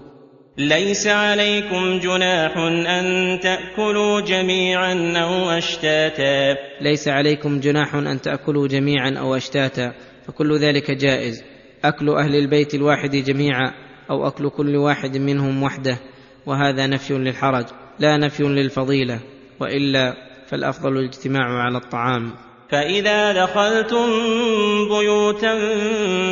ليس 0.57 1.07
عليكم 1.07 1.99
جناح 1.99 2.57
أن 2.88 3.39
تأكلوا 3.39 4.21
جميعا 4.21 5.13
أو 5.17 5.49
أشتاتا. 5.49 6.57
ليس 6.81 7.07
عليكم 7.07 7.59
جناح 7.59 7.95
أن 7.95 8.21
تأكلوا 8.21 8.67
جميعا 8.67 9.11
أو 9.19 9.35
أشتاتا 9.35 9.93
فكل 10.27 10.59
ذلك 10.59 10.91
جائز. 10.91 11.43
أكل 11.84 12.09
أهل 12.09 12.35
البيت 12.35 12.75
الواحد 12.75 13.15
جميعا 13.15 13.73
أو 14.09 14.27
أكل 14.27 14.49
كل 14.49 14.75
واحد 14.75 15.17
منهم 15.17 15.63
وحده 15.63 15.97
وهذا 16.45 16.88
نفي 16.88 17.13
للحرج. 17.13 17.65
لا 17.99 18.18
نفي 18.18 18.44
للفضيلة 18.44 19.19
وإلا 19.60 20.14
فالأفضل 20.48 20.98
الاجتماع 20.98 21.64
على 21.64 21.78
الطعام. 21.78 22.34
فإذا 22.69 23.45
دخلتم 23.45 24.06
بيوتا 24.90 25.53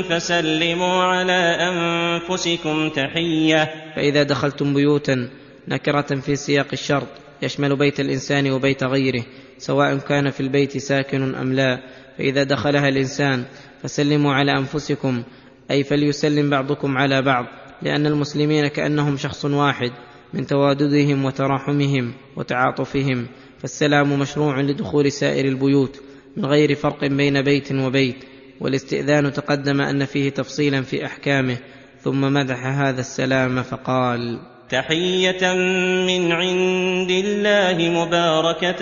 فسلموا 0.01 1.03
على 1.03 1.57
أنفسكم 1.59 2.89
تحية. 2.89 3.93
فإذا 3.95 4.23
دخلتم 4.23 4.73
بيوتا 4.73 5.29
نكرة 5.67 6.15
في 6.15 6.35
سياق 6.35 6.67
الشرط 6.73 7.07
يشمل 7.41 7.75
بيت 7.75 7.99
الإنسان 7.99 8.51
وبيت 8.51 8.83
غيره 8.83 9.23
سواء 9.57 9.97
كان 9.97 10.29
في 10.29 10.39
البيت 10.39 10.77
ساكن 10.77 11.35
أم 11.35 11.53
لا. 11.53 11.79
فإذا 12.17 12.43
دخلها 12.43 12.87
الإنسان 12.87 13.45
فسلموا 13.83 14.33
على 14.33 14.51
أنفسكم 14.51 15.23
أي 15.71 15.83
فليسلم 15.83 16.49
بعضكم 16.49 16.97
على 16.97 17.21
بعض 17.21 17.45
لأن 17.81 18.05
المسلمين 18.05 18.67
كأنهم 18.67 19.17
شخص 19.17 19.45
واحد. 19.45 19.91
من 20.35 20.47
تواددهم 20.47 21.25
وتراحمهم 21.25 22.13
وتعاطفهم 22.35 23.27
فالسلام 23.59 24.19
مشروع 24.19 24.61
لدخول 24.61 25.11
سائر 25.11 25.45
البيوت 25.45 26.01
من 26.37 26.45
غير 26.45 26.75
فرق 26.75 27.05
بين 27.05 27.41
بيت 27.41 27.71
وبيت 27.71 28.25
والاستئذان 28.61 29.33
تقدم 29.33 29.81
أن 29.81 30.05
فيه 30.05 30.29
تفصيلا 30.29 30.81
في 30.81 31.05
أحكامه 31.05 31.57
ثم 31.99 32.21
مدح 32.33 32.65
هذا 32.65 32.99
السلام 32.99 33.63
فقال 33.63 34.39
تحية 34.69 35.53
من 36.07 36.31
عند 36.31 37.11
الله 37.11 37.89
مباركة 37.89 38.81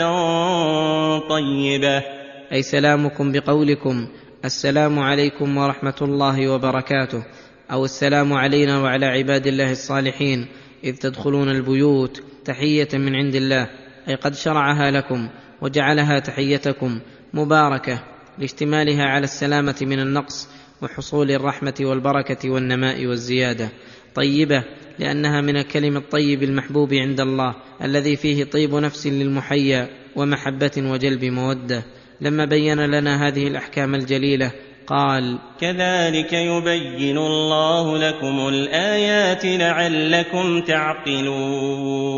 طيبة. 1.20 2.04
أي 2.52 2.62
سلامكم 2.62 3.32
بقولكم 3.32 4.08
السلام 4.46 5.00
عليكم 5.00 5.58
ورحمة 5.58 5.96
الله 6.02 6.50
وبركاته 6.50 7.24
أو 7.72 7.86
السلام 7.86 8.34
علينا 8.34 8.80
وعلى 8.80 9.06
عباد 9.06 9.48
الله 9.48 9.72
الصالحين 9.72 10.48
إذ 10.84 10.96
تدخلون 10.98 11.50
البيوت 11.50 12.24
تحية 12.46 12.88
من 12.94 13.16
عند 13.16 13.36
الله 13.36 13.70
أي 14.08 14.16
قد 14.16 14.36
شرعها 14.36 14.92
لكم 14.92 15.30
وجعلها 15.62 16.20
تحيتكم 16.20 17.00
مباركة 17.34 18.04
لاشتمالها 18.38 19.04
على 19.04 19.24
السلامة 19.24 19.76
من 19.82 20.00
النقص 20.00 20.50
وحصول 20.82 21.32
الرحمة 21.32 21.74
والبركة 21.82 22.50
والنماء 22.50 23.06
والزيادة. 23.06 23.70
طيبة 24.16 24.64
لأنها 25.00 25.42
من 25.42 25.58
الكلم 25.58 25.98
الطيب 25.98 26.44
المحبوب 26.44 26.94
عند 26.94 27.20
الله 27.22 27.56
الذي 27.84 28.16
فيه 28.16 28.44
طيب 28.44 28.76
نفس 28.76 29.08
للمحيا 29.08 29.90
ومحبة 30.16 30.72
وجلب 30.78 31.26
مودة. 31.26 31.84
لما 32.22 32.46
بين 32.46 32.80
لنا 32.80 33.28
هذه 33.28 33.48
الأحكام 33.48 33.96
الجليلة 33.96 34.52
قال 34.88 35.40
كذلك 35.60 36.34
يبين 36.34 37.18
الله 37.18 37.98
لكم 37.98 38.48
الآيات 38.48 39.46
لعلكم 39.46 40.62
تعقلون. 40.62 42.14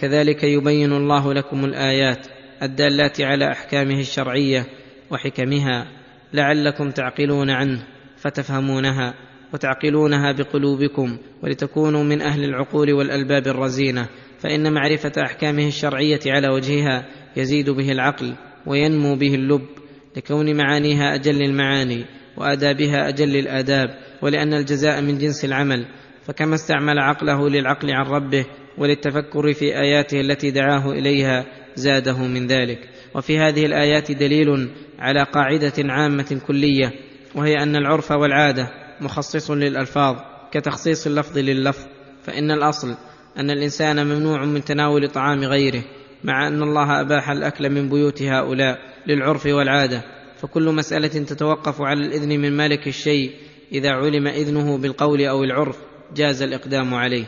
كذلك 0.00 0.44
يبين 0.44 0.92
الله 0.92 1.34
لكم 1.34 1.64
الآيات 1.64 2.26
الدالات 2.62 3.20
على 3.20 3.52
أحكامه 3.52 4.00
الشرعية 4.00 4.66
وحكمها 5.10 5.86
لعلكم 6.32 6.90
تعقلون 6.90 7.50
عنه 7.50 7.82
فتفهمونها 8.16 9.14
وتعقلونها 9.54 10.32
بقلوبكم 10.32 11.18
ولتكونوا 11.42 12.04
من 12.04 12.22
أهل 12.22 12.44
العقول 12.44 12.92
والألباب 12.92 13.46
الرزينة. 13.46 14.08
فإن 14.38 14.72
معرفة 14.72 15.12
أحكامه 15.22 15.66
الشرعية 15.66 16.20
على 16.26 16.48
وجهها 16.48 17.06
يزيد 17.36 17.70
به 17.70 17.92
العقل 17.92 18.34
وينمو 18.66 19.16
به 19.16 19.34
اللب 19.34 19.79
لكون 20.16 20.56
معانيها 20.56 21.14
أجل 21.14 21.42
المعاني 21.42 22.04
وآدابها 22.36 23.08
أجل 23.08 23.36
الاداب 23.36 23.88
ولأن 24.22 24.54
الجزاء 24.54 25.02
من 25.02 25.18
جنس 25.18 25.44
العمل. 25.44 25.86
فكما 26.26 26.54
استعمل 26.54 26.98
عقله 26.98 27.48
للعقل 27.48 27.90
عن 27.90 28.06
ربه 28.06 28.46
وللتفكر 28.78 29.52
في 29.52 29.78
آياته 29.80 30.20
التي 30.20 30.50
دعاه 30.50 30.90
إليها 30.90 31.46
زاده 31.74 32.18
من 32.18 32.46
ذلك. 32.46 32.88
وفي 33.14 33.38
هذه 33.38 33.66
الآيات 33.66 34.12
دليل 34.12 34.70
على 34.98 35.22
قاعدة 35.22 35.72
عامة 35.78 36.40
كلية 36.46 36.92
وهي 37.34 37.62
أن 37.62 37.76
العرف 37.76 38.10
والعادة 38.10 38.68
مخصص 39.00 39.50
للألفاظ 39.50 40.16
كتخصيص 40.52 41.06
اللفظ 41.06 41.38
لللفظ. 41.38 41.86
فإن 42.22 42.50
الأصل 42.50 42.96
أن 43.38 43.50
الإنسان 43.50 44.06
ممنوع 44.06 44.44
من 44.44 44.64
تناول 44.64 45.08
طعام 45.08 45.44
غيره 45.44 45.82
مع 46.24 46.48
أن 46.48 46.62
الله 46.62 47.00
أباح 47.00 47.30
الأكل 47.30 47.70
من 47.70 47.88
بيوت 47.88 48.22
هؤلاء. 48.22 48.89
للعرف 49.06 49.46
والعادة 49.46 50.02
فكل 50.36 50.74
مسألة 50.74 51.08
تتوقف 51.08 51.82
على 51.82 52.06
الإذن 52.06 52.40
من 52.40 52.56
مالك 52.56 52.88
الشيء 52.88 53.32
إذا 53.72 53.90
علم 53.90 54.26
إذنه 54.26 54.78
بالقول 54.78 55.22
أو 55.22 55.44
العرف 55.44 55.76
جاز 56.16 56.42
الإقدام 56.42 56.94
عليه. 56.94 57.24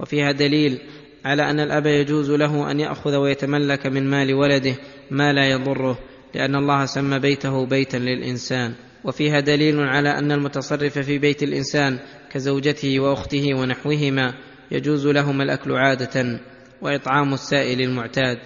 وفيها 0.00 0.32
دليل 0.32 0.78
على 1.24 1.50
أن 1.50 1.60
الأب 1.60 1.86
يجوز 1.86 2.30
له 2.30 2.70
أن 2.70 2.80
يأخذ 2.80 3.16
ويتملك 3.16 3.86
من 3.86 4.10
مال 4.10 4.34
ولده 4.34 4.74
ما 5.10 5.32
لا 5.32 5.50
يضره 5.50 5.98
لأن 6.34 6.54
الله 6.54 6.86
سمى 6.86 7.18
بيته 7.18 7.66
بيتا 7.66 7.96
للإنسان. 7.96 8.74
وفيها 9.04 9.40
دليل 9.40 9.80
على 9.80 10.08
أن 10.08 10.32
المتصرف 10.32 10.98
في 10.98 11.18
بيت 11.18 11.42
الإنسان 11.42 11.98
كزوجته 12.32 13.00
وأخته 13.00 13.54
ونحوهما 13.54 14.34
يجوز 14.70 15.06
لهما 15.06 15.44
الأكل 15.44 15.72
عادة 15.72 16.40
وإطعام 16.82 17.34
السائل 17.34 17.80
المعتاد. 17.80 18.38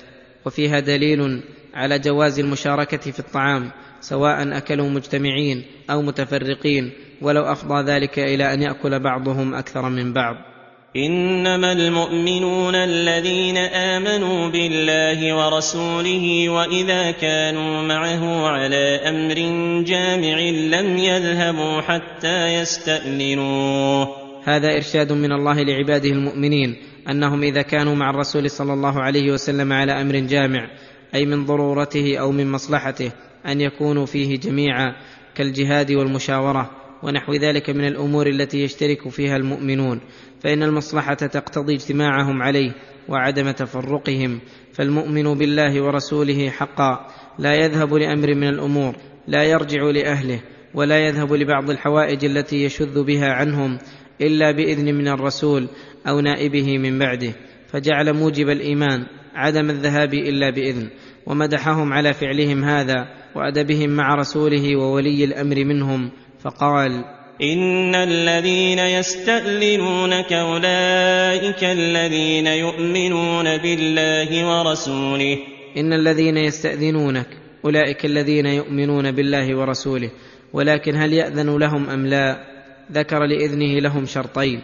وفيها 0.47 0.81
دليل 0.81 1.43
على 1.75 1.99
جواز 1.99 2.39
المشاركة 2.39 3.11
في 3.11 3.19
الطعام 3.19 3.71
سواء 4.01 4.57
أكلوا 4.57 4.89
مجتمعين 4.89 5.65
أو 5.91 6.03
متفرقين 6.03 6.93
ولو 7.23 7.43
أفضى 7.43 7.93
ذلك 7.93 8.19
إلى 8.19 8.55
أن 8.55 8.63
يأكل 8.63 9.01
بعضهم 9.01 9.55
أكثر 9.55 9.89
من 9.89 10.13
بعض. 10.13 10.37
إنما 10.97 11.73
المؤمنون 11.73 12.75
الذين 12.75 13.57
آمنوا 13.57 14.51
بالله 14.51 15.37
ورسوله 15.37 16.49
وإذا 16.49 17.11
كانوا 17.11 17.83
معه 17.83 18.47
على 18.47 19.01
أمر 19.09 19.35
جامع 19.85 20.39
لم 20.79 20.97
يذهبوا 20.99 21.81
حتى 21.81 22.55
يستامنوه 22.55 24.09
هذا 24.45 24.75
إرشاد 24.75 25.13
من 25.13 25.33
الله 25.33 25.63
لعباده 25.63 26.09
المؤمنين 26.09 26.77
أنهم 27.11 27.43
إذا 27.43 27.63
كانوا 27.63 27.95
مع 27.95 28.11
الرسول 28.11 28.51
صلى 28.51 28.73
الله 28.73 29.01
عليه 29.01 29.33
وسلم 29.33 29.73
على 29.73 30.01
أمر 30.01 30.19
جامع 30.19 30.71
أي 31.15 31.27
من 31.27 31.45
ضرورته 31.45 32.19
أو 32.19 32.32
من 32.32 32.51
مصلحته 32.51 33.12
أن 33.47 33.61
يكونوا 33.61 34.07
فيه 34.07 34.39
جميعا 34.39 34.97
كالجهاد 35.35 35.93
والمشاورة 35.93 36.70
ونحو 37.03 37.32
ذلك 37.35 37.70
من 37.70 37.85
الأمور 37.85 38.27
التي 38.27 38.62
يشترك 38.62 39.09
فيها 39.09 39.37
المؤمنون. 39.37 40.01
فإن 40.41 40.62
المصلحة 40.62 41.15
تقتضي 41.15 41.74
اجتماعهم 41.74 42.43
عليه 42.43 42.73
وعدم 43.09 43.51
تفرقهم. 43.51 44.41
فالمؤمن 44.73 45.35
بالله 45.35 45.82
ورسوله 45.82 46.51
حقا. 46.51 47.07
لا 47.39 47.55
يذهب 47.55 47.95
لأمر 47.95 48.35
من 48.35 48.49
الأمور 48.49 48.97
لا 49.28 49.45
يرجع 49.45 49.82
لأهله 49.82 50.41
ولا 50.74 50.99
يذهب 50.99 51.32
لبعض 51.32 51.70
الحوائج 51.70 52.24
التي 52.24 52.65
يشذ 52.65 53.05
بها 53.05 53.32
عنهم 53.32 53.78
إلا 54.20 54.51
بإذن 54.51 54.95
من 54.95 55.09
الرسول 55.09 55.69
أو 56.09 56.20
نائبه 56.20 56.78
من 56.78 56.99
بعده. 56.99 57.32
فجعل 57.69 58.12
موجب 58.12 58.49
الإيمان 58.49 59.07
عدم 59.35 59.70
الذهاب 59.70 60.15
إلا 60.15 60.51
بإذن 60.51 60.89
ومدحهم 61.27 61.93
على 61.93 62.15
فعلهم 62.15 62.65
هذا 62.65 63.09
وأدبهم 63.35 63.90
مع 63.90 64.15
رسوله 64.15 64.77
وولي 64.77 65.24
الأمر 65.24 65.65
منهم 65.65 66.11
فقال 66.40 67.05
إن 67.43 67.94
الذين 67.94 68.78
يستأذنونك 68.78 70.32
أولئك 70.32 71.65
الذين 71.65 72.47
يؤمنون 72.47 73.57
بالله 73.57 74.47
ورسوله. 74.47 75.39
إن 75.77 75.93
الذين 75.93 76.36
يستأذنونك 76.36 77.27
أولئك 77.65 78.05
الذين 78.05 78.47
يؤمنون 78.47 79.11
بالله 79.11 79.57
ورسوله 79.57 80.11
ولكن 80.52 80.97
هل 80.97 81.12
يأذن 81.12 81.59
لهم 81.59 81.90
أم 81.90 82.07
لا؟ 82.07 82.51
ذكر 82.93 83.27
لإذنه 83.27 83.78
لهم 83.81 84.07
شرطين 84.07 84.62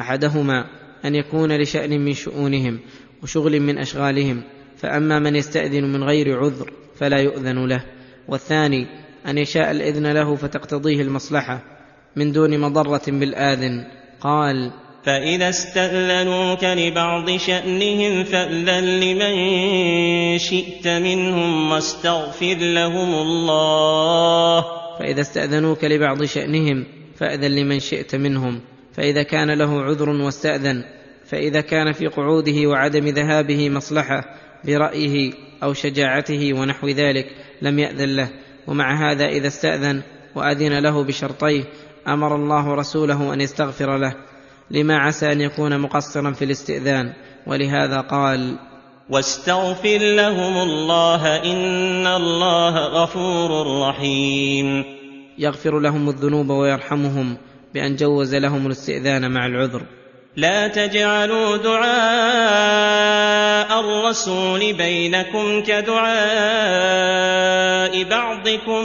أحدهما 0.00 0.66
أن 1.04 1.14
يكون 1.14 1.60
لشأن 1.60 2.00
من 2.00 2.12
شؤونهم 2.12 2.78
وشغل 3.22 3.60
من 3.60 3.78
أشغالهم 3.78 4.42
فأما 4.76 5.18
من 5.18 5.36
يستأذن 5.36 5.92
من 5.92 6.04
غير 6.04 6.38
عذر 6.38 6.72
فلا 6.98 7.20
يؤذن 7.20 7.66
له. 7.66 7.84
والثاني 8.28 8.86
أن 9.26 9.38
يشاء 9.38 9.70
الإذن 9.70 10.12
له 10.12 10.36
فتقتضيه 10.36 11.02
المصلحة 11.02 11.62
من 12.16 12.32
دون 12.32 12.60
مضرة 12.60 13.02
بالآذن. 13.08 13.84
قال 14.20 14.70
فإذا 15.04 15.48
استأذنوك 15.48 16.64
لبعض 16.64 17.30
شأنهم 17.36 18.24
فأذن 18.24 19.00
لمن 19.00 19.34
شئت 20.38 20.88
منهم 20.88 21.70
واستغفر 21.70 22.56
لهم 22.56 23.14
الله. 23.14 24.64
فإذا 24.98 25.20
استأذنوك 25.20 25.84
لبعض 25.84 26.24
شأنهم 26.24 26.84
فأذن 27.16 27.50
لمن 27.50 27.80
شئت 27.80 28.14
منهم. 28.14 28.60
فإذا 28.92 29.22
كان 29.22 29.50
له 29.50 29.82
عذر 29.82 30.08
واستأذن 30.10 30.84
فإذا 31.28 31.60
كان 31.60 31.92
في 31.92 32.06
قعوده 32.06 32.66
وعدم 32.66 33.08
ذهابه 33.08 33.70
مصلحة 33.70 34.24
برأيه 34.64 35.32
أو 35.62 35.72
شجاعته 35.72 36.52
ونحو 36.54 36.88
ذلك 36.88 37.26
لم 37.62 37.78
يأذن 37.78 38.16
له 38.16 38.28
ومع 38.66 39.10
هذا 39.10 39.26
إذا 39.28 39.46
استأذن 39.46 40.02
وأذن 40.34 40.78
له 40.78 41.04
بشرطيه 41.04 41.64
أمر 42.08 42.34
الله 42.36 42.74
رسوله 42.74 43.34
أن 43.34 43.40
يستغفر 43.40 43.96
له 43.96 44.14
لما 44.70 44.98
عسى 44.98 45.32
أن 45.32 45.40
يكون 45.40 45.80
مقصرا 45.80 46.32
في 46.32 46.44
الاستئذان 46.44 47.12
ولهذا 47.46 48.00
قال 48.00 48.58
واستغفر 49.10 49.98
لهم 49.98 50.56
الله 50.56 51.36
إن 51.36 52.06
الله 52.06 52.78
غفور 52.78 53.80
رحيم. 53.88 54.84
يغفر 55.38 55.78
لهم 55.80 56.08
الذنوب 56.08 56.50
ويرحمهم 56.50 57.36
بأن 57.74 57.96
جوز 57.96 58.34
لهم 58.34 58.66
الاستئذان 58.66 59.30
مع 59.30 59.46
العذر. 59.46 59.82
لا 60.36 60.68
تجعلوا 60.68 61.56
دعاء 61.56 61.80
الرسول 63.80 64.72
بينكم 64.72 65.62
كدعاء 65.62 66.04
بعضكم 68.04 68.84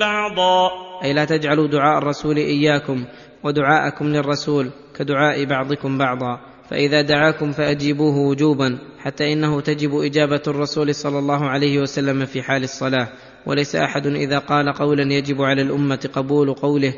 بعضا. 0.00 0.70
أي 1.04 1.12
لا 1.12 1.24
تجعلوا 1.24 1.66
دعاء 1.66 1.98
الرسول 1.98 2.36
إياكم 2.36 3.04
ودعاءكم 3.44 4.06
للرسول 4.06 4.70
كدعاء 4.98 5.44
بعضكم 5.44 5.98
بعضا. 5.98 6.40
فإذا 6.70 7.02
دعاكم 7.02 7.52
فأجيبوه 7.52 8.18
وجوبا 8.18 8.78
حتى 8.98 9.32
إنه 9.32 9.60
تجب 9.60 9.94
إجابة 9.94 10.42
الرسول 10.46 10.94
صلى 10.94 11.18
الله 11.18 11.48
عليه 11.48 11.78
وسلم 11.78 12.26
في 12.26 12.42
حال 12.42 12.62
الصلاة. 12.62 13.08
وليس 13.46 13.76
أحد 13.76 14.06
إذا 14.06 14.38
قال 14.38 14.72
قولا 14.72 15.12
يجب 15.12 15.42
على 15.42 15.62
الأمة 15.62 16.08
قبول 16.12 16.54
قوله 16.54 16.94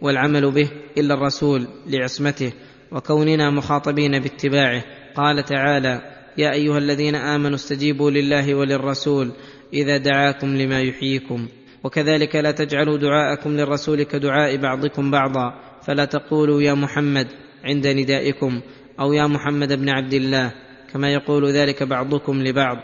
والعمل 0.00 0.50
به 0.50 0.70
إلا 0.98 1.14
الرسول 1.14 1.66
لعصمته. 1.86 2.52
وكوننا 2.94 3.50
مخاطبين 3.50 4.18
باتباعه. 4.18 4.84
قال 5.14 5.44
تعالى 5.44 6.00
يا 6.38 6.52
أيها 6.52 6.78
الذين 6.78 7.14
آمنوا 7.14 7.54
استجيبوا 7.54 8.10
لله 8.10 8.54
وللرسول 8.54 9.32
إذا 9.72 9.96
دعاكم 9.96 10.56
لما 10.56 10.80
يحييكم. 10.80 11.48
وكذلك 11.84 12.36
لا 12.36 12.50
تجعلوا 12.50 12.98
دعاءكم 12.98 13.50
للرسول 13.50 14.02
كدعاء 14.02 14.56
بعضكم 14.56 15.10
بعضا. 15.10 15.54
فلا 15.86 16.04
تقولوا 16.04 16.62
يا 16.62 16.74
محمد 16.74 17.26
عند 17.64 17.86
ندائكم 17.86 18.60
أو 19.00 19.12
يا 19.12 19.26
محمد 19.26 19.72
بن 19.72 19.88
عبد 19.88 20.14
الله 20.14 20.52
كما 20.92 21.12
يقول 21.12 21.52
ذلك 21.52 21.82
بعضكم 21.82 22.42
لبعض. 22.42 22.76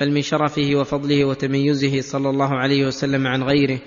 بل 0.00 0.12
من 0.12 0.22
شرفه 0.22 0.70
وفضله 0.74 1.24
وتميزه 1.24 2.00
صلى 2.00 2.30
الله 2.30 2.54
عليه 2.54 2.86
وسلم 2.86 3.26
عن 3.26 3.42
غيره 3.42 3.78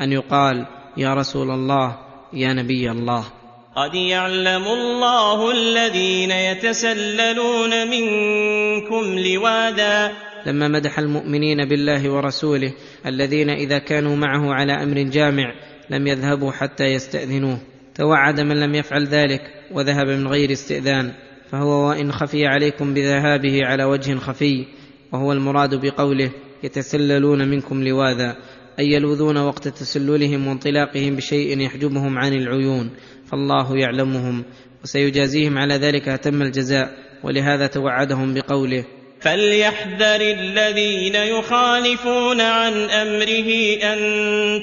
أن 0.00 0.12
يقال 0.12 0.66
يا 0.96 1.14
رسول 1.14 1.50
الله 1.50 1.96
يا 2.32 2.52
نبي 2.52 2.90
الله. 2.90 3.37
قد 3.76 3.94
يعلم 3.94 4.64
الله 4.64 5.52
الذين 5.52 6.30
يتسللون 6.30 7.90
منكم 7.90 9.18
لوادا. 9.18 10.12
لما 10.46 10.68
مدح 10.68 10.98
المؤمنين 10.98 11.68
بالله 11.68 12.10
ورسوله 12.10 12.72
الذين 13.06 13.50
إذا 13.50 13.78
كانوا 13.78 14.16
معه 14.16 14.54
على 14.54 14.72
أمر 14.72 15.02
جامع 15.02 15.52
لم 15.90 16.06
يذهبوا 16.06 16.52
حتى 16.52 16.84
يستأذنوه. 16.84 17.58
توعد 17.94 18.40
من 18.40 18.60
لم 18.60 18.74
يفعل 18.74 19.06
ذلك 19.06 19.40
وذهب 19.72 20.06
من 20.06 20.28
غير 20.28 20.52
استئذان. 20.52 21.12
فهو 21.50 21.88
وإن 21.88 22.12
خفي 22.12 22.46
عليكم 22.46 22.94
بذهابه 22.94 23.66
على 23.66 23.84
وجه 23.84 24.14
خفي 24.14 24.66
وهو 25.12 25.32
المراد 25.32 25.74
بقوله 25.74 26.30
يتسللون 26.62 27.48
منكم 27.48 27.84
لواذا 27.84 28.36
أي 28.78 28.92
يلوذون 28.92 29.36
وقت 29.36 29.68
تسللهم 29.68 30.46
وانطلاقهم 30.46 31.16
بشيء 31.16 31.60
يحجبهم 31.60 32.18
عن 32.18 32.32
العيون. 32.32 32.90
فالله 33.30 33.78
يعلمهم 33.78 34.44
وسيجازيهم 34.82 35.58
على 35.58 35.74
ذلك 35.74 36.08
أتم 36.08 36.42
الجزاء 36.42 36.90
ولهذا 37.24 37.66
توعدهم 37.66 38.34
بقوله 38.34 38.84
فليحذر 39.20 40.20
الذين 40.20 41.14
يخالفون 41.14 42.40
عن 42.40 42.72
أمره 42.72 43.50
أن 43.82 43.98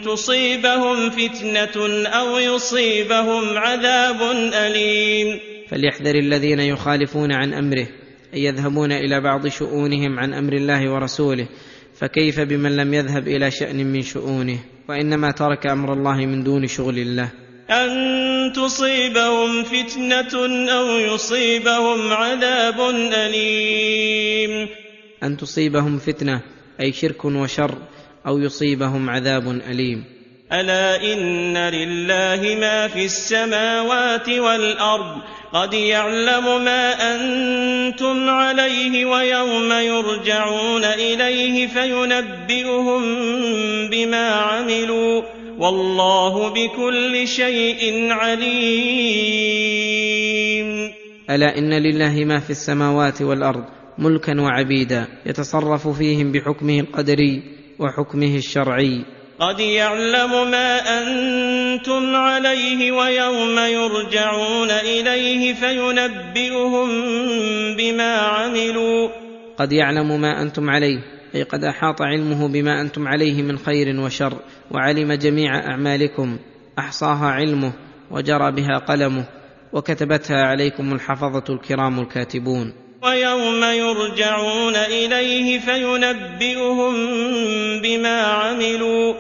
تصيبهم 0.02 1.10
فتنة 1.10 2.08
أو 2.08 2.38
يصيبهم 2.38 3.58
عذاب 3.58 4.22
أليم. 4.54 5.40
فليحذر 5.70 6.16
الذين 6.16 6.60
يخالفون 6.60 7.32
عن 7.32 7.54
أمره 7.54 7.88
أن 8.34 8.40
يذهبون 8.40 8.92
إلى 8.92 9.22
بعض 9.22 9.48
شؤونهم 9.48 10.20
عن 10.20 10.34
أمر 10.34 10.54
الله 10.54 10.92
ورسوله 10.92 11.48
فكيف 11.94 12.40
بمن 12.40 12.76
لم 12.76 12.94
يذهب 12.94 13.28
إلى 13.28 13.52
شأن 13.52 13.86
من 13.86 14.02
شؤونه؟ 14.02 14.60
وإنما 14.90 15.32
ترك 15.32 15.68
أمر 15.68 15.94
الله 15.94 16.26
من 16.26 16.44
دون 16.44 16.68
شغل 16.68 16.98
الله. 17.00 17.45
أن 17.70 18.54
تصيبهم 18.56 19.64
فتنة 19.64 20.36
أو 20.72 21.00
يصيبهم 21.00 22.14
عذاب 22.14 22.80
أليم. 23.14 24.68
أن 25.24 25.38
تصيبهم 25.38 26.00
فتنة 26.00 26.42
أي 26.80 26.94
شرك 26.94 27.26
وشر 27.26 27.78
أو 28.28 28.40
يصيبهم 28.40 29.10
عذاب 29.10 29.62
أليم. 29.72 30.04
ألا 30.54 31.14
إن 31.14 31.58
لله 31.58 32.56
ما 32.60 32.88
في 32.88 33.06
السماوات 33.06 34.30
والأرض. 34.30 35.22
قد 35.54 35.74
يعلم 35.74 36.64
ما 36.66 37.16
أنتم 37.16 38.30
عليه 38.30 39.06
ويوم 39.06 39.72
يرجعون 39.72 40.84
إليه 40.84 41.68
فينبئهم 41.68 43.02
بما 43.90 44.30
عملوا. 44.30 45.35
والله 45.60 46.50
بكل 46.50 47.28
شيء 47.28 48.12
عليم. 48.12 48.56
ألا 51.30 51.58
إن 51.58 51.74
لله 51.74 52.26
ما 52.26 52.40
في 52.40 52.50
السماوات 52.50 53.22
والأرض 53.22 53.64
ملكا 53.98 54.42
وعبيدا 54.42 55.08
يتصرف 55.26 55.88
فيهم 55.88 56.32
بحكمه 56.32 56.80
القدري 56.80 57.44
وحكمه 57.80 58.36
الشرعي. 58.36 59.02
قد 59.40 59.60
يعلم 59.60 60.52
ما 60.52 60.80
أنتم 61.02 62.16
عليه 62.16 62.92
ويوم 62.92 63.60
يرجعون 63.60 64.72
إليه 64.72 65.54
فينبئهم 65.54 66.88
بما 67.78 68.16
عملوا. 68.16 69.10
قد 69.58 69.72
يعلم 69.72 70.22
ما 70.22 70.42
أنتم 70.42 70.70
عليه 70.70 71.15
اي 71.36 71.44
قد 71.44 71.64
أحاط 71.64 72.02
علمه 72.02 72.48
بما 72.48 72.82
أنتم 72.82 73.08
عليه 73.08 73.44
من 73.44 73.58
خير 73.58 74.00
وشر 74.00 74.34
وعلم 74.72 75.14
جميع 75.14 75.56
أعمالكم 75.56 76.38
أحصاها 76.80 77.26
علمه 77.26 77.74
وجرى 78.12 78.52
بها 78.52 78.78
قلمه 78.78 79.26
وكتبتها 79.74 80.44
عليكم 80.44 80.94
الحفظة 80.94 81.54
الكرام 81.54 82.00
الكاتبون. 82.00 82.74
ويوم 83.04 83.64
يرجعون 83.64 84.76
إليه 84.76 85.60
فينبئهم 85.60 86.94
بما 87.84 88.22
عملوا. 88.22 89.14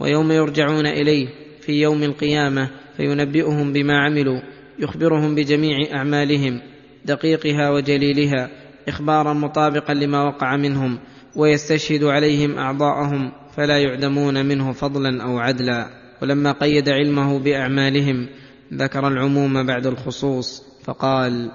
ويوم 0.00 0.32
يرجعون 0.32 0.86
إليه 0.86 1.28
في 1.60 1.72
يوم 1.72 2.02
القيامة 2.02 2.70
فينبئهم 2.96 3.72
بما 3.72 3.98
عملوا 3.98 4.40
يخبرهم 4.78 5.34
بجميع 5.34 5.96
أعمالهم 5.96 6.60
دقيقها 7.04 7.70
وجليلها 7.70 8.50
إخبارا 8.88 9.32
مطابقا 9.32 9.94
لما 9.94 10.22
وقع 10.24 10.56
منهم 10.56 10.98
ويستشهد 11.36 12.04
عليهم 12.04 12.58
أعضاءهم 12.58 13.32
فلا 13.56 13.78
يعدمون 13.78 14.46
منه 14.46 14.72
فضلا 14.72 15.22
أو 15.22 15.38
عدلا. 15.38 16.02
ولما 16.22 16.52
قيد 16.52 16.88
علمه 16.88 17.38
بأعمالهم 17.38 18.28
ذكر 18.74 19.08
العموم 19.08 19.66
بعد 19.66 19.86
الخصوص 19.86 20.62
فقال 20.84 21.50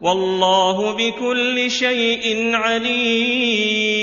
والله 0.00 0.96
بكل 0.96 1.70
شيء 1.70 2.50
عليم. 2.54 4.02